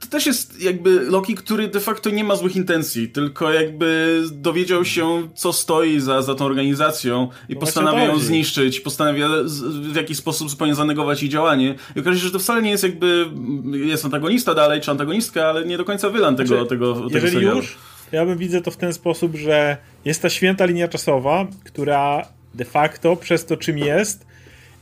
to 0.00 0.06
też 0.06 0.26
jest 0.26 0.62
jakby 0.62 1.00
Loki, 1.00 1.34
który 1.34 1.68
de 1.68 1.80
facto 1.80 2.10
nie 2.10 2.24
ma 2.24 2.36
złych 2.36 2.56
intencji, 2.56 3.08
tylko 3.08 3.52
jakby 3.52 4.20
dowiedział 4.32 4.84
się, 4.84 5.28
co 5.34 5.52
stoi 5.52 6.00
za, 6.00 6.22
za 6.22 6.34
tą 6.34 6.44
organizacją 6.44 7.28
i 7.48 7.54
no 7.54 7.60
postanawia 7.60 8.04
ją 8.04 8.18
zniszczyć, 8.18 8.80
postanawia 8.80 9.28
w 9.92 9.96
jakiś 9.96 10.16
sposób 10.16 10.50
zupełnie 10.50 10.74
zanegować 10.74 11.22
jej 11.22 11.30
działanie. 11.30 11.74
I 11.96 12.00
okaże 12.00 12.18
się, 12.18 12.24
że 12.24 12.30
to 12.30 12.38
wcale 12.38 12.62
nie 12.62 12.70
jest 12.70 12.82
jakby, 12.82 13.26
jest 13.72 14.04
antagonista 14.04 14.54
dalej, 14.54 14.80
czy 14.80 14.90
antagonistka, 14.90 15.46
ale 15.46 15.64
nie 15.64 15.78
do 15.78 15.84
końca 15.84 16.10
wylan 16.10 16.36
tego, 16.36 16.48
znaczy, 16.48 16.68
tego, 16.68 16.94
tego 16.94 17.08
Jeżeli 17.10 17.32
serialu. 17.32 17.56
już, 17.56 17.76
ja 18.12 18.26
bym 18.26 18.38
widzę 18.38 18.60
to 18.60 18.70
w 18.70 18.76
ten 18.76 18.92
sposób, 18.92 19.36
że 19.36 19.76
jest 20.04 20.22
ta 20.22 20.28
święta 20.28 20.64
linia 20.64 20.88
czasowa, 20.88 21.46
która 21.64 22.26
de 22.54 22.64
facto 22.64 23.16
przez 23.16 23.46
to, 23.46 23.56
czym 23.56 23.78
jest, 23.78 24.26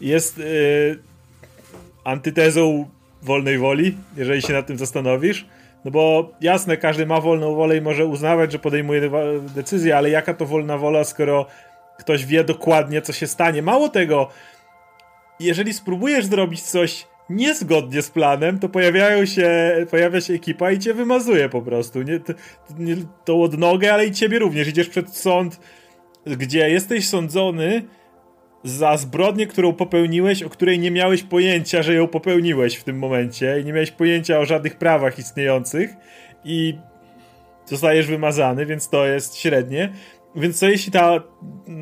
jest 0.01 0.39
yy, 0.39 0.99
antytezą 2.05 2.89
wolnej 3.23 3.59
woli, 3.59 3.97
jeżeli 4.17 4.43
się 4.43 4.53
nad 4.53 4.67
tym 4.67 4.79
zastanowisz. 4.79 5.47
No 5.85 5.91
bo 5.91 6.33
jasne, 6.41 6.77
każdy 6.77 7.07
ma 7.07 7.21
wolną 7.21 7.55
wolę 7.55 7.77
i 7.77 7.81
może 7.81 8.07
uznawać, 8.07 8.53
że 8.53 8.59
podejmuje 8.59 9.11
decyzję, 9.55 9.97
ale 9.97 10.11
jaka 10.11 10.35
to 10.35 10.47
wolna 10.47 10.79
wola, 10.79 11.05
skoro 11.05 11.47
ktoś 11.99 12.27
wie 12.27 12.45
dokładnie, 12.45 13.03
co 13.03 13.13
się 13.13 13.27
stanie. 13.27 13.63
Mało 13.63 13.89
tego, 13.89 14.29
jeżeli 15.41 15.75
spróbujesz 15.75 16.27
zrobić 16.27 16.63
coś 16.63 17.07
niezgodnie 17.31 18.03
z 18.03 18.11
planem, 18.11 18.59
to 18.59 18.69
pojawiają 18.69 19.27
się, 19.27 19.77
pojawia 19.91 20.21
się 20.21 20.35
ekipa 20.35 20.71
i 20.71 20.79
cię 20.79 20.95
wymazuje 20.95 21.49
po 21.49 21.63
prostu. 21.63 22.03
Nie, 22.03 22.21
to, 22.21 22.33
nie 22.79 22.97
tą 23.25 23.43
odnogę, 23.43 23.95
ale 23.95 24.07
i 24.07 24.13
ciebie 24.13 24.39
również. 24.39 24.69
Idziesz 24.69 24.89
przed 24.89 25.17
sąd, 25.17 25.61
gdzie 26.27 26.71
jesteś 26.71 27.09
sądzony 27.09 27.83
za 28.65 28.97
zbrodnię, 28.97 29.47
którą 29.47 29.73
popełniłeś, 29.73 30.43
o 30.43 30.51
której 30.51 30.79
nie 30.79 30.91
miałeś 30.91 31.23
pojęcia, 31.23 31.83
że 31.83 31.95
ją 31.95 32.09
popełniłeś 32.09 32.77
w 32.77 32.85
tym 32.85 32.99
momencie 32.99 33.61
i 33.61 33.65
nie 33.65 33.73
miałeś 33.73 33.91
pojęcia 33.91 34.39
o 34.39 34.45
żadnych 34.45 34.77
prawach 34.77 35.19
istniejących 35.19 35.91
i 36.45 36.79
zostajesz 37.67 38.07
wymazany, 38.07 38.67
więc 38.67 38.89
to 38.89 39.07
jest 39.07 39.37
średnie. 39.37 39.93
Więc 40.37 40.59
co 40.59 40.69
jeśli 40.69 40.93
ta 40.93 41.23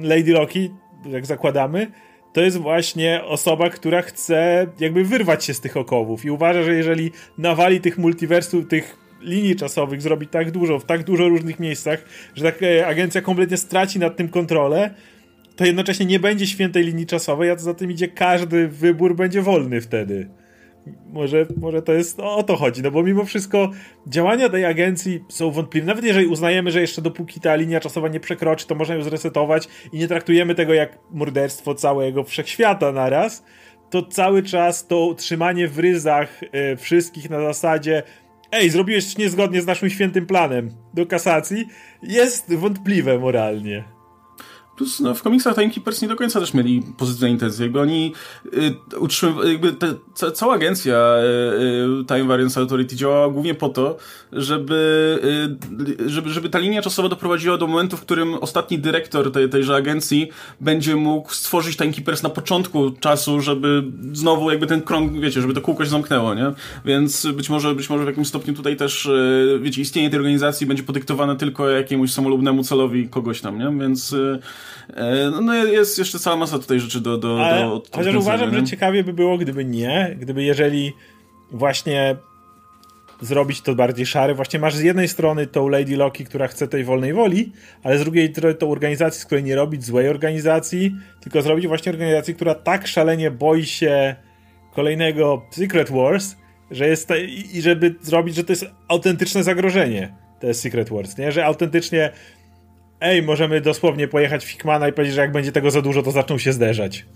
Lady 0.03 0.33
Loki, 0.33 0.71
jak 1.07 1.27
zakładamy, 1.27 1.91
to 2.33 2.41
jest 2.41 2.57
właśnie 2.57 3.25
osoba, 3.25 3.71
która 3.71 4.03
chce 4.03 4.67
jakby 4.81 5.05
wyrwać 5.05 5.45
się 5.45 5.55
z 5.55 5.61
tych 5.61 5.77
okowów 5.77 6.25
i 6.25 6.31
uważa, 6.31 6.63
że 6.63 6.75
jeżeli 6.75 7.11
nawali 7.39 7.81
tych 7.81 7.99
multiversów, 7.99 8.69
tych 8.69 8.97
linii 9.21 9.57
czasowych 9.57 10.03
zrobi 10.03 10.27
tak 10.27 10.51
dużo, 10.51 10.79
w 10.79 10.85
tak 10.85 11.05
dużo 11.05 11.29
różnych 11.29 11.61
miejscach, 11.61 12.05
że 12.35 12.53
taka 12.53 12.87
agencja 12.87 13.21
kompletnie 13.21 13.57
straci 13.57 13.99
nad 13.99 14.17
tym 14.17 14.29
kontrolę, 14.29 14.95
to 15.57 15.65
jednocześnie 15.65 16.07
nie 16.07 16.21
będzie 16.21 16.47
świętej 16.47 16.85
linii 16.85 17.07
czasowej, 17.07 17.51
a 17.51 17.57
za 17.57 17.75
tym 17.75 17.91
idzie 17.91 18.09
każdy 18.09 18.69
wybór 18.69 19.17
będzie 19.17 19.43
wolny 19.43 19.81
wtedy. 19.81 20.29
Może, 21.13 21.47
może 21.57 21.83
to 21.83 21.93
jest 21.93 22.21
o 22.21 22.43
to 22.43 22.57
chodzi, 22.57 22.83
no 22.83 22.91
bo 22.91 23.03
mimo 23.03 23.25
wszystko 23.25 23.71
działania 24.07 24.49
tej 24.49 24.65
agencji 24.65 25.25
są 25.29 25.51
wątpliwe. 25.51 25.87
Nawet 25.87 26.05
jeżeli 26.05 26.27
uznajemy, 26.27 26.71
że 26.71 26.81
jeszcze 26.81 27.03
dopóki 27.03 27.41
ta 27.41 27.55
linia 27.55 27.81
czasowa 27.81 28.09
nie 28.09 28.21
przekroczy, 28.21 28.67
to 28.67 28.75
można 28.75 28.95
ją 28.95 29.03
zresetować 29.03 29.69
i 29.93 29.99
nie 29.99 30.09
traktujemy 30.09 30.55
tego 30.55 30.75
jak 30.75 30.99
morderstwo 31.11 31.75
całego 31.75 32.25
wszechświata 32.25 32.93
naraz, 32.93 33.45
to 33.91 34.03
cały 34.03 34.43
czas 34.43 34.87
to 34.87 35.15
trzymanie 35.15 35.69
w 35.69 35.79
ryzach 35.79 36.43
y, 36.43 36.77
wszystkich 36.77 37.31
na 37.31 37.41
zasadzie 37.41 38.03
ej, 38.53 38.71
zrobiłeś 38.71 39.19
niezgodnie 39.19 39.63
z 39.63 39.67
naszym 39.67 39.91
świętym 39.91 40.27
planem 40.27 40.71
do 40.95 41.07
kasacji, 41.07 41.67
jest 42.03 42.55
wątpliwe 42.55 43.19
moralnie. 43.19 43.96
Plus 44.77 45.01
no, 45.01 45.15
w 45.15 45.23
komiksach 45.23 45.55
Timekeepers 45.55 46.03
nie 46.03 46.09
do 46.09 46.17
końca 46.17 46.41
też 46.41 46.55
mieli 46.55 46.83
pozytywne 46.99 47.31
intencje. 47.31 47.65
Jakby 47.65 47.81
oni 47.81 48.13
y, 48.55 48.99
utrzymywali, 48.99 49.53
jakby 49.53 49.73
te, 49.73 49.95
ca, 50.15 50.31
cała 50.31 50.55
agencja 50.55 51.17
y, 51.17 52.03
y, 52.03 52.05
Time 52.05 52.25
Variance 52.25 52.61
Authority 52.61 52.97
działała 52.97 53.29
głównie 53.29 53.55
po 53.55 53.69
to, 53.69 53.97
żeby, 54.33 55.57
y, 56.05 56.11
żeby, 56.11 56.31
żeby 56.31 56.49
ta 56.49 56.59
linia 56.59 56.83
czasowa 56.83 57.09
doprowadziła 57.09 57.59
do 57.59 57.67
momentu, 57.67 57.97
w 57.97 58.01
którym 58.01 58.35
ostatni 58.35 58.79
dyrektor 58.79 59.33
tej, 59.33 59.49
tejże 59.49 59.77
agencji 59.77 60.29
będzie 60.61 60.97
mógł 60.97 61.33
stworzyć 61.33 61.77
Timekeepers 61.77 62.23
na 62.23 62.31
początku 62.31 62.91
czasu, 62.91 63.41
żeby 63.41 63.85
znowu 64.13 64.51
jakby 64.51 64.67
ten 64.67 64.83
krąg, 64.83 65.21
wiecie, 65.21 65.41
żeby 65.41 65.55
to 65.55 65.61
kółko 65.61 65.85
się 65.85 65.91
zamknęło, 65.91 66.35
nie? 66.35 66.53
Więc 66.85 67.27
być 67.27 67.51
może, 67.51 67.75
być 67.75 67.91
może 67.91 68.05
w 68.05 68.07
jakimś 68.07 68.29
stopniu 68.29 68.55
tutaj 68.55 68.77
też, 68.77 69.07
y, 69.07 69.59
wiecie, 69.63 69.83
istnienie 69.83 70.11
tej 70.11 70.19
organizacji 70.19 70.67
będzie 70.67 70.83
podyktowane 70.83 71.37
tylko 71.37 71.71
jakiemuś 71.71 72.13
samolubnemu 72.13 72.65
celowi 72.65 73.09
kogoś 73.09 73.41
tam, 73.41 73.59
nie? 73.59 73.81
Więc 73.81 74.13
y, 74.13 74.41
no, 75.31 75.41
no 75.41 75.55
jest 75.55 75.99
jeszcze 75.99 76.19
cała 76.19 76.37
masa 76.37 76.59
tutaj 76.59 76.81
rzeczy 76.81 77.01
do... 77.01 77.19
do, 77.19 77.45
Ale, 77.47 77.61
do 77.61 77.83
chociaż 77.93 78.15
uważam, 78.15 78.55
że 78.55 78.65
ciekawie 78.65 79.05
by 79.05 79.13
było, 79.13 79.39
gdyby 79.39 79.65
nie, 79.65 80.17
gdyby 80.21 80.43
jeżeli 80.43 80.93
właśnie 81.51 82.17
zrobić 83.21 83.61
to 83.61 83.75
bardziej 83.75 84.07
szary. 84.07 84.35
Właśnie 84.35 84.61
masz 84.61 84.75
z 84.75 84.81
jednej 84.81 85.09
strony 85.09 85.47
tą 85.47 85.69
Lady 85.69 85.97
Loki, 85.97 86.25
która 86.25 86.49
chce 86.49 86.69
tej 86.69 86.85
wolnej 86.85 87.13
woli, 87.13 87.53
ale 87.83 87.99
z 87.99 88.03
drugiej 88.03 88.33
strony 88.33 88.55
tą 88.55 88.71
organizację, 88.71 89.21
z 89.21 89.25
której 89.25 89.45
nie 89.45 89.57
robić 89.57 89.85
złej 89.85 90.09
organizacji, 90.09 90.95
tylko 91.21 91.43
zrobić 91.43 91.67
właśnie 91.67 91.93
organizację, 91.93 92.35
która 92.35 92.55
tak 92.55 92.87
szalenie 92.87 93.31
boi 93.31 93.67
się 93.67 94.17
kolejnego 94.75 95.43
Secret 95.51 95.91
Wars, 95.91 96.37
że 96.71 96.89
jest 96.89 97.13
i 97.55 97.63
żeby 97.63 97.95
zrobić, 98.01 98.35
że 98.35 98.45
to 98.45 98.53
jest 98.53 98.67
autentyczne 98.89 99.43
zagrożenie, 99.43 100.15
to 100.41 100.47
jest 100.47 100.61
Secret 100.61 100.91
Wars, 100.91 101.19
nie? 101.19 101.33
Że 101.33 101.47
autentycznie 101.47 102.11
ej, 103.07 103.23
możemy 103.23 103.61
dosłownie 103.61 104.09
pojechać 104.09 104.45
w 104.45 104.49
Hickmana 104.49 104.89
i 104.89 104.93
powiedzieć, 104.93 105.15
że 105.15 105.21
jak 105.21 105.33
będzie 105.33 105.53
tego 105.53 105.71
za 105.71 105.83
dużo, 105.83 106.03
to 106.03 106.11
zaczną 106.11 106.39
się 106.39 106.53
zderzać. 106.53 107.07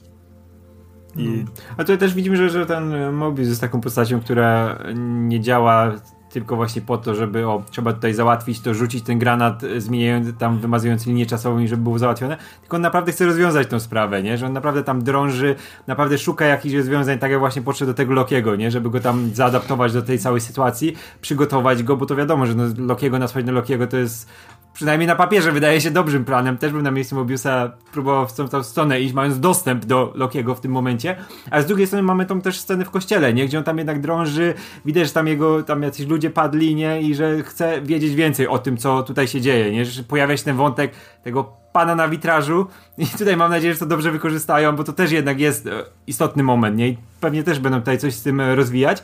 I... 1.17 1.25
Hmm. 1.25 1.45
A 1.73 1.77
tutaj 1.77 1.99
też 1.99 2.15
widzimy, 2.15 2.37
że, 2.37 2.51
że 2.51 2.67
ten 2.67 3.13
Mobius 3.13 3.49
jest 3.49 3.61
taką 3.61 3.81
postacią, 3.81 4.21
która 4.21 4.79
nie 4.95 5.41
działa 5.41 5.93
tylko 6.31 6.57
właśnie 6.57 6.83
po 6.83 6.99
to, 6.99 7.15
żeby 7.15 7.47
o, 7.47 7.63
trzeba 7.71 7.93
tutaj 7.93 8.15
załatwić 8.15 8.61
to, 8.61 8.75
rzucić 8.75 9.05
ten 9.05 9.19
granat, 9.19 9.65
e, 9.65 9.81
zmieniając 9.81 10.39
tam, 10.39 10.59
wymazując 10.59 11.07
linię 11.07 11.27
czasową 11.27 11.59
i 11.59 11.69
żeby 11.69 11.83
było 11.83 11.99
załatwione, 11.99 12.37
tylko 12.61 12.77
on 12.77 12.83
naprawdę 12.83 13.13
chce 13.13 13.27
rozwiązać 13.27 13.69
tę 13.69 13.81
sprawę, 13.81 14.23
nie? 14.23 14.39
Że 14.39 14.47
on 14.47 14.53
naprawdę 14.53 14.83
tam 14.83 15.05
drąży, 15.05 15.55
naprawdę 15.87 16.19
szuka 16.19 16.45
jakichś 16.45 16.75
rozwiązań, 16.75 17.19
tak 17.19 17.31
jak 17.31 17.41
właśnie 17.41 17.63
podszedł 17.63 17.91
do 17.91 17.95
tego 17.95 18.15
Lokiego, 18.15 18.57
nie? 18.57 18.71
Żeby 18.71 18.91
go 18.91 19.01
tam 19.01 19.31
zaadaptować 19.35 19.93
do 19.93 20.03
tej 20.03 20.19
całej 20.19 20.41
sytuacji, 20.41 20.97
przygotować 21.21 21.83
go, 21.83 21.97
bo 21.97 22.07
to 22.07 22.17
wiadomo, 22.17 22.47
że 22.47 22.55
no, 22.55 22.65
Lokiego, 22.79 23.19
nasłać 23.19 23.45
na 23.45 23.53
Lokiego 23.53 23.87
to 23.87 23.97
jest 23.97 24.29
przynajmniej 24.73 25.07
na 25.07 25.17
papierze 25.17 25.53
wydaje 25.53 25.81
się 25.81 25.91
dobrym 25.91 26.25
planem. 26.25 26.57
Też 26.57 26.73
bym 26.73 26.83
na 26.83 26.91
miejscu 26.91 27.15
Mobiusa 27.17 27.73
próbował 27.93 28.27
w 28.27 28.33
tą, 28.33 28.63
stronę 28.63 29.01
iść, 29.01 29.15
mając 29.15 29.41
dostęp 29.41 29.85
do 29.85 30.13
Lokiego 30.15 30.55
w 30.55 30.61
tym 30.61 30.73
momencie. 30.73 31.17
A 31.51 31.63
z 31.63 31.67
drugiej 31.67 31.87
strony 31.87 32.03
mamy 32.03 32.27
tą 32.27 32.41
też 32.41 32.61
scenę 32.61 32.85
w 32.85 32.91
kościele, 32.91 33.35
nie? 33.35 33.47
Gdzie 33.47 33.59
on 33.59 33.65
tam 33.65 33.79
jednak 33.79 34.01
drąży, 34.01 34.55
widać, 34.85 35.07
że 35.07 35.13
tam 35.13 35.27
jego, 35.27 35.63
tam 35.63 35.83
jacyś 35.83 36.07
ludzie 36.07 36.31
padli, 36.31 36.75
nie? 36.75 37.03
I 37.03 37.15
że 37.15 37.43
chce 37.43 37.83
wiedzieć 37.83 38.15
więcej 38.15 38.49
o 38.49 38.59
tym, 38.59 38.77
co 38.77 39.03
tutaj 39.03 39.29
się 39.29 39.41
dzieje, 39.41 39.73
nie? 39.73 39.85
Że 39.85 40.03
pojawia 40.03 40.37
się 40.37 40.45
ten 40.45 40.57
wątek 40.57 40.93
tego 41.23 41.61
pana 41.73 41.95
na 41.95 42.09
witrażu 42.09 42.67
i 42.99 43.07
tutaj 43.07 43.37
mam 43.37 43.51
nadzieję, 43.51 43.73
że 43.73 43.81
to 43.81 43.87
dobrze 43.87 44.11
wykorzystają, 44.11 44.77
bo 44.77 44.85
to 44.85 44.93
też 44.93 45.13
jednak 45.13 45.41
jest 45.41 45.67
e, 45.67 45.85
istotny 46.07 46.43
moment, 46.43 46.77
nie? 46.77 46.89
I 46.89 46.99
pewnie 47.21 47.43
też 47.43 47.61
będą 47.61 47.79
tutaj 47.79 47.99
coś 47.99 48.15
z 48.15 48.23
tym 48.23 48.41
e, 48.41 48.55
rozwijać. 48.55 49.03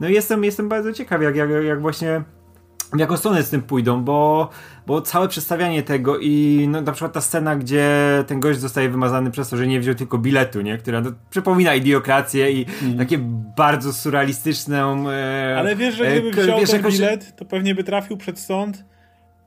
No 0.00 0.08
i 0.08 0.12
jestem, 0.12 0.44
jestem 0.44 0.68
bardzo 0.68 0.92
ciekaw, 0.92 1.22
jak, 1.22 1.36
jak, 1.36 1.50
jak 1.50 1.80
właśnie 1.80 2.22
w 2.92 2.98
jaką 2.98 3.16
stronę 3.16 3.42
z 3.42 3.50
tym 3.50 3.62
pójdą, 3.62 4.04
bo, 4.04 4.48
bo 4.86 5.00
całe 5.00 5.28
przedstawianie 5.28 5.82
tego 5.82 6.18
i 6.18 6.66
no, 6.70 6.80
na 6.80 6.92
przykład 6.92 7.12
ta 7.12 7.20
scena, 7.20 7.56
gdzie 7.56 7.88
ten 8.26 8.40
gość 8.40 8.60
zostaje 8.60 8.88
wymazany 8.88 9.30
przez 9.30 9.48
to, 9.48 9.56
że 9.56 9.66
nie 9.66 9.80
wziął 9.80 9.94
tylko 9.94 10.18
biletu, 10.18 10.60
nie? 10.60 10.78
która 10.78 11.00
no, 11.00 11.10
przypomina 11.30 11.74
idiokrację 11.74 12.52
i 12.52 12.66
mm. 12.82 12.98
takie 12.98 13.18
bardzo 13.56 13.92
surrealistyczną... 13.92 15.10
E, 15.10 15.56
Ale 15.58 15.76
wiesz, 15.76 15.94
że 15.94 16.06
gdyby 16.06 16.40
e, 16.40 16.42
wziął 16.44 16.60
wiesz, 16.60 16.70
ten 16.70 16.82
bilet, 16.82 17.36
to 17.36 17.44
pewnie 17.44 17.74
by 17.74 17.84
trafił 17.84 18.16
przed 18.16 18.38
sąd 18.38 18.84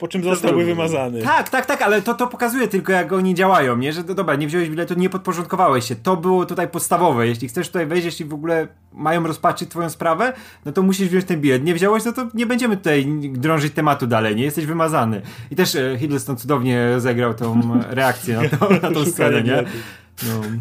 po 0.02 0.08
czym 0.08 0.24
zostałby 0.24 0.66
wymazany. 0.66 1.22
Tak, 1.22 1.50
tak, 1.50 1.66
tak, 1.66 1.82
ale 1.82 2.02
to, 2.02 2.14
to 2.14 2.28
pokazuje 2.28 2.68
tylko, 2.68 2.92
jak 2.92 3.14
oni 3.14 3.36
działają, 3.36 3.78
nie? 3.78 3.94
Że 3.94 4.04
to, 4.04 4.16
dobra, 4.16 4.36
nie 4.36 4.48
wziąłeś 4.48 4.70
biletu, 4.70 4.94
nie 4.94 5.10
podporządkowałeś 5.10 5.86
się. 5.86 5.96
To 5.96 6.18
było 6.18 6.46
tutaj 6.46 6.68
podstawowe. 6.68 7.28
Jeśli 7.28 7.48
chcesz 7.48 7.68
tutaj 7.68 7.86
wejść, 7.86 8.06
jeśli 8.06 8.26
w 8.26 8.34
ogóle 8.34 8.68
mają 8.94 9.28
rozpatrzyć 9.28 9.70
twoją 9.70 9.90
sprawę, 9.90 10.34
no 10.66 10.72
to 10.72 10.82
musisz 10.82 11.10
wziąć 11.10 11.26
ten 11.26 11.42
bilet. 11.42 11.64
Nie 11.64 11.74
wziąłeś, 11.74 12.06
no 12.06 12.14
to 12.14 12.28
nie 12.34 12.46
będziemy 12.46 12.78
tutaj 12.78 13.06
drążyć 13.32 13.74
tematu 13.74 14.08
dalej, 14.08 14.36
nie? 14.36 14.44
Jesteś 14.44 14.66
wymazany. 14.66 15.22
I 15.52 15.56
też 15.56 15.76
e, 15.76 15.98
Hiddleston 16.00 16.38
cudownie 16.38 16.88
zagrał 16.98 17.34
tą 17.34 17.62
reakcję 17.90 18.42
na, 18.42 18.58
to, 18.58 18.70
na 18.90 18.92
tą 18.92 19.06
scenę, 19.06 19.44
nie? 19.44 19.64
No. 20.28 20.42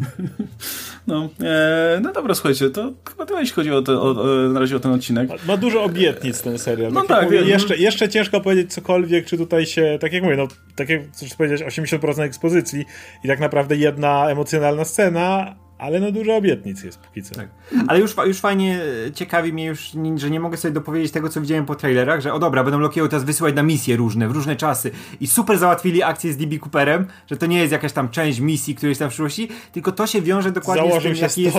No, 1.07 1.29
e, 1.43 1.99
no 2.01 2.13
dobra, 2.13 2.35
słuchajcie, 2.35 2.69
to 2.69 2.93
chyba 3.09 3.25
tyle, 3.25 3.39
jeśli 3.39 3.55
chodzi 3.55 3.71
o, 3.71 3.81
te, 3.81 3.91
o, 3.91 4.09
o, 4.09 4.49
na 4.49 4.59
razie 4.59 4.75
o 4.75 4.79
ten 4.79 4.91
odcinek. 4.91 5.29
Ma 5.47 5.57
dużo 5.57 5.83
obietnic 5.83 6.41
ten 6.41 6.59
serial. 6.59 6.91
No 6.91 7.01
tak, 7.01 7.09
tak 7.09 7.25
mówię, 7.25 7.41
jeszcze, 7.41 7.77
jeszcze 7.77 8.09
ciężko 8.09 8.41
powiedzieć 8.41 8.73
cokolwiek, 8.73 9.25
czy 9.25 9.37
tutaj 9.37 9.65
się, 9.65 9.97
tak 10.01 10.13
jak 10.13 10.23
mówię, 10.23 10.37
no, 10.37 10.47
tak 10.75 10.89
jak 10.89 11.11
chcesz 11.11 11.33
powiedzieć, 11.33 11.61
80% 11.61 12.21
ekspozycji 12.21 12.85
i 13.23 13.27
tak 13.27 13.39
naprawdę 13.39 13.75
jedna 13.75 14.29
emocjonalna 14.29 14.85
scena, 14.85 15.55
ale 15.81 15.99
no 15.99 16.11
dużo 16.11 16.35
obietnic 16.35 16.83
jest 16.83 16.99
póki 16.99 17.23
co. 17.23 17.35
Tak. 17.35 17.47
Ale 17.87 17.99
już, 17.99 18.15
już 18.25 18.39
fajnie 18.39 18.79
ciekawi 19.13 19.53
mnie 19.53 19.65
już, 19.65 19.91
że 20.15 20.29
nie 20.29 20.39
mogę 20.39 20.57
sobie 20.57 20.73
dopowiedzieć 20.73 21.11
tego, 21.11 21.29
co 21.29 21.41
widziałem 21.41 21.65
po 21.65 21.75
trailerach, 21.75 22.21
że 22.21 22.33
o 22.33 22.39
dobra, 22.39 22.63
będą 22.63 22.79
Lokiego 22.79 23.07
teraz 23.07 23.23
wysyłać 23.23 23.55
na 23.55 23.63
misje 23.63 23.97
różne, 23.97 24.27
w 24.27 24.31
różne 24.31 24.55
czasy 24.55 24.91
i 25.19 25.27
super 25.27 25.57
załatwili 25.57 26.03
akcję 26.03 26.33
z 26.33 26.37
DB 26.37 26.59
Cooperem, 26.59 27.05
że 27.27 27.37
to 27.37 27.45
nie 27.45 27.59
jest 27.59 27.71
jakaś 27.71 27.93
tam 27.93 28.09
część 28.09 28.39
misji, 28.39 28.75
której 28.75 28.91
jest 28.91 28.99
tam 28.99 29.09
w 29.09 29.11
przyszłości, 29.11 29.49
tylko 29.71 29.91
to 29.91 30.07
się 30.07 30.21
wiąże 30.21 30.51
dokładnie 30.51 30.89
Założył 30.89 31.15
z 31.15 31.19
tym, 31.19 31.23
jaki 31.23 31.41
jest... 31.41 31.57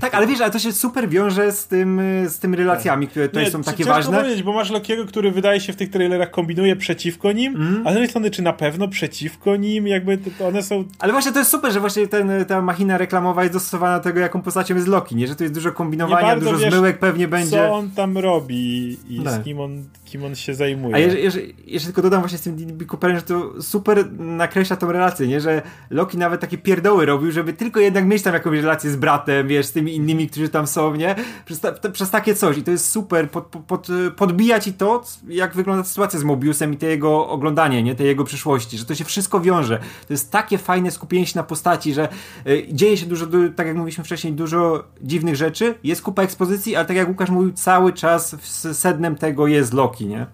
Tak, 0.00 0.14
ale 0.14 0.26
wiesz, 0.26 0.40
ale 0.40 0.50
to 0.50 0.58
się 0.58 0.72
super 0.72 1.08
wiąże 1.08 1.52
z 1.52 1.66
tym, 1.66 2.00
z 2.26 2.38
tym 2.38 2.54
relacjami, 2.54 3.08
które 3.08 3.28
tutaj 3.28 3.44
nie, 3.44 3.50
są 3.50 3.62
takie 3.62 3.84
ważne. 3.84 4.18
powiedzieć, 4.18 4.42
bo 4.42 4.52
masz 4.52 4.70
Lokiego, 4.70 5.06
który 5.06 5.30
wydaje 5.30 5.60
się 5.60 5.72
w 5.72 5.76
tych 5.76 5.90
trailerach 5.90 6.30
kombinuje 6.30 6.76
przeciwko 6.76 7.32
nim, 7.32 7.56
mm. 7.56 7.86
a 7.86 7.90
z 7.90 7.92
drugiej 7.92 8.08
strony, 8.08 8.30
czy 8.30 8.42
na 8.42 8.52
pewno 8.52 8.88
przeciwko 8.88 9.56
nim, 9.56 9.86
jakby 9.86 10.18
one 10.48 10.62
są... 10.62 10.84
Ale 10.98 11.12
właśnie 11.12 11.32
to 11.32 11.38
jest 11.38 11.50
super, 11.50 11.72
że 11.72 11.80
właśnie 11.80 12.08
ten, 12.08 12.44
ta 12.44 12.62
machina 12.62 12.98
reklamowa 12.98 13.37
jest 13.42 13.52
dostosowana 13.52 13.98
do 13.98 14.04
tego, 14.04 14.20
jaką 14.20 14.42
postacią 14.42 14.74
jest 14.74 14.86
Loki, 14.86 15.16
nie? 15.16 15.26
Że 15.26 15.36
tu 15.36 15.42
jest 15.44 15.54
dużo 15.54 15.72
kombinowania, 15.72 16.36
dużo 16.36 16.56
wiesz, 16.56 16.72
zmyłek 16.72 16.98
pewnie 16.98 17.28
będzie. 17.28 17.50
Co 17.50 17.72
on 17.72 17.90
tam 17.90 18.18
robi 18.18 18.96
i 19.08 19.20
tak. 19.24 19.42
z 19.42 19.44
kim 19.44 19.60
on, 19.60 19.84
kim 20.08 20.24
on 20.24 20.34
się 20.34 20.54
zajmuje. 20.54 20.94
A 20.94 20.98
jeżeli, 20.98 21.22
jeżeli, 21.22 21.54
jeżeli 21.66 21.84
tylko 21.84 22.02
dodam 22.02 22.20
właśnie 22.20 22.38
z 22.38 22.42
tym 22.42 22.56
D.B. 22.56 22.84
Cooperem, 22.84 23.16
że 23.16 23.22
to 23.22 23.62
super 23.62 24.12
nakreśla 24.12 24.76
tą 24.76 24.92
relację, 24.92 25.26
nie? 25.26 25.40
Że 25.40 25.62
Loki 25.90 26.18
nawet 26.18 26.40
takie 26.40 26.58
pierdoły 26.58 27.06
robił, 27.06 27.32
żeby 27.32 27.52
tylko 27.52 27.80
jednak 27.80 28.06
mieć 28.06 28.22
tam 28.22 28.34
jakąś 28.34 28.60
relację 28.60 28.90
z 28.90 28.96
bratem, 28.96 29.48
wiesz, 29.48 29.66
z 29.66 29.72
tymi 29.72 29.96
innymi, 29.96 30.28
którzy 30.28 30.48
tam 30.48 30.66
są, 30.66 30.94
nie? 30.94 31.14
Przez, 31.44 31.60
ta, 31.60 31.72
przez 31.72 32.10
takie 32.10 32.34
coś 32.34 32.58
i 32.58 32.62
to 32.62 32.70
jest 32.70 32.90
super, 32.90 33.30
pod, 33.30 33.44
pod, 33.44 33.88
podbija 34.16 34.60
ci 34.60 34.72
to, 34.72 35.04
jak 35.28 35.54
wygląda 35.54 35.84
sytuacja 35.84 36.18
z 36.18 36.24
Mobiusem 36.24 36.74
i 36.74 36.76
te 36.76 36.86
jego 36.86 37.28
oglądanie, 37.28 37.82
nie? 37.82 37.94
Tej 37.94 38.06
jego 38.06 38.24
przyszłości, 38.24 38.78
że 38.78 38.84
to 38.84 38.94
się 38.94 39.04
wszystko 39.04 39.40
wiąże. 39.40 39.78
To 39.78 40.12
jest 40.12 40.32
takie 40.32 40.58
fajne 40.58 40.90
skupienie 40.90 41.26
się 41.26 41.38
na 41.38 41.42
postaci, 41.42 41.94
że 41.94 42.08
y, 42.46 42.66
dzieje 42.72 42.96
się 42.96 43.06
dużo, 43.06 43.26
tak 43.56 43.66
jak 43.66 43.76
mówiliśmy 43.76 44.04
wcześniej, 44.04 44.32
dużo 44.32 44.84
dziwnych 45.00 45.36
rzeczy, 45.36 45.74
jest 45.84 46.02
kupa 46.02 46.22
ekspozycji, 46.22 46.76
ale 46.76 46.86
tak 46.86 46.96
jak 46.96 47.08
Łukasz 47.08 47.30
mówił, 47.30 47.52
cały 47.52 47.92
czas 47.92 48.36
sednem 48.72 49.16
tego 49.16 49.46
jest 49.46 49.74
Loki, 49.74 49.97
nie? 50.06 50.26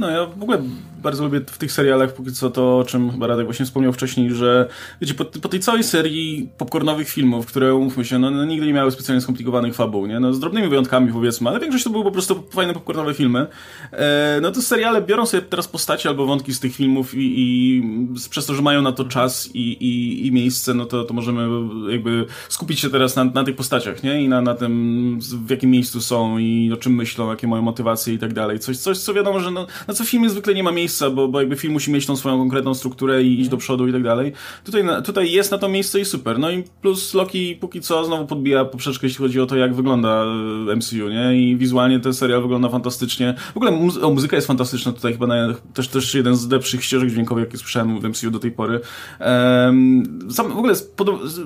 No 0.00 0.10
ja 0.10 0.26
w 0.26 0.42
ogóle 0.42 0.62
bardzo 1.02 1.24
lubię 1.24 1.40
w 1.46 1.58
tych 1.58 1.72
serialach 1.72 2.14
póki 2.14 2.32
co 2.32 2.50
to, 2.50 2.78
o 2.78 2.84
czym 2.84 3.10
chyba 3.10 3.26
Radek 3.26 3.44
właśnie 3.44 3.66
wspomniał 3.66 3.92
wcześniej, 3.92 4.34
że 4.34 4.68
wiecie, 5.00 5.14
po, 5.14 5.24
po 5.24 5.48
tej 5.48 5.60
całej 5.60 5.84
serii 5.84 6.48
popcornowych 6.58 7.08
filmów, 7.08 7.46
które 7.46 7.74
umówmy 7.74 8.04
się, 8.04 8.18
no, 8.18 8.30
no, 8.30 8.44
nigdy 8.44 8.66
nie 8.66 8.72
miały 8.72 8.90
specjalnie 8.90 9.20
skomplikowanych 9.20 9.74
fabuł, 9.74 10.06
nie? 10.06 10.20
No 10.20 10.34
z 10.34 10.40
drobnymi 10.40 10.68
wyjątkami 10.68 11.12
powiedzmy, 11.12 11.50
ale 11.50 11.60
większość 11.60 11.84
to 11.84 11.90
były 11.90 12.04
po 12.04 12.10
prostu 12.10 12.42
fajne 12.50 12.74
popcornowe 12.74 13.14
filmy. 13.14 13.46
E, 13.92 14.38
no 14.42 14.50
to 14.50 14.62
seriale 14.62 15.02
biorą 15.02 15.26
sobie 15.26 15.42
teraz 15.42 15.68
postacie 15.68 16.08
albo 16.08 16.26
wątki 16.26 16.54
z 16.54 16.60
tych 16.60 16.74
filmów 16.74 17.14
i, 17.14 17.34
i 17.38 17.82
przez 18.30 18.46
to, 18.46 18.54
że 18.54 18.62
mają 18.62 18.82
na 18.82 18.92
to 18.92 19.04
czas 19.04 19.50
i, 19.54 19.60
i, 19.60 20.26
i 20.26 20.32
miejsce, 20.32 20.74
no 20.74 20.84
to, 20.84 21.04
to 21.04 21.14
możemy 21.14 21.48
jakby 21.92 22.26
skupić 22.48 22.80
się 22.80 22.90
teraz 22.90 23.16
na, 23.16 23.24
na 23.24 23.44
tych 23.44 23.56
postaciach, 23.56 24.02
nie? 24.02 24.22
I 24.22 24.28
na, 24.28 24.40
na 24.40 24.54
tym, 24.54 25.18
w 25.46 25.50
jakim 25.50 25.70
miejscu 25.70 26.00
są 26.00 26.38
i 26.38 26.72
o 26.72 26.76
czym 26.76 26.94
myślą, 26.94 27.30
jakie 27.30 27.46
mają 27.46 27.62
motywacje 27.62 28.14
i 28.14 28.18
tak 28.18 28.32
dalej. 28.32 28.58
Coś, 28.58 28.76
coś 28.76 28.98
co 28.98 29.14
wiadomo, 29.14 29.40
że 29.40 29.50
no, 29.50 29.66
na 29.90 29.94
co 29.94 30.04
w 30.04 30.08
filmie 30.08 30.30
zwykle 30.30 30.54
nie 30.54 30.62
ma 30.62 30.72
miejsca, 30.72 31.10
bo, 31.10 31.28
bo 31.28 31.40
jakby 31.40 31.56
film 31.56 31.72
musi 31.72 31.92
mieć 31.92 32.06
tą 32.06 32.16
swoją 32.16 32.38
konkretną 32.38 32.74
strukturę 32.74 33.22
i 33.22 33.40
iść 33.40 33.50
do 33.50 33.56
przodu 33.56 33.88
i 33.88 33.92
tak 33.92 34.02
dalej. 34.02 34.32
Tutaj, 34.64 34.84
tutaj 35.04 35.32
jest 35.32 35.50
na 35.50 35.58
to 35.58 35.68
miejsce 35.68 36.00
i 36.00 36.04
super. 36.04 36.38
No 36.38 36.50
i 36.50 36.64
plus 36.82 37.14
Loki 37.14 37.56
póki 37.60 37.80
co 37.80 38.04
znowu 38.04 38.26
podbija 38.26 38.64
poprzeczkę, 38.64 39.06
jeśli 39.06 39.18
chodzi 39.18 39.40
o 39.40 39.46
to, 39.46 39.56
jak 39.56 39.74
wygląda 39.74 40.24
e, 40.72 40.76
MCU, 40.76 41.08
nie? 41.08 41.42
I 41.42 41.56
wizualnie 41.56 42.00
ten 42.00 42.14
serial 42.14 42.42
wygląda 42.42 42.68
fantastycznie. 42.68 43.34
W 43.54 43.56
ogóle 43.56 43.70
muzy 43.70 44.02
o, 44.02 44.10
muzyka 44.10 44.36
jest 44.36 44.48
fantastyczna 44.48 44.92
tutaj, 44.92 45.12
chyba 45.12 45.26
na, 45.26 45.54
też, 45.74 45.88
też 45.88 46.14
jeden 46.14 46.36
z 46.36 46.50
lepszych 46.50 46.84
ścieżek 46.84 47.10
dźwiękowych, 47.10 47.44
jakie 47.44 47.58
słyszałem 47.58 48.00
w 48.00 48.04
MCU 48.04 48.30
do 48.30 48.38
tej 48.38 48.52
pory. 48.52 48.80
Um, 49.20 50.28
sam, 50.30 50.52
w 50.52 50.58
ogóle, 50.58 50.74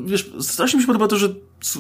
wiesz, 0.05 0.31
strasznie 0.41 0.77
mi 0.77 0.83
się 0.83 0.87
podoba 0.87 1.09
to, 1.09 1.17
że 1.17 1.29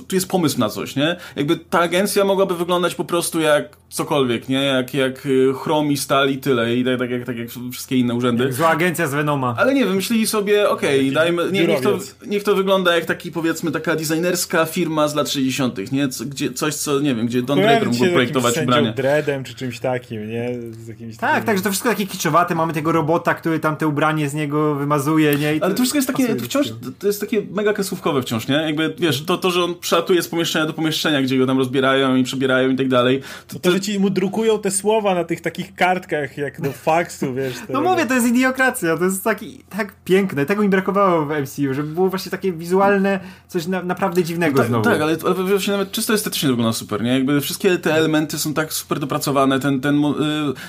tu 0.09 0.15
jest 0.15 0.29
pomysł 0.29 0.61
na 0.61 0.69
coś, 0.69 0.97
nie? 0.97 1.17
Jakby 1.37 1.57
ta 1.57 1.81
agencja 1.81 2.25
mogłaby 2.25 2.57
wyglądać 2.57 2.95
po 2.95 3.05
prostu 3.05 3.41
jak 3.41 3.77
cokolwiek, 3.89 4.49
nie? 4.49 4.63
Jak, 4.63 4.95
jak 4.95 5.27
y, 5.27 5.53
Chrom 5.63 5.93
i 5.93 5.97
Stal 5.97 6.31
i 6.31 6.39
tyle, 6.39 6.77
i 6.77 6.85
tak, 6.85 6.99
tak, 6.99 7.11
jak, 7.11 7.25
tak 7.25 7.37
jak 7.37 7.49
wszystkie 7.73 7.97
inne 7.97 8.15
urzędy. 8.15 8.53
zła 8.53 8.69
agencja 8.69 9.07
z 9.07 9.15
Venoma. 9.15 9.55
Ale 9.59 9.75
nie, 9.75 9.87
wymyślili 9.87 10.27
sobie, 10.27 10.69
okej, 10.69 11.01
okay, 11.01 11.13
dajmy, 11.13 11.53
nie, 11.53 11.67
niech, 11.67 11.81
to, 11.81 11.99
niech 12.27 12.43
to 12.43 12.55
wygląda 12.55 12.95
jak 12.95 13.05
taki, 13.05 13.33
powiedzmy, 13.33 13.71
taka 13.71 13.97
designerska 13.97 14.67
firma 14.67 15.09
z 15.09 15.15
lat 15.15 15.31
60., 15.31 15.93
nie? 15.93 16.09
Co, 16.09 16.25
gdzie, 16.25 16.53
coś, 16.53 16.75
co, 16.75 17.01
nie 17.01 17.15
wiem, 17.15 17.27
gdzie 17.27 17.43
Don 17.43 17.59
Draper 17.59 17.89
mógł 17.89 18.07
projektować 18.13 18.59
ubrania. 18.59 18.93
dreadem 18.93 19.45
czy 19.45 19.55
czymś 19.55 19.79
takim, 19.79 20.31
nie? 20.31 20.55
Z 20.71 20.89
jakimś 20.89 21.17
tak, 21.17 21.31
takim... 21.31 21.47
tak, 21.47 21.57
że 21.57 21.63
to 21.63 21.71
wszystko 21.71 21.89
takie 21.89 22.07
kiczowate, 22.07 22.55
mamy 22.55 22.73
tego 22.73 22.93
robota, 22.93 23.35
który 23.35 23.61
tam 23.61 23.77
te 23.77 23.89
ubranie 23.89 24.29
z 24.29 24.35
niego 24.35 24.75
wymazuje, 24.75 25.35
nie? 25.35 25.57
I 25.57 25.63
Ale 25.63 25.75
to 25.75 25.77
wszystko 25.77 25.99
jest 25.99 26.09
takie, 26.09 26.37
wciąż, 26.37 26.67
to 26.99 27.07
jest 27.07 27.21
takie 27.21 27.43
mega 27.51 27.73
kasówkowe 27.73 28.23
wciąż, 28.23 28.49
nie? 28.49 28.55
Jakby, 28.55 28.95
wiesz, 28.99 29.25
to, 29.25 29.39
to 29.39 29.51
że 29.51 29.65
on 29.65 29.74
przelatuje 29.81 30.23
z 30.23 30.29
pomieszczenia 30.29 30.67
do 30.67 30.73
pomieszczenia, 30.73 31.23
gdzie 31.23 31.39
go 31.39 31.47
tam 31.47 31.59
rozbierają 31.59 32.17
i 32.17 32.25
przebierają 32.25 32.71
i 32.71 32.77
tak 32.77 32.89
dalej. 32.89 33.23
To, 33.49 33.55
to, 33.55 33.59
to 33.59 33.71
że 33.71 33.81
ci 33.81 34.01
mu 34.01 34.11
drukują 34.11 34.59
te 34.59 34.71
słowa 34.71 35.15
na 35.15 35.25
tych 35.25 35.41
takich 35.41 35.75
kartkach, 35.75 36.37
jak 36.37 36.61
do 36.61 36.73
faksu, 36.73 37.35
wiesz. 37.35 37.55
No 37.69 37.81
mówię, 37.81 38.07
to 38.07 38.15
jest 38.15 38.27
idiokracja, 38.27 38.97
to 38.97 39.05
jest 39.05 39.25
taki, 39.25 39.65
tak 39.77 39.95
piękne, 40.05 40.47
tego 40.47 40.63
mi 40.63 40.69
brakowało 40.69 41.27
w 41.27 41.29
MCU, 41.29 41.75
żeby 41.75 41.89
było 41.89 42.09
właśnie 42.09 42.31
takie 42.31 42.53
wizualne, 42.53 43.21
coś 43.49 43.67
na, 43.67 43.83
naprawdę 43.83 44.25
dziwnego 44.25 44.53
no 44.53 44.59
tak, 44.59 44.69
znowu. 44.69 44.85
Tak, 44.85 45.01
ale, 45.01 45.17
ale 45.25 45.35
właśnie 45.35 45.73
nawet 45.73 45.93
czysto 45.93 46.15
estetycznie 46.15 46.49
wygląda 46.49 46.73
super, 46.73 47.03
nie? 47.03 47.13
Jakby 47.13 47.41
wszystkie 47.41 47.79
te 47.79 47.95
elementy 47.95 48.39
są 48.39 48.55
tak 48.55 48.73
super 48.73 48.99
dopracowane, 48.99 49.61
ten, 49.61 49.81
ten, 49.81 50.03
yy, 50.03 50.15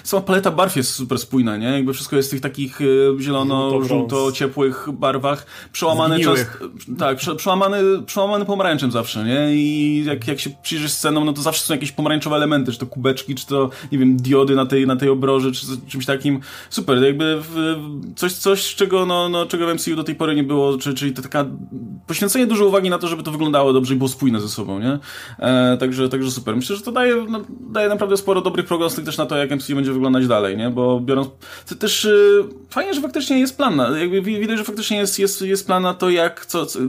sama 0.03 0.22
paleta 0.22 0.51
barw 0.51 0.76
jest 0.76 0.91
super 0.91 1.20
spójna, 1.20 1.58
nie? 1.58 1.68
Jakby 1.68 1.93
wszystko 1.93 2.16
jest 2.16 2.30
w 2.30 2.32
tych 2.32 2.41
takich 2.41 2.80
yy, 2.80 3.18
zielono, 3.20 3.84
żółto, 3.84 4.32
ciepłych 4.32 4.88
barwach, 4.91 5.45
przełamane 5.72 6.20
czas, 6.20 6.39
tak, 6.99 7.18
prze, 7.18 7.36
przełamany, 7.36 8.01
przełamany 8.06 8.45
pomarańczem 8.45 8.91
zawsze, 8.96 9.24
nie? 9.24 9.56
I 9.56 10.04
jak, 10.06 10.28
jak 10.28 10.39
się 10.39 10.50
przyjrzysz 10.64 10.91
scenom, 10.91 11.26
no 11.26 11.34
to 11.34 11.41
zawsze 11.41 11.64
są 11.64 11.74
jakieś 11.74 11.91
pomarańczowe 11.91 12.36
elementy, 12.36 12.72
czy 12.72 12.80
to 12.80 12.86
kubeczki, 12.86 13.36
czy 13.36 13.48
to, 13.48 13.70
nie 13.91 13.98
wiem, 13.98 14.18
diody 14.18 14.56
na 14.56 14.66
tej, 14.66 14.88
na 14.88 14.96
tej 14.96 15.10
obroży, 15.10 15.52
czy 15.52 15.66
czymś 15.88 16.06
takim. 16.06 16.39
Super, 16.70 17.04
jakby 17.04 17.41
w, 17.41 17.76
coś, 18.16 18.34
coś, 18.34 18.76
czego, 18.76 19.06
no, 19.06 19.30
no, 19.30 19.46
czego 19.46 19.68
w 19.68 19.74
MCU 19.76 19.96
do 19.96 20.04
tej 20.04 20.16
pory 20.16 20.36
nie 20.36 20.43
było, 20.43 20.78
czy, 20.78 20.93
czyli 20.93 21.14
to 21.14 21.22
taka 21.22 21.46
poświęcenie 22.08 22.48
dużo 22.48 22.66
uwagi 22.66 22.89
na 22.89 22.98
to, 22.98 23.08
żeby 23.08 23.24
to 23.24 23.32
wyglądało 23.32 23.74
dobrze 23.74 23.93
i 23.93 23.98
było 23.98 24.08
spójne 24.08 24.41
ze 24.41 24.50
sobą, 24.50 24.80
nie? 24.80 25.00
E, 25.39 25.78
także, 25.78 26.10
także 26.10 26.32
super. 26.32 26.56
Myślę, 26.56 26.76
że 26.76 26.82
to 26.82 26.91
daje, 26.91 27.16
no, 27.30 27.41
daje 27.60 27.89
naprawdę 27.89 28.18
sporo 28.18 28.41
dobrych 28.41 28.66
prognostyk 28.66 29.06
też 29.06 29.18
na 29.18 29.26
to, 29.26 29.38
jak 29.38 29.52
MCU 29.52 29.76
będzie 29.76 29.93
wyglądać 29.93 30.28
dalej, 30.28 30.58
nie? 30.58 30.70
Bo 30.70 31.00
biorąc, 31.00 31.28
to 31.70 31.76
też 31.76 32.06
y, 32.06 32.43
fajnie, 32.70 32.93
że 32.93 33.02
faktycznie 33.02 33.39
jest 33.39 33.58
plan 33.58 33.82
jakby 34.00 34.22
widać, 34.22 34.58
że 34.58 34.64
faktycznie 34.64 34.98
jest, 34.98 35.20
jest, 35.20 35.41
jest 35.41 35.68
plan 35.68 35.84
na 35.84 35.93
to, 35.93 36.10
jak, 36.10 36.46
co, 36.46 36.66
co, 36.66 36.80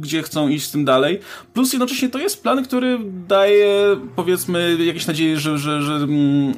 gdzie 0.00 0.22
chcą 0.22 0.48
iść 0.48 0.66
z 0.66 0.70
tym 0.70 0.84
dalej. 0.84 1.20
Plus 1.54 1.72
jednocześnie 1.72 2.08
to 2.08 2.18
jest 2.18 2.42
plan, 2.42 2.64
który 2.64 2.98
daje, 3.28 3.96
powiedzmy, 4.16 4.76
jakieś 4.84 5.06
nadzieję, 5.06 5.36
że, 5.36 5.58
że, 5.58 5.82
że 5.82 5.94
mm, 5.94 6.50
y, 6.50 6.54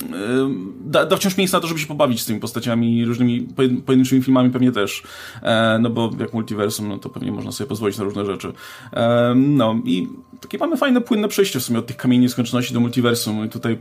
da, 0.80 1.07
da 1.07 1.16
wciąż 1.16 1.36
miejsce 1.36 1.57
na 1.57 1.61
to, 1.61 1.66
żeby 1.66 1.80
się 1.80 1.86
pobawić 1.86 2.22
z 2.22 2.26
tymi 2.26 2.40
postaciami, 2.40 3.05
różnymi 3.05 3.49
pojedynczymi 3.86 4.22
filmami 4.22 4.51
pewnie 4.51 4.72
też. 4.72 5.03
E, 5.42 5.78
no 5.80 5.90
bo 5.90 6.11
jak 6.20 6.34
multiversum, 6.34 6.88
no 6.88 6.99
to 6.99 7.09
pewnie 7.09 7.32
można 7.32 7.53
sobie 7.53 7.68
pozwolić 7.68 7.99
na 7.99 8.05
różne 8.05 8.26
rzeczy. 8.26 8.53
E, 8.92 9.34
no 9.36 9.80
i 9.84 10.09
takie 10.41 10.59
mamy 10.59 10.76
fajne, 10.76 11.01
płynne 11.01 11.28
przejście 11.28 11.61
w 11.61 11.62
sumie 11.62 11.78
od 11.78 11.87
tych 11.87 11.97
kamieni 11.97 12.28
skończoności 12.28 12.74
do 12.74 12.80
multiversum 12.80 13.45
i 13.45 13.49
tutaj 13.49 13.72
y, 13.72 13.78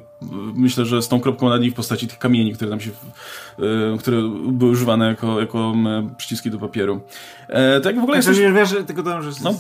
myślę, 0.56 0.86
że 0.86 1.02
z 1.02 1.08
tą 1.08 1.20
kropką 1.20 1.50
nad 1.50 1.64
i 1.64 1.72
w 1.72 1.74
postaci 1.74 2.08
tych 2.08 2.20
kamieni, 2.20 2.54
które 2.54 2.70
tam 2.70 2.80
się, 2.80 2.92
y, 2.92 3.98
które 4.00 4.18
były 4.48 4.72
używane 4.72 5.08
jako, 5.08 5.40
jako 5.40 5.74
przyciski 6.18 6.52
do 6.52 6.60
papieru. 6.60 7.02
E, 7.48 7.82
tak 7.82 7.96
w 7.96 8.04
ogóle 8.04 8.18
tak, 8.18 8.28
jesteś... 8.28 8.54
wiesz, 8.54 8.86
tylko 8.88 9.04
to, 9.04 9.22
że 9.22 9.32
no. 9.44 9.54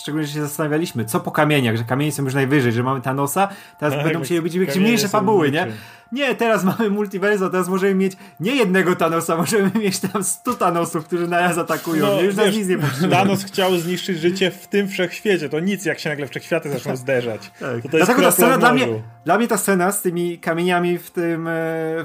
szczególnie 0.00 0.26
się 0.26 0.40
zastanawialiśmy, 0.40 1.04
co 1.04 1.20
po 1.20 1.30
kamieniach, 1.30 1.76
że 1.76 1.84
kamienie 1.84 2.12
są 2.12 2.24
już 2.24 2.34
najwyżej, 2.34 2.72
że 2.72 2.82
mamy 2.82 3.00
Thanosa, 3.00 3.48
teraz 3.78 3.94
tak, 3.94 4.04
będą 4.04 4.18
musieli 4.18 4.42
być 4.42 4.54
jakieś 4.54 4.76
mniejsze 4.76 5.08
fabuły, 5.08 5.50
nie? 5.50 5.66
Nie, 6.12 6.34
teraz 6.34 6.64
mamy 6.64 6.90
multiverso, 6.90 7.50
teraz 7.50 7.68
możemy 7.68 7.94
mieć 7.94 8.12
nie 8.40 8.56
jednego 8.56 8.96
Thanosa, 8.96 9.36
możemy 9.36 9.70
mieć 9.84 9.98
tam 9.98 10.24
stu 10.24 10.54
Thanosów, 10.54 11.04
którzy 11.04 11.28
naraz 11.28 11.58
atakują. 11.58 12.06
No, 12.06 12.20
już 12.20 12.34
wiesz, 12.34 12.56
nic 12.56 12.68
nie 12.68 12.78
potrzebuje. 12.78 13.10
Thanos 13.10 13.44
chciał 13.44 13.76
zniszczyć 13.76 14.18
życie 14.18 14.50
w 14.50 14.66
tym 14.66 14.88
wszechświecie, 14.88 15.48
to 15.48 15.60
nic, 15.60 15.84
jak 15.84 15.98
się 15.98 16.10
nagle 16.10 16.26
wszechświaty 16.26 16.70
zaczną 16.70 16.96
zderzać. 16.96 17.50
Tak. 17.58 17.82
To, 17.82 17.88
to 17.88 17.96
Dlatego 17.96 18.22
ta 18.22 18.30
scena 18.30 18.58
dla 18.58 18.72
mnie, 18.72 18.86
dla 19.24 19.38
mnie 19.38 19.48
ta 19.48 19.56
scena 19.56 19.92
z 19.92 20.02
tymi 20.02 20.38
kamieniami 20.38 20.98
w 20.98 21.10
tym, 21.10 21.48
e, 21.48 21.50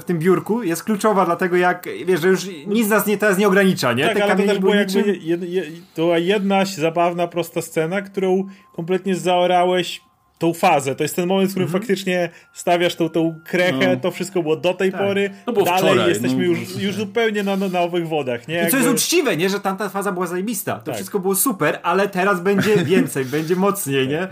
w 0.00 0.04
tym 0.06 0.18
biurku 0.18 0.62
jest 0.62 0.84
kluczowa, 0.84 1.24
dlatego 1.24 1.56
jak, 1.56 1.88
wiesz, 2.06 2.20
że 2.20 2.28
już 2.28 2.46
nic 2.66 2.88
nas 2.88 3.06
nie, 3.06 3.18
teraz 3.18 3.38
nie 3.38 3.48
ogranicza, 3.48 3.92
nie? 3.92 4.04
Tak, 4.04 4.16
Te 4.16 4.24
ale 4.24 4.36
to 4.36 4.42
też 4.42 4.58
było 4.58 4.74
jakby 4.74 5.16
jed, 5.16 5.42
jed, 5.42 5.66
to 5.94 6.02
była 6.02 6.18
jedna 6.18 6.64
zabawna, 6.64 7.26
prosta 7.26 7.62
scena, 7.62 8.02
którą 8.02 8.44
kompletnie 8.76 9.16
zaorałeś 9.16 10.00
tą 10.38 10.54
fazę. 10.54 10.94
To 10.94 11.04
jest 11.04 11.16
ten 11.16 11.26
moment, 11.26 11.50
w 11.50 11.52
którym 11.52 11.68
mm 11.68 11.76
-hmm. 11.76 11.82
faktycznie 11.82 12.28
stawiasz 12.52 12.94
tą, 12.94 13.08
tą 13.08 13.40
krechę, 13.44 13.94
no. 13.94 13.96
to 13.96 14.10
wszystko 14.10 14.42
było 14.42 14.56
do 14.56 14.74
tej 14.74 14.92
tak. 14.92 15.00
pory. 15.00 15.30
No 15.46 15.52
było 15.52 15.64
Dalej 15.64 15.92
wczoraj, 15.92 16.08
jesteśmy 16.08 16.36
no, 16.36 16.42
już, 16.44 16.76
już 16.76 16.94
zupełnie 16.94 17.42
na, 17.42 17.56
na 17.56 17.68
nowych 17.68 18.08
wodach. 18.08 18.48
Nie? 18.48 18.64
I 18.68 18.70
co 18.70 18.76
jest 18.76 18.88
uczciwe, 18.88 19.36
nie? 19.36 19.48
że 19.48 19.60
tamta 19.60 19.88
faza 19.88 20.12
była 20.12 20.26
zajebista. 20.26 20.74
To 20.74 20.84
tak. 20.84 20.94
wszystko 20.94 21.18
było 21.18 21.34
super, 21.34 21.80
ale 21.82 22.08
teraz 22.08 22.40
będzie 22.40 22.76
więcej, 22.76 23.24
będzie 23.36 23.56
mocniej, 23.56 24.08
nie? 24.08 24.28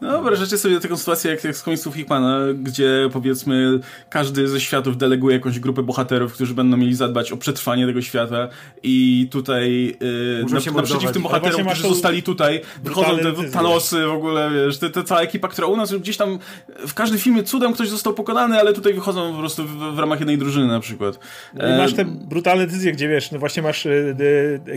No 0.00 0.10
wyobraźcie 0.10 0.58
sobie 0.58 0.80
taką 0.80 0.96
sytuację 0.96 1.30
jak, 1.30 1.44
jak 1.44 1.56
z 1.56 1.62
komiksów 1.62 1.94
Hickmana, 1.94 2.38
gdzie 2.54 3.08
powiedzmy 3.12 3.80
każdy 4.10 4.48
ze 4.48 4.60
światów 4.60 4.96
deleguje 4.96 5.36
jakąś 5.36 5.58
grupę 5.58 5.82
bohaterów, 5.82 6.32
którzy 6.32 6.54
będą 6.54 6.76
mieli 6.76 6.94
zadbać 6.94 7.32
o 7.32 7.36
przetrwanie 7.36 7.86
tego 7.86 8.02
świata 8.02 8.48
i 8.82 9.28
tutaj 9.30 9.96
yy, 10.00 10.44
na, 10.50 10.72
naprzeciw 10.72 11.12
tym 11.12 11.22
bohaterom, 11.22 11.66
którzy 11.66 11.82
zostali 11.82 12.22
tutaj, 12.22 12.60
wychodzą 12.84 13.18
te 13.18 13.50
Thanosy 13.50 14.06
w 14.06 14.12
ogóle, 14.12 14.50
wiesz, 14.50 14.78
te, 14.78 14.90
te 14.90 15.04
cała 15.04 15.20
ekipa, 15.20 15.48
która 15.48 15.66
u 15.66 15.76
nas 15.76 15.94
gdzieś 15.94 16.16
tam 16.16 16.38
w 16.86 16.94
każdym 16.94 17.18
filmie 17.18 17.42
cudem 17.42 17.72
ktoś 17.72 17.88
został 17.88 18.14
pokonany, 18.14 18.60
ale 18.60 18.72
tutaj 18.72 18.94
wychodzą 18.94 19.32
po 19.32 19.38
prostu 19.38 19.64
w, 19.64 19.94
w 19.94 19.98
ramach 19.98 20.18
jednej 20.18 20.38
drużyny 20.38 20.66
na 20.66 20.80
przykład. 20.80 21.18
No 21.54 21.74
I 21.74 21.78
masz 21.78 21.94
te 21.94 22.04
brutalne 22.04 22.66
decyzje, 22.66 22.92
gdzie 22.92 23.08
wiesz, 23.08 23.30
no 23.30 23.38
właśnie 23.38 23.62
masz 23.62 23.86
y, 23.86 24.16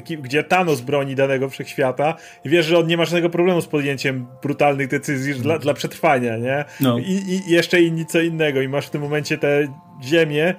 y, 0.10 0.18
gdzie 0.18 0.44
Thanos 0.44 0.82
broni 0.82 1.16
danego 1.16 1.50
wszechświata 1.50 2.16
i 2.46 2.50
wiesz, 2.50 2.66
że 2.66 2.78
on 2.80 2.88
nie 2.88 2.98
ma 2.98 3.06
żadnego 3.06 3.30
problemu 3.30 3.62
z 3.62 3.68
podjęciem 3.68 4.28
brutalnych 4.42 4.88
decyzji 4.88 5.12
decyzji 5.14 5.41
dla, 5.41 5.59
dla 5.59 5.74
przetrwania, 5.74 6.38
nie? 6.38 6.66
No. 6.80 6.99
I, 6.99 7.11
I 7.47 7.51
jeszcze 7.51 7.82
inni 7.82 8.05
co 8.05 8.22
innego 8.22 8.61
i 8.61 8.68
masz 8.68 8.88
w 8.88 8.89
tym 8.89 9.01
momencie 9.01 9.38
tę 9.38 9.68
ziemię 10.03 10.55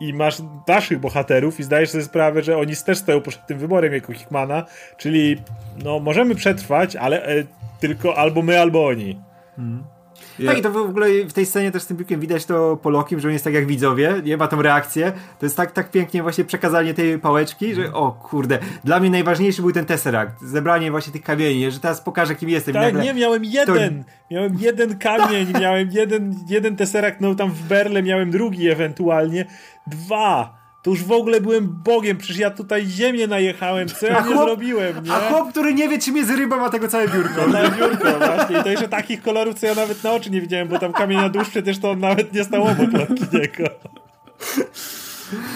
i 0.00 0.12
masz 0.12 0.42
naszych 0.68 1.00
bohaterów 1.00 1.60
i 1.60 1.62
zdajesz 1.62 1.90
sobie 1.90 2.04
sprawę, 2.04 2.42
że 2.42 2.58
oni 2.58 2.76
też 2.86 2.98
stoją 2.98 3.20
przed 3.20 3.46
tym 3.46 3.58
wyborem 3.58 3.92
jako 3.92 4.12
Hickmana, 4.12 4.64
czyli 4.96 5.36
no 5.84 5.98
możemy 6.00 6.34
przetrwać, 6.34 6.96
ale 6.96 7.24
e, 7.24 7.44
tylko 7.80 8.16
albo 8.16 8.42
my, 8.42 8.60
albo 8.60 8.86
oni. 8.86 9.20
Mhm. 9.58 9.95
Yeah. 10.38 10.52
Tak, 10.52 10.58
i 10.58 10.62
to 10.62 10.70
w 10.70 10.76
ogóle 10.76 11.06
w 11.24 11.32
tej 11.32 11.46
scenie 11.46 11.72
też 11.72 11.82
z 11.82 11.86
tym 11.86 11.96
piłkiem 11.96 12.20
widać 12.20 12.44
to 12.44 12.76
po 12.76 12.90
Lokim, 12.90 13.20
że 13.20 13.28
on 13.28 13.32
jest 13.32 13.44
tak 13.44 13.54
jak 13.54 13.66
widzowie, 13.66 14.14
nie 14.24 14.36
ma 14.36 14.48
tą 14.48 14.62
reakcję. 14.62 15.12
To 15.38 15.46
jest 15.46 15.56
tak, 15.56 15.72
tak 15.72 15.90
pięknie 15.90 16.22
właśnie 16.22 16.44
przekazanie 16.44 16.94
tej 16.94 17.18
pałeczki, 17.18 17.74
że 17.74 17.92
o 17.92 18.12
kurde, 18.12 18.58
dla 18.84 19.00
mnie 19.00 19.10
najważniejszy 19.10 19.62
był 19.62 19.72
ten 19.72 19.84
Tesseract, 19.84 20.42
zebranie 20.42 20.90
właśnie 20.90 21.12
tych 21.12 21.22
kamieni, 21.22 21.70
że 21.70 21.80
teraz 21.80 22.00
pokażę 22.00 22.34
kim 22.34 22.48
jestem. 22.48 22.74
Tak, 22.74 22.94
nie, 22.94 23.14
miałem 23.14 23.44
jeden, 23.44 24.04
to... 24.04 24.10
miałem 24.30 24.56
jeden 24.58 24.98
kamień, 24.98 25.52
miałem 25.60 25.90
jeden, 25.90 26.34
jeden 26.48 26.76
Tesseract, 26.76 27.20
no 27.20 27.34
tam 27.34 27.50
w 27.50 27.62
Berle 27.62 28.02
miałem 28.02 28.30
drugi 28.30 28.68
ewentualnie, 28.68 29.44
dwa 29.86 30.65
to 30.86 30.90
już 30.90 31.04
w 31.04 31.12
ogóle 31.12 31.40
byłem 31.40 31.68
Bogiem, 31.84 32.16
przecież 32.16 32.38
ja 32.38 32.50
tutaj 32.50 32.86
ziemię 32.86 33.26
najechałem, 33.26 33.88
co 33.88 34.06
ja 34.06 34.18
a 34.18 34.20
nie 34.20 34.34
chłop, 34.34 34.46
zrobiłem, 34.46 35.04
nie? 35.04 35.12
A 35.12 35.20
chłop, 35.20 35.50
który 35.50 35.74
nie 35.74 35.88
wie, 35.88 35.98
czym 35.98 36.16
jest 36.16 36.30
ryba, 36.30 36.56
ma 36.56 36.70
tego 36.70 36.88
całe 36.88 37.08
biurko. 37.08 37.52
Całe 37.52 37.70
biurko, 37.70 38.18
właśnie. 38.18 38.58
I 38.60 38.62
to 38.62 38.68
jeszcze 38.68 38.88
takich 38.88 39.22
kolorów, 39.22 39.54
co 39.54 39.66
ja 39.66 39.74
nawet 39.74 40.04
na 40.04 40.12
oczy 40.12 40.30
nie 40.30 40.40
widziałem, 40.40 40.68
bo 40.68 40.78
tam 40.78 40.92
kamień 40.92 41.18
na 41.18 41.28
dusz 41.28 41.48
przecież 41.48 41.78
to 41.78 41.90
on 41.90 42.00
nawet 42.00 42.32
nie 42.32 42.44
stał 42.44 42.62
obok 42.62 42.92
Lokiego. 42.92 43.64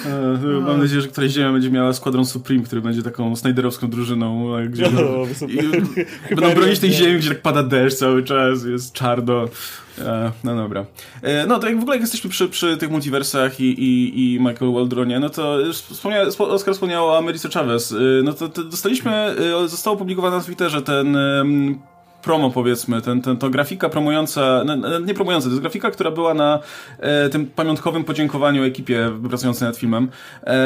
E, 0.07 0.61
mam 0.61 0.81
nadzieję, 0.81 1.01
że 1.01 1.09
któraś 1.09 1.31
ziemia 1.31 1.53
będzie 1.53 1.71
miała 1.71 1.93
składron 1.93 2.27
Supreme, 2.27 2.63
który 2.63 2.81
będzie 2.81 3.03
taką 3.03 3.37
snajderowską 3.37 3.91
drużyną, 3.91 4.53
gdzie 4.69 4.91
no, 4.91 5.01
i, 5.49 5.59
będą 6.35 6.55
bronić 6.55 6.79
tej 6.79 6.93
ziemi, 6.93 7.19
gdzie 7.19 7.29
tak 7.29 7.43
pada 7.43 7.63
deszcz 7.63 7.97
cały 7.99 8.23
czas, 8.25 8.65
jest 8.65 8.93
czarno. 8.93 9.49
E, 9.99 10.33
no 10.45 10.57
dobra. 10.57 10.87
E, 11.23 11.47
no 11.47 11.59
to 11.59 11.69
jak 11.69 11.79
w 11.79 11.83
ogóle 11.83 11.97
jak 11.97 12.03
jesteśmy 12.03 12.31
przy, 12.31 12.49
przy 12.49 12.77
tych 12.77 12.91
multiversach 12.91 13.61
i, 13.61 13.65
i, 13.65 14.35
i 14.35 14.41
Michael 14.41 14.73
Waldronie, 14.73 15.21
no 15.21 15.31
to 15.31 15.59
wspomnia, 15.73 16.23
Oskar 16.39 16.75
wspomniał 16.75 17.07
o 17.07 17.19
Americe 17.19 17.49
Chavez. 17.49 17.95
No 18.25 18.33
to, 18.33 18.49
to 18.49 18.65
dostaliśmy, 18.65 19.37
został 19.67 19.95
opublikowany 19.95 20.37
na 20.37 20.43
Twitterze 20.43 20.83
ten 20.83 21.17
promo 22.23 22.51
powiedzmy, 22.51 23.03
ten, 23.03 23.23
ten, 23.23 23.37
to 23.37 23.51
grafika 23.51 23.89
promująca, 23.89 24.65
nie 25.07 25.15
promująca, 25.15 25.45
to 25.45 25.51
jest 25.51 25.61
grafika, 25.61 25.91
która 25.91 26.11
była 26.11 26.35
na 26.35 26.59
e, 26.99 27.29
tym 27.29 27.47
pamiątkowym 27.47 28.05
podziękowaniu 28.05 28.65
ekipie 28.65 29.11
pracującej 29.29 29.69
nad 29.69 29.77
filmem 29.77 30.09
e, 30.45 30.57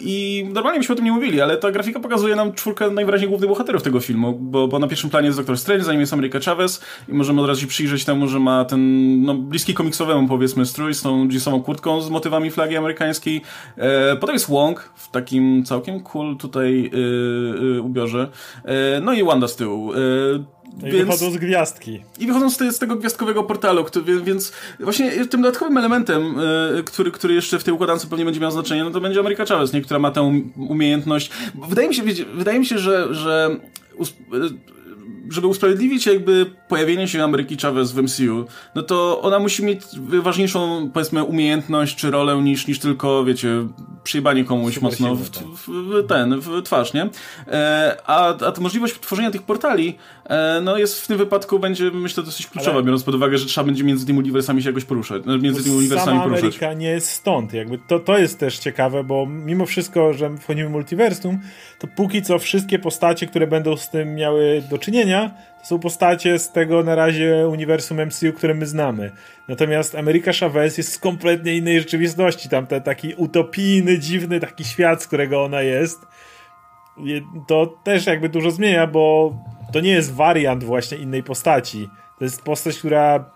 i 0.00 0.46
normalnie 0.52 0.80
byśmy 0.80 0.92
o 0.92 0.96
tym 0.96 1.04
nie 1.04 1.12
mówili, 1.12 1.40
ale 1.40 1.56
ta 1.56 1.70
grafika 1.70 2.00
pokazuje 2.00 2.36
nam 2.36 2.52
czwórkę 2.52 2.90
najwyraźniej 2.90 3.28
głównych 3.28 3.50
bohaterów 3.50 3.82
tego 3.82 4.00
filmu, 4.00 4.32
bo, 4.32 4.68
bo 4.68 4.78
na 4.78 4.88
pierwszym 4.88 5.10
planie 5.10 5.26
jest 5.26 5.40
Dr. 5.40 5.58
Strange, 5.58 5.84
za 5.84 5.92
nim 5.92 6.00
jest 6.00 6.12
America 6.12 6.38
Chavez 6.40 6.84
i 7.08 7.12
możemy 7.12 7.40
od 7.40 7.48
razu 7.48 7.60
się 7.60 7.66
przyjrzeć 7.66 8.04
temu, 8.04 8.28
że 8.28 8.40
ma 8.40 8.64
ten 8.64 9.22
no, 9.22 9.34
bliski 9.34 9.74
komiksowemu 9.74 10.28
powiedzmy 10.28 10.66
strój 10.66 10.94
z 10.94 11.02
tą 11.02 11.28
jeansową 11.28 11.62
kurtką 11.62 12.00
z 12.00 12.10
motywami 12.10 12.50
flagi 12.50 12.76
amerykańskiej. 12.76 13.42
E, 13.76 14.16
potem 14.16 14.34
jest 14.34 14.48
Wong 14.48 14.92
w 14.94 15.10
takim 15.10 15.64
całkiem 15.64 16.00
cool 16.00 16.36
tutaj 16.36 16.90
y, 16.94 16.98
y, 17.76 17.82
ubiorze. 17.82 18.28
E, 18.64 19.00
no 19.00 19.12
i 19.12 19.24
Wanda 19.24 19.48
z 19.48 19.56
tyłu. 19.56 19.92
E, 19.92 19.96
i 20.78 20.90
więc... 20.90 21.06
wychodzą 21.06 21.30
z 21.30 21.36
gwiazdki. 21.36 22.02
I 22.18 22.26
wychodzą 22.26 22.50
z, 22.50 22.56
te, 22.56 22.72
z 22.72 22.78
tego 22.78 22.96
gwiazdkowego 22.96 23.42
portalu, 23.42 23.84
który, 23.84 24.20
więc 24.20 24.52
właśnie 24.80 25.26
tym 25.26 25.42
dodatkowym 25.42 25.78
elementem, 25.78 26.34
yy, 26.76 26.82
który, 26.82 27.10
który 27.10 27.34
jeszcze 27.34 27.58
w 27.58 27.64
tej 27.64 27.74
układance 27.74 28.06
pewnie 28.06 28.24
będzie 28.24 28.40
miał 28.40 28.50
znaczenie, 28.50 28.84
no 28.84 28.90
to 28.90 29.00
będzie 29.00 29.20
Ameryka 29.20 29.44
Chavez, 29.44 29.72
nie? 29.72 29.82
która 29.82 30.00
ma 30.00 30.10
tę 30.10 30.42
umiejętność. 30.56 31.30
Wydaje 31.68 31.88
mi 31.88 31.94
się, 31.94 32.02
wydaje 32.34 32.58
mi 32.58 32.66
się 32.66 32.78
że, 32.78 33.14
że 33.14 33.56
żeby 35.30 35.46
usprawiedliwić 35.46 36.06
jakby 36.06 36.46
pojawienie 36.68 37.08
się 37.08 37.24
Ameryki 37.24 37.56
Chavez 37.56 37.92
w 37.92 38.02
MCU, 38.02 38.46
no 38.74 38.82
to 38.82 39.22
ona 39.22 39.38
musi 39.38 39.64
mieć 39.64 39.80
ważniejszą, 40.22 40.90
powiedzmy, 40.94 41.24
umiejętność 41.24 41.96
czy 41.96 42.10
rolę 42.10 42.42
niż, 42.42 42.66
niż 42.66 42.78
tylko, 42.78 43.24
wiecie, 43.24 43.48
przyjebanie 44.04 44.44
komuś 44.44 44.74
Super 44.74 44.90
mocno 44.90 45.14
w, 45.14 45.30
tak. 45.30 45.44
w, 45.44 45.68
w, 45.68 46.06
ten, 46.06 46.40
w 46.40 46.62
twarz, 46.62 46.92
nie? 46.92 47.08
E, 47.46 47.96
a, 48.06 48.28
a 48.28 48.60
możliwość 48.60 49.00
tworzenia 49.00 49.30
tych 49.30 49.42
portali, 49.42 49.98
e, 50.24 50.60
no 50.64 50.78
jest 50.78 51.00
w 51.00 51.06
tym 51.06 51.18
wypadku 51.18 51.58
będzie, 51.58 51.90
myślę, 51.90 52.22
dosyć 52.22 52.46
kluczowa, 52.46 52.76
Ale... 52.76 52.82
biorąc 52.82 53.04
pod 53.04 53.14
uwagę, 53.14 53.38
że 53.38 53.46
trzeba 53.46 53.64
będzie 53.64 53.84
między 53.84 54.06
tymi 54.06 54.18
uniwersami 54.18 54.62
się 54.62 54.68
jakoś 54.68 54.84
poruszać, 54.84 55.22
no, 55.26 55.38
między 55.38 55.64
tymi 55.64 55.76
uniwersami 55.76 56.20
poruszać. 56.20 56.44
Ameryka 56.44 56.72
nie 56.72 56.88
jest 56.88 57.10
stąd, 57.10 57.52
jakby 57.52 57.78
to, 57.78 58.00
to 58.00 58.18
jest 58.18 58.38
też 58.38 58.58
ciekawe, 58.58 59.04
bo 59.04 59.26
mimo 59.26 59.66
wszystko, 59.66 60.12
że 60.12 60.36
wchodzimy 60.36 60.68
w 60.68 60.72
multiversum, 60.72 61.40
to 61.78 61.86
póki 61.86 62.22
co 62.22 62.38
wszystkie 62.38 62.78
postacie, 62.78 63.26
które 63.26 63.46
będą 63.46 63.76
z 63.76 63.90
tym 63.90 64.14
miały 64.14 64.62
do 64.70 64.78
czynienia, 64.78 65.17
to 65.60 65.66
są 65.66 65.78
postacie 65.78 66.38
z 66.38 66.52
tego 66.52 66.82
na 66.82 66.94
razie 66.94 67.48
uniwersum 67.48 68.06
MCU, 68.06 68.32
które 68.32 68.54
my 68.54 68.66
znamy. 68.66 69.12
Natomiast 69.48 69.94
Ameryka 69.94 70.32
Chavez 70.32 70.78
jest 70.78 70.92
z 70.92 70.98
kompletnie 70.98 71.56
innej 71.56 71.78
rzeczywistości. 71.78 72.48
Tam 72.48 72.66
ten 72.66 72.82
taki 72.82 73.14
utopijny, 73.14 73.98
dziwny 73.98 74.40
taki 74.40 74.64
świat, 74.64 75.02
z 75.02 75.06
którego 75.06 75.44
ona 75.44 75.62
jest. 75.62 76.06
To 77.48 77.66
też 77.66 78.06
jakby 78.06 78.28
dużo 78.28 78.50
zmienia, 78.50 78.86
bo 78.86 79.34
to 79.72 79.80
nie 79.80 79.90
jest 79.90 80.14
wariant 80.14 80.64
właśnie 80.64 80.98
innej 80.98 81.22
postaci. 81.22 81.88
To 82.18 82.24
jest 82.24 82.42
postać, 82.42 82.78
która 82.78 83.30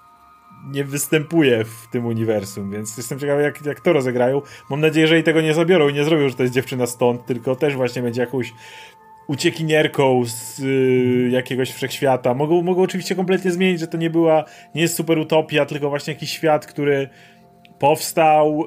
nie 0.66 0.84
występuje 0.84 1.64
w 1.64 1.88
tym 1.92 2.06
uniwersum, 2.06 2.70
więc 2.70 2.96
jestem 2.96 3.18
ciekawy, 3.18 3.42
jak, 3.42 3.66
jak 3.66 3.80
to 3.80 3.92
rozegrają. 3.92 4.42
Mam 4.70 4.80
nadzieję, 4.80 5.06
że 5.06 5.18
i 5.18 5.22
tego 5.22 5.40
nie 5.40 5.54
zabiorą 5.54 5.88
i 5.88 5.94
nie 5.94 6.04
zrobią, 6.04 6.28
że 6.28 6.34
to 6.34 6.42
jest 6.42 6.54
dziewczyna 6.54 6.86
stąd, 6.86 7.26
tylko 7.26 7.56
też 7.56 7.76
właśnie 7.76 8.02
będzie 8.02 8.20
jakąś 8.20 8.52
uciekinierką 9.26 10.22
z 10.26 10.60
y, 10.60 11.28
jakiegoś 11.30 11.70
wszechświata. 11.70 12.34
Mogą, 12.34 12.62
mogą 12.62 12.82
oczywiście 12.82 13.14
kompletnie 13.14 13.50
zmienić, 13.50 13.80
że 13.80 13.86
to 13.86 13.98
nie 13.98 14.10
była, 14.10 14.44
nie 14.74 14.82
jest 14.82 14.96
super 14.96 15.18
utopia, 15.18 15.66
tylko 15.66 15.88
właśnie 15.88 16.12
jakiś 16.12 16.30
świat, 16.30 16.66
który 16.66 17.08
powstał 17.78 18.66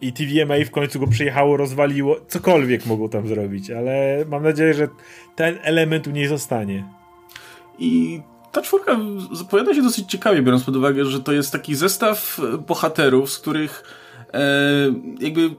i 0.00 0.12
TVMA 0.12 0.54
w 0.66 0.70
końcu 0.70 1.00
go 1.00 1.06
przyjechało, 1.06 1.56
rozwaliło. 1.56 2.16
Cokolwiek 2.28 2.86
mogą 2.86 3.08
tam 3.08 3.28
zrobić, 3.28 3.70
ale 3.70 4.24
mam 4.28 4.42
nadzieję, 4.42 4.74
że 4.74 4.88
ten 5.36 5.58
element 5.62 6.06
u 6.06 6.10
niej 6.10 6.26
zostanie. 6.26 6.84
I 7.78 8.20
ta 8.52 8.62
czwórka 8.62 8.96
zapowiada 9.32 9.74
się 9.74 9.82
dosyć 9.82 10.10
ciekawie, 10.10 10.42
biorąc 10.42 10.64
pod 10.64 10.76
uwagę, 10.76 11.04
że 11.04 11.20
to 11.20 11.32
jest 11.32 11.52
taki 11.52 11.74
zestaw 11.74 12.40
bohaterów, 12.66 13.30
z 13.30 13.38
których 13.38 13.84
e, 14.34 14.40
jakby 15.20 15.50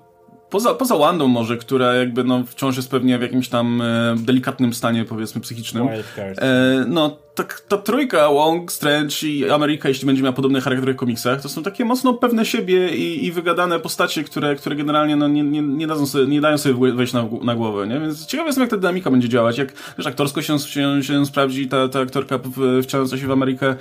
poza, 0.56 0.74
poza 0.74 0.98
Wandą 0.98 1.28
może, 1.28 1.58
która 1.58 1.94
jakby 1.94 2.24
no 2.24 2.44
wciąż 2.44 2.78
jest 2.78 2.92
pewnie 2.92 3.18
w 3.18 3.22
jakimś 3.22 3.50
tam 3.50 3.82
e, 3.82 4.16
delikatnym 4.18 4.74
stanie 4.74 5.06
powiedzmy 5.06 5.42
psychicznym. 5.42 5.88
E, 6.18 6.86
no 6.88 7.18
tak, 7.36 7.62
ta 7.68 7.78
trójka, 7.78 8.30
Wong, 8.30 8.72
Strange 8.72 9.16
i 9.24 9.50
Ameryka, 9.50 9.90
jeśli 9.90 10.06
będzie 10.06 10.24
miała 10.24 10.34
podobny 10.34 10.62
charakter 10.62 10.94
w 10.94 10.96
komiksach, 10.96 11.42
to 11.42 11.50
są 11.50 11.64
takie 11.64 11.86
mocno 11.86 12.14
pewne 12.14 12.46
siebie 12.46 12.96
i, 12.96 13.26
i 13.26 13.32
wygadane 13.32 13.80
postacie, 13.80 14.24
które, 14.24 14.56
które 14.56 14.76
generalnie 14.76 15.16
no, 15.16 15.28
nie, 15.28 15.44
nie, 15.44 15.62
nie, 15.62 15.88
dadzą 15.88 16.06
sobie, 16.06 16.28
nie 16.28 16.42
dają 16.42 16.58
sobie 16.58 16.94
wejść 16.94 17.14
na, 17.14 17.26
na 17.42 17.56
głowę, 17.56 17.88
nie? 17.88 18.00
Więc 18.00 18.26
ciekawe 18.26 18.50
jestem, 18.50 18.62
jak 18.62 18.70
ta 18.70 18.78
dynamika 18.78 19.12
będzie 19.12 19.30
działać, 19.30 19.58
jak 19.58 19.74
wiesz, 19.98 20.08
aktorsko 20.08 20.42
się, 20.42 20.60
się, 20.60 21.04
się 21.04 21.26
sprawdzi 21.26 21.68
ta, 21.68 21.90
ta 21.90 22.00
aktorka 22.00 22.40
wcielająca 22.84 23.18
się 23.18 23.28
w 23.28 23.32
Amerykę. 23.32 23.76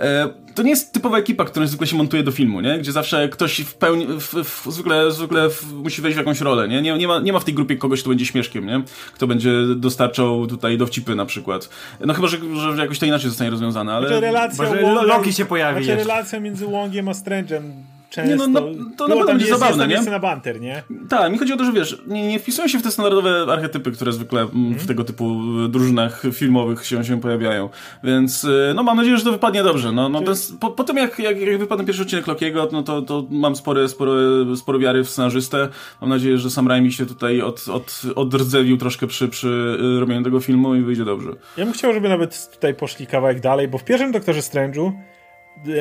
E, 0.00 0.28
to 0.54 0.62
nie 0.62 0.70
jest 0.70 0.92
typowa 0.92 1.18
ekipa, 1.18 1.44
która 1.44 1.66
zwykle 1.66 1.86
się 1.86 1.96
montuje 1.96 2.22
do 2.22 2.32
filmu, 2.32 2.60
nie? 2.60 2.78
Gdzie 2.78 2.92
zawsze 2.92 3.28
ktoś 3.28 3.60
w 3.60 3.74
pełni, 3.74 4.06
w, 4.06 4.34
w, 4.44 4.72
zwykle, 4.72 5.12
zwykle 5.12 5.50
w, 5.50 5.72
musi 5.72 6.02
wejść 6.02 6.16
w 6.16 6.18
jakąś 6.18 6.40
rolę, 6.40 6.68
nie? 6.68 6.82
Nie, 6.82 6.98
nie, 6.98 7.08
ma, 7.08 7.18
nie 7.18 7.32
ma 7.32 7.38
w 7.38 7.44
tej 7.44 7.54
grupie 7.54 7.76
kogoś, 7.76 8.00
kto 8.00 8.08
będzie 8.08 8.26
śmieszkiem, 8.26 8.66
nie? 8.66 8.82
Kto 9.14 9.26
będzie 9.26 9.52
dostarczał 9.76 10.46
tutaj 10.46 10.78
dowcipy 10.78 11.14
na 11.14 11.26
przykład. 11.26 11.68
No 12.00 12.14
chyba, 12.14 12.28
że, 12.28 12.38
że 12.76 12.82
jakoś 12.82 12.99
to 13.00 13.06
inaczej 13.06 13.30
zostanie 13.30 13.50
rozwiązane, 13.50 13.92
ale... 13.92 14.08
Znaczy 14.08 14.20
relacja 14.20 14.64
Wongiem, 14.64 15.06
Loki 15.06 15.32
się 15.32 15.44
pojawi 15.44 15.84
znaczy 15.84 15.98
relacja 15.98 16.40
między 16.40 16.66
Wongiem 16.66 17.08
a 17.08 17.12
Strange'em 17.12 17.62
często... 18.10 18.46
Nie, 18.46 18.52
no, 18.52 18.60
no, 18.60 18.90
to 18.96 19.08
na 19.08 19.16
pewno 19.16 19.32
będzie 19.32 19.46
zabawne, 19.46 19.88
nie? 19.88 20.02
na 20.02 20.18
banter, 20.18 20.60
nie? 20.60 20.82
Tak, 21.08 21.32
mi 21.32 21.38
chodzi 21.38 21.52
o 21.52 21.56
to, 21.56 21.64
że 21.64 21.72
wiesz, 21.72 22.02
nie, 22.06 22.28
nie 22.28 22.38
wpisują 22.38 22.68
się 22.68 22.78
w 22.78 22.82
te 22.82 22.90
standardowe 22.90 23.46
archetypy, 23.52 23.92
które 23.92 24.12
zwykle 24.12 24.40
mm. 24.40 24.74
w 24.74 24.86
tego 24.86 25.04
typu 25.04 25.40
drużynach 25.68 26.22
filmowych 26.32 26.86
się, 26.86 27.04
się 27.04 27.20
pojawiają. 27.20 27.68
Więc 28.04 28.44
y, 28.44 28.72
no 28.74 28.82
mam 28.82 28.96
nadzieję, 28.96 29.16
że 29.16 29.24
to 29.24 29.32
wypadnie 29.32 29.62
dobrze. 29.62 29.92
No, 29.92 30.08
no, 30.08 30.22
po, 30.60 30.70
po 30.70 30.84
tym 30.84 30.96
jak, 30.96 31.18
jak, 31.18 31.40
jak 31.40 31.58
wypadł 31.58 31.84
pierwszy 31.84 32.02
odcinek 32.02 32.26
Lokiego, 32.26 32.68
no 32.72 32.82
to, 32.82 33.02
to 33.02 33.26
mam 33.30 33.56
spore, 33.56 33.88
sporo, 33.88 34.12
sporo 34.56 34.78
wiary 34.78 35.04
w 35.04 35.10
scenarzystę. 35.10 35.68
Mam 36.00 36.10
nadzieję, 36.10 36.38
że 36.38 36.50
sam 36.50 36.68
Raimi 36.68 36.92
się 36.92 37.06
tutaj 37.06 37.42
od, 37.42 37.68
od, 37.68 38.02
odrdzewił 38.16 38.76
troszkę 38.76 39.06
przy, 39.06 39.28
przy 39.28 39.78
robieniu 40.00 40.24
tego 40.24 40.40
filmu 40.40 40.74
i 40.74 40.82
wyjdzie 40.82 41.04
dobrze. 41.04 41.30
Ja 41.56 41.64
bym 41.64 41.74
chciał, 41.74 41.92
żeby 41.92 42.08
nawet 42.08 42.50
tutaj 42.52 42.74
poszli 42.74 43.06
kawałek 43.06 43.40
dalej, 43.40 43.68
bo 43.68 43.78
w 43.78 43.84
pierwszym 43.84 44.12
Doktorze 44.12 44.40
Strange'u 44.40 44.92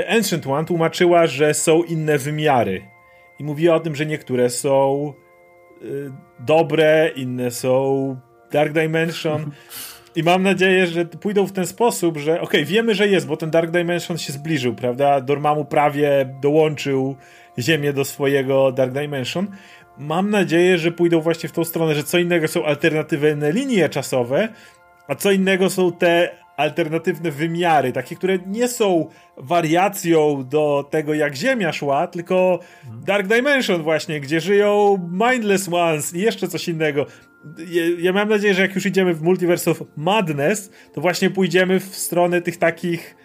Ancient 0.09 0.47
One 0.47 0.65
tłumaczyła, 0.65 1.27
że 1.27 1.53
są 1.53 1.83
inne 1.83 2.17
wymiary. 2.17 2.81
I 3.39 3.43
mówiła 3.43 3.75
o 3.75 3.79
tym, 3.79 3.95
że 3.95 4.05
niektóre 4.05 4.49
są 4.49 5.13
y, 5.81 6.11
dobre, 6.39 7.11
inne 7.15 7.51
są 7.51 8.15
Dark 8.51 8.73
Dimension. 8.73 9.51
I 10.15 10.23
mam 10.23 10.43
nadzieję, 10.43 10.87
że 10.87 11.05
pójdą 11.05 11.47
w 11.47 11.51
ten 11.51 11.67
sposób, 11.67 12.17
że 12.17 12.31
okej, 12.33 12.43
okay, 12.43 12.65
wiemy, 12.65 12.95
że 12.95 13.07
jest, 13.07 13.27
bo 13.27 13.37
ten 13.37 13.51
Dark 13.51 13.71
Dimension 13.71 14.17
się 14.17 14.33
zbliżył, 14.33 14.75
prawda? 14.75 15.21
Dormammu 15.21 15.65
prawie 15.65 16.35
dołączył 16.41 17.15
Ziemię 17.59 17.93
do 17.93 18.05
swojego 18.05 18.71
Dark 18.71 18.93
Dimension. 18.93 19.47
Mam 19.97 20.29
nadzieję, 20.29 20.77
że 20.77 20.91
pójdą 20.91 21.21
właśnie 21.21 21.49
w 21.49 21.51
tą 21.51 21.63
stronę, 21.63 21.95
że 21.95 22.03
co 22.03 22.17
innego 22.17 22.47
są 22.47 22.65
alternatywne 22.65 23.51
linie 23.51 23.89
czasowe, 23.89 24.49
a 25.07 25.15
co 25.15 25.31
innego 25.31 25.69
są 25.69 25.91
te 25.91 26.35
alternatywne 26.59 27.31
wymiary, 27.31 27.91
takie, 27.91 28.15
które 28.15 28.39
nie 28.47 28.67
są 28.67 29.07
wariacją 29.37 30.47
do 30.49 30.87
tego, 30.91 31.13
jak 31.13 31.35
Ziemia 31.35 31.73
szła, 31.73 32.07
tylko 32.07 32.59
Dark 33.05 33.27
Dimension 33.27 33.83
właśnie, 33.83 34.19
gdzie 34.19 34.39
żyją 34.41 34.97
Mindless 35.11 35.69
Ones 35.71 36.13
i 36.13 36.19
jeszcze 36.19 36.47
coś 36.47 36.67
innego. 36.67 37.05
Ja, 37.69 37.83
ja 37.99 38.13
mam 38.13 38.29
nadzieję, 38.29 38.53
że 38.53 38.61
jak 38.61 38.75
już 38.75 38.85
idziemy 38.85 39.13
w 39.13 39.21
Multiverse 39.21 39.71
of 39.71 39.83
Madness, 39.97 40.71
to 40.93 41.01
właśnie 41.01 41.29
pójdziemy 41.29 41.79
w 41.79 41.95
stronę 41.95 42.41
tych 42.41 42.57
takich 42.57 43.15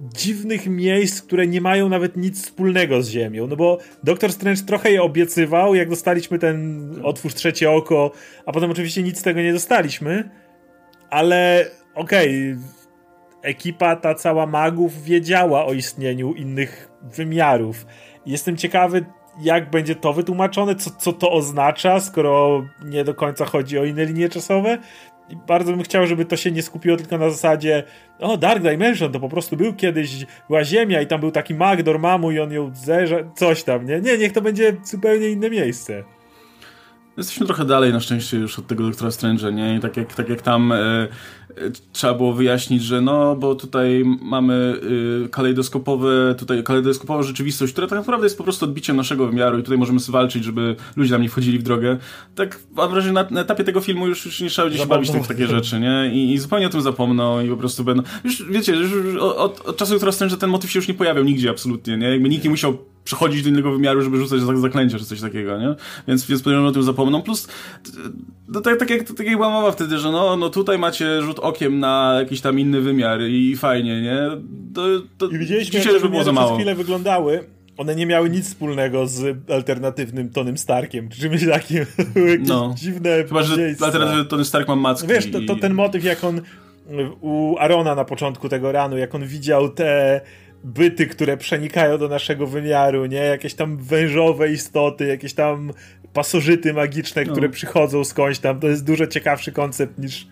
dziwnych 0.00 0.66
miejsc, 0.66 1.22
które 1.22 1.46
nie 1.46 1.60
mają 1.60 1.88
nawet 1.88 2.16
nic 2.16 2.42
wspólnego 2.42 3.02
z 3.02 3.08
Ziemią. 3.08 3.46
No 3.46 3.56
bo 3.56 3.78
Doctor 4.04 4.32
Strange 4.32 4.62
trochę 4.62 4.90
je 4.90 5.02
obiecywał, 5.02 5.74
jak 5.74 5.88
dostaliśmy 5.88 6.38
ten 6.38 6.90
otwórz 7.02 7.34
trzecie 7.34 7.70
oko, 7.70 8.10
a 8.46 8.52
potem 8.52 8.70
oczywiście 8.70 9.02
nic 9.02 9.18
z 9.18 9.22
tego 9.22 9.40
nie 9.40 9.52
dostaliśmy, 9.52 10.30
ale 11.10 11.70
okej, 11.94 12.52
okay, 12.52 12.64
ekipa 13.42 13.96
ta 13.96 14.14
cała 14.14 14.46
magów 14.46 15.02
wiedziała 15.02 15.66
o 15.66 15.72
istnieniu 15.72 16.32
innych 16.32 16.90
wymiarów. 17.02 17.86
Jestem 18.26 18.56
ciekawy, 18.56 19.04
jak 19.40 19.70
będzie 19.70 19.94
to 19.94 20.12
wytłumaczone, 20.12 20.74
co, 20.74 20.90
co 20.90 21.12
to 21.12 21.30
oznacza, 21.32 22.00
skoro 22.00 22.64
nie 22.84 23.04
do 23.04 23.14
końca 23.14 23.44
chodzi 23.44 23.78
o 23.78 23.84
inne 23.84 24.04
linie 24.04 24.28
czasowe. 24.28 24.78
I 25.28 25.36
bardzo 25.36 25.72
bym 25.72 25.82
chciał, 25.82 26.06
żeby 26.06 26.24
to 26.24 26.36
się 26.36 26.50
nie 26.50 26.62
skupiło 26.62 26.96
tylko 26.96 27.18
na 27.18 27.30
zasadzie 27.30 27.82
o, 28.18 28.36
Dark 28.36 28.62
Dimension 28.62 29.12
to 29.12 29.20
po 29.20 29.28
prostu 29.28 29.56
był 29.56 29.74
kiedyś, 29.74 30.26
była 30.48 30.64
Ziemia 30.64 31.00
i 31.00 31.06
tam 31.06 31.20
był 31.20 31.30
taki 31.30 31.54
mag 31.54 31.82
Dormammu 31.82 32.30
i 32.30 32.40
on 32.40 32.52
ją 32.52 32.70
zerza, 32.74 33.16
coś 33.36 33.62
tam, 33.62 33.86
nie? 33.86 34.00
Nie, 34.00 34.18
niech 34.18 34.32
to 34.32 34.40
będzie 34.40 34.76
zupełnie 34.84 35.28
inne 35.28 35.50
miejsce. 35.50 36.04
Jesteśmy 37.16 37.46
trochę 37.46 37.64
dalej 37.64 37.92
na 37.92 38.00
szczęście 38.00 38.36
już 38.36 38.58
od 38.58 38.66
tego 38.66 38.84
Doktora 38.84 39.10
Strange'a, 39.10 39.54
nie? 39.54 39.76
I 39.76 39.80
tak 39.80 39.96
jak, 39.96 40.14
tak 40.14 40.28
jak 40.28 40.42
tam 40.42 40.72
e, 40.72 41.08
trzeba 41.92 42.14
było 42.14 42.32
wyjaśnić, 42.32 42.82
że 42.82 43.00
no, 43.00 43.36
bo 43.36 43.54
tutaj 43.54 44.04
mamy 44.22 44.80
y, 45.24 45.28
kalejdoskopowe, 45.28 46.34
tutaj 46.38 46.62
kalejdoskopową 46.62 47.22
rzeczywistość, 47.22 47.72
która 47.72 47.86
tak 47.86 47.98
naprawdę 47.98 48.26
jest 48.26 48.38
po 48.38 48.44
prostu 48.44 48.64
odbiciem 48.64 48.96
naszego 48.96 49.26
wymiaru 49.26 49.58
i 49.58 49.62
tutaj 49.62 49.78
możemy 49.78 50.00
sobie 50.00 50.12
walczyć, 50.12 50.44
żeby 50.44 50.76
ludzie 50.96 51.12
nam 51.12 51.22
nie 51.22 51.28
wchodzili 51.28 51.58
w 51.58 51.62
drogę. 51.62 51.98
Tak 52.34 52.58
mam 52.76 52.90
wrażenie, 52.90 53.12
na, 53.12 53.26
na 53.30 53.40
etapie 53.40 53.64
tego 53.64 53.80
filmu 53.80 54.08
już, 54.08 54.24
już 54.24 54.40
nie 54.40 54.50
trzeba 54.50 54.70
się 54.70 54.86
bawić 54.86 55.10
tak, 55.10 55.26
takie 55.26 55.46
rzeczy, 55.46 55.80
nie? 55.80 56.10
I, 56.12 56.32
I, 56.32 56.38
zupełnie 56.38 56.66
o 56.66 56.70
tym 56.70 56.82
zapomną 56.82 57.40
i 57.40 57.48
po 57.48 57.56
prostu 57.56 57.84
będą... 57.84 58.02
Już 58.24 58.44
wiecie, 58.50 58.72
już 58.72 59.16
od, 59.20 59.60
od 59.60 59.76
czasu 59.76 59.92
Doktora 59.92 60.12
Strange'a 60.12 60.36
ten 60.36 60.50
motyw 60.50 60.70
się 60.70 60.78
już 60.78 60.88
nie 60.88 60.94
pojawiał 60.94 61.24
nigdzie 61.24 61.50
absolutnie, 61.50 61.96
nie? 61.96 62.10
Jakby 62.10 62.28
nikt 62.28 62.44
nie 62.44 62.50
musiał 62.50 62.78
przechodzić 63.04 63.42
do 63.42 63.48
innego 63.48 63.72
wymiaru, 63.72 64.02
żeby 64.02 64.16
rzucać 64.16 64.40
zaklęcia 64.40 64.98
czy 64.98 65.04
coś 65.04 65.20
takiego, 65.20 65.58
nie? 65.58 65.74
Więc, 66.08 66.26
więc 66.26 66.42
podejrzewam 66.42 66.70
o 66.70 66.72
tym 66.72 66.82
zapomną. 66.82 67.22
Plus, 67.22 67.48
no, 68.48 68.60
tak, 68.60 68.78
tak, 68.78 68.90
jak, 68.90 69.12
tak 69.12 69.26
jak 69.26 69.36
była 69.36 69.50
mowa 69.50 69.72
wtedy, 69.72 69.98
że 69.98 70.12
no, 70.12 70.36
no 70.36 70.50
tutaj 70.50 70.78
macie 70.78 71.22
rzut 71.22 71.40
okiem 71.44 71.80
na 71.80 72.16
jakiś 72.18 72.40
tam 72.40 72.58
inny 72.60 72.80
wymiar 72.80 73.20
i 73.22 73.56
fajnie, 73.56 74.02
nie? 74.02 74.18
To, 74.74 74.82
to 75.18 75.26
I 75.26 75.38
widzieliśmy, 75.38 75.80
dzisiaj, 75.80 75.92
żeby 75.92 76.08
było 76.08 76.24
za 76.24 76.32
mało. 76.32 76.54
chwilę 76.56 76.74
wyglądały. 76.74 77.44
One 77.76 77.94
nie 77.94 78.06
miały 78.06 78.30
nic 78.30 78.46
wspólnego 78.46 79.06
z 79.06 79.36
alternatywnym 79.50 80.30
Tonym 80.30 80.58
Starkiem, 80.58 81.08
czy 81.08 81.20
czymś 81.20 81.46
takim. 81.46 81.84
No. 82.48 82.74
dziwne 82.76 83.24
Chyba, 83.28 83.42
że 83.42 83.74
alternatywny 83.80 84.24
Tony 84.24 84.44
Stark 84.44 84.68
ma 84.68 84.76
macki. 84.76 85.06
Wiesz, 85.06 85.30
to, 85.30 85.38
to 85.46 85.56
ten 85.56 85.74
motyw, 85.74 86.04
jak 86.04 86.24
on 86.24 86.40
u 87.20 87.56
Arona 87.58 87.94
na 87.94 88.04
początku 88.04 88.48
tego 88.48 88.72
ranu, 88.72 88.98
jak 88.98 89.14
on 89.14 89.26
widział 89.26 89.68
te 89.68 90.20
byty, 90.64 91.06
które 91.06 91.36
przenikają 91.36 91.98
do 91.98 92.08
naszego 92.08 92.46
wymiaru, 92.46 93.06
nie? 93.06 93.16
Jakieś 93.16 93.54
tam 93.54 93.76
wężowe 93.76 94.52
istoty, 94.52 95.06
jakieś 95.06 95.34
tam 95.34 95.72
pasożyty 96.12 96.72
magiczne, 96.72 97.24
które 97.24 97.46
no. 97.48 97.52
przychodzą 97.52 98.04
skądś 98.04 98.38
tam. 98.38 98.60
To 98.60 98.68
jest 98.68 98.84
dużo 98.84 99.06
ciekawszy 99.06 99.52
koncept 99.52 99.98
niż 99.98 100.26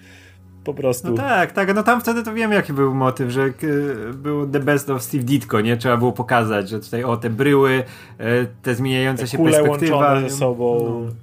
po 0.64 0.74
prostu. 0.74 1.10
No 1.10 1.16
tak, 1.16 1.52
tak, 1.52 1.74
no 1.74 1.82
tam 1.82 2.00
wtedy 2.00 2.22
to 2.22 2.34
wiem 2.34 2.52
jaki 2.52 2.72
był 2.72 2.94
motyw, 2.94 3.30
że 3.30 3.52
był 4.14 4.46
The 4.46 4.60
Best 4.60 4.90
of 4.90 5.02
Steve 5.02 5.24
Ditko, 5.24 5.60
nie? 5.60 5.76
Trzeba 5.76 5.96
było 5.96 6.12
pokazać, 6.12 6.68
że 6.68 6.80
tutaj 6.80 7.04
o 7.04 7.16
te 7.16 7.30
bryły, 7.30 7.82
e, 8.18 8.46
te 8.62 8.74
zmieniające 8.74 9.22
te 9.22 9.28
się 9.28 9.38
perspektywa. 9.44 10.20
ze 10.20 10.30
sobą. 10.30 10.78
No. 11.06 11.14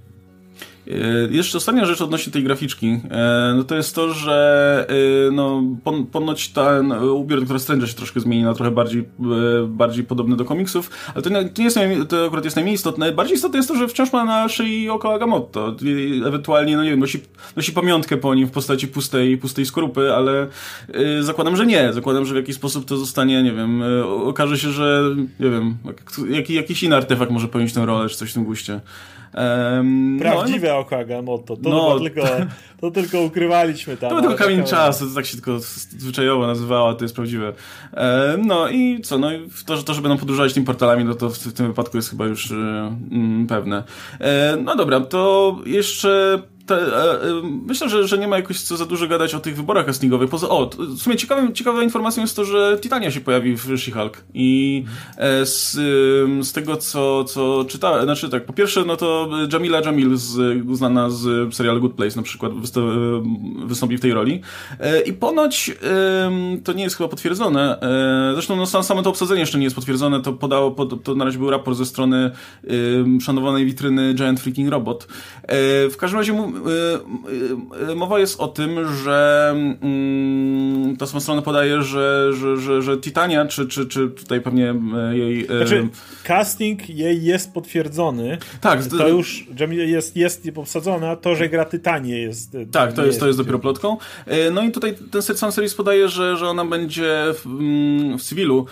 E, 0.89 1.27
jeszcze 1.31 1.57
ostatnia 1.57 1.85
rzecz 1.85 2.01
odnośnie 2.01 2.33
tej 2.33 2.43
graficzki, 2.43 2.99
e, 3.11 3.53
no 3.55 3.63
to 3.63 3.75
jest 3.75 3.95
to, 3.95 4.13
że 4.13 4.87
e, 5.27 5.31
no, 5.31 5.63
ponoć 6.11 6.49
ten 6.49 6.91
ubiór 6.91 7.39
Doktora 7.39 7.59
Strange 7.59 7.87
się 7.87 7.93
troszkę 7.93 8.19
zmieni 8.19 8.43
na 8.43 8.53
trochę 8.53 8.71
bardziej, 8.71 9.09
bardziej 9.67 10.03
podobny 10.03 10.35
do 10.35 10.45
komiksów, 10.45 10.89
ale 11.13 11.21
to, 11.21 11.29
nie, 11.29 11.63
jest, 11.63 11.79
to 12.09 12.25
akurat 12.25 12.45
jest 12.45 12.55
najmniej 12.55 12.75
istotne. 12.75 13.11
Bardziej 13.11 13.35
istotne 13.35 13.57
jest 13.57 13.69
to, 13.69 13.75
że 13.75 13.87
wciąż 13.87 14.13
ma 14.13 14.25
na 14.25 14.49
szyi 14.49 14.89
oko 14.89 15.13
Agamotto. 15.13 15.75
Ewentualnie, 16.27 16.77
no 16.77 16.83
nie 16.83 16.89
wiem, 16.89 16.99
nosi, 16.99 17.19
nosi 17.55 17.71
pamiątkę 17.71 18.17
po 18.17 18.35
nim 18.35 18.47
w 18.47 18.51
postaci 18.51 18.87
pustej, 18.87 19.37
pustej 19.37 19.65
skorupy, 19.65 20.13
ale 20.13 20.47
zakładam, 21.19 21.55
że 21.55 21.65
nie. 21.65 21.93
Zakładam, 21.93 22.25
że 22.25 22.33
w 22.33 22.37
jakiś 22.37 22.55
sposób 22.55 22.85
to 22.85 22.97
zostanie, 22.97 23.43
nie 23.43 23.51
wiem, 23.51 23.83
okaże 24.23 24.57
się, 24.57 24.71
że 24.71 25.15
nie 25.39 25.49
wiem, 25.49 25.77
jaki, 26.29 26.53
jakiś 26.53 26.83
inny 26.83 26.95
artefakt 26.95 27.31
może 27.31 27.47
pełnić 27.47 27.73
tę 27.73 27.85
rolę, 27.85 28.09
czy 28.09 28.17
coś 28.17 28.31
w 28.31 28.33
tym 28.33 28.43
guście. 28.43 28.81
Um, 29.34 30.17
Prawdziwe 30.19 30.67
no, 30.67 31.21
motto. 31.21 31.57
To, 31.57 31.69
no, 31.69 31.99
tylko, 31.99 32.21
to 32.82 32.91
tylko 32.91 33.21
ukrywaliśmy 33.21 33.97
tam. 33.97 34.09
To 34.09 34.15
był 34.15 34.30
tylko 34.30 34.43
kamień 34.43 34.63
czasu, 34.63 35.09
to 35.09 35.15
tak 35.15 35.25
się 35.25 35.34
tylko 35.34 35.59
zwyczajowo 35.59 36.47
nazywało, 36.47 36.93
to 36.93 37.05
jest 37.05 37.15
prawdziwe. 37.15 37.53
No 38.38 38.69
i 38.69 39.01
co, 39.01 39.17
no 39.17 39.34
i 39.34 39.49
to, 39.65 39.77
że, 39.77 39.84
to, 39.84 39.93
że 39.93 40.01
będą 40.01 40.17
podróżować 40.17 40.53
tymi 40.53 40.65
portalami, 40.65 41.05
no 41.05 41.13
to 41.13 41.30
w, 41.30 41.38
w 41.38 41.53
tym 41.53 41.67
wypadku 41.67 41.97
jest 41.97 42.09
chyba 42.09 42.25
już 42.25 42.51
e, 42.51 42.55
mm, 42.55 43.47
pewne. 43.47 43.84
No 44.63 44.75
dobra, 44.75 44.99
to 44.99 45.57
jeszcze 45.65 46.41
te, 46.70 46.76
e, 46.76 47.22
e, 47.22 47.41
myślę, 47.65 47.89
że, 47.89 48.07
że 48.07 48.17
nie 48.17 48.28
ma 48.28 48.38
jakoś 48.38 48.61
co 48.61 48.78
za 48.78 48.86
dużo 48.86 49.07
gadać 49.07 49.36
o 49.36 49.39
tych 49.39 49.55
wyborach 49.55 49.86
castingowych. 49.86 50.30
Poza, 50.30 50.49
o, 50.49 50.70
w 50.78 51.01
sumie 51.01 51.15
ciekawą, 51.15 51.51
ciekawą 51.51 51.82
informacją 51.82 52.24
jest 52.24 52.36
to, 52.36 52.45
że 52.45 52.78
Titania 52.82 53.11
się 53.11 53.22
pojawi 53.22 53.55
w 53.55 53.67
She-Hulk. 53.67 54.11
I 54.34 54.84
e, 55.17 55.45
z, 55.45 55.72
z 56.47 56.51
tego, 56.51 56.78
co, 56.78 57.24
co 57.24 57.65
czytałem, 57.67 58.03
znaczy 58.03 58.30
tak, 58.30 58.45
po 58.45 58.53
pierwsze, 58.53 58.86
no 58.86 58.95
to 58.95 59.30
Jamila 59.53 59.82
Jamil, 59.82 60.17
z, 60.17 60.57
znana 60.78 61.09
z 61.09 61.55
serialu 61.55 61.82
Good 61.82 61.93
Place 61.93 62.15
na 62.15 62.24
przykład, 62.24 62.51
wystąpi 63.65 63.97
w 63.97 64.01
tej 64.01 64.13
roli. 64.13 64.41
E, 64.80 65.01
I 65.01 65.13
ponoć 65.13 65.70
e, 65.70 66.32
to 66.63 66.74
nie 66.74 66.84
jest 66.84 66.97
chyba 66.97 67.09
potwierdzone. 67.09 67.82
E, 67.82 68.32
zresztą 68.34 68.55
no, 68.55 68.65
samo 68.65 69.03
to 69.03 69.09
obsadzenie 69.09 69.39
jeszcze 69.39 69.57
nie 69.57 69.63
jest 69.63 69.76
potwierdzone. 69.76 70.22
To 70.22 70.34
podało, 70.34 70.72
pod, 70.72 71.03
to 71.03 71.15
na 71.15 71.26
razie 71.26 71.38
był 71.38 71.49
raport 71.49 71.78
ze 71.78 71.86
strony 71.86 72.32
szanowanej 73.22 73.65
witryny 73.65 74.13
Giant 74.13 74.39
Freaking 74.39 74.70
Robot. 74.70 75.07
w 75.91 75.95
każdym 75.97 76.20
razie 76.20 76.34
mowa 77.95 78.20
jest 78.20 78.39
o 78.39 78.47
tym, 78.47 78.95
że 79.03 79.49
mm, 79.82 80.97
ta 80.97 81.07
sama 81.07 81.20
strona 81.20 81.41
podaje, 81.41 81.82
że, 81.82 82.34
że, 82.34 82.57
że, 82.57 82.82
że 82.82 82.97
Titania, 82.97 83.45
czy, 83.45 83.68
czy, 83.68 83.86
czy 83.86 84.10
tutaj 84.10 84.41
pewnie 84.41 84.76
e, 84.97 85.18
jej... 85.18 85.43
E, 85.43 85.57
znaczy, 85.57 85.88
casting 86.24 86.89
jej 86.89 87.24
jest 87.24 87.53
potwierdzony. 87.53 88.38
Tak. 88.62 88.86
To 88.86 89.07
już 89.07 89.47
jest, 89.70 90.16
jest 90.16 90.47
obsadzona, 90.55 91.16
to, 91.16 91.36
że 91.36 91.49
gra 91.49 91.66
Tytanię 91.66 92.18
jest... 92.20 92.57
Tak, 92.72 92.93
to 92.93 93.01
jest, 93.01 93.07
jest, 93.07 93.20
to 93.20 93.28
jest 93.28 93.39
dopiero 93.39 93.60
plotką. 93.60 93.97
E, 94.26 94.51
no 94.51 94.64
i 94.64 94.72
tutaj 94.72 94.95
ten 95.12 95.22
sam 95.22 95.51
series 95.51 95.76
podaje, 95.76 96.10
że, 96.10 96.38
że 96.38 96.47
ona 96.47 96.66
będzie 96.66 97.26
w, 97.34 97.45
mm, 97.45 98.18
w 98.18 98.24
cywilu 98.24 98.66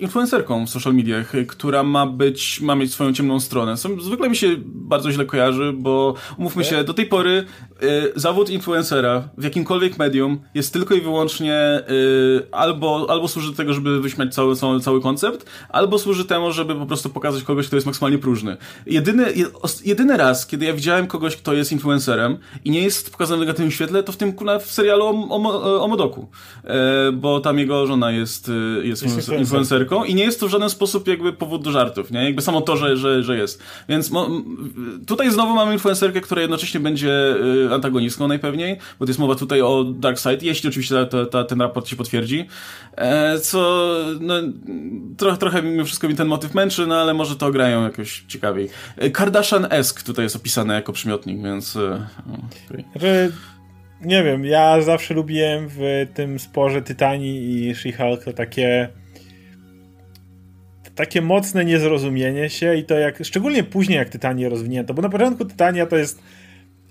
influencerką 0.00 0.66
w 0.66 0.70
social 0.70 0.94
mediach, 0.94 1.32
która 1.48 1.82
ma 1.82 2.06
być, 2.06 2.60
ma 2.60 2.74
mieć 2.74 2.92
swoją 2.92 3.12
ciemną 3.12 3.40
stronę. 3.40 3.76
Zwykle 3.76 4.28
mi 4.28 4.36
się 4.36 4.48
bardzo 4.66 5.12
źle 5.12 5.24
kojarzy, 5.24 5.72
bo 5.72 6.14
umówmy 6.38 6.64
się, 6.64 6.84
do 6.90 6.94
tej 6.94 7.06
pory 7.06 7.44
y, 7.82 8.12
zawód 8.16 8.50
influencera 8.50 9.28
w 9.38 9.44
jakimkolwiek 9.44 9.98
medium 9.98 10.40
jest 10.54 10.72
tylko 10.72 10.94
i 10.94 11.00
wyłącznie 11.00 11.82
y, 11.90 12.46
albo, 12.52 13.06
albo 13.08 13.28
służy 13.28 13.50
do 13.50 13.56
tego, 13.56 13.74
żeby 13.74 14.00
wyśmiać 14.00 14.34
cały, 14.34 14.56
cały, 14.56 14.80
cały 14.80 15.00
koncept, 15.00 15.46
albo 15.68 15.98
służy 15.98 16.24
temu, 16.24 16.52
żeby 16.52 16.74
po 16.74 16.86
prostu 16.86 17.10
pokazać 17.10 17.42
kogoś, 17.42 17.66
kto 17.66 17.76
jest 17.76 17.86
maksymalnie 17.86 18.18
próżny. 18.18 18.56
Jedyny, 18.86 19.26
jedyny 19.84 20.16
raz, 20.16 20.46
kiedy 20.46 20.64
ja 20.66 20.72
widziałem 20.72 21.06
kogoś, 21.06 21.36
kto 21.36 21.52
jest 21.52 21.72
influencerem 21.72 22.38
i 22.64 22.70
nie 22.70 22.82
jest 22.82 23.10
pokazany 23.10 23.36
w 23.36 23.40
negatywnym 23.40 23.70
świetle, 23.70 24.02
to 24.02 24.12
w 24.12 24.16
tym 24.16 24.36
w 24.60 24.72
serialu 24.72 25.04
o, 25.04 25.36
o, 25.36 25.84
o 25.84 25.88
Modoku. 25.88 26.28
E, 26.64 27.12
bo 27.12 27.40
tam 27.40 27.58
jego 27.58 27.86
żona 27.86 28.10
jest, 28.12 28.48
y, 28.48 28.86
jest, 28.86 29.02
jest 29.02 29.28
influencerką 29.28 30.04
i 30.04 30.14
nie 30.14 30.24
jest 30.24 30.40
to 30.40 30.46
w 30.46 30.50
żaden 30.50 30.70
sposób 30.70 31.08
jakby 31.08 31.32
powód 31.32 31.62
do 31.64 31.70
żartów, 31.70 32.10
nie? 32.10 32.24
Jakby 32.24 32.42
samo 32.42 32.60
to, 32.60 32.76
że, 32.76 32.96
że, 32.96 33.22
że 33.22 33.36
jest. 33.36 33.62
Więc 33.88 34.10
mo, 34.10 34.30
tutaj 35.06 35.30
znowu 35.30 35.54
mamy 35.54 35.72
influencerkę, 35.72 36.20
która 36.20 36.40
jednocześnie 36.40 36.69
będzie 36.78 37.34
y, 37.68 37.74
antagonistką 37.74 38.28
najpewniej, 38.28 38.78
bo 38.98 39.06
to 39.06 39.10
jest 39.10 39.20
mowa 39.20 39.34
tutaj 39.34 39.62
o 39.62 39.84
Darkseid, 39.84 40.42
jeśli 40.42 40.68
oczywiście 40.68 41.06
ta, 41.06 41.26
ta, 41.26 41.44
ten 41.44 41.60
raport 41.60 41.88
się 41.88 41.96
potwierdzi. 41.96 42.46
E, 42.96 43.38
co, 43.38 43.88
no, 44.20 44.34
trochę, 45.16 45.36
trochę 45.38 45.62
mimo 45.62 45.84
wszystko 45.84 46.08
mi 46.08 46.14
ten 46.14 46.28
motyw 46.28 46.54
męczy, 46.54 46.86
no 46.86 47.00
ale 47.00 47.14
może 47.14 47.36
to 47.36 47.50
grają 47.50 47.82
jakoś 47.82 48.24
ciekawiej. 48.28 48.68
E, 48.96 49.10
Kardashian-esk 49.10 50.02
tutaj 50.02 50.24
jest 50.24 50.36
opisane 50.36 50.74
jako 50.74 50.92
przymiotnik, 50.92 51.42
więc... 51.42 51.76
E, 51.76 52.06
okay. 52.96 53.32
nie 54.00 54.24
wiem, 54.24 54.44
ja 54.44 54.82
zawsze 54.82 55.14
lubiłem 55.14 55.68
w 55.68 56.06
tym 56.14 56.38
sporze 56.38 56.82
Tytanii 56.82 57.68
i 57.68 57.74
She-Hulk 57.74 58.32
takie 58.32 58.88
takie 61.00 61.22
mocne 61.22 61.64
niezrozumienie 61.64 62.50
się 62.50 62.76
i 62.76 62.84
to 62.84 62.98
jak, 62.98 63.24
szczególnie 63.24 63.64
później 63.64 63.98
jak 63.98 64.08
Tytanię 64.08 64.48
rozwinięto, 64.48 64.94
bo 64.94 65.02
na 65.02 65.08
początku 65.08 65.44
Tytania 65.44 65.86
to 65.86 65.96
jest 65.96 66.22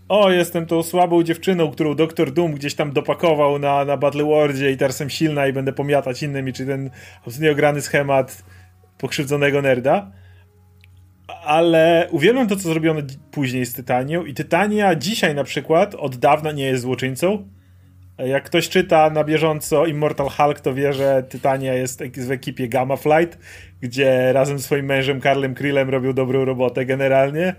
o, 0.09 0.31
jestem 0.31 0.65
tą 0.65 0.83
słabą 0.83 1.23
dziewczyną, 1.23 1.71
którą 1.71 1.95
Doktor 1.95 2.31
Doom 2.31 2.53
gdzieś 2.53 2.75
tam 2.75 2.91
dopakował 2.91 3.59
na, 3.59 3.85
na 3.85 3.97
Battle 3.97 4.23
Worldzie 4.23 4.71
i 4.71 4.77
teraz 4.77 4.93
jestem 4.93 5.09
silna 5.09 5.47
i 5.47 5.53
będę 5.53 5.73
pomiatać 5.73 6.23
innymi, 6.23 6.53
czy 6.53 6.65
ten 6.65 6.89
absolutnie 7.17 7.51
ograny 7.51 7.81
schemat 7.81 8.43
pokrzywdzonego 8.97 9.61
nerda. 9.61 10.11
Ale 11.43 12.07
uwielbiam 12.11 12.47
to, 12.47 12.55
co 12.55 12.69
zrobiono 12.69 13.01
później 13.31 13.65
z 13.65 13.73
Tytanią 13.73 14.25
i 14.25 14.33
Tytania 14.33 14.95
dzisiaj 14.95 15.35
na 15.35 15.43
przykład 15.43 15.95
od 15.95 16.15
dawna 16.15 16.51
nie 16.51 16.65
jest 16.65 16.81
złoczyńcą. 16.81 17.47
Jak 18.17 18.43
ktoś 18.43 18.69
czyta 18.69 19.09
na 19.09 19.23
bieżąco 19.23 19.85
Immortal 19.85 20.29
Hulk, 20.29 20.59
to 20.59 20.73
wie, 20.73 20.93
że 20.93 21.23
Tytania 21.23 21.73
jest 21.73 22.03
w 22.03 22.31
ekipie 22.31 22.67
Gamma 22.67 22.95
Flight, 22.95 23.39
gdzie 23.81 24.33
razem 24.33 24.59
z 24.59 24.65
swoim 24.65 24.85
mężem 24.85 25.21
Karlem 25.21 25.55
Krillem 25.55 25.89
robią 25.89 26.13
dobrą 26.13 26.45
robotę 26.45 26.85
generalnie. 26.85 27.55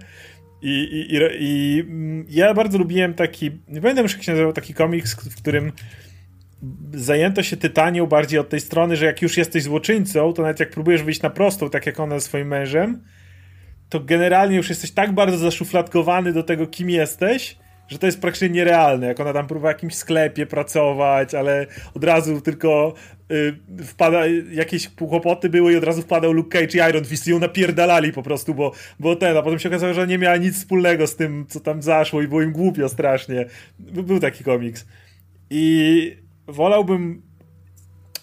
I, 0.62 0.68
i, 0.70 1.14
i, 1.14 1.18
I, 1.40 1.80
mm, 1.80 2.26
ja 2.28 2.54
bardzo 2.54 2.78
lubiłem 2.78 3.14
taki, 3.14 3.50
nie 3.68 3.80
pamiętam 3.80 4.02
już 4.02 4.12
jak 4.12 4.22
się 4.22 4.32
nazywał, 4.32 4.52
taki 4.52 4.74
komiks, 4.74 5.14
w 5.14 5.36
którym 5.36 5.72
zajęto 6.94 7.42
się 7.42 7.56
Tytanią 7.56 8.06
bardziej 8.06 8.38
od 8.38 8.48
tej 8.48 8.60
strony, 8.60 8.96
że 8.96 9.06
jak 9.06 9.22
już 9.22 9.36
jesteś 9.36 9.62
złoczyńcą, 9.62 10.32
to 10.32 10.42
nawet 10.42 10.60
jak 10.60 10.70
próbujesz 10.70 11.02
wyjść 11.02 11.22
na 11.22 11.30
prostą, 11.30 11.70
tak 11.70 11.86
jak 11.86 12.00
ona 12.00 12.18
ze 12.18 12.26
swoim 12.26 12.48
mężem, 12.48 13.02
to 13.88 14.00
generalnie 14.00 14.56
już 14.56 14.68
jesteś 14.68 14.90
tak 14.90 15.12
bardzo 15.12 15.38
zaszufladkowany 15.38 16.32
do 16.32 16.42
tego, 16.42 16.66
kim 16.66 16.90
jesteś, 16.90 17.56
że 17.90 17.98
to 17.98 18.06
jest 18.06 18.20
praktycznie 18.20 18.48
nierealne, 18.48 19.06
jak 19.06 19.20
ona 19.20 19.32
tam 19.32 19.46
próbuje 19.46 19.72
w 19.72 19.76
jakimś 19.76 19.94
sklepie 19.94 20.46
pracować, 20.46 21.34
ale 21.34 21.66
od 21.94 22.04
razu 22.04 22.40
tylko 22.40 22.94
y, 23.30 23.56
wpada, 23.84 24.26
jakieś 24.52 24.88
kłopoty 24.88 25.48
były 25.48 25.72
i 25.72 25.76
od 25.76 25.84
razu 25.84 26.02
wpadał 26.02 26.32
Luke 26.32 26.60
Cage 26.60 26.78
i 26.78 26.90
Iron 26.90 27.04
Fist 27.04 27.26
i 27.26 27.30
ją 27.30 27.38
napierdalali 27.38 28.12
po 28.12 28.22
prostu, 28.22 28.54
bo, 28.54 28.72
bo 29.00 29.16
ten, 29.16 29.36
a 29.36 29.42
potem 29.42 29.58
się 29.58 29.68
okazało, 29.68 29.94
że 29.94 30.06
nie 30.06 30.18
miała 30.18 30.36
nic 30.36 30.56
wspólnego 30.56 31.06
z 31.06 31.16
tym, 31.16 31.46
co 31.48 31.60
tam 31.60 31.82
zaszło 31.82 32.22
i 32.22 32.28
było 32.28 32.42
im 32.42 32.52
głupio 32.52 32.88
strasznie. 32.88 33.46
Był 33.78 34.20
taki 34.20 34.44
komiks. 34.44 34.86
I 35.50 36.16
wolałbym... 36.46 37.22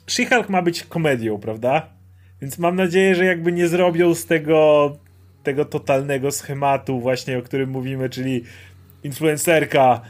She-Hulk 0.08 0.50
ma 0.50 0.62
być 0.62 0.84
komedią, 0.84 1.40
prawda? 1.40 1.90
Więc 2.42 2.60
mam 2.60 2.76
nadzieję, 2.76 3.16
że 3.16 3.26
jakby 3.26 3.52
nie 3.52 3.68
zrobią 3.68 4.16
z 4.16 4.26
tego 4.26 4.92
tego 5.44 5.66
totalnego 5.66 6.32
schematu 6.32 7.00
właśnie, 7.00 7.38
o 7.38 7.42
którym 7.42 7.70
mówimy, 7.70 8.10
czyli 8.10 8.44
influencerka, 9.08 10.02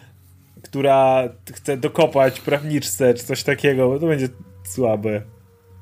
która 0.63 1.23
chce 1.53 1.77
dokopać 1.77 2.39
prawniczce 2.39 3.13
czy 3.13 3.23
coś 3.23 3.43
takiego, 3.43 3.89
bo 3.89 3.99
to 3.99 4.07
będzie 4.07 4.29
słabe. 4.63 5.21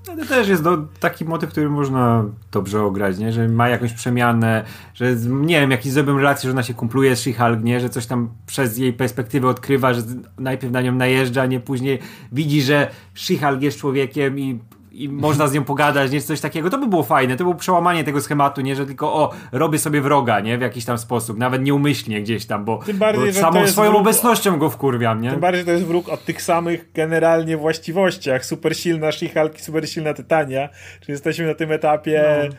No 0.07 0.15
to 0.15 0.25
też 0.25 0.47
jest 0.47 0.63
no, 0.63 0.77
taki 0.99 1.25
motyw, 1.25 1.49
który 1.49 1.69
można 1.69 2.25
dobrze 2.51 2.83
ograć, 2.83 3.17
nie? 3.17 3.31
że 3.31 3.47
ma 3.47 3.69
jakąś 3.69 3.93
przemianę, 3.93 4.63
że 4.93 5.15
nie 5.25 5.61
wiem, 5.61 5.71
jakiś 5.71 5.91
zrobią 5.91 6.17
relację, 6.17 6.47
że 6.47 6.51
ona 6.51 6.63
się 6.63 6.73
kumpluje 6.73 7.15
z 7.15 7.21
She-Hulk, 7.21 7.63
nie? 7.63 7.79
że 7.79 7.89
coś 7.89 8.05
tam 8.05 8.29
przez 8.45 8.77
jej 8.77 8.93
perspektywę 8.93 9.47
odkrywa, 9.47 9.93
że 9.93 10.01
najpierw 10.39 10.73
na 10.73 10.81
nią 10.81 10.95
najeżdża, 10.95 11.45
nie 11.45 11.59
później 11.59 11.99
widzi, 12.31 12.61
że 12.61 12.91
She-Hulk 13.15 13.61
jest 13.61 13.77
człowiekiem 13.77 14.39
i 14.39 14.59
i 15.03 15.09
można 15.09 15.47
z 15.47 15.53
nią 15.53 15.63
pogadać, 15.63 16.11
nie 16.11 16.21
coś 16.21 16.41
takiego, 16.41 16.69
to 16.69 16.77
by 16.77 16.87
było 16.87 17.03
fajne, 17.03 17.35
to 17.35 17.43
było 17.43 17.55
przełamanie 17.55 18.03
tego 18.03 18.21
schematu, 18.21 18.61
nie, 18.61 18.75
że 18.75 18.85
tylko 18.85 19.13
o, 19.13 19.31
robię 19.51 19.79
sobie 19.79 20.01
wroga, 20.01 20.39
nie, 20.39 20.57
w 20.57 20.61
jakiś 20.61 20.85
tam 20.85 20.97
sposób, 20.97 21.37
nawet 21.37 21.63
nieumyślnie 21.63 22.21
gdzieś 22.21 22.45
tam, 22.45 22.65
bo, 22.65 22.77
tym 22.85 22.97
bardziej, 22.97 23.33
bo 23.33 23.39
samą 23.39 23.67
swoją 23.67 23.89
wróg, 23.91 24.01
obecnością 24.01 24.59
go 24.59 24.69
wkurwiam, 24.69 25.21
nie. 25.21 25.31
Tym 25.31 25.39
bardziej 25.39 25.65
to 25.65 25.71
jest 25.71 25.85
wróg 25.85 26.09
od 26.09 26.25
tych 26.25 26.41
samych 26.41 26.91
generalnie 26.93 27.57
właściwościach, 27.57 28.45
super 28.45 28.77
silna 28.77 29.09
She-Hulk 29.09 29.55
i 29.59 29.61
super 29.61 29.89
silna 29.89 30.13
Tytania, 30.13 30.69
czyli 30.99 31.11
jesteśmy 31.11 31.45
na 31.45 31.53
tym 31.53 31.71
etapie 31.71 32.23
no 32.49 32.55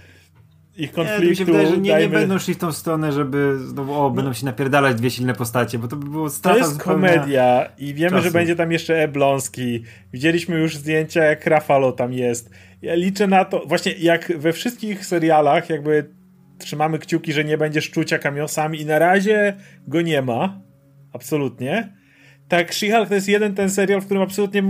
ich 0.76 0.92
konfliktu. 0.92 1.22
Nie, 1.22 1.30
mi 1.30 1.36
się 1.36 1.44
wydaje, 1.44 1.66
że 1.66 1.78
nie, 1.78 1.90
dajmy... 1.90 2.06
nie 2.14 2.20
będą 2.20 2.38
szli 2.38 2.54
w 2.54 2.58
tą 2.58 2.72
stronę, 2.72 3.12
żeby 3.12 3.58
znowu, 3.58 3.94
o, 3.94 4.10
będą 4.10 4.32
się 4.32 4.44
napierdalać 4.44 4.96
dwie 4.96 5.10
silne 5.10 5.34
postacie, 5.34 5.78
bo 5.78 5.88
to 5.88 5.96
by 5.96 6.10
było 6.10 6.30
strata 6.30 6.60
To 6.60 6.66
jest 6.66 6.82
komedia 6.82 7.68
i 7.78 7.94
wiemy, 7.94 8.10
czasu. 8.10 8.24
że 8.24 8.30
będzie 8.30 8.56
tam 8.56 8.72
jeszcze 8.72 9.02
Eblonski. 9.02 9.82
Widzieliśmy 10.12 10.58
już 10.58 10.76
zdjęcia, 10.76 11.24
jak 11.24 11.46
Rafalo 11.46 11.92
tam 11.92 12.12
jest. 12.12 12.50
Ja 12.82 12.94
liczę 12.94 13.26
na 13.26 13.44
to, 13.44 13.62
właśnie 13.66 13.92
jak 13.92 14.32
we 14.38 14.52
wszystkich 14.52 15.06
serialach 15.06 15.70
jakby 15.70 16.10
trzymamy 16.58 16.98
kciuki, 16.98 17.32
że 17.32 17.44
nie 17.44 17.58
będzie 17.58 17.80
szczucia 17.80 18.18
kamiosami 18.18 18.80
i 18.80 18.86
na 18.86 18.98
razie 18.98 19.56
go 19.88 20.00
nie 20.00 20.22
ma. 20.22 20.60
Absolutnie 21.12 21.96
tak, 22.48 22.72
She-Hulk 22.72 23.08
to 23.08 23.14
jest 23.14 23.28
jeden 23.28 23.54
ten 23.54 23.70
serial, 23.70 24.00
w 24.00 24.04
którym 24.04 24.22
absolutnie 24.22 24.62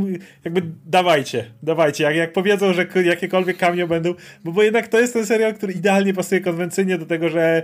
jakby 0.44 0.62
dawajcie, 0.86 1.44
dawajcie, 1.62 2.04
jak, 2.04 2.16
jak 2.16 2.32
powiedzą, 2.32 2.72
że 2.72 2.86
jakiekolwiek 3.04 3.56
cameo 3.56 3.86
będą, 3.86 4.14
bo, 4.44 4.52
bo 4.52 4.62
jednak 4.62 4.88
to 4.88 5.00
jest 5.00 5.12
ten 5.12 5.26
serial, 5.26 5.54
który 5.54 5.72
idealnie 5.72 6.14
pasuje 6.14 6.40
konwencyjnie 6.40 6.98
do 6.98 7.06
tego, 7.06 7.28
że 7.28 7.62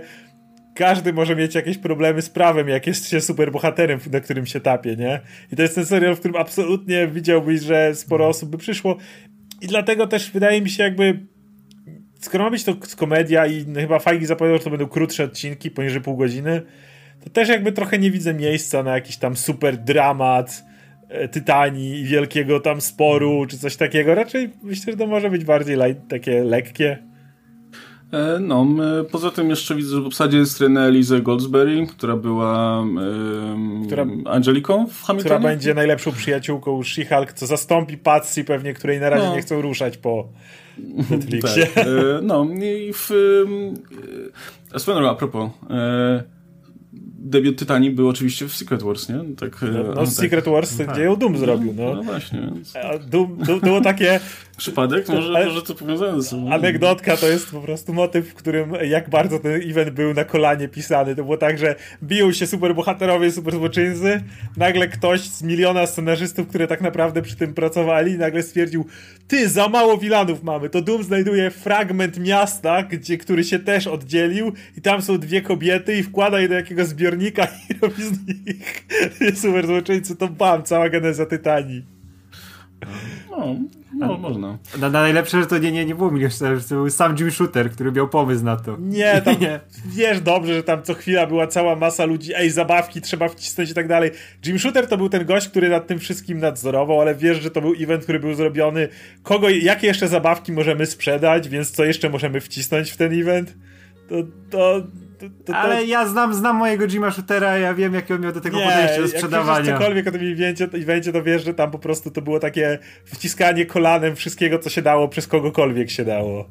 każdy 0.75 1.13
może 1.13 1.35
mieć 1.35 1.55
jakieś 1.55 1.77
problemy 1.77 2.21
z 2.21 2.29
prawem, 2.29 2.69
jak 2.69 2.87
jest 2.87 3.09
się 3.09 3.21
superbohaterem, 3.21 3.99
na 4.11 4.19
którym 4.19 4.45
się 4.45 4.59
tapie, 4.59 4.95
nie? 4.95 5.19
I 5.51 5.55
to 5.55 5.61
jest 5.61 5.75
ten 5.75 5.85
serial, 5.85 6.15
w 6.15 6.19
którym 6.19 6.37
absolutnie 6.37 7.07
widziałbyś, 7.07 7.61
że 7.61 7.95
sporo 7.95 8.27
osób 8.27 8.49
by 8.49 8.57
przyszło 8.57 8.97
i 9.61 9.67
dlatego 9.67 10.07
też 10.07 10.31
wydaje 10.31 10.61
mi 10.61 10.69
się 10.69 10.83
jakby 10.83 11.19
skoro 12.21 12.43
ma 12.43 12.49
być 12.49 12.63
to 12.63 12.75
komedia 12.97 13.47
i 13.47 13.65
chyba 13.75 13.99
Fajgi 13.99 14.25
zapowiadał, 14.25 14.57
że 14.57 14.63
to 14.63 14.69
będą 14.69 14.87
krótsze 14.87 15.23
odcinki, 15.23 15.71
poniżej 15.71 16.01
pół 16.01 16.17
godziny, 16.17 16.61
to 17.23 17.29
też 17.29 17.49
jakby 17.49 17.71
trochę 17.71 17.99
nie 17.99 18.11
widzę 18.11 18.33
miejsca 18.33 18.83
na 18.83 18.95
jakiś 18.95 19.17
tam 19.17 19.35
super 19.35 19.77
dramat 19.77 20.63
e, 21.09 21.27
Tytanii 21.27 21.99
i 21.99 22.03
wielkiego 22.03 22.59
tam 22.59 22.81
sporu, 22.81 23.45
czy 23.49 23.57
coś 23.57 23.75
takiego. 23.75 24.15
Raczej 24.15 24.49
myślę, 24.63 24.93
że 24.93 24.99
to 24.99 25.07
może 25.07 25.29
być 25.29 25.45
bardziej 25.45 25.75
light, 25.75 26.07
takie 26.07 26.43
lekkie. 26.43 26.97
E, 28.11 28.39
no, 28.39 28.67
poza 29.11 29.31
tym 29.31 29.49
jeszcze 29.49 29.75
widzę, 29.75 29.95
że 29.95 30.01
w 30.01 30.05
obsadzie 30.05 30.37
jest 30.37 30.61
Renée 30.61 30.87
Elise 30.87 31.21
Goldsberry, 31.21 31.87
która 31.87 32.15
była 32.15 32.83
która, 33.85 34.05
Angeliką 34.25 34.87
w 34.87 35.03
Hamiltonie. 35.03 35.35
Która 35.35 35.39
będzie 35.39 35.73
najlepszą 35.73 36.11
przyjaciółką 36.11 36.81
She-Hulk, 36.81 37.33
co 37.33 37.47
zastąpi 37.47 37.97
Patsy 37.97 38.43
pewnie, 38.43 38.73
której 38.73 38.99
na 38.99 39.09
razie 39.09 39.25
no. 39.25 39.35
nie 39.35 39.41
chcą 39.41 39.61
ruszać 39.61 39.97
po 39.97 40.27
Netflixie. 41.09 41.65
Tak. 41.65 41.85
No 42.21 42.47
i 42.61 42.93
w... 42.93 43.11
E, 44.73 44.79
swoją 44.79 45.09
a 45.09 45.15
propos... 45.15 45.49
E, 47.23 47.29
debiut 47.29 47.59
Tytanii 47.59 47.91
był 47.91 48.09
oczywiście 48.09 48.47
w 48.47 48.53
Secret 48.53 48.83
Wars, 48.83 49.09
nie? 49.09 49.19
Tak, 49.37 49.61
no, 49.61 49.83
no 49.83 49.93
tak. 49.93 50.07
Secret 50.07 50.45
Wars 50.45 50.79
no, 50.87 50.95
dzieją 50.95 51.15
Doom 51.15 51.37
zrobił, 51.37 51.73
no. 51.77 51.95
No 51.95 52.03
właśnie. 52.03 52.39
Więc... 52.41 52.73
Doom, 53.07 53.37
Doom, 53.37 53.59
było 53.59 53.81
takie... 53.81 54.19
Przypadek? 54.57 55.09
Może, 55.09 55.27
ale, 55.27 55.45
może 55.45 55.61
to 55.61 55.75
powiązane 55.75 56.21
ze 56.21 56.29
sobą. 56.29 56.51
Anegdotka 56.51 57.17
to 57.17 57.27
jest 57.27 57.51
po 57.51 57.61
prostu 57.61 57.93
motyw, 57.93 58.29
w 58.29 58.33
którym 58.33 58.73
jak 58.83 59.09
bardzo 59.09 59.39
ten 59.39 59.61
event 59.69 59.89
był 59.89 60.13
na 60.13 60.23
kolanie 60.23 60.67
pisany. 60.67 61.15
To 61.15 61.23
było 61.23 61.37
tak, 61.37 61.57
że 61.57 61.75
biją 62.03 62.31
się 62.31 62.47
superbohaterowie, 62.47 63.31
superzłoczyńcy, 63.31 64.23
nagle 64.57 64.87
ktoś 64.87 65.21
z 65.21 65.43
miliona 65.43 65.85
scenarzystów, 65.85 66.47
które 66.47 66.67
tak 66.67 66.81
naprawdę 66.81 67.21
przy 67.21 67.35
tym 67.35 67.53
pracowali, 67.53 68.17
nagle 68.17 68.43
stwierdził, 68.43 68.85
ty, 69.27 69.49
za 69.49 69.67
mało 69.69 69.97
wilanów 69.97 70.43
mamy. 70.43 70.69
To 70.69 70.81
Doom 70.81 71.03
znajduje 71.03 71.51
fragment 71.51 72.19
miasta, 72.19 72.83
gdzie, 72.83 73.17
który 73.17 73.43
się 73.43 73.59
też 73.59 73.87
oddzielił 73.87 74.53
i 74.77 74.81
tam 74.81 75.01
są 75.01 75.17
dwie 75.17 75.41
kobiety 75.41 75.97
i 75.97 76.03
wkłada 76.03 76.39
je 76.39 76.47
do 76.47 76.55
jakiegoś 76.55 76.87
zbiornika 77.13 77.47
i 77.69 77.73
robi 77.81 78.03
z 78.03 78.27
nich 78.27 78.85
superzłoczyńcy. 79.41 80.15
To 80.15 80.27
bam, 80.27 80.63
cała 80.63 80.89
geneza 80.89 81.25
Tytanii. 81.25 81.85
No, 83.31 83.55
no, 83.93 84.17
można. 84.17 84.57
Na, 84.79 84.89
na 84.89 85.01
najlepsze, 85.01 85.41
że 85.41 85.47
to 85.47 85.57
nie, 85.57 85.71
nie, 85.71 85.85
nie 85.85 85.95
było 85.95 86.11
że 86.39 86.61
to 86.69 86.75
był 86.75 86.89
sam 86.89 87.15
Jim 87.19 87.31
Shooter, 87.31 87.71
który 87.71 87.91
miał 87.91 88.09
pomysł 88.09 88.43
na 88.43 88.55
to. 88.55 88.77
Nie, 88.79 89.21
tam 89.25 89.39
nie. 89.39 89.59
wiesz 89.85 90.21
dobrze, 90.21 90.53
że 90.53 90.63
tam 90.63 90.83
co 90.83 90.93
chwila 90.93 91.27
była 91.27 91.47
cała 91.47 91.75
masa 91.75 92.05
ludzi, 92.05 92.31
ej, 92.35 92.49
zabawki 92.49 93.01
trzeba 93.01 93.29
wcisnąć 93.29 93.71
i 93.71 93.73
tak 93.73 93.87
dalej. 93.87 94.11
Jim 94.45 94.59
Shooter 94.59 94.87
to 94.87 94.97
był 94.97 95.09
ten 95.09 95.25
gość, 95.25 95.49
który 95.49 95.69
nad 95.69 95.87
tym 95.87 95.99
wszystkim 95.99 96.39
nadzorował, 96.39 97.01
ale 97.01 97.15
wiesz, 97.15 97.41
że 97.41 97.51
to 97.51 97.61
był 97.61 97.73
event, 97.79 98.03
który 98.03 98.19
był 98.19 98.33
zrobiony. 98.33 98.87
Kogo, 99.23 99.49
jakie 99.49 99.87
jeszcze 99.87 100.07
zabawki 100.07 100.51
możemy 100.51 100.85
sprzedać, 100.85 101.49
więc 101.49 101.71
co 101.71 101.85
jeszcze 101.85 102.09
możemy 102.09 102.41
wcisnąć 102.41 102.91
w 102.91 102.97
ten 102.97 103.21
event? 103.21 103.55
To, 104.09 104.15
to 104.49 104.83
to, 105.29 105.53
to, 105.53 105.57
Ale 105.57 105.85
ja 105.85 106.07
znam, 106.07 106.33
znam 106.33 106.55
mojego 106.55 106.87
Jima 106.87 107.11
Shootera, 107.11 107.57
ja 107.57 107.73
wiem, 107.73 107.93
jakie 107.93 108.15
on 108.15 108.21
miał 108.21 108.31
do 108.31 108.41
tego 108.41 108.57
nie, 108.57 108.63
podejście 108.63 109.01
do 109.01 109.07
sprzedawania. 109.07 109.69
Jak 109.69 109.79
cokolwiek 109.79 110.07
o 110.07 110.11
tym 110.11 110.21
evencie, 110.33 110.67
evencie, 110.73 111.11
to 111.11 111.23
wiesz, 111.23 111.45
że 111.45 111.53
tam 111.53 111.71
po 111.71 111.79
prostu 111.79 112.11
to 112.11 112.21
było 112.21 112.39
takie 112.39 112.79
wciskanie 113.05 113.65
kolanem 113.65 114.15
wszystkiego, 114.15 114.59
co 114.59 114.69
się 114.69 114.81
dało, 114.81 115.07
przez 115.07 115.27
kogokolwiek 115.27 115.89
się 115.89 116.05
dało. 116.05 116.49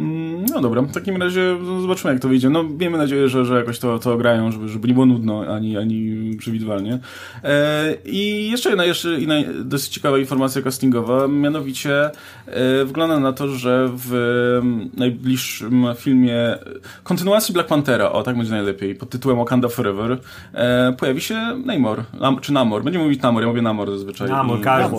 Mm, 0.00 0.33
no 0.50 0.60
dobra, 0.60 0.82
w 0.82 0.92
takim 0.92 1.16
razie 1.16 1.56
zobaczymy 1.80 2.12
jak 2.12 2.22
to 2.22 2.28
wyjdzie. 2.28 2.50
No 2.50 2.62
miejmy 2.62 2.98
nadzieję, 2.98 3.28
że, 3.28 3.44
że 3.44 3.58
jakoś 3.58 3.78
to, 3.78 3.98
to 3.98 4.16
grają, 4.16 4.52
żeby, 4.52 4.68
żeby 4.68 4.88
nie 4.88 4.94
było 4.94 5.06
nudno 5.06 5.44
ani, 5.54 5.78
ani 5.78 6.30
przewidywalnie. 6.38 6.98
E, 7.44 7.94
I 8.04 8.50
jeszcze 8.50 8.68
jedna, 8.68 8.84
jeszcze 8.84 9.20
inna 9.20 9.34
dosyć 9.64 9.88
ciekawa 9.88 10.18
informacja 10.18 10.62
castingowa, 10.62 11.28
mianowicie 11.28 12.10
e, 12.46 12.84
wygląda 12.84 13.20
na 13.20 13.32
to, 13.32 13.48
że 13.48 13.90
w 13.96 14.60
najbliższym 14.96 15.86
filmie 15.96 16.58
kontynuacji 17.02 17.54
Black 17.54 17.68
Panthera, 17.68 18.12
o 18.12 18.22
tak 18.22 18.36
będzie 18.36 18.52
najlepiej, 18.52 18.94
pod 18.94 19.10
tytułem 19.10 19.38
Wakanda 19.38 19.68
Forever, 19.68 20.18
e, 20.54 20.92
pojawi 20.98 21.20
się 21.20 21.36
Namor, 21.64 22.02
Nam, 22.20 22.40
czy 22.40 22.52
Namor, 22.52 22.84
będziemy 22.84 23.04
mówić 23.04 23.22
Namor, 23.22 23.42
ja 23.42 23.48
mówię 23.48 23.62
Namor 23.62 23.90
zazwyczaj. 23.90 24.28
Namor, 24.28 24.60
każdy, 24.60 24.96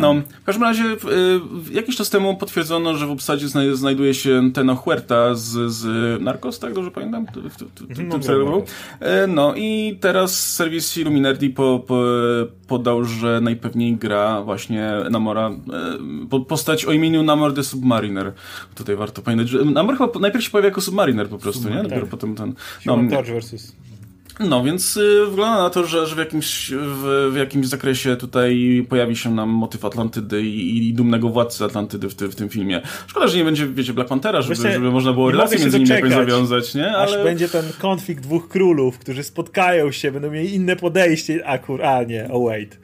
No, 0.00 0.14
w 0.42 0.44
każdym 0.44 0.62
razie 0.62 0.84
jakiś 1.72 1.96
czas 1.96 2.10
temu 2.10 2.36
potwierdzono, 2.36 2.96
że 2.96 3.06
w 3.06 3.10
obsadzie 3.10 3.48
znajduje 3.72 4.14
się 4.14 4.50
Teno 4.54 4.76
Huerta 4.84 5.34
z, 5.34 5.72
z 5.72 5.82
Narcos, 6.22 6.58
tak 6.58 6.72
dobrze 6.74 6.90
pamiętam? 6.90 7.26
Tym 8.10 8.22
serialu. 8.22 8.64
E, 9.00 9.26
no 9.26 9.54
i 9.56 9.98
teraz 10.00 10.54
serwis 10.54 10.96
Illuminati 10.96 11.50
po, 11.50 11.84
po, 11.86 12.04
podał, 12.66 13.04
że 13.04 13.40
najpewniej 13.40 13.96
gra 13.96 14.42
właśnie 14.42 14.92
Namora, 15.10 15.50
e, 16.32 16.44
postać 16.48 16.84
o 16.84 16.92
imieniu 16.92 17.22
Namor 17.22 17.54
the 17.54 17.64
Submariner. 17.64 18.32
Tutaj 18.74 18.96
warto 18.96 19.22
pamiętać, 19.22 19.48
że 19.48 19.64
Namor 19.64 19.98
chyba 19.98 20.18
najpierw 20.20 20.44
się 20.44 20.50
pojawia 20.50 20.68
jako 20.68 20.80
Submariner 20.80 21.28
po 21.28 21.38
prostu, 21.38 21.62
Submariner. 21.62 21.84
nie? 21.84 21.88
Dopiero 21.88 22.06
tak. 22.06 22.10
potem 22.10 22.34
ten... 22.34 22.54
No, 22.86 22.92
Human 22.92 23.08
versus 23.08 23.72
no, 24.40 24.64
więc 24.64 24.96
y, 24.96 25.26
wygląda 25.26 25.62
na 25.62 25.70
to, 25.70 25.86
że, 25.86 26.06
że 26.06 26.14
w, 26.14 26.18
jakimś, 26.18 26.70
w, 26.70 27.30
w, 27.32 27.36
jakimś 27.36 27.66
zakresie 27.66 28.16
tutaj 28.16 28.86
pojawi 28.88 29.16
się 29.16 29.34
nam 29.34 29.48
motyw 29.48 29.84
Atlantydy 29.84 30.42
i, 30.42 30.88
i 30.88 30.94
dumnego 30.94 31.28
władcy 31.28 31.64
Atlantydy 31.64 32.08
w, 32.08 32.14
ty, 32.14 32.28
w 32.28 32.34
tym 32.34 32.48
filmie. 32.48 32.80
Szkoda, 33.06 33.28
że 33.28 33.36
nie 33.36 33.44
będzie, 33.44 33.66
wiecie, 33.66 33.92
Black 33.92 34.08
Panthera, 34.08 34.42
żeby, 34.42 34.54
żeby 34.54 34.90
można 34.90 35.12
było 35.12 35.30
relacje 35.30 35.58
między 35.58 35.78
nimi 35.78 35.90
jakoś 35.90 36.10
zawiązać, 36.10 36.74
nie? 36.74 36.92
Ale... 36.92 37.18
Aż 37.18 37.24
będzie 37.24 37.48
ten 37.48 37.64
konflikt 37.78 38.22
dwóch 38.22 38.48
królów, 38.48 38.98
którzy 38.98 39.22
spotkają 39.22 39.92
się, 39.92 40.12
będą 40.12 40.30
mieli 40.30 40.54
inne 40.54 40.76
podejście. 40.76 41.46
Akur, 41.46 41.82
a 41.82 42.02
nie, 42.02 42.28
oh 42.32 42.44
wait. 42.44 42.78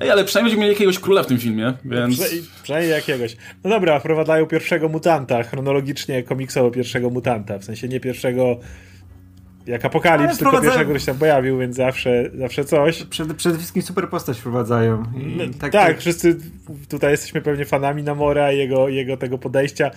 Ej, 0.00 0.10
ale 0.10 0.24
przynajmniej 0.24 0.50
będziemy 0.50 0.60
mieli 0.60 0.72
jakiegoś 0.72 0.98
króla 0.98 1.22
w 1.22 1.26
tym 1.26 1.38
filmie, 1.38 1.72
więc... 1.84 2.20
Prze 2.20 2.36
przynajmniej 2.62 2.92
jakiegoś. 2.92 3.36
No 3.64 3.70
dobra, 3.70 4.00
wprowadzają 4.00 4.46
pierwszego 4.46 4.88
mutanta, 4.88 5.42
chronologicznie 5.42 6.22
komiksowo 6.22 6.70
pierwszego 6.70 7.10
mutanta, 7.10 7.58
w 7.58 7.64
sensie 7.64 7.88
nie 7.88 8.00
pierwszego 8.00 8.58
jak 9.66 9.84
Apokalips, 9.84 10.38
tylko 10.38 10.60
pierwszego 10.60 10.90
ktoś 10.90 11.04
tam 11.04 11.16
pojawił, 11.16 11.58
więc 11.58 11.76
zawsze, 11.76 12.30
zawsze 12.34 12.64
coś. 12.64 13.02
Przede, 13.02 13.34
przede 13.34 13.58
wszystkim 13.58 13.82
super 13.82 14.08
postać 14.08 14.38
wprowadzają. 14.38 15.02
No, 15.36 15.44
tak, 15.60 15.72
tak, 15.72 15.98
wszyscy 15.98 16.36
tutaj 16.88 17.10
jesteśmy 17.10 17.40
pewnie 17.40 17.64
fanami 17.64 18.02
Namora 18.02 18.52
i 18.52 18.58
jego, 18.58 18.88
jego 18.88 19.16
tego 19.16 19.38
podejścia. 19.38 19.90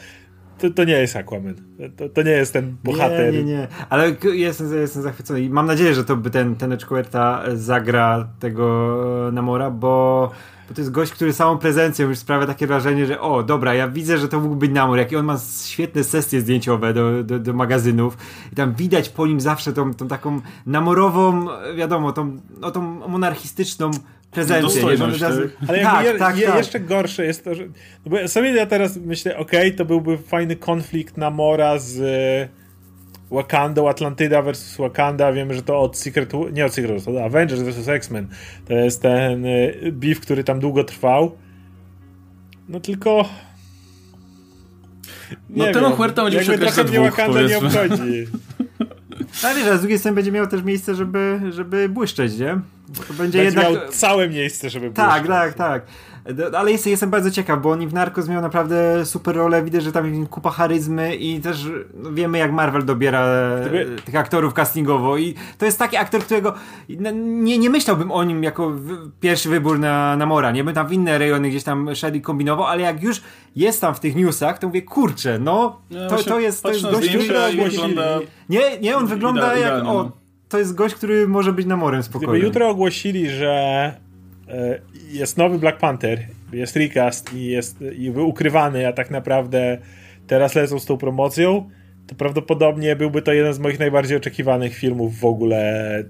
To, 0.58 0.70
to 0.70 0.84
nie 0.84 0.94
jest 0.94 1.16
Aquaman. 1.16 1.56
To, 1.98 2.10
to 2.10 2.22
nie 2.22 2.32
jest 2.32 2.54
ten 2.54 2.76
bohater. 2.84 3.34
Nie, 3.34 3.44
nie, 3.44 3.54
nie. 3.54 3.68
Ale 3.90 4.16
jestem, 4.34 4.82
jestem 4.82 5.04
zachwycony 5.04 5.42
i 5.42 5.50
mam 5.50 5.66
nadzieję, 5.66 5.94
że 5.94 6.04
to 6.04 6.18
by 6.18 6.30
ten, 6.30 6.56
ten 6.56 6.74
Echquerta 6.74 7.44
zagra 7.54 8.28
tego 8.40 9.30
Namora, 9.34 9.72
bo 9.72 10.32
bo 10.68 10.74
to 10.74 10.82
jest 10.82 10.92
gość, 10.92 11.12
który 11.12 11.34
samą 11.34 11.58
prezencją 11.58 12.10
już 12.10 12.18
sprawia 12.18 12.48
takie 12.48 12.68
wrażenie, 12.68 13.06
że 13.06 13.22
o, 13.22 13.44
dobra, 13.44 13.74
ja 13.74 13.88
widzę, 13.88 14.18
że 14.18 14.28
to 14.28 14.40
mógł 14.40 14.56
być 14.56 14.72
Namor, 14.72 14.98
jakie 14.98 15.20
on 15.20 15.26
ma 15.26 15.40
świetne 15.66 16.04
sesje 16.04 16.42
zdjęciowe 16.42 16.94
do, 16.94 17.24
do, 17.24 17.40
do, 17.40 17.54
magazynów 17.54 18.18
i 18.52 18.56
tam 18.56 18.74
widać 18.74 19.10
po 19.10 19.28
nim 19.28 19.42
zawsze 19.42 19.74
tą, 19.74 19.94
tą 19.94 20.08
taką 20.08 20.42
namorową, 20.66 21.48
wiadomo, 21.76 22.12
tą, 22.12 22.38
no, 22.60 22.72
tą 22.72 22.82
monarchistyczną 23.08 23.92
prezencję. 24.32 24.84
Nie? 24.84 24.98
Że 24.98 25.50
tak. 25.50 25.70
Ale 25.70 25.82
tak, 25.82 26.06
je, 26.06 26.14
tak, 26.14 26.38
je, 26.38 26.48
tak. 26.48 26.58
jeszcze 26.58 26.80
gorsze 26.80 27.26
jest 27.26 27.44
to, 27.44 27.56
że 27.56 27.64
no 28.06 28.12
bo 28.12 28.28
sobie 28.28 28.50
ja 28.50 28.66
teraz 28.66 28.98
myślę, 28.98 29.38
okej, 29.38 29.68
okay, 29.68 29.78
to 29.78 29.86
byłby 29.86 30.18
fajny 30.18 30.56
konflikt 30.56 31.18
Namora 31.18 31.80
z 31.80 32.00
Wakanda, 33.32 33.90
Atlantyda 33.90 34.42
versus 34.42 34.78
Wakanda, 34.78 35.34
wiemy, 35.34 35.54
że 35.54 35.62
to 35.62 35.80
od 35.80 35.98
Secret, 35.98 36.34
nie 36.54 36.66
od 36.66 36.74
Secret, 36.74 37.06
to 37.06 37.24
Avengers 37.26 37.62
versus 37.62 37.88
X-Men. 37.88 38.28
To 38.68 38.74
jest 38.74 39.02
ten 39.02 39.46
y, 39.46 39.92
beef, 39.92 40.20
który 40.20 40.44
tam 40.44 40.60
długo 40.60 40.84
trwał. 40.84 41.38
No 42.70 42.80
tylko... 42.80 43.30
No 45.50 45.66
ten 45.74 45.84
Huerta 45.84 46.24
będzie 46.24 46.40
przekreślać 46.40 46.88
dwóch, 46.88 47.06
Wakanda 47.06 47.42
nie 47.42 47.58
obchodzi. 47.58 48.28
Ale 49.44 49.56
wiesz, 49.56 49.68
a 49.68 49.78
z 49.78 49.80
drugiej 49.80 50.00
strony 50.00 50.16
będzie 50.16 50.32
miał 50.32 50.48
też 50.48 50.64
miejsce, 50.64 50.96
żeby, 50.96 51.40
żeby 51.50 51.90
błyszczeć, 51.90 52.38
nie? 52.38 52.60
Bo 52.88 53.04
to 53.04 53.14
będzie, 53.14 53.18
będzie 53.18 53.44
jednak... 53.44 53.64
miał 53.64 53.92
całe 53.92 54.30
miejsce, 54.30 54.70
żeby 54.70 54.92
tak, 54.92 55.10
błyszczeć. 55.10 55.28
Tak, 55.28 55.54
tak, 55.54 55.54
tak. 55.54 55.86
Ale 56.58 56.72
jest, 56.72 56.88
jestem 56.88 57.10
bardzo 57.10 57.32
ciekaw, 57.32 57.62
bo 57.62 57.72
oni 57.72 57.88
w 57.88 57.94
Narcos 57.94 58.28
miał 58.28 58.42
naprawdę 58.42 59.06
super 59.06 59.36
rolę, 59.36 59.64
widać, 59.64 59.84
że 59.84 59.92
tam 59.92 60.14
jest 60.14 60.30
kupa 60.30 60.50
charyzmy 60.50 61.16
i 61.16 61.42
też 61.42 61.66
no, 61.94 62.12
wiemy 62.12 62.38
jak 62.38 62.52
Marvel 62.52 62.86
dobiera 62.86 63.28
Gdyby... 63.62 63.96
tych 64.06 64.16
aktorów 64.16 64.54
castingowo 64.54 65.18
i 65.18 65.36
to 65.58 65.66
jest 65.66 65.80
taki 65.80 65.98
aktor, 65.98 66.22
którego 66.22 66.54
nie, 67.14 67.58
nie 67.58 67.70
myślałbym 67.70 68.12
o 68.12 68.24
nim 68.24 68.44
jako 68.44 68.74
pierwszy 69.20 69.50
wybór 69.50 69.80
na, 69.80 70.18
na 70.18 70.26
Mora, 70.26 70.52
nie 70.52 70.64
bym 70.64 70.74
tam 70.74 70.88
w 70.88 70.94
inne 70.94 71.18
rejony 71.18 71.50
gdzieś 71.50 71.64
tam 71.64 71.96
szedł 71.96 72.18
i 72.18 72.22
kombinował, 72.22 72.66
ale 72.66 72.82
jak 72.82 73.04
już 73.04 73.22
jest 73.56 73.82
tam 73.82 73.96
w 73.96 74.00
tych 74.00 74.16
newsach, 74.16 74.60
to 74.60 74.68
mówię, 74.68 74.82
kurczę, 74.82 75.40
no 75.40 75.82
to, 76.10 76.24
to 76.24 76.40
jest, 76.40 76.64
to 76.64 76.72
jest 76.72 76.84
gość, 76.84 77.10
który 77.10 77.28
Nie, 78.50 78.80
nie, 78.82 78.98
on 78.98 79.08
wygląda 79.08 79.58
jak, 79.58 79.74
o, 79.74 79.84
no. 79.84 80.12
to 80.50 80.60
jest 80.60 80.76
gość, 80.76 80.96
który 80.96 81.28
może 81.28 81.54
być 81.54 81.66
namorem 81.66 82.04
spokojnie. 82.04 82.34
Gdyby 82.34 82.48
jutro 82.48 82.70
ogłosili, 82.70 83.30
że 83.30 83.94
E, 84.50 84.80
jest 85.12 85.38
nowy 85.38 85.60
Black 85.60 85.78
Panther, 85.78 86.28
jest 86.54 86.76
recast 86.76 87.34
i 87.34 87.46
jest 87.46 87.82
i 87.98 88.12
był 88.12 88.30
ukrywany, 88.30 88.88
a 88.88 88.94
tak 88.94 89.12
naprawdę 89.12 89.78
teraz 90.28 90.56
lecą 90.56 90.80
z 90.80 90.86
tą 90.86 90.98
promocją, 90.98 91.70
to 92.08 92.16
prawdopodobnie 92.16 92.96
byłby 92.96 93.22
to 93.22 93.34
jeden 93.34 93.54
z 93.54 93.60
moich 93.60 93.80
najbardziej 93.80 94.18
oczekiwanych 94.18 94.76
filmów 94.76 95.20
w 95.20 95.26
ogóle. 95.26 96.04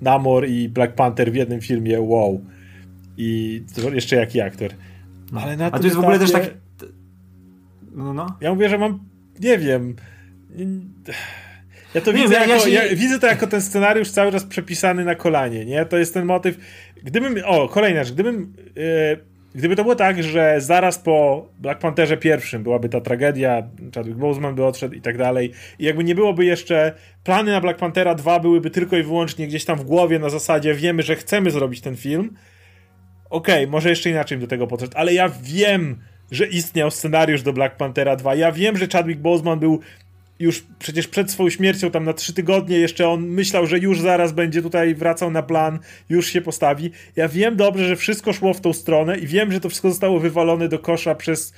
Namor 0.00 0.48
i 0.48 0.68
Black 0.68 0.94
Panther 0.94 1.32
w 1.32 1.34
jednym 1.34 1.60
filmie, 1.60 2.00
wow. 2.00 2.40
I 3.16 3.62
jeszcze 3.92 4.16
jaki 4.16 4.40
aktor. 4.40 4.70
Ale 5.36 5.56
na 5.56 5.66
a 5.66 5.78
to 5.78 5.84
jest 5.84 5.96
w 5.96 6.00
ogóle 6.00 6.18
też 6.18 6.32
tak 6.32 6.50
No, 7.94 8.14
no. 8.14 8.26
Ja 8.40 8.54
mówię, 8.54 8.68
że 8.68 8.78
mam, 8.78 8.98
nie 9.40 9.58
wiem... 9.58 9.96
Ja 11.94 12.00
to 12.00 12.12
Nie, 12.12 12.22
widzę, 12.22 12.34
ja- 12.34 12.40
ja 12.40 12.54
jako, 12.54 12.64
się- 12.64 12.70
ja 12.70 12.96
widzę 12.96 13.18
to 13.18 13.26
jako 13.26 13.46
ten 13.46 13.62
scenariusz 13.62 14.10
cały 14.10 14.32
czas 14.32 14.44
przepisany 14.44 15.04
na 15.04 15.14
kolanie, 15.14 15.64
nie? 15.64 15.84
To 15.84 15.98
jest 15.98 16.14
ten 16.14 16.24
motyw. 16.26 16.58
Gdybym. 17.04 17.36
O, 17.44 17.68
kolejna 17.68 18.04
rzecz. 18.04 18.14
Gdybym. 18.14 18.52
e, 18.76 19.32
Gdyby 19.54 19.76
to 19.76 19.82
było 19.82 19.94
tak, 19.94 20.22
że 20.22 20.60
zaraz 20.60 20.98
po 20.98 21.48
Black 21.58 21.80
Pantherze 21.80 22.16
pierwszym 22.16 22.62
byłaby 22.62 22.88
ta 22.88 23.00
tragedia, 23.00 23.62
Chadwick 23.94 24.18
Boseman 24.18 24.54
by 24.54 24.64
odszedł 24.64 24.94
i 24.94 25.00
tak 25.00 25.18
dalej, 25.18 25.52
i 25.78 25.84
jakby 25.84 26.04
nie 26.04 26.14
byłoby 26.14 26.44
jeszcze, 26.44 26.94
plany 27.24 27.52
na 27.52 27.60
Black 27.60 27.78
Panthera 27.78 28.14
2 28.14 28.40
byłyby 28.40 28.70
tylko 28.70 28.96
i 28.96 29.02
wyłącznie 29.02 29.46
gdzieś 29.46 29.64
tam 29.64 29.78
w 29.78 29.84
głowie 29.84 30.18
na 30.18 30.28
zasadzie 30.28 30.74
wiemy, 30.74 31.02
że 31.02 31.16
chcemy 31.16 31.50
zrobić 31.50 31.80
ten 31.80 31.96
film, 31.96 32.36
okej, 33.30 33.66
może 33.66 33.88
jeszcze 33.88 34.10
inaczej 34.10 34.38
do 34.38 34.46
tego 34.46 34.66
podszedł, 34.66 34.92
ale 34.96 35.14
ja 35.14 35.30
wiem, 35.42 35.96
że 36.30 36.46
istniał 36.46 36.90
scenariusz 36.90 37.42
do 37.42 37.52
Black 37.52 37.76
Panthera 37.76 38.16
2. 38.16 38.34
Ja 38.34 38.52
wiem, 38.52 38.76
że 38.76 38.86
Chadwick 38.92 39.20
Boseman 39.20 39.58
był 39.58 39.80
już 40.38 40.64
przecież 40.78 41.08
przed 41.08 41.30
swoją 41.30 41.50
śmiercią, 41.50 41.90
tam 41.90 42.04
na 42.04 42.12
trzy 42.12 42.32
tygodnie 42.32 42.78
jeszcze 42.78 43.08
on 43.08 43.26
myślał, 43.26 43.66
że 43.66 43.78
już 43.78 44.00
zaraz 44.00 44.32
będzie 44.32 44.62
tutaj 44.62 44.94
wracał 44.94 45.30
na 45.30 45.42
plan, 45.42 45.78
już 46.08 46.26
się 46.26 46.40
postawi. 46.40 46.90
Ja 47.16 47.28
wiem 47.28 47.56
dobrze, 47.56 47.88
że 47.88 47.96
wszystko 47.96 48.32
szło 48.32 48.54
w 48.54 48.60
tą 48.60 48.72
stronę 48.72 49.18
i 49.18 49.26
wiem, 49.26 49.52
że 49.52 49.60
to 49.60 49.68
wszystko 49.68 49.90
zostało 49.90 50.20
wywalone 50.20 50.68
do 50.68 50.78
kosza 50.78 51.14
przez 51.14 51.52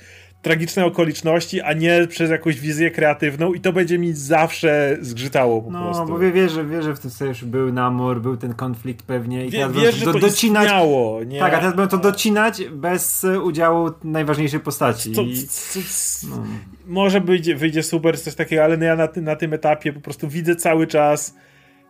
tragiczne 0.45 0.85
okoliczności, 0.85 1.61
a 1.61 1.73
nie 1.73 2.07
przez 2.07 2.29
jakąś 2.31 2.59
wizję 2.59 2.91
kreatywną 2.91 3.53
i 3.53 3.59
to 3.59 3.73
będzie 3.73 3.97
mi 3.99 4.13
zawsze 4.13 4.97
zgrzytało 5.01 5.61
po 5.61 5.71
No, 5.71 5.83
prostu. 5.83 6.05
bo 6.05 6.19
wie- 6.19 6.31
wierzę, 6.31 6.65
wierzę 6.65 6.95
w 6.95 6.99
tym 6.99 7.11
scenariuszu. 7.11 7.47
Był 7.47 7.73
namor, 7.73 8.21
był 8.21 8.37
ten 8.37 8.53
konflikt 8.53 9.05
pewnie. 9.05 9.45
I 9.45 9.49
Wie, 9.49 9.59
teraz 9.59 9.75
wiesz, 9.75 9.99
do, 10.03 10.13
to 10.13 10.19
docinać. 10.19 10.63
istniało, 10.65 11.23
nie? 11.23 11.39
Tak, 11.39 11.53
a 11.53 11.57
teraz 11.57 11.75
będą 11.75 11.87
to 11.97 11.97
docinać 11.97 12.63
bez 12.71 13.25
udziału 13.43 13.91
najważniejszej 14.03 14.59
postaci. 14.59 15.11
To, 15.11 15.21
no. 16.29 16.43
Może 16.87 17.21
wyjdzie, 17.21 17.55
wyjdzie 17.55 17.83
super, 17.83 18.19
coś 18.21 18.35
takiego, 18.35 18.63
ale 18.63 18.77
no 18.77 18.85
ja 18.85 18.95
na, 18.95 19.07
tym- 19.07 19.23
na 19.23 19.35
tym 19.35 19.53
etapie 19.53 19.93
po 19.93 19.99
prostu 20.01 20.27
widzę 20.27 20.55
cały 20.55 20.87
czas 20.87 21.35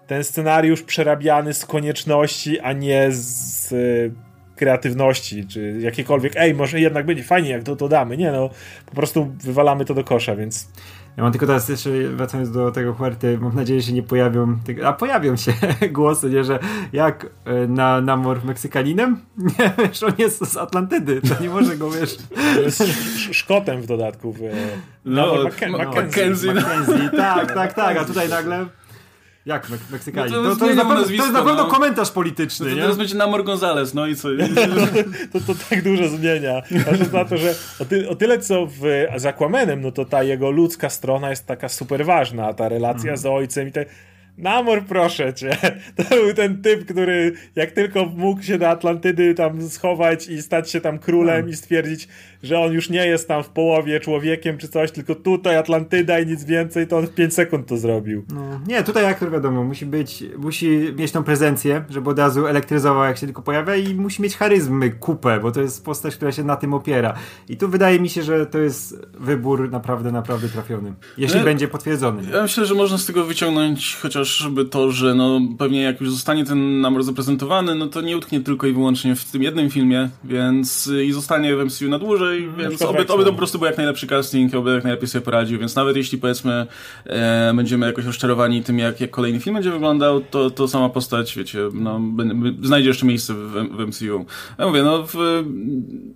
ten 0.08 0.24
scenariusz 0.24 0.82
przerabiany 0.82 1.54
z 1.54 1.66
konieczności, 1.66 2.60
a 2.60 2.74
nie 2.74 3.08
z 3.12 3.74
kreatywności, 4.56 5.48
czy 5.48 5.78
jakiekolwiek, 5.82 6.34
ej, 6.36 6.54
może 6.56 6.80
jednak 6.80 7.06
będzie 7.06 7.24
fajnie, 7.24 7.50
jak 7.50 7.64
to, 7.64 7.76
to 7.76 7.88
damy. 7.88 8.18
Nie 8.18 8.32
no, 8.32 8.50
po 8.86 8.96
prostu 8.96 9.36
wywalamy 9.44 9.86
to 9.86 9.94
do 9.94 10.04
kosza, 10.04 10.36
więc 10.36 10.68
Ja 11.18 11.24
mam 11.24 11.32
tylko 11.32 11.46
teraz 11.48 11.70
jeszcze 11.70 11.90
wracając 12.10 12.52
do 12.52 12.72
tego 12.72 12.94
Huerty, 12.94 13.38
mam 13.38 13.56
nadzieję, 13.56 13.82
że 13.82 13.88
się 13.88 13.94
nie 13.94 14.04
pojawią, 14.04 14.58
a 14.86 14.94
pojawią 14.94 15.36
się 15.36 15.54
głosy, 15.92 16.30
nie, 16.30 16.44
że 16.44 16.60
jak 16.94 17.26
e, 17.46 17.68
na 17.68 18.02
namor 18.02 18.46
Meksykaninem? 18.46 19.20
Nie, 19.60 19.74
wiesz, 19.78 20.04
on 20.04 20.12
jest 20.18 20.52
z 20.52 20.58
Atlantydy, 20.58 21.22
to 21.22 21.44
nie 21.44 21.50
może 21.50 21.78
go, 21.78 21.92
wiesz... 21.92 22.18
jest 22.66 22.82
sz- 22.82 23.34
szkotem 23.36 23.82
w 23.82 23.86
dodatku. 23.88 24.34
W, 24.34 24.40
No, 25.06 25.36
no, 25.36 25.44
Mackenzie. 25.44 25.78
no, 25.78 25.78
Mackenzie. 25.78 26.54
Mackenzie. 26.54 26.54
Mackenzie, 26.54 27.10
tak, 27.18 27.52
tak, 27.54 27.74
tak, 27.74 27.98
a 27.98 28.06
tutaj 28.06 28.30
nagle... 28.30 28.66
Jak 29.46 29.70
Mek- 29.70 29.92
Meksykanin? 29.92 30.34
No 30.34 30.44
to 30.44 30.50
to, 30.50 30.56
to, 30.56 30.66
jest 30.66 30.78
pewno, 30.82 31.04
to 31.04 31.12
jest 31.12 31.34
na 31.34 31.42
pewno 31.42 31.64
no. 31.64 31.66
komentarz 31.66 32.08
No 32.08 32.14
polityczny, 32.14 32.70
to 32.70 32.76
nie? 32.76 32.82
teraz 32.82 32.98
będzie 32.98 33.16
Namor 33.16 33.44
Gonzalez, 33.44 33.94
no 33.94 34.08
i 34.08 34.16
co? 34.16 34.30
to, 35.34 35.40
to 35.40 35.54
tak 35.70 35.84
dużo 35.84 36.08
zmienia. 36.10 36.62
Patrząc 36.86 37.12
na 37.12 37.26
to, 37.26 37.38
że 37.38 37.56
o, 37.80 37.86
ty, 37.86 38.10
o 38.10 38.16
tyle 38.16 38.40
co 38.40 38.66
w, 38.66 38.82
z 39.18 39.26
Aquamanem, 39.26 39.82
no 39.82 39.92
to 39.92 40.06
ta 40.06 40.24
jego 40.24 40.52
ludzka 40.52 40.90
strona 40.90 41.30
jest 41.30 41.46
taka 41.46 41.70
super 41.70 42.06
ważna, 42.06 42.54
ta 42.54 42.70
relacja 42.70 43.18
z 43.18 43.26
ojcem 43.26 43.68
i 43.68 43.72
te... 43.72 43.86
Namor, 44.38 44.84
proszę 44.84 45.34
cię. 45.34 45.58
To 45.96 46.16
był 46.16 46.34
ten 46.34 46.62
typ, 46.62 46.86
który 46.86 47.34
jak 47.56 47.72
tylko 47.72 48.06
mógł 48.06 48.42
się 48.42 48.58
do 48.58 48.70
Atlantydy 48.70 49.34
tam 49.34 49.70
schować 49.70 50.28
i 50.28 50.42
stać 50.42 50.72
się 50.72 50.82
tam 50.82 51.00
królem 51.00 51.50
i 51.50 51.54
stwierdzić, 51.54 52.08
że 52.44 52.60
on 52.60 52.74
już 52.74 52.90
nie 52.90 53.08
jest 53.08 53.28
tam 53.28 53.44
w 53.44 53.50
połowie 53.50 54.00
człowiekiem 54.00 54.58
czy 54.58 54.68
coś, 54.68 54.92
tylko 54.92 55.16
tutaj 55.16 55.58
Atlantyda 55.58 56.20
i 56.20 56.26
nic 56.26 56.44
więcej, 56.44 56.88
to 56.88 56.98
on 56.98 57.08
w 57.08 57.14
5 57.14 57.34
sekund 57.34 57.68
to 57.68 57.78
zrobił. 57.78 58.26
No, 58.34 58.60
nie, 58.68 58.84
tutaj 58.84 59.06
aktor 59.06 59.32
wiadomo, 59.32 59.64
musi 59.64 59.86
być, 59.86 60.24
musi 60.38 60.94
mieć 60.98 61.12
tą 61.12 61.24
prezencję, 61.24 61.84
żeby 61.90 62.10
od 62.10 62.20
razu 62.20 62.48
elektryzował 62.48 63.04
jak 63.04 63.18
się 63.18 63.26
tylko 63.26 63.42
pojawia 63.42 63.76
i 63.76 63.96
musi 63.96 64.22
mieć 64.22 64.38
charyzmy 64.38 64.90
kupę, 64.90 65.40
bo 65.40 65.52
to 65.52 65.62
jest 65.62 65.86
postać, 65.86 66.16
która 66.16 66.32
się 66.32 66.44
na 66.44 66.56
tym 66.56 66.74
opiera. 66.74 67.14
I 67.50 67.58
tu 67.58 67.70
wydaje 67.70 68.00
mi 68.00 68.10
się, 68.10 68.24
że 68.24 68.46
to 68.46 68.60
jest 68.60 69.06
wybór 69.20 69.72
naprawdę, 69.72 70.12
naprawdę 70.12 70.50
trafiony. 70.50 70.94
Jeśli 71.18 71.40
No, 71.40 71.46
będzie 71.46 71.68
potwierdzony. 71.68 72.24
Ja 72.34 72.42
myślę, 72.42 72.66
że 72.66 72.76
można 72.76 72.98
z 72.98 73.06
tego 73.06 73.26
wyciągnąć 73.26 73.96
chociażby 74.34 74.66
to, 74.66 74.92
że 74.92 75.16
no 75.16 75.42
pewnie 75.58 75.82
jak 75.82 76.02
już 76.02 76.12
zostanie 76.12 76.46
ten 76.46 76.82
namor 76.82 77.04
zaprezentowany, 77.04 77.76
no 77.76 77.88
to 77.88 78.02
nie 78.02 78.18
utknie 78.18 78.40
tylko 78.40 78.68
i 78.68 78.74
wyłącznie 78.74 79.16
w 79.16 79.26
tym 79.32 79.44
jednym 79.44 79.70
filmie, 79.70 80.10
więc 80.24 80.88
y, 80.88 81.06
i 81.06 81.12
zostanie 81.12 81.56
w 81.56 81.66
MCU 81.66 81.90
na 81.90 82.00
dłużej, 82.00 82.50
więc 82.58 82.76
przykład 82.76 82.90
oby, 82.90 83.14
oby 83.14 83.24
to 83.26 83.32
po 83.32 83.38
prostu 83.38 83.60
był 83.60 83.66
jak 83.66 83.78
najlepszy 83.78 84.08
casting, 84.08 84.56
oby 84.56 84.74
jak 84.74 84.84
najlepiej 84.84 85.08
sobie 85.08 85.26
poradził, 85.26 85.60
więc 85.60 85.76
nawet 85.76 85.96
jeśli 85.98 86.18
powiedzmy 86.18 86.68
e, 87.06 87.54
będziemy 87.56 87.86
jakoś 87.86 88.06
rozczarowani 88.06 88.64
tym, 88.64 88.80
jak, 88.80 89.02
jak 89.02 89.12
kolejny 89.12 89.40
film 89.40 89.54
będzie 89.54 89.72
wyglądał, 89.72 90.22
to, 90.22 90.50
to 90.50 90.68
sama 90.68 90.90
postać, 90.90 91.36
wiecie, 91.38 91.60
no, 91.74 92.00
b- 92.00 92.26
b- 92.36 92.68
znajdzie 92.68 92.88
jeszcze 92.88 93.06
miejsce 93.06 93.34
w, 93.34 93.52
w 93.52 93.88
MCU. 93.88 94.26
Ja 94.60 94.68
mówię, 94.68 94.84
no 94.84 95.04
w, 95.08 95.44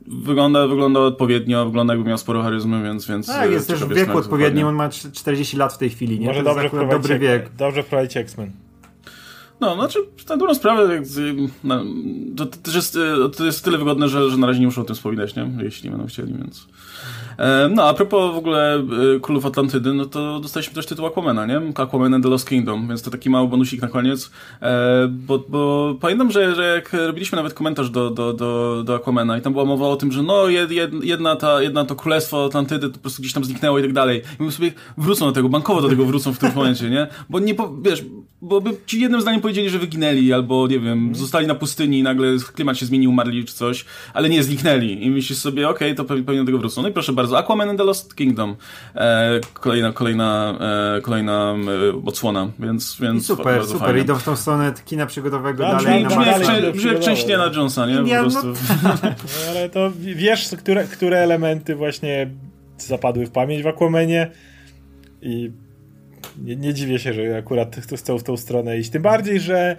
wygląda, 0.07 0.67
wygląda 0.67 0.99
odpowiednio, 0.99 1.65
wygląda 1.65 1.93
jakby 1.93 2.09
miał 2.09 2.17
sporo 2.17 2.43
charyzmy, 2.43 2.83
więc... 2.83 3.07
więc 3.07 3.27
Tak, 3.27 3.51
jest 3.51 3.67
też 3.67 3.83
w 3.83 3.93
wieku 3.93 4.17
odpowiednim, 4.17 4.67
on 4.67 4.75
ma 4.75 4.89
cz- 4.89 5.11
40 5.11 5.57
lat 5.57 5.73
w 5.73 5.77
tej 5.77 5.89
chwili, 5.89 6.19
nie? 6.19 6.27
Może 6.27 6.43
to 6.43 6.61
jest 6.61 6.75
dobry 6.75 7.19
wiek. 7.19 7.49
dobrze 7.57 7.83
wprowadzić 7.99 8.17
X-Men. 8.17 8.51
No, 9.59 9.75
znaczy, 9.75 9.99
na 10.29 10.37
dobrą 10.37 10.55
sprawę, 10.55 11.01
to, 12.37 12.45
to 12.45 12.71
jest, 12.71 12.95
e, 12.95 13.29
to 13.37 13.45
jest 13.45 13.63
tyle 13.63 13.77
wygodne, 13.77 14.09
że, 14.09 14.29
że 14.29 14.37
na 14.37 14.47
razie 14.47 14.59
nie 14.59 14.65
muszę 14.65 14.81
o 14.81 14.83
tym 14.83 14.95
wspominać, 14.95 15.35
nie? 15.35 15.51
Jeśli 15.63 15.89
będą 15.89 16.07
chcieli, 16.07 16.33
więc... 16.33 16.67
E, 17.39 17.69
no, 17.69 17.83
a 17.83 17.93
propos 17.93 18.33
w 18.33 18.37
ogóle 18.37 18.75
e, 18.75 19.19
Królów 19.19 19.45
Atlantydy, 19.45 19.93
no 19.93 20.05
to 20.05 20.39
dostaliśmy 20.39 20.73
też 20.73 20.85
tytuł 20.85 21.05
Aquamana, 21.05 21.45
nie? 21.45 21.61
Aquaman 21.75 22.13
and 22.13 22.23
the 22.23 22.29
Lost 22.29 22.49
Kingdom, 22.49 22.87
więc 22.87 23.01
to 23.01 23.11
taki 23.11 23.29
mały 23.29 23.47
bonusik 23.47 23.81
na 23.81 23.87
koniec, 23.87 24.31
e, 24.61 25.07
bo, 25.07 25.39
bo 25.49 25.95
pamiętam, 26.01 26.31
że, 26.31 26.55
że 26.55 26.75
jak 26.75 26.93
robiliśmy 26.93 27.35
nawet 27.35 27.53
komentarz 27.53 27.89
do, 27.89 28.09
do, 28.09 28.33
do, 28.33 28.83
do 28.83 28.95
Aquamana 28.95 29.37
i 29.37 29.41
tam 29.41 29.53
była 29.53 29.65
mowa 29.65 29.87
o 29.87 29.95
tym, 29.95 30.11
że 30.11 30.23
no, 30.23 30.47
jed, 30.47 30.71
jed, 30.71 31.03
jedna, 31.03 31.35
ta, 31.35 31.61
jedna 31.61 31.85
to 31.85 31.95
Królestwo 31.95 32.45
Atlantydy 32.45 32.87
to 32.87 32.93
po 32.93 32.99
prostu 32.99 33.21
gdzieś 33.21 33.33
tam 33.33 33.43
zniknęło 33.43 33.79
i 33.79 33.81
tak 33.81 33.93
dalej. 33.93 34.21
I 34.39 34.43
my 34.43 34.51
sobie 34.51 34.71
wrócą 34.97 35.25
do 35.25 35.31
tego, 35.31 35.49
bankowo 35.49 35.81
do 35.81 35.89
tego 35.89 36.05
wrócą 36.05 36.33
w 36.33 36.37
którymś 36.37 36.55
momencie, 36.55 36.89
nie? 36.89 37.07
Bo 37.29 37.39
nie, 37.39 37.55
po, 37.55 37.75
wiesz, 37.81 38.03
bo 38.41 38.61
by 38.61 38.69
ci 38.85 39.01
jednym 39.01 39.21
zdaniem 39.21 39.41
powiedzieli, 39.41 39.69
że 39.69 39.79
wyginęli, 39.79 40.33
albo 40.33 40.67
nie 40.67 40.79
wiem, 40.79 41.15
zostali 41.15 41.47
na 41.47 41.55
pustyni 41.55 41.99
i 41.99 42.03
nagle 42.03 42.27
klimat 42.53 42.77
się 42.77 42.85
zmienił, 42.85 43.09
umarli 43.09 43.45
czy 43.45 43.53
coś, 43.53 43.85
ale 44.13 44.29
nie, 44.29 44.43
zniknęli. 44.43 45.05
I 45.05 45.11
myślisz 45.11 45.39
sobie, 45.39 45.69
okej, 45.69 45.95
to 45.95 46.05
pewnie, 46.05 46.23
pewnie 46.23 46.41
do 46.41 46.45
tego 46.45 46.57
wrócą. 46.57 46.81
No 46.81 46.89
i 46.89 46.91
proszę 46.91 47.13
bardzo, 47.13 47.28
Aquaman 47.33 47.69
and 47.69 47.79
the 47.79 47.83
Lost 47.85 48.15
Kingdom. 48.15 48.55
E, 48.95 49.39
kolejna, 49.53 49.91
kolejna, 49.93 50.57
e, 50.97 51.01
kolejna 51.01 51.55
e, 51.93 52.05
odsłona, 52.05 52.49
więc, 52.59 52.99
I 52.99 53.03
więc 53.03 53.25
super, 53.25 53.45
bardzo 53.45 53.73
super. 53.73 53.87
fajnie. 53.87 54.01
Idą 54.01 54.15
w 54.15 54.23
tą 54.23 54.35
stronę 54.35 54.73
kina 54.85 55.05
przygodowego 55.05 55.63
No, 55.63 55.71
dalej. 55.71 56.05
brzmi- 56.05 56.63
na 56.65 56.71
Brzmi 56.71 56.91
jak, 56.91 56.99
część 56.99 57.21
Indiana 57.21 57.51
Jonesa, 57.55 57.85
nie? 57.85 57.93
Indiana- 57.95 58.23
Po 58.23 58.41
prostu. 58.41 58.53
No, 58.83 59.11
ale 59.49 59.69
to 59.69 59.91
wiesz, 59.97 60.49
które, 60.57 60.83
które 60.83 61.17
elementy 61.17 61.75
właśnie 61.75 62.29
zapadły 62.77 63.25
w 63.25 63.31
pamięć 63.31 63.63
w 63.63 63.67
Aquamanie 63.67 64.31
i 65.21 65.51
nie, 66.43 66.55
nie 66.55 66.73
dziwię 66.73 66.99
się, 66.99 67.13
że 67.13 67.37
akurat 67.37 67.75
chcą 67.75 68.17
w 68.17 68.23
tą 68.23 68.37
stronę 68.37 68.77
iść. 68.77 68.89
Tym 68.89 69.01
bardziej, 69.01 69.39
że 69.39 69.77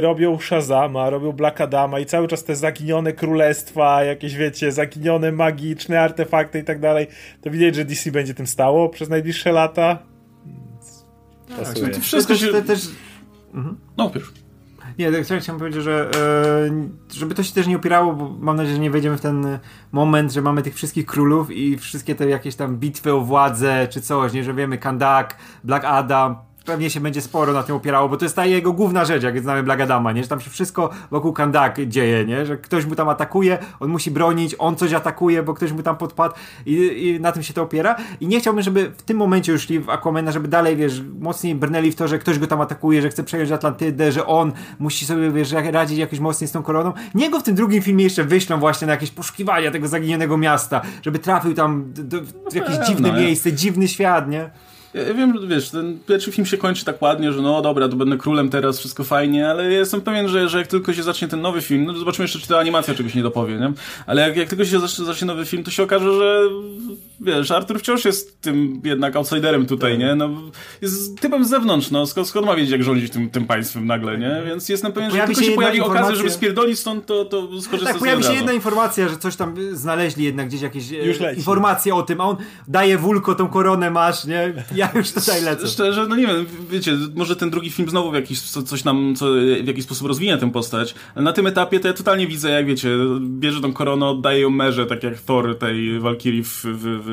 robią 0.00 0.38
Shazama, 0.38 1.10
robią 1.10 1.32
Black 1.32 1.60
Adama 1.60 2.00
i 2.00 2.06
cały 2.06 2.28
czas 2.28 2.44
te 2.44 2.56
zaginione 2.56 3.12
królestwa, 3.12 4.04
jakieś 4.04 4.34
wiecie, 4.34 4.72
zaginione 4.72 5.32
magiczne 5.32 6.00
artefakty 6.00 6.58
i 6.58 6.64
tak 6.64 6.80
dalej, 6.80 7.06
to 7.40 7.50
widać, 7.50 7.74
że 7.74 7.84
DC 7.84 8.10
będzie 8.10 8.34
tym 8.34 8.46
stało 8.46 8.88
przez 8.88 9.08
najbliższe 9.08 9.52
lata. 9.52 9.98
Więc 10.46 11.04
Pasuje. 11.58 11.88
to 11.88 12.00
wszystko 12.00 12.32
też, 12.32 12.40
się... 12.40 12.62
też 12.62 12.88
No, 13.96 14.10
pierwszy. 14.10 14.32
Nie, 14.98 15.12
tak 15.12 15.24
chciałem 15.24 15.42
chciałem 15.42 15.58
powiedzieć, 15.58 15.82
że 15.82 16.10
e, 17.10 17.14
żeby 17.14 17.34
to 17.34 17.42
się 17.42 17.54
też 17.54 17.66
nie 17.66 17.76
opierało, 17.76 18.12
bo 18.12 18.28
mam 18.40 18.56
nadzieję, 18.56 18.74
że 18.74 18.82
nie 18.82 18.90
wejdziemy 18.90 19.16
w 19.16 19.20
ten 19.20 19.46
e, 19.46 19.58
moment, 19.92 20.32
że 20.32 20.42
mamy 20.42 20.62
tych 20.62 20.74
wszystkich 20.74 21.06
królów 21.06 21.50
i 21.50 21.78
wszystkie 21.78 22.14
te 22.14 22.28
jakieś 22.28 22.56
tam 22.56 22.76
bitwy 22.76 23.12
o 23.12 23.20
władzę 23.20 23.88
czy 23.90 24.00
coś, 24.00 24.32
nie, 24.32 24.44
że 24.44 24.54
wiemy 24.54 24.78
Kandak, 24.78 25.38
Black 25.64 25.84
Adam, 25.84 26.36
pewnie 26.64 26.90
się 26.90 27.00
będzie 27.00 27.20
sporo 27.20 27.52
na 27.52 27.62
tym 27.62 27.76
opierało, 27.76 28.08
bo 28.08 28.16
to 28.16 28.24
jest 28.24 28.36
ta 28.36 28.46
jego 28.46 28.72
główna 28.72 29.04
rzecz, 29.04 29.22
jak 29.22 29.40
znamy 29.40 29.62
Black 29.62 29.80
Adama, 29.80 30.12
nie, 30.12 30.22
że 30.22 30.28
tam 30.28 30.40
się 30.40 30.50
wszystko 30.50 30.90
wokół 31.10 31.32
Kandak 31.32 31.86
dzieje, 31.86 32.24
nie, 32.24 32.46
że 32.46 32.56
ktoś 32.56 32.86
mu 32.86 32.94
tam 32.94 33.08
atakuje, 33.08 33.58
on 33.80 33.90
musi 33.90 34.10
bronić, 34.10 34.54
on 34.58 34.76
coś 34.76 34.92
atakuje, 34.92 35.42
bo 35.42 35.54
ktoś 35.54 35.72
mu 35.72 35.82
tam 35.82 35.96
podpadł 35.96 36.34
i, 36.66 36.74
i 36.74 37.20
na 37.20 37.32
tym 37.32 37.42
się 37.42 37.54
to 37.54 37.62
opiera 37.62 37.96
i 38.20 38.26
nie 38.26 38.40
chciałbym, 38.40 38.62
żeby 38.62 38.92
w 38.96 39.02
tym 39.02 39.16
momencie 39.16 39.52
już 39.52 39.62
szli 39.62 39.80
w 39.80 39.90
Aquamana, 39.90 40.32
żeby 40.32 40.48
dalej, 40.48 40.76
wiesz, 40.76 41.02
mocniej 41.20 41.54
brnęli 41.54 41.92
w 41.92 41.96
to, 41.96 42.08
że 42.08 42.18
ktoś 42.18 42.38
go 42.38 42.46
tam 42.46 42.60
atakuje, 42.60 43.02
że 43.02 43.10
chce 43.10 43.24
przejąć 43.24 43.50
Atlantydę, 43.50 44.12
że 44.12 44.26
on 44.26 44.52
musi 44.78 45.06
sobie, 45.06 45.30
wiesz, 45.30 45.52
radzić 45.52 45.98
jakoś 45.98 46.20
mocniej 46.20 46.48
z 46.48 46.52
tą 46.52 46.62
koroną. 46.62 46.92
Niech 47.14 47.30
go 47.30 47.40
w 47.40 47.42
tym 47.42 47.54
drugim 47.54 47.82
filmie 47.82 48.04
jeszcze 48.04 48.24
wyślą 48.24 48.60
właśnie 48.60 48.86
na 48.86 48.92
jakieś 48.92 49.10
poszukiwania 49.10 49.70
tego 49.70 49.88
zaginionego 49.88 50.36
miasta, 50.36 50.82
żeby 51.02 51.18
trafił 51.18 51.54
tam 51.54 51.92
do, 51.92 52.02
do, 52.02 52.26
w 52.50 52.54
jakieś 52.54 52.70
pewno, 52.70 52.86
dziwne 52.86 53.10
nie? 53.12 53.20
miejsce, 53.20 53.52
dziwny 53.52 53.88
świat, 53.88 54.28
nie? 54.28 54.50
Ja 54.94 55.14
wiem, 55.14 55.48
wiesz, 55.48 55.70
ten 55.70 55.98
pierwszy 56.06 56.32
film 56.32 56.46
się 56.46 56.56
kończy 56.56 56.84
tak 56.84 57.02
ładnie, 57.02 57.32
że 57.32 57.42
no 57.42 57.62
dobra, 57.62 57.88
to 57.88 57.96
będę 57.96 58.16
królem 58.16 58.50
teraz, 58.50 58.78
wszystko 58.78 59.04
fajnie, 59.04 59.48
ale 59.48 59.72
ja 59.72 59.78
jestem 59.78 60.00
pewien, 60.00 60.28
że, 60.28 60.48
że 60.48 60.58
jak 60.58 60.66
tylko 60.66 60.92
się 60.92 61.02
zacznie 61.02 61.28
ten 61.28 61.40
nowy 61.40 61.62
film, 61.62 61.84
no 61.84 61.94
zobaczymy 61.94 62.24
jeszcze, 62.24 62.38
czy 62.38 62.48
ta 62.48 62.58
animacja 62.58 62.94
czegoś 62.94 63.14
nie 63.14 63.22
dopowie, 63.22 63.54
nie? 63.56 63.72
Ale 64.06 64.22
jak, 64.22 64.36
jak 64.36 64.48
tylko 64.48 64.64
się 64.64 64.80
zacznie, 64.80 65.04
zacznie 65.04 65.26
nowy 65.26 65.46
film, 65.46 65.64
to 65.64 65.70
się 65.70 65.82
okaże, 65.82 66.12
że 66.18 66.40
wiesz, 67.20 67.50
Arthur 67.50 67.78
wciąż 67.78 68.04
jest 68.04 68.40
tym 68.40 68.80
jednak 68.84 69.16
outsiderem 69.16 69.66
tutaj, 69.66 69.98
nie? 69.98 70.14
No, 70.14 70.30
jest 70.82 71.20
typem 71.20 71.44
z 71.44 71.48
zewnątrz, 71.48 71.90
no, 71.90 72.06
skąd, 72.06 72.28
skąd 72.28 72.46
ma 72.46 72.56
wiedzieć, 72.56 72.70
jak 72.70 72.82
rządzić 72.82 73.12
tym, 73.12 73.30
tym 73.30 73.46
państwem 73.46 73.86
nagle, 73.86 74.18
nie? 74.18 74.42
Więc 74.46 74.68
jestem 74.68 74.92
pewien, 74.92 75.10
że 75.10 75.16
jak 75.16 75.26
tylko 75.26 75.42
się, 75.42 75.46
się 75.46 75.54
pojawi 75.54 75.80
okazja, 75.80 76.14
żeby 76.14 76.30
spierdolić 76.30 76.78
stąd, 76.78 77.06
to, 77.06 77.24
to 77.24 77.60
skorzysta 77.60 77.92
Tak, 77.92 77.98
pojawi 77.98 78.24
się 78.24 78.32
jedna 78.32 78.52
informacja, 78.52 79.08
że 79.08 79.16
coś 79.16 79.36
tam 79.36 79.54
znaleźli 79.72 80.24
jednak 80.24 80.48
gdzieś 80.48 80.60
jakieś 80.60 80.92
e, 80.92 81.34
informacje 81.34 81.94
o 81.94 82.02
tym, 82.02 82.20
a 82.20 82.24
on 82.24 82.36
daje 82.68 82.98
wulko, 82.98 83.34
tą 83.34 83.48
koronę 83.48 83.90
masz, 83.90 84.24
nie? 84.24 84.52
Ja 84.74 84.83
już 84.94 85.12
tutaj 85.12 85.42
lecę. 85.42 85.68
Szczerze, 85.68 86.06
no 86.08 86.16
nie 86.16 86.26
wiem, 86.26 86.46
wiecie, 86.70 86.96
może 87.14 87.36
ten 87.36 87.50
drugi 87.50 87.70
film 87.70 87.90
znowu 87.90 88.10
w 88.10 88.14
jakiś, 88.14 88.40
coś 88.40 88.84
nam, 88.84 89.14
co, 89.16 89.26
w 89.62 89.66
jakiś 89.66 89.84
sposób 89.84 90.08
rozwinie 90.08 90.38
tę 90.38 90.52
postać, 90.52 90.94
ale 91.14 91.24
na 91.24 91.32
tym 91.32 91.46
etapie 91.46 91.80
to 91.80 91.88
ja 91.88 91.94
totalnie 91.94 92.26
widzę, 92.26 92.50
jak 92.50 92.66
wiecie, 92.66 92.88
bierze 93.20 93.60
tą 93.60 93.72
koronę, 93.72 94.06
oddaje 94.06 94.40
ją 94.40 94.50
merze, 94.50 94.86
tak 94.86 95.02
jak 95.02 95.20
Thor 95.20 95.58
tej 95.58 96.00
Valkyrie 96.00 96.42
w, 96.42 96.48
w, 96.48 96.64
w, 96.64 97.04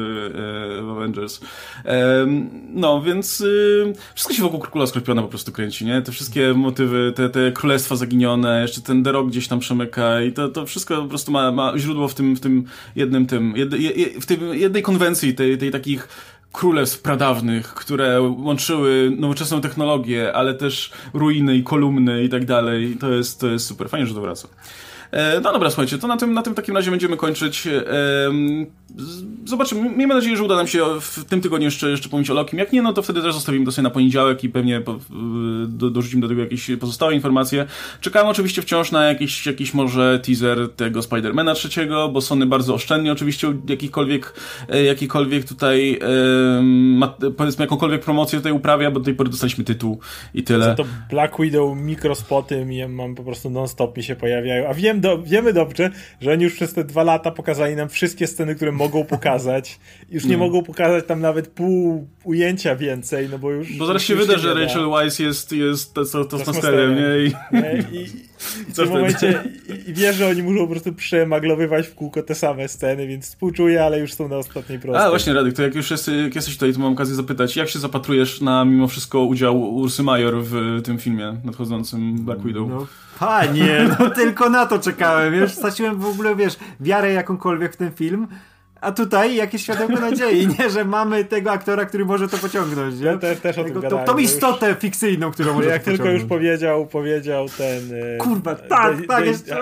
w 0.85 0.89
Avengers. 0.89 1.41
No, 2.73 3.01
więc 3.01 3.41
y, 3.41 3.93
wszystko 4.15 4.33
się 4.33 4.43
wokół 4.43 4.59
Króla 4.59 4.87
Skorpiona 4.87 5.21
po 5.21 5.27
prostu 5.27 5.51
kręci, 5.51 5.85
nie? 5.85 6.01
Te 6.01 6.11
wszystkie 6.11 6.53
motywy, 6.53 7.13
te, 7.15 7.29
te 7.29 7.51
królestwa 7.51 7.95
zaginione, 7.95 8.61
jeszcze 8.61 8.81
ten 8.81 9.03
The 9.03 9.11
Rock 9.11 9.29
gdzieś 9.29 9.47
tam 9.47 9.59
przemyka 9.59 10.21
i 10.21 10.31
to, 10.31 10.49
to 10.49 10.65
wszystko 10.65 11.01
po 11.01 11.07
prostu 11.07 11.31
ma, 11.31 11.51
ma 11.51 11.73
źródło 11.77 12.07
w 12.07 12.13
tym, 12.13 12.35
w 12.35 12.39
tym 12.39 12.63
jednym 12.95 13.27
tym, 13.27 13.53
jed, 13.55 13.69
w 14.21 14.25
tym 14.25 14.53
jednej 14.53 14.83
konwencji, 14.83 15.35
tej, 15.35 15.57
tej 15.57 15.71
takich 15.71 16.07
królestw 16.51 17.01
pradawnych, 17.01 17.67
które 17.67 18.21
łączyły 18.21 19.11
nowoczesną 19.17 19.61
technologię, 19.61 20.33
ale 20.33 20.53
też 20.53 20.91
ruiny 21.13 21.55
i 21.55 21.63
kolumny 21.63 22.23
i 22.23 22.29
tak 22.29 22.45
dalej. 22.45 22.97
To 22.99 23.09
jest, 23.09 23.39
to 23.39 23.47
jest 23.47 23.65
super. 23.65 23.89
Fajnie, 23.89 24.07
że 24.07 24.13
to 24.13 24.21
wraca. 24.21 24.47
E, 25.11 25.39
no 25.39 25.53
dobra, 25.53 25.69
słuchajcie, 25.69 25.97
to 25.97 26.07
na 26.07 26.17
tym, 26.17 26.33
na 26.33 26.41
tym 26.41 26.53
takim 26.53 26.75
razie 26.75 26.91
będziemy 26.91 27.17
kończyć. 27.17 27.67
E, 27.67 27.81
zobaczymy. 29.45 29.81
Miejmy 29.81 30.13
nadzieję, 30.13 30.37
że 30.37 30.43
uda 30.43 30.55
nam 30.55 30.67
się 30.67 30.85
w 31.01 31.25
tym 31.25 31.41
tygodniu 31.41 31.65
jeszcze, 31.65 31.89
jeszcze 31.89 32.09
pomówić 32.09 32.29
o 32.29 32.33
Lokim. 32.33 32.59
Jak 32.59 32.73
nie, 32.73 32.81
no 32.81 32.93
to 32.93 33.01
wtedy 33.01 33.21
też 33.21 33.33
zostawimy 33.33 33.65
to 33.65 33.71
sobie 33.71 33.83
na 33.83 33.89
poniedziałek 33.89 34.43
i 34.43 34.49
pewnie 34.49 34.81
do, 35.67 35.89
dorzucimy 35.89 36.21
do 36.21 36.27
tego 36.27 36.41
jakieś 36.41 36.71
pozostałe 36.79 37.13
informacje. 37.13 37.65
Czekamy 38.01 38.29
oczywiście 38.29 38.61
wciąż 38.61 38.91
na 38.91 39.05
jakiś, 39.05 39.45
jakiś 39.45 39.73
może 39.73 40.19
teaser 40.19 40.69
tego 40.75 41.01
Spidermana 41.01 41.53
trzeciego, 41.53 42.09
bo 42.09 42.21
Sony 42.21 42.45
bardzo 42.45 42.73
oszczędnie 42.73 43.11
oczywiście 43.11 43.53
jakikolwiek, 43.69 44.33
e, 44.69 44.83
jakikolwiek 44.83 45.45
tutaj 45.47 45.99
ma, 46.61 47.07
powiedzmy 47.37 47.65
jakąkolwiek 47.65 48.01
promocję 48.01 48.39
tutaj 48.39 48.51
uprawia, 48.51 48.91
bo 48.91 48.99
do 48.99 49.05
tej 49.05 49.15
pory 49.15 49.29
dostaliśmy 49.29 49.63
tytuł 49.63 49.99
i 50.33 50.43
tyle. 50.43 50.65
Za 50.65 50.75
to 50.75 50.85
Black 51.09 51.39
Widow 51.39 51.77
mikrospoty 51.77 52.65
mi 52.65 52.87
mam 52.87 53.15
po 53.15 53.23
prostu 53.23 53.49
non-stop 53.49 53.97
mi 53.97 54.03
się 54.03 54.15
pojawiają, 54.15 54.67
a 54.69 54.73
wiem 54.73 55.00
do, 55.01 55.23
wiemy 55.23 55.53
dobrze, 55.53 55.89
że 56.21 56.31
oni 56.31 56.43
już 56.43 56.53
przez 56.53 56.73
te 56.73 56.83
dwa 56.83 57.03
lata 57.03 57.31
pokazali 57.31 57.75
nam 57.75 57.89
wszystkie 57.89 58.27
sceny, 58.27 58.55
które 58.55 58.71
mogą 58.71 59.03
pokazać. 59.03 59.79
Już 60.09 60.25
nie, 60.25 60.37
mogą 60.37 60.63
pokazać 60.63 61.05
tam 61.07 61.21
nawet 61.21 61.47
pół 61.47 62.07
ujęcia 62.23 62.75
więcej, 62.75 63.29
no 63.31 63.39
bo 63.39 63.51
już... 63.51 63.77
Bo 63.77 63.85
zaraz 63.85 64.01
się 64.01 64.15
wyda, 64.15 64.37
że 64.37 64.53
Rachel 64.53 64.89
Weisz 64.89 65.19
jest, 65.19 65.51
jest 65.51 65.93
to, 65.93 66.05
to, 66.05 66.25
to, 66.25 66.37
to 66.37 66.53
z 66.53 66.63
nie? 66.63 67.25
I, 67.25 67.33
nie? 67.61 67.99
I, 67.99 68.03
i 68.03 68.07
w 68.41 68.73
tym 68.75 68.89
momencie 68.89 69.43
i, 69.69 69.89
i 69.89 69.93
wiesz, 69.93 70.15
że 70.15 70.27
oni 70.27 70.43
muszą 70.43 70.59
po 70.59 70.67
prostu 70.67 70.93
przemaglowywać 70.93 71.87
w 71.87 71.95
kółko 71.95 72.23
te 72.23 72.35
same 72.35 72.67
sceny, 72.67 73.07
więc 73.07 73.25
współczuję, 73.25 73.83
ale 73.83 73.99
już 73.99 74.13
są 74.13 74.27
na 74.27 74.37
ostatniej 74.37 74.79
prostej. 74.79 75.07
A 75.07 75.09
właśnie, 75.09 75.33
Radek, 75.33 75.53
to 75.53 75.61
jak 75.61 75.75
już 75.75 75.91
jest, 75.91 76.07
jak 76.23 76.35
jesteś 76.35 76.53
tutaj, 76.53 76.73
to 76.73 76.79
mam 76.79 76.93
okazję 76.93 77.15
zapytać, 77.15 77.55
jak 77.55 77.69
się 77.69 77.79
zapatrujesz 77.79 78.41
na 78.41 78.65
mimo 78.65 78.87
wszystko 78.87 79.23
udział 79.23 79.75
Ursy 79.75 80.03
Major 80.03 80.43
w 80.43 80.81
tym 80.83 80.97
filmie 80.99 81.37
nadchodzącym 81.43 82.25
Black 82.25 82.43
Widow? 82.43 82.69
No 82.69 82.87
Panie, 83.21 83.87
no 83.99 84.09
tylko 84.09 84.49
na 84.49 84.65
to 84.65 84.79
czekałem. 84.79 85.33
Już 85.33 85.51
straciłem 85.51 85.99
w 85.99 86.05
ogóle, 86.05 86.35
wiesz, 86.35 86.57
wiarę 86.79 87.13
jakąkolwiek 87.13 87.73
w 87.73 87.77
ten 87.77 87.91
film. 87.91 88.27
A 88.81 88.91
tutaj 88.91 89.35
jakieś 89.35 89.63
światełko 89.63 89.93
nadziei, 89.93 90.47
nie? 90.47 90.69
Że 90.69 90.85
mamy 90.85 91.25
tego 91.25 91.51
aktora, 91.51 91.85
który 91.85 92.05
może 92.05 92.27
to 92.27 92.37
pociągnąć, 92.37 92.99
nie? 92.99 93.17
Te, 93.17 93.35
też 93.35 93.57
o 93.57 93.63
tym 93.63 93.73
Tego, 93.73 93.89
to, 93.89 94.03
tą 94.05 94.17
istotę 94.17 94.69
już, 94.69 94.77
fikcyjną, 94.77 95.31
którą 95.31 95.53
może 95.53 95.69
Jak 95.69 95.83
tylko 95.83 96.09
już 96.09 96.23
powiedział, 96.23 96.87
powiedział 96.87 97.49
ten... 97.49 97.93
E, 97.93 98.17
Kurwa, 98.17 98.55
tak, 98.55 98.69
David, 98.69 99.07
tak, 99.07 99.25
jest... 99.25 99.53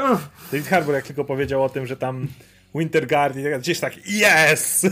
David 0.51 0.67
Harbour 0.67 0.95
jak 0.95 1.05
tylko 1.05 1.25
powiedział 1.25 1.63
o 1.63 1.69
tym, 1.69 1.85
że 1.87 1.97
tam 1.97 2.27
Winter 2.75 3.07
Guard 3.07 3.37
i 3.37 3.43
tak 3.43 3.59
gdzieś 3.59 3.79
tak, 3.79 3.93
yes! 3.97 4.87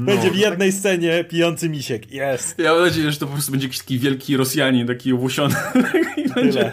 No, 0.00 0.06
będzie 0.06 0.30
w 0.30 0.36
jednej 0.36 0.70
tak. 0.70 0.80
scenie 0.80 1.24
pijący 1.24 1.68
misiek, 1.68 2.02
yes! 2.12 2.54
Ja 2.58 2.72
mam 2.74 2.82
nadzieję, 2.82 3.12
że 3.12 3.18
to 3.18 3.26
po 3.26 3.32
prostu 3.32 3.52
będzie 3.52 3.66
jakiś 3.66 3.78
taki 3.78 3.98
wielki 3.98 4.36
Rosjanin, 4.36 4.86
taki 4.86 5.12
owłosiony. 5.12 5.54
będzie... 6.34 6.72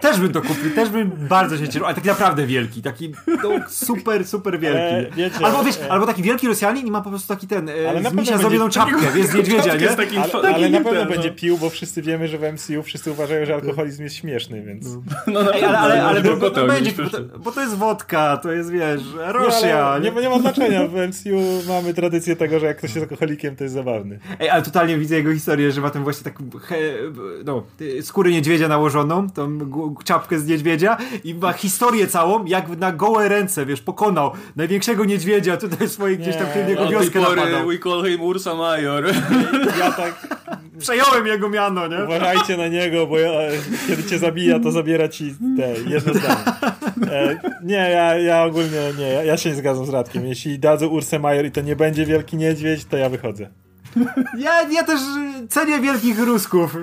Też 0.00 0.20
bym 0.20 0.32
to 0.32 0.42
kupił, 0.42 0.70
też 0.74 0.88
bym 0.88 1.10
bardzo 1.10 1.58
się 1.58 1.66
cieszył, 1.66 1.84
ale 1.84 1.94
taki 1.94 2.08
naprawdę 2.08 2.46
wielki, 2.46 2.82
taki 2.82 3.12
no, 3.26 3.50
super, 3.68 4.26
super 4.26 4.60
wielki. 4.60 4.78
E, 4.78 5.16
wiecie, 5.16 5.46
albo 5.46 5.64
wiesz, 5.64 5.78
e... 5.78 5.92
albo 5.92 6.06
taki 6.06 6.22
wielki 6.22 6.46
Rosjanin 6.46 6.86
i 6.86 6.90
ma 6.90 7.00
po 7.00 7.10
prostu 7.10 7.28
taki 7.28 7.46
ten, 7.46 7.68
e, 7.68 7.88
ale 7.88 8.10
z 8.10 8.12
misia 8.12 8.38
zrobioną 8.38 8.68
czapkę, 8.68 9.12
wiesz, 9.14 9.26
z 9.26 9.34
niedźwiedzia, 9.38 9.74
nie? 9.74 9.88
Takim, 9.88 10.22
ale, 10.22 10.54
ale 10.54 10.68
na 10.68 10.80
pewno 10.80 11.04
no. 11.04 11.10
będzie 11.10 11.30
pił, 11.30 11.58
bo 11.58 11.70
wszyscy 11.70 12.02
wiemy, 12.02 12.28
że 12.28 12.38
w 12.38 12.42
MCU 12.52 12.82
wszyscy 12.82 13.10
uważają, 13.10 13.46
że 13.46 13.54
alkoholizm 13.54 14.02
jest 14.02 14.16
śmieszny, 14.16 14.62
więc... 14.62 14.86
No, 14.94 15.02
no, 15.26 15.42
no 15.42 15.54
Ej, 15.54 15.64
ale, 15.64 15.78
ale, 15.84 16.04
ale, 16.04 16.22
bo, 16.22 16.36
bo, 16.36 16.50
to 16.50 16.66
będzie, 16.66 16.92
bo 16.92 17.10
to, 17.10 17.38
bo 17.38 17.52
to 17.52 17.60
jest 17.60 17.76
wodka, 17.76 18.36
to 18.36 18.52
jest, 18.52 18.70
wiesz, 18.70 19.02
Rosja, 19.16 19.83
nie, 20.02 20.10
nie, 20.10 20.20
nie 20.20 20.28
ma 20.28 20.38
znaczenia. 20.38 20.88
W 20.88 20.94
MCU 20.94 21.68
mamy 21.68 21.94
tradycję 21.94 22.36
tego, 22.36 22.58
że 22.58 22.66
jak 22.66 22.78
ktoś 22.78 22.94
jest 22.94 23.10
alkoholikiem, 23.10 23.56
to 23.56 23.64
jest 23.64 23.74
zabawny. 23.74 24.18
Ej, 24.40 24.50
ale 24.50 24.62
totalnie 24.62 24.98
widzę 24.98 25.16
jego 25.16 25.32
historię, 25.32 25.72
że 25.72 25.80
ma 25.80 25.90
ten 25.90 26.02
właśnie 26.02 26.24
taką 26.24 26.44
he, 26.62 26.76
no, 27.44 27.62
skórę 28.02 28.30
niedźwiedzia 28.30 28.68
nałożoną, 28.68 29.30
tą 29.30 29.58
czapkę 30.04 30.38
z 30.38 30.46
niedźwiedzia 30.46 30.96
i 31.24 31.34
ma 31.34 31.52
historię 31.52 32.06
całą, 32.06 32.44
jak 32.44 32.68
na 32.78 32.92
gołe 32.92 33.28
ręce, 33.28 33.66
wiesz, 33.66 33.80
pokonał 33.80 34.30
największego 34.56 35.04
niedźwiedzia 35.04 35.56
tutaj 35.56 35.88
swojej 35.88 36.18
gdzieś 36.18 36.36
tam 36.36 36.46
w 36.46 36.68
jego 36.68 36.88
wioskę 36.88 37.20
pory 37.20 37.36
napadał. 37.36 37.68
we 37.68 37.78
call 37.78 38.04
him 38.04 38.20
Ursa 38.20 38.54
Major. 38.54 39.04
Ja 39.78 39.92
tak... 39.92 40.28
Przejąłem 40.78 41.26
jego 41.26 41.48
miano, 41.48 41.88
nie? 41.88 42.04
Uważajcie 42.04 42.56
na 42.56 42.68
niego, 42.68 43.06
bo 43.06 43.18
ja, 43.18 43.30
kiedy 43.86 44.04
cię 44.04 44.18
zabija, 44.18 44.60
to 44.60 44.72
zabiera 44.72 45.08
ci 45.08 45.34
te 45.56 45.90
jedno 45.90 46.14
zdanie. 46.14 46.44
E, 47.12 47.38
nie, 47.62 47.74
ja, 47.74 48.18
ja 48.18 48.44
ogólnie 48.44 48.92
nie, 48.98 49.08
ja, 49.08 49.24
ja 49.24 49.36
się 49.36 49.50
nie 49.50 49.56
zgadzam 49.56 49.73
z 49.74 49.88
Radkiem. 49.88 50.26
Jeśli 50.26 50.58
dadzą 50.58 50.86
Ursę 50.86 51.18
Major 51.18 51.46
i 51.46 51.50
to 51.50 51.60
nie 51.60 51.76
będzie 51.76 52.06
wielki 52.06 52.36
niedźwiedź, 52.36 52.84
to 52.84 52.96
ja 52.96 53.08
wychodzę. 53.08 53.50
Ja, 54.38 54.70
ja 54.70 54.84
też 54.84 55.00
cenię 55.48 55.80
wielkich 55.80 56.18
Rusków. 56.18 56.76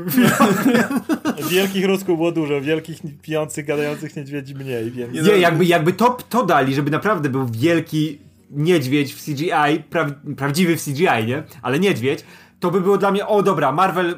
wielkich 1.51 1.85
Rusków 1.85 2.17
było 2.17 2.31
dużo, 2.31 2.61
wielkich 2.61 2.99
pijących, 3.21 3.65
gadających 3.65 4.15
niedźwiedzi 4.15 4.55
mniej. 4.55 4.91
Więc... 4.91 5.27
Nie, 5.27 5.37
jakby, 5.37 5.65
jakby 5.65 5.93
to, 5.93 6.17
to 6.29 6.45
dali, 6.45 6.75
żeby 6.75 6.91
naprawdę 6.91 7.29
był 7.29 7.47
wielki 7.47 8.19
niedźwiedź 8.51 9.13
w 9.13 9.25
CGI, 9.25 9.83
pra, 9.89 10.05
prawdziwy 10.37 10.77
w 10.77 10.83
CGI, 10.83 11.27
nie? 11.27 11.43
Ale 11.61 11.79
niedźwiedź, 11.79 12.23
to 12.61 12.71
by 12.71 12.81
było 12.81 12.97
dla 12.97 13.11
mnie, 13.11 13.27
o 13.27 13.43
dobra, 13.43 13.71
Marvel, 13.71 14.15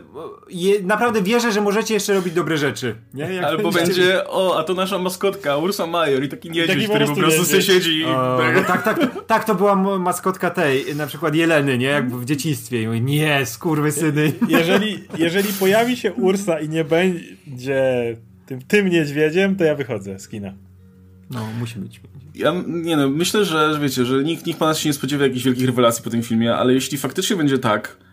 je, 0.50 0.82
naprawdę 0.82 1.22
wierzę, 1.22 1.52
że 1.52 1.62
możecie 1.62 1.94
jeszcze 1.94 2.14
robić 2.14 2.34
dobre 2.34 2.58
rzeczy. 2.58 2.96
Nie? 3.14 3.24
Jak 3.24 3.46
Albo 3.46 3.72
będzie, 3.72 4.28
o, 4.28 4.60
a 4.60 4.64
to 4.64 4.74
nasza 4.74 4.98
maskotka, 5.00 5.58
Ursa 5.58 5.88
Major 5.88 6.24
i 6.24 6.30
taki 6.30 6.50
niedźwiedź, 6.50 6.68
taki 6.68 6.90
który 6.90 7.06
po 7.06 7.16
prostu 7.16 7.46
sobie 7.46 7.62
siedzi. 7.62 8.06
O, 8.06 8.40
no 8.56 8.64
tak, 8.68 8.84
tak, 8.84 9.26
tak, 9.28 9.46
to 9.46 9.56
była 9.56 9.76
maskotka 10.00 10.50
tej, 10.50 10.96
na 10.96 11.08
przykład 11.08 11.36
Jeleny, 11.36 11.78
nie? 11.78 11.86
Jak 11.86 12.16
w 12.16 12.26
dzieciństwie. 12.26 12.82
I 12.82 12.88
mówię, 12.88 13.02
nie, 13.02 13.46
syny. 13.92 14.34
Jeżeli, 14.50 15.04
jeżeli 15.18 15.54
pojawi 15.54 15.98
się 15.98 16.14
Ursa 16.14 16.60
i 16.60 16.70
nie 16.70 16.84
będzie 16.84 18.18
tym, 18.46 18.62
tym 18.62 18.90
niedźwiedziem, 18.90 19.56
to 19.56 19.64
ja 19.64 19.76
wychodzę 19.76 20.20
z 20.20 20.28
kina. 20.28 20.54
No, 21.30 21.48
musi 21.60 21.80
być. 21.80 22.02
Ja 22.36 22.54
nie 22.68 22.98
no, 22.98 23.10
myślę, 23.10 23.46
że 23.46 23.80
wiecie, 23.82 24.06
że 24.06 24.24
nikt, 24.24 24.46
nikt 24.46 24.60
po 24.60 24.66
nas 24.66 24.80
się 24.80 24.90
nie 24.90 24.94
spodziewa 24.94 25.24
jakichś 25.24 25.46
wielkich 25.46 25.66
rewelacji 25.66 26.04
po 26.04 26.10
tym 26.10 26.24
filmie, 26.24 26.56
ale 26.56 26.74
jeśli 26.74 26.98
faktycznie 26.98 27.36
będzie 27.36 27.60
tak, 27.60 27.98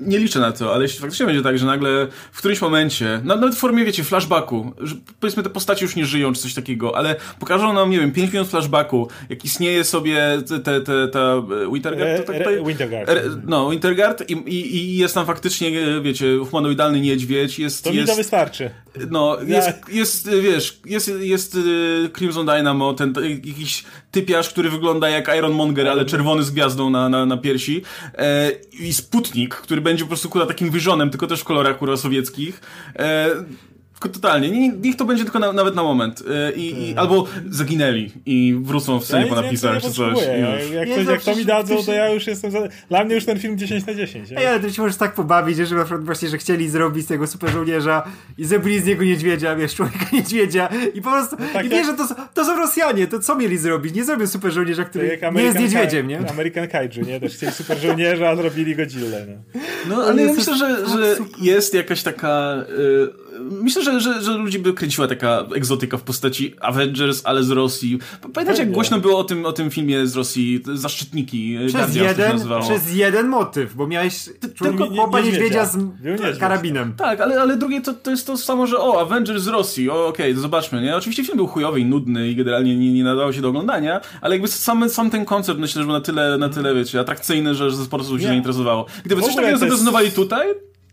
nie 0.00 0.18
liczę 0.18 0.40
na 0.40 0.52
to, 0.52 0.74
ale 0.74 0.82
jeśli 0.82 1.00
faktycznie 1.00 1.26
będzie 1.26 1.42
tak, 1.42 1.58
że 1.58 1.66
nagle 1.66 2.06
w 2.32 2.38
którymś 2.38 2.60
momencie, 2.60 3.20
no, 3.24 3.36
nawet 3.36 3.54
w 3.54 3.58
formie, 3.58 3.84
wiecie, 3.84 4.04
flashbacku, 4.04 4.72
że 4.78 4.94
powiedzmy 5.20 5.42
te 5.42 5.50
postacie 5.50 5.84
już 5.84 5.96
nie 5.96 6.06
żyją, 6.06 6.32
czy 6.32 6.40
coś 6.40 6.54
takiego, 6.54 6.96
ale 6.96 7.16
pokażą 7.38 7.72
nam, 7.72 7.90
nie 7.90 8.00
wiem, 8.00 8.12
5 8.12 8.32
minut 8.32 8.48
flashbacku, 8.48 9.08
jak 9.28 9.44
istnieje 9.44 9.84
sobie 9.84 10.42
te, 10.64 10.80
te, 10.80 11.08
ta 11.08 11.42
Winterguard, 11.72 12.26
to, 12.26 12.32
tak, 12.32 12.44
to, 12.44 12.64
Winterguard. 12.64 13.10
no, 13.46 13.70
Winterguard 13.70 14.30
i, 14.30 14.32
i, 14.32 14.76
i, 14.76 14.96
jest 14.96 15.14
tam 15.14 15.26
faktycznie, 15.26 15.70
wiecie, 16.02 16.38
humanoidalny 16.50 17.00
niedźwiedź, 17.00 17.58
jest... 17.58 17.84
To 17.84 17.90
jest, 17.90 18.00
mi 18.00 18.08
to 18.08 18.16
wystarczy. 18.16 18.70
No, 19.10 19.38
jest, 19.46 19.68
jest, 19.88 20.30
wiesz, 20.30 20.80
jest, 20.84 21.10
jest 21.20 21.56
Crimson 22.12 22.46
Dynamo, 22.46 22.94
ten 22.94 23.14
jakiś 23.44 23.84
typiarz, 24.10 24.48
który 24.48 24.70
wygląda 24.70 25.08
jak 25.08 25.30
Iron 25.38 25.52
Monger, 25.52 25.88
ale 25.88 26.04
czerwony 26.04 26.42
z 26.42 26.50
gwiazdą 26.50 26.90
na, 26.90 27.08
na, 27.08 27.26
na 27.26 27.36
piersi 27.36 27.82
e, 28.14 28.50
i 28.80 28.92
Sputnik, 28.92 29.54
który 29.54 29.80
będzie 29.80 30.04
po 30.04 30.08
prostu 30.08 30.28
kurwa 30.28 30.46
takim 30.46 30.70
wyżonem, 30.70 31.10
tylko 31.10 31.26
też 31.26 31.40
w 31.40 31.44
kolorach 31.44 31.78
kurwa 31.78 31.96
sowieckich. 31.96 32.60
E, 32.98 33.30
Totalnie. 34.08 34.50
Nie, 34.50 34.68
niech 34.68 34.96
to 34.96 35.04
będzie 35.04 35.24
tylko 35.24 35.38
na, 35.38 35.52
nawet 35.52 35.74
na 35.74 35.82
moment. 35.82 36.20
Yy, 36.20 36.52
i, 36.52 36.90
i, 36.90 36.96
albo 36.96 37.26
zaginęli 37.50 38.10
i 38.26 38.56
wrócą 38.62 39.00
w 39.00 39.04
scenie 39.04 39.22
ja 39.26 39.34
po 39.34 39.42
napisach 39.42 39.82
czy 39.82 39.92
coś. 39.92 40.18
Ja, 40.26 40.32
jak, 40.60 40.88
Nie, 40.88 40.96
to, 40.96 41.02
no 41.04 41.10
jak 41.10 41.22
to 41.22 41.36
mi 41.36 41.44
dadzą, 41.44 41.82
to 41.82 41.92
ja 41.92 42.08
już 42.08 42.26
jestem. 42.26 42.50
Za... 42.50 42.58
Dla 42.88 43.04
mnie 43.04 43.14
już 43.14 43.24
ten 43.24 43.38
film 43.38 43.58
10 43.58 43.86
na 43.86 43.94
10. 43.94 44.28
Ej, 44.36 44.46
ale 44.46 44.60
to 44.60 44.70
się 44.70 44.82
możesz 44.82 44.96
tak 44.96 45.14
pobawić, 45.14 45.56
że 45.56 45.74
na 45.74 45.84
przykład 45.84 46.04
właśnie, 46.04 46.28
że 46.28 46.38
chcieli 46.38 46.68
zrobić 46.68 47.04
z 47.04 47.08
tego 47.08 47.26
super 47.26 47.50
żołnierza 47.50 48.02
i 48.38 48.44
zrobili 48.44 48.80
z 48.80 48.86
niego 48.86 49.04
niedźwiedzia, 49.04 49.56
wiesz, 49.56 49.74
człowieka 49.74 50.06
niedźwiedzia 50.16 50.68
i 50.94 51.02
po 51.02 51.10
prostu, 51.10 51.36
tak 51.36 51.66
i 51.66 51.68
jak- 51.68 51.70
wiesz, 51.70 51.86
że 51.86 51.94
to, 51.94 52.06
są- 52.06 52.14
to 52.34 52.44
są 52.44 52.56
Rosjanie, 52.56 53.06
to 53.06 53.18
co 53.18 53.36
mieli 53.36 53.58
zrobić? 53.58 53.94
Nie 53.94 54.04
zrobią 54.04 54.26
super 54.26 54.52
żołnierza, 54.52 54.84
który 54.84 55.06
jak 55.06 55.34
nie 55.34 55.42
jest 55.42 55.58
niedźwiedziem, 55.58 56.08
nie? 56.08 56.30
American 56.30 56.68
Kaiju, 56.68 57.04
nie? 57.06 57.20
Też 57.20 57.34
chcieli 57.34 57.52
super 57.52 57.78
żołnierza, 57.78 58.28
a 58.28 58.36
zrobili 58.36 58.76
Godzilla, 58.76 59.18
no. 59.28 59.60
No, 59.88 60.02
ale 60.02 60.22
ja 60.22 60.28
jest 60.28 60.38
myślę, 60.38 60.56
że, 60.56 60.76
tak 60.76 60.88
że 60.88 61.16
jest 61.40 61.74
jakaś 61.74 62.02
taka. 62.02 62.54
y, 62.78 63.29
myślę, 63.50 63.82
że, 63.82 64.00
że, 64.00 64.22
że 64.22 64.32
ludzi 64.32 64.58
by 64.58 64.72
kręciła 64.72 65.06
taka 65.08 65.46
egzotyka 65.56 65.96
w 65.96 66.02
postaci 66.02 66.54
Avengers, 66.60 67.20
ale 67.24 67.42
z 67.42 67.50
Rosji. 67.50 67.98
Pamiętacie, 68.34 68.62
jak 68.62 68.72
głośno 68.72 69.00
było 69.00 69.18
o 69.18 69.24
tym, 69.24 69.46
o 69.46 69.52
tym 69.52 69.70
filmie 69.70 70.06
z 70.06 70.16
Rosji, 70.16 70.62
Zaszczytniki, 70.74 71.58
Przez 71.68 71.86
to 71.86 71.92
się 71.94 72.04
jeden, 72.04 72.40
przez 72.62 72.94
jeden 72.94 73.28
motyw, 73.28 73.74
bo 73.74 73.86
miałeś 73.86 74.28
tylko 74.58 74.86
chłopa 74.88 75.20
niedźwiedzia. 75.20 75.66
z 75.66 75.76
niedźwiedź. 76.04 76.38
karabinem. 76.38 76.92
Tak, 76.92 77.20
ale, 77.20 77.40
ale 77.40 77.56
drugie 77.56 77.80
to, 77.80 77.94
to 77.94 78.10
jest 78.10 78.26
to 78.26 78.36
samo, 78.36 78.66
że 78.66 78.78
o, 78.78 79.00
Avengers 79.00 79.42
z 79.42 79.46
Rosji, 79.48 79.90
o, 79.90 80.06
okej, 80.06 80.34
to 80.34 80.40
zobaczmy, 80.40 80.82
nie? 80.82 80.96
Oczywiście 80.96 81.24
film 81.24 81.36
był 81.36 81.46
chujowy 81.46 81.80
i 81.80 81.84
nudny 81.84 82.28
i 82.28 82.36
generalnie 82.36 82.76
nie, 82.76 82.92
nie 82.92 83.04
nadawał 83.04 83.32
się 83.32 83.40
do 83.40 83.48
oglądania, 83.48 84.00
ale 84.20 84.34
jakby 84.34 84.48
sam, 84.48 84.88
sam 84.88 85.10
ten 85.10 85.24
koncept 85.24 85.60
myślę, 85.60 85.82
że 85.82 85.86
był 85.86 85.92
na 85.94 86.00
tyle, 86.00 86.38
na 86.38 86.48
tyle, 86.48 86.74
wiecie, 86.74 87.00
atrakcyjny, 87.00 87.54
że, 87.54 87.70
że 87.70 87.76
sporo 87.84 88.02
osób 88.02 88.16
się 88.16 88.22
Nie. 88.22 88.28
zainteresowało. 88.28 88.86
Gdyby 89.04 89.22
coś 89.22 89.34
takiego 89.36 89.58
zaprezentowali 89.58 90.10
tutaj, 90.10 90.46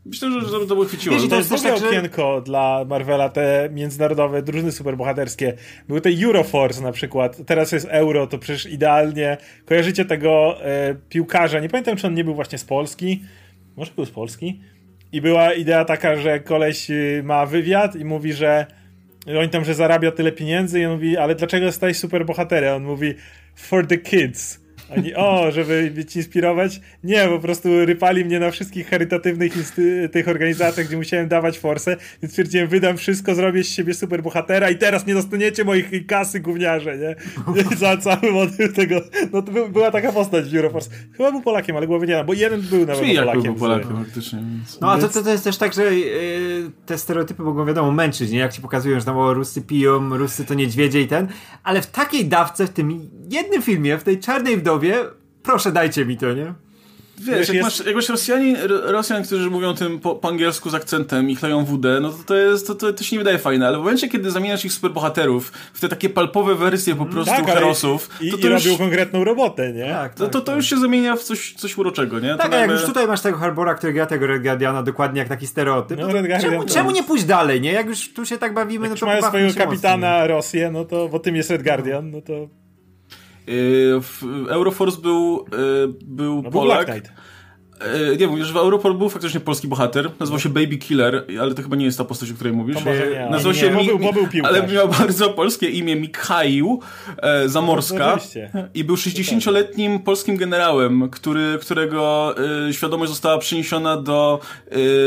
myślę, 0.08 0.32
że, 0.32 0.42
że 0.60 0.68
to 0.68 0.76
by 0.76 0.86
chwyciło. 0.86 1.16
Wiesz, 1.16 1.26
i 1.26 1.28
To 1.28 1.32
to 1.32 1.38
jest 1.38 1.50
też 1.50 1.62
też 1.62 1.72
tak, 1.72 1.80
że- 1.82 1.88
okienko 1.88 2.42
dla 2.42 2.86
Marvela, 2.90 3.30
te 3.30 3.70
międzynarodowe 3.74 4.42
drużyny 4.42 4.72
superbohaterskie. 4.72 5.54
Były 5.88 6.02
te 6.02 6.10
Euroforce 6.24 6.82
na 6.82 6.92
przykład, 6.92 7.38
teraz 7.46 7.72
jest 7.72 7.88
Euro, 7.90 8.28
to 8.28 8.38
przecież 8.38 8.66
idealnie. 8.66 9.38
Kojarzycie 9.66 10.06
tego 10.06 10.58
e, 10.66 10.96
piłkarza, 11.10 11.60
nie 11.60 11.70
pamiętam 11.70 11.96
czy 11.98 12.08
on 12.08 12.14
nie 12.14 12.24
był 12.24 12.36
właśnie 12.36 12.58
z 12.58 12.64
Polski, 12.64 13.22
może 13.78 13.92
był 13.96 14.06
z 14.06 14.12
Polski. 14.12 14.60
I 15.12 15.22
była 15.22 15.54
idea 15.54 15.86
taka, 15.86 16.16
że 16.16 16.40
koleś 16.40 16.92
y, 16.92 17.22
ma 17.26 17.46
wywiad 17.46 17.96
i 17.96 18.06
mówi, 18.06 18.34
że 18.34 18.66
on 19.44 19.50
tam, 19.50 19.66
że 19.66 19.74
zarabia 19.74 20.12
tyle 20.12 20.32
pieniędzy 20.32 20.80
i 20.80 20.86
on 20.86 20.92
mówi, 20.94 21.18
ale 21.18 21.36
dlaczego 21.36 21.66
jesteś 21.66 21.98
superbohaterem? 21.98 22.76
On 22.76 22.84
mówi, 22.84 23.14
for 23.56 23.88
the 23.88 23.98
kids. 23.98 24.66
Oni, 24.97 25.15
o, 25.15 25.51
żeby 25.51 25.91
być 25.95 26.15
inspirować? 26.15 26.81
Nie, 27.03 27.27
po 27.27 27.39
prostu 27.39 27.85
rypali 27.85 28.26
mnie 28.26 28.39
na 28.39 28.51
wszystkich 28.51 28.89
charytatywnych 28.89 29.53
tych 30.11 30.27
organizacjach, 30.27 30.88
gdzie 30.88 30.97
musiałem 30.97 31.27
dawać 31.27 31.59
forsę, 31.59 31.97
więc 32.22 32.31
stwierdziłem, 32.31 32.68
wydam 32.68 32.97
wszystko, 32.97 33.35
zrobię 33.35 33.64
z 33.64 33.69
siebie 33.69 33.93
super 33.93 34.23
bohatera 34.23 34.69
i 34.69 34.76
teraz 34.76 35.07
nie 35.07 35.14
dostaniecie 35.14 35.64
moich 35.64 36.07
kasy 36.07 36.39
gówniarze, 36.39 36.97
nie? 36.97 37.15
I 37.73 37.76
Za 37.76 37.97
cały 37.97 38.31
motyw 38.31 38.73
tego, 38.73 39.01
no 39.34 39.41
to 39.41 39.51
by, 39.51 39.69
była 39.69 39.91
taka 39.91 40.11
postać 40.11 40.49
w 40.49 40.55
Euroforce. 40.55 40.89
Chyba 41.18 41.31
był 41.31 41.41
Polakiem, 41.41 41.77
ale 41.77 41.88
głowy 41.88 42.07
nie 42.07 42.15
mam, 42.15 42.26
bo 42.26 42.34
jeden 42.34 42.61
był 42.61 42.80
nawet 42.80 42.99
Czyli 42.99 43.14
jak 43.14 43.26
Polakiem. 43.26 43.43
był 43.43 43.55
Polakiem 43.55 43.97
faktycznie, 44.05 44.39
więc... 44.39 44.81
No 44.81 44.91
a 44.91 44.97
to, 44.97 45.09
to, 45.09 45.23
to 45.23 45.30
jest 45.31 45.43
też 45.43 45.57
tak, 45.57 45.73
że 45.73 45.95
yy, 45.95 46.72
te 46.85 46.97
stereotypy 46.97 47.43
mogą 47.43 47.65
wiadomo 47.65 47.91
męczyć, 47.91 48.31
nie? 48.31 48.39
Jak 48.39 48.53
ci 48.53 48.61
pokazują, 48.61 48.99
że 48.99 49.05
tam 49.05 49.18
o, 49.18 49.34
Rusy 49.34 49.61
piją, 49.61 50.18
Rusy 50.18 50.45
to 50.45 50.53
niedźwiedzie 50.53 51.01
i 51.01 51.07
ten, 51.07 51.27
ale 51.64 51.81
w 51.81 51.88
takiej 51.88 52.26
dawce, 52.26 52.68
w 52.68 52.69
tym 52.69 53.09
jednym 53.30 53.61
filmie, 53.61 53.97
w 53.97 54.03
tej 54.03 54.19
czarnej 54.19 54.57
wdowie, 54.57 54.77
proszę 55.44 55.72
dajcie 55.72 56.06
mi 56.06 56.18
to, 56.18 56.34
nie? 56.34 56.54
Wiesz, 57.20 57.38
Wiesz, 57.38 57.48
jak, 57.48 57.56
jest- 57.56 57.80
masz, 57.80 57.86
jak 57.86 57.95
masz 57.95 58.10
Rosjanin, 58.10 58.58
Rosjan, 58.68 59.24
którzy 59.24 59.49
mówią 59.49 59.74
tym 59.74 59.99
po, 59.99 60.16
po 60.16 60.28
angielsku 60.28 60.70
z 60.70 60.76
akcentem 60.76 61.30
i 61.30 61.36
chleją 61.36 61.66
wódę, 61.66 61.99
no 62.02 62.10
to 62.10 62.18
to, 62.26 62.36
jest, 62.36 62.68
to, 62.68 62.76
to, 62.76 62.94
to 62.94 63.04
się 63.04 63.16
nie 63.16 63.20
wydaje 63.20 63.38
fajne, 63.38 63.68
ale 63.68 63.78
w 63.78 63.80
momencie, 63.80 64.10
kiedy 64.10 64.32
zamieniasz 64.32 64.66
ich 64.66 64.72
w 64.72 64.76
superbohaterów, 64.76 65.52
w 65.74 65.80
te 65.80 65.90
takie 65.90 66.10
palpowe 66.10 66.56
wersje 66.56 66.95
po 66.95 67.06
prostu 67.06 67.36
Tak, 67.36 67.45
herosów, 67.45 68.10
i, 68.22 68.32
to 68.32 68.38
i 68.38 68.40
to 68.40 68.48
już, 68.48 68.64
robił 68.64 68.78
konkretną 68.78 69.24
robotę, 69.24 69.74
nie? 69.74 69.90
Tak, 69.90 70.14
to, 70.14 70.28
to, 70.28 70.41
to 70.41 70.56
już 70.56 70.70
się 70.70 70.78
zamienia 70.78 71.16
w 71.16 71.24
coś, 71.24 71.54
coś 71.54 71.78
uroczego, 71.78 72.20
nie? 72.20 72.32
To 72.32 72.38
Tak, 72.38 72.54
a 72.54 72.58
jak 72.58 72.72
już 72.72 72.86
tutaj 72.86 73.08
masz 73.08 73.22
tego 73.22 73.38
Harbora, 73.38 73.76
który 73.76 73.94
gra 73.94 74.06
tego 74.06 74.28
Red 74.28 74.44
Guardiana 74.44 74.84
dokładnie 74.84 75.20
jak 75.20 75.30
taki 75.30 75.48
stereotyp, 75.48 75.99
No, 75.99 76.08
no, 76.08 76.14
Red 76.14 76.41
czemu, 76.41 76.66
czemu 76.66 76.91
nie 76.91 77.04
pójść 77.04 77.26
dalej, 77.26 77.62
nie? 77.62 77.72
Jak 77.72 77.88
już 77.88 78.14
tu 78.14 78.26
się 78.26 78.38
tak 78.38 78.54
bawimy, 78.54 78.86
no 78.86 78.90
Jak 78.90 78.99
to 78.99 79.06
mają 79.06 79.22
swojego 79.22 79.54
kapitana 79.54 80.28
Rosję, 80.28 80.72
no 80.72 80.86
to, 80.86 81.10
bo 81.10 81.20
tym 81.20 81.36
jest 81.36 81.49
Red 81.49 81.64
Guardian, 81.64 82.12
no 82.12 82.22
to 82.22 82.48
Euroforce 84.49 85.02
był, 85.02 85.45
yy, 85.52 85.94
był 86.02 86.36
no 86.36 86.41
był 86.41 86.52
Polak. 86.52 86.88
Yy, 88.10 88.18
nie, 88.18 88.28
mówisz, 88.28 88.53
w 88.53 88.57
Europol 88.57 88.94
był 88.94 89.10
faktycznie 89.10 89.40
polski 89.40 89.68
bohater, 89.68 90.11
nazywał 90.19 90.40
się 90.40 90.49
Baby 90.49 90.78
Killer, 90.78 91.26
ale 91.41 91.53
to 91.53 91.64
chyba 91.64 91.76
nie 91.76 91.86
jest 91.86 91.98
ta 91.98 92.03
postać, 92.03 92.32
o 92.32 92.34
której 92.34 92.53
mówisz. 92.53 92.78
To 92.78 92.84
może 92.86 93.10
nie, 93.10 93.22
ale 93.22 93.30
nazywał 93.30 93.53
nie, 93.53 93.60
się 93.60 93.69
bo 93.69 93.80
Mi- 93.80 93.88
był- 93.88 93.99
bo 93.99 94.14
był 94.14 94.28
ale 94.44 94.68
miał 94.68 94.88
bardzo 94.90 95.30
polskie 95.30 95.69
imię 95.69 95.95
Mikhaił 95.95 96.80
e, 97.18 97.49
Zamorska 97.49 98.18
No, 98.53 98.61
i 98.74 98.84
był 98.84 98.95
60-letnim 98.95 99.99
polskim 99.99 100.38
generałem, 100.38 101.10
który, 101.10 101.57
którego 101.61 102.36
e, 102.68 102.74
świadomość 102.74 103.11
została 103.11 103.38
przeniesiona 103.38 103.98
do 103.98 104.40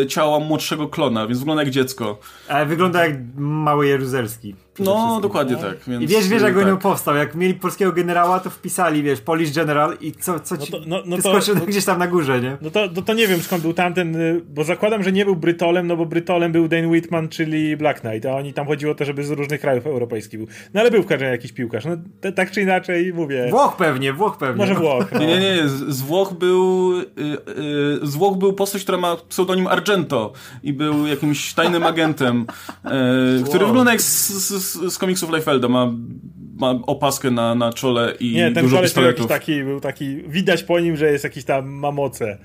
e, 0.02 0.06
ciała 0.06 0.40
młodszego 0.40 0.88
klona, 0.88 1.26
więc 1.26 1.38
wygląda 1.38 1.62
jak 1.62 1.72
dziecko. 1.72 2.18
Ale 2.48 2.66
wygląda 2.66 3.06
jak 3.06 3.14
mały 3.36 3.86
Jeruzelski. 3.86 4.54
No, 4.84 5.20
dokładnie 5.20 5.56
tak. 5.56 5.76
Więc, 5.86 6.02
I 6.02 6.06
wiesz, 6.06 6.28
wiesz 6.28 6.42
jak 6.42 6.56
e, 6.56 6.58
on 6.60 6.64
tak. 6.64 6.78
powstał, 6.78 7.16
jak 7.16 7.34
mieli 7.34 7.54
polskiego 7.54 7.92
generała, 7.92 8.40
to 8.40 8.50
wpisali, 8.50 9.02
wiesz, 9.02 9.20
Polish 9.20 9.52
General 9.52 9.96
i 10.00 10.12
co, 10.12 10.40
co 10.40 10.56
ci 10.56 10.72
No 10.72 10.78
to- 10.78 10.84
no- 10.86 11.02
no 11.06 11.16
to- 11.18 11.40
no- 11.54 11.66
gdzieś 11.66 11.84
tam 11.84 11.98
na 11.98 12.06
górze, 12.06 12.40
nie? 12.40 12.56
No 12.62 12.70
to, 12.70 12.80
no 12.96 13.02
to 13.02 13.14
nie 13.14 13.26
wiem 13.26 13.40
skąd 13.40 13.62
był 13.62 13.72
tamten, 13.72 14.16
y, 14.16 14.40
bo 14.48 14.64
zakładam, 14.64 15.02
że 15.02 15.12
nie 15.12 15.24
był 15.24 15.36
Brytolem, 15.36 15.86
no 15.86 15.96
bo 15.96 16.06
Brytolem 16.06 16.52
był 16.52 16.68
Dane 16.68 16.88
Whitman, 16.88 17.28
czyli 17.28 17.76
Black 17.76 18.00
Knight, 18.00 18.26
a 18.26 18.36
oni 18.36 18.52
tam 18.52 18.66
chodziło 18.66 18.92
o 18.92 18.94
to, 18.94 19.04
żeby 19.04 19.24
z 19.24 19.30
różnych 19.30 19.60
krajów 19.60 19.86
europejskich 19.86 20.40
był. 20.40 20.48
No 20.74 20.80
ale 20.80 20.90
był 20.90 21.02
w 21.02 21.06
każdym 21.06 21.26
razie 21.26 21.36
jakiś 21.36 21.52
piłkarz. 21.52 21.84
No 21.84 21.96
te, 22.20 22.32
tak 22.32 22.50
czy 22.50 22.62
inaczej 22.62 23.12
mówię. 23.14 23.46
Włoch 23.50 23.76
pewnie, 23.76 24.12
Włoch 24.12 24.36
pewnie. 24.38 24.56
Może 24.56 24.74
no. 24.74 24.80
Włoch. 24.80 25.04
No. 25.12 25.18
Nie, 25.20 25.26
nie, 25.26 25.56
nie. 25.56 25.68
Z, 25.68 25.96
z 25.96 26.02
Włoch 26.02 26.32
był. 26.32 26.92
Y, 27.00 27.04
y, 28.02 28.06
z 28.06 28.16
Włoch 28.16 28.36
był 28.38 28.52
postać, 28.52 28.82
która 28.82 28.98
ma 28.98 29.16
pseudonim 29.28 29.66
Argento 29.66 30.32
i 30.62 30.72
był 30.72 31.06
jakimś 31.06 31.54
tajnym 31.54 31.82
agentem, 31.82 32.46
y, 33.40 33.44
który 33.44 33.66
wygląda 33.66 33.92
jak 33.92 34.02
z, 34.02 34.28
z, 34.28 34.69
z 34.72 34.98
komiksów 34.98 35.30
Leifelda. 35.30 35.68
Ma, 35.68 35.92
ma 36.56 36.70
opaskę 36.70 37.30
na, 37.30 37.54
na 37.54 37.72
czole 37.72 38.14
i 38.20 38.32
Nie, 38.32 38.52
ten 38.52 38.64
dużo 38.64 38.76
koleś 38.76 38.92
był 38.92 39.02
pistoletów. 39.02 39.26
taki, 39.26 39.64
był 39.64 39.80
taki, 39.80 40.16
widać 40.28 40.62
po 40.62 40.80
nim, 40.80 40.96
że 40.96 41.12
jest 41.12 41.24
jakiś 41.24 41.44
tam, 41.44 41.68
ma 41.68 41.90
moce. 41.92 42.38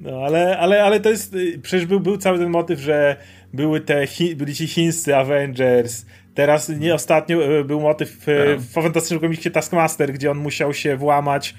No, 0.00 0.10
ale, 0.24 0.58
ale, 0.58 0.82
ale 0.84 1.00
to 1.00 1.10
jest, 1.10 1.34
y, 1.34 1.58
przecież 1.62 1.86
był, 1.86 2.00
był 2.00 2.16
cały 2.16 2.38
ten 2.38 2.50
motyw, 2.50 2.80
że 2.80 3.16
były 3.52 3.80
te, 3.80 4.06
chi, 4.06 4.36
byli 4.36 4.54
ci 4.54 4.66
chińscy 4.66 5.16
Avengers, 5.16 6.06
teraz 6.34 6.68
nie 6.68 6.94
ostatnio 6.94 7.58
y, 7.60 7.64
był 7.64 7.80
motyw 7.80 8.28
y, 8.28 8.36
Tak. 8.48 8.60
w 8.60 8.72
fantastycznym 8.72 9.20
komiksie 9.20 9.50
Taskmaster, 9.50 10.12
gdzie 10.12 10.30
on 10.30 10.38
musiał 10.38 10.74
się 10.74 10.96
włamać 10.96 11.54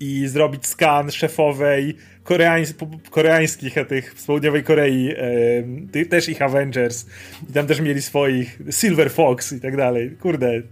i 0.00 0.26
zrobić 0.26 0.66
skan 0.66 1.10
szefowej 1.10 1.96
koreańs, 2.26 2.74
koreańskich 3.10 3.74
tych 3.88 4.20
z 4.20 4.26
południowej 4.26 4.64
Korei, 4.64 5.14
ty, 5.92 6.06
też 6.06 6.28
ich 6.28 6.42
Avengers. 6.42 7.06
I 7.50 7.52
tam 7.52 7.66
też 7.66 7.80
mieli 7.80 8.02
swoich 8.02 8.60
Silver 8.70 9.10
Fox 9.10 9.52
i 9.52 9.60
tak 9.60 9.76
dalej. 9.76 10.10
Kurde. 10.20 10.62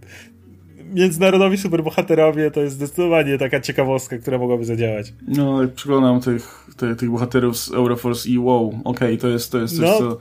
Międzynarodowi 0.94 1.58
superbohaterowie 1.58 2.50
to 2.50 2.60
jest 2.60 2.74
zdecydowanie 2.74 3.38
taka 3.38 3.60
ciekawostka, 3.60 4.18
która 4.18 4.38
mogłaby 4.38 4.64
zadziałać. 4.64 5.12
No, 5.28 5.62
jak 5.62 5.72
przyglądam 5.72 6.20
tych, 6.20 6.66
tych, 6.76 6.96
tych 6.96 7.10
bohaterów 7.10 7.58
z 7.58 7.72
Euroforce 7.72 8.28
i 8.28 8.38
wow, 8.38 8.80
okej, 8.84 9.18
to 9.18 9.28
jest 9.28 9.52
to 9.52 9.58
jest 9.58 9.76
coś, 9.76 9.86
No, 9.86 9.98
co... 9.98 10.18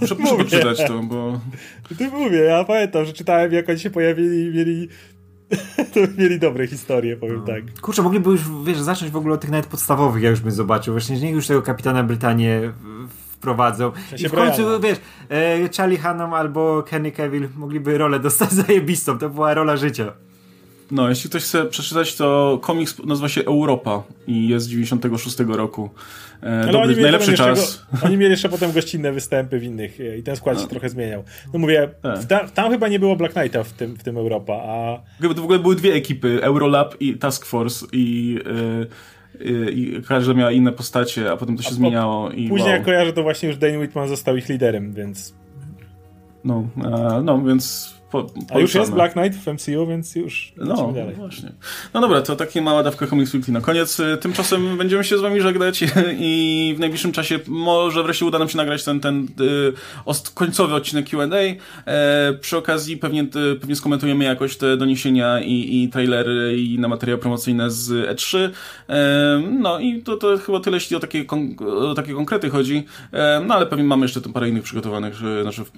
Muszę, 0.00 0.14
muszę 0.14 0.36
poczytać 0.44 0.78
to, 0.86 1.02
bo... 1.02 1.40
Ty 1.98 2.08
mówię, 2.08 2.38
ja 2.38 2.64
pamiętam, 2.64 3.04
że 3.04 3.12
czytałem 3.12 3.52
jak 3.52 3.68
oni 3.68 3.78
się 3.78 3.90
pojawili 3.90 4.44
i 4.44 4.50
mieli, 4.50 4.88
to 5.94 6.00
mieli 6.18 6.38
dobre 6.38 6.66
historie, 6.66 7.16
powiem 7.16 7.42
tak. 7.42 7.80
Kurczę, 7.80 8.02
mogliby 8.02 8.30
już, 8.30 8.40
wiesz, 8.64 8.78
zacząć 8.78 9.12
w 9.12 9.16
ogóle 9.16 9.34
od 9.34 9.40
tych 9.40 9.50
nawet 9.50 9.66
podstawowych, 9.66 10.22
ja 10.22 10.30
już 10.30 10.40
bym 10.40 10.52
zobaczył. 10.52 10.94
Właśnie, 10.94 11.20
niech 11.20 11.34
już 11.34 11.46
tego 11.46 11.62
kapitana 11.62 12.02
Brytanię 12.02 12.72
wprowadzą. 13.44 13.92
I 14.18 14.28
w 14.28 14.32
końcu, 14.32 14.80
wiesz, 14.80 14.98
e, 15.30 15.68
Charlie 15.76 15.98
Hannom 15.98 16.34
albo 16.34 16.82
Kenny 16.82 17.12
Cavill 17.12 17.48
mogliby 17.56 17.98
rolę 17.98 18.20
dostać 18.20 18.52
zajebistą. 18.66 19.18
To 19.18 19.30
była 19.30 19.54
rola 19.54 19.76
życia. 19.76 20.12
No, 20.94 21.08
jeśli 21.08 21.30
ktoś 21.30 21.42
chce 21.42 21.64
przeczytać, 21.64 22.16
to 22.16 22.58
komiks 22.62 22.98
nazywa 23.04 23.28
się 23.28 23.44
Europa 23.44 24.02
i 24.26 24.48
jest 24.48 24.66
z 24.66 24.68
96 24.68 25.36
roku. 25.48 25.90
E, 26.42 26.72
dobry, 26.72 26.88
mieli 26.88 27.02
najlepszy 27.02 27.32
czas. 27.34 27.86
Go- 27.92 28.06
oni 28.06 28.16
mieli 28.16 28.30
jeszcze 28.30 28.48
potem 28.48 28.72
gościnne 28.72 29.12
występy 29.12 29.58
w 29.58 29.62
innych 29.64 30.00
e, 30.00 30.18
i 30.18 30.22
ten 30.22 30.36
skład 30.36 30.60
się 30.60 30.66
trochę 30.66 30.88
zmieniał. 30.88 31.24
No 31.52 31.58
mówię, 31.58 31.90
Tak. 32.02 32.24
ta, 32.24 32.48
tam 32.48 32.70
chyba 32.70 32.88
nie 32.88 32.98
było 32.98 33.16
Black 33.16 33.34
Knighta 33.34 33.64
w 33.64 33.72
tym, 33.72 33.94
w 33.96 34.02
tym 34.02 34.16
Europa, 34.16 34.54
a 34.54 34.98
to 35.22 35.34
w 35.34 35.44
ogóle 35.44 35.58
były 35.58 35.76
dwie 35.76 35.94
ekipy, 35.94 36.42
Eurolab 36.42 37.00
i 37.00 37.18
Task 37.18 37.44
Force 37.46 37.86
i, 37.92 38.38
y, 39.40 39.70
i 39.72 40.02
każda 40.08 40.34
miała 40.34 40.50
inne 40.52 40.72
postacie, 40.72 41.32
a 41.32 41.36
potem 41.36 41.56
to 41.56 41.62
się 41.62 41.68
po- 41.68 41.74
zmieniało 41.74 42.30
i 42.30 42.48
później 42.48 42.68
wow. 42.68 42.76
jak 42.76 42.84
kojarzę, 42.84 43.12
to 43.12 43.22
właśnie 43.22 43.48
już 43.48 43.58
Dane 43.58 43.78
Whitman 43.78 44.08
został 44.08 44.36
ich 44.36 44.48
liderem, 44.48 44.92
więc 44.92 45.34
No, 46.44 46.68
e, 46.84 47.22
no, 47.24 47.42
więc 47.42 47.94
po, 48.14 48.26
A 48.54 48.58
już 48.58 48.74
jest 48.74 48.92
Black 48.92 49.12
Knight 49.12 49.38
w 49.38 49.46
MCU, 49.46 49.86
więc 49.86 50.14
już 50.14 50.52
no, 50.56 50.92
dalej. 50.92 51.14
właśnie. 51.14 51.52
No 51.94 52.00
dobra, 52.00 52.22
to 52.22 52.36
taka 52.36 52.60
mała 52.60 52.82
dawka 52.82 53.06
Comics 53.06 53.34
Weekly 53.34 53.52
na 53.52 53.60
koniec. 53.60 54.00
Tymczasem 54.20 54.78
będziemy 54.78 55.04
się 55.04 55.18
z 55.18 55.20
wami 55.20 55.40
żegnać 55.40 55.84
i 56.18 56.74
w 56.76 56.80
najbliższym 56.80 57.12
czasie 57.12 57.40
może 57.46 58.02
wreszcie 58.02 58.24
uda 58.24 58.38
nam 58.38 58.48
się 58.48 58.56
nagrać 58.56 58.84
ten, 58.84 59.00
ten 59.00 59.28
y, 59.40 60.32
końcowy 60.34 60.74
odcinek 60.74 61.08
Q&A. 61.08 61.36
E, 61.90 62.32
przy 62.40 62.56
okazji 62.56 62.96
pewnie, 62.96 63.22
y, 63.22 63.56
pewnie 63.60 63.76
skomentujemy 63.76 64.24
jakoś 64.24 64.56
te 64.56 64.76
doniesienia 64.76 65.40
i, 65.40 65.82
i 65.82 65.88
trailery 65.88 66.56
i 66.58 66.78
na 66.78 66.88
materiały 66.88 67.20
promocyjne 67.20 67.70
z 67.70 67.90
E3. 68.18 68.50
E, 68.88 69.42
no 69.60 69.78
i 69.78 70.02
to, 70.02 70.16
to 70.16 70.38
chyba 70.38 70.60
tyle, 70.60 70.76
jeśli 70.76 70.96
o 70.96 71.00
takie, 71.00 71.24
o 71.66 71.94
takie 71.94 72.14
konkrety 72.14 72.50
chodzi. 72.50 72.86
E, 73.12 73.42
no 73.46 73.54
ale 73.54 73.66
pewnie 73.66 73.84
mamy 73.84 74.04
jeszcze 74.04 74.20
tu 74.20 74.32
parę 74.32 74.48
innych 74.48 74.62
przygotowanych 74.62 75.14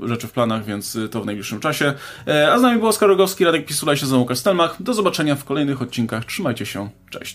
rzeczy 0.03 0.27
w 0.27 0.33
planach, 0.33 0.65
więc 0.65 0.99
to 1.11 1.23
w 1.23 1.27
najbliższym 1.27 1.61
czasie. 1.61 1.95
E, 2.27 2.53
a 2.53 2.59
z 2.59 2.63
nami 2.63 2.79
był 2.79 2.89
Oskar 2.89 3.09
Rogowski, 3.09 3.45
Radek 3.45 3.67
Pisula 3.67 3.97
się 3.97 4.07
z 4.07 4.29
Kastelmach. 4.29 4.83
Do 4.83 4.95
zobaczenia 4.95 5.35
w 5.35 5.45
kolejnych 5.45 5.83
odcinkach. 5.83 6.25
Trzymajcie 6.25 6.67
się. 6.67 6.91
Cześć. 7.11 7.35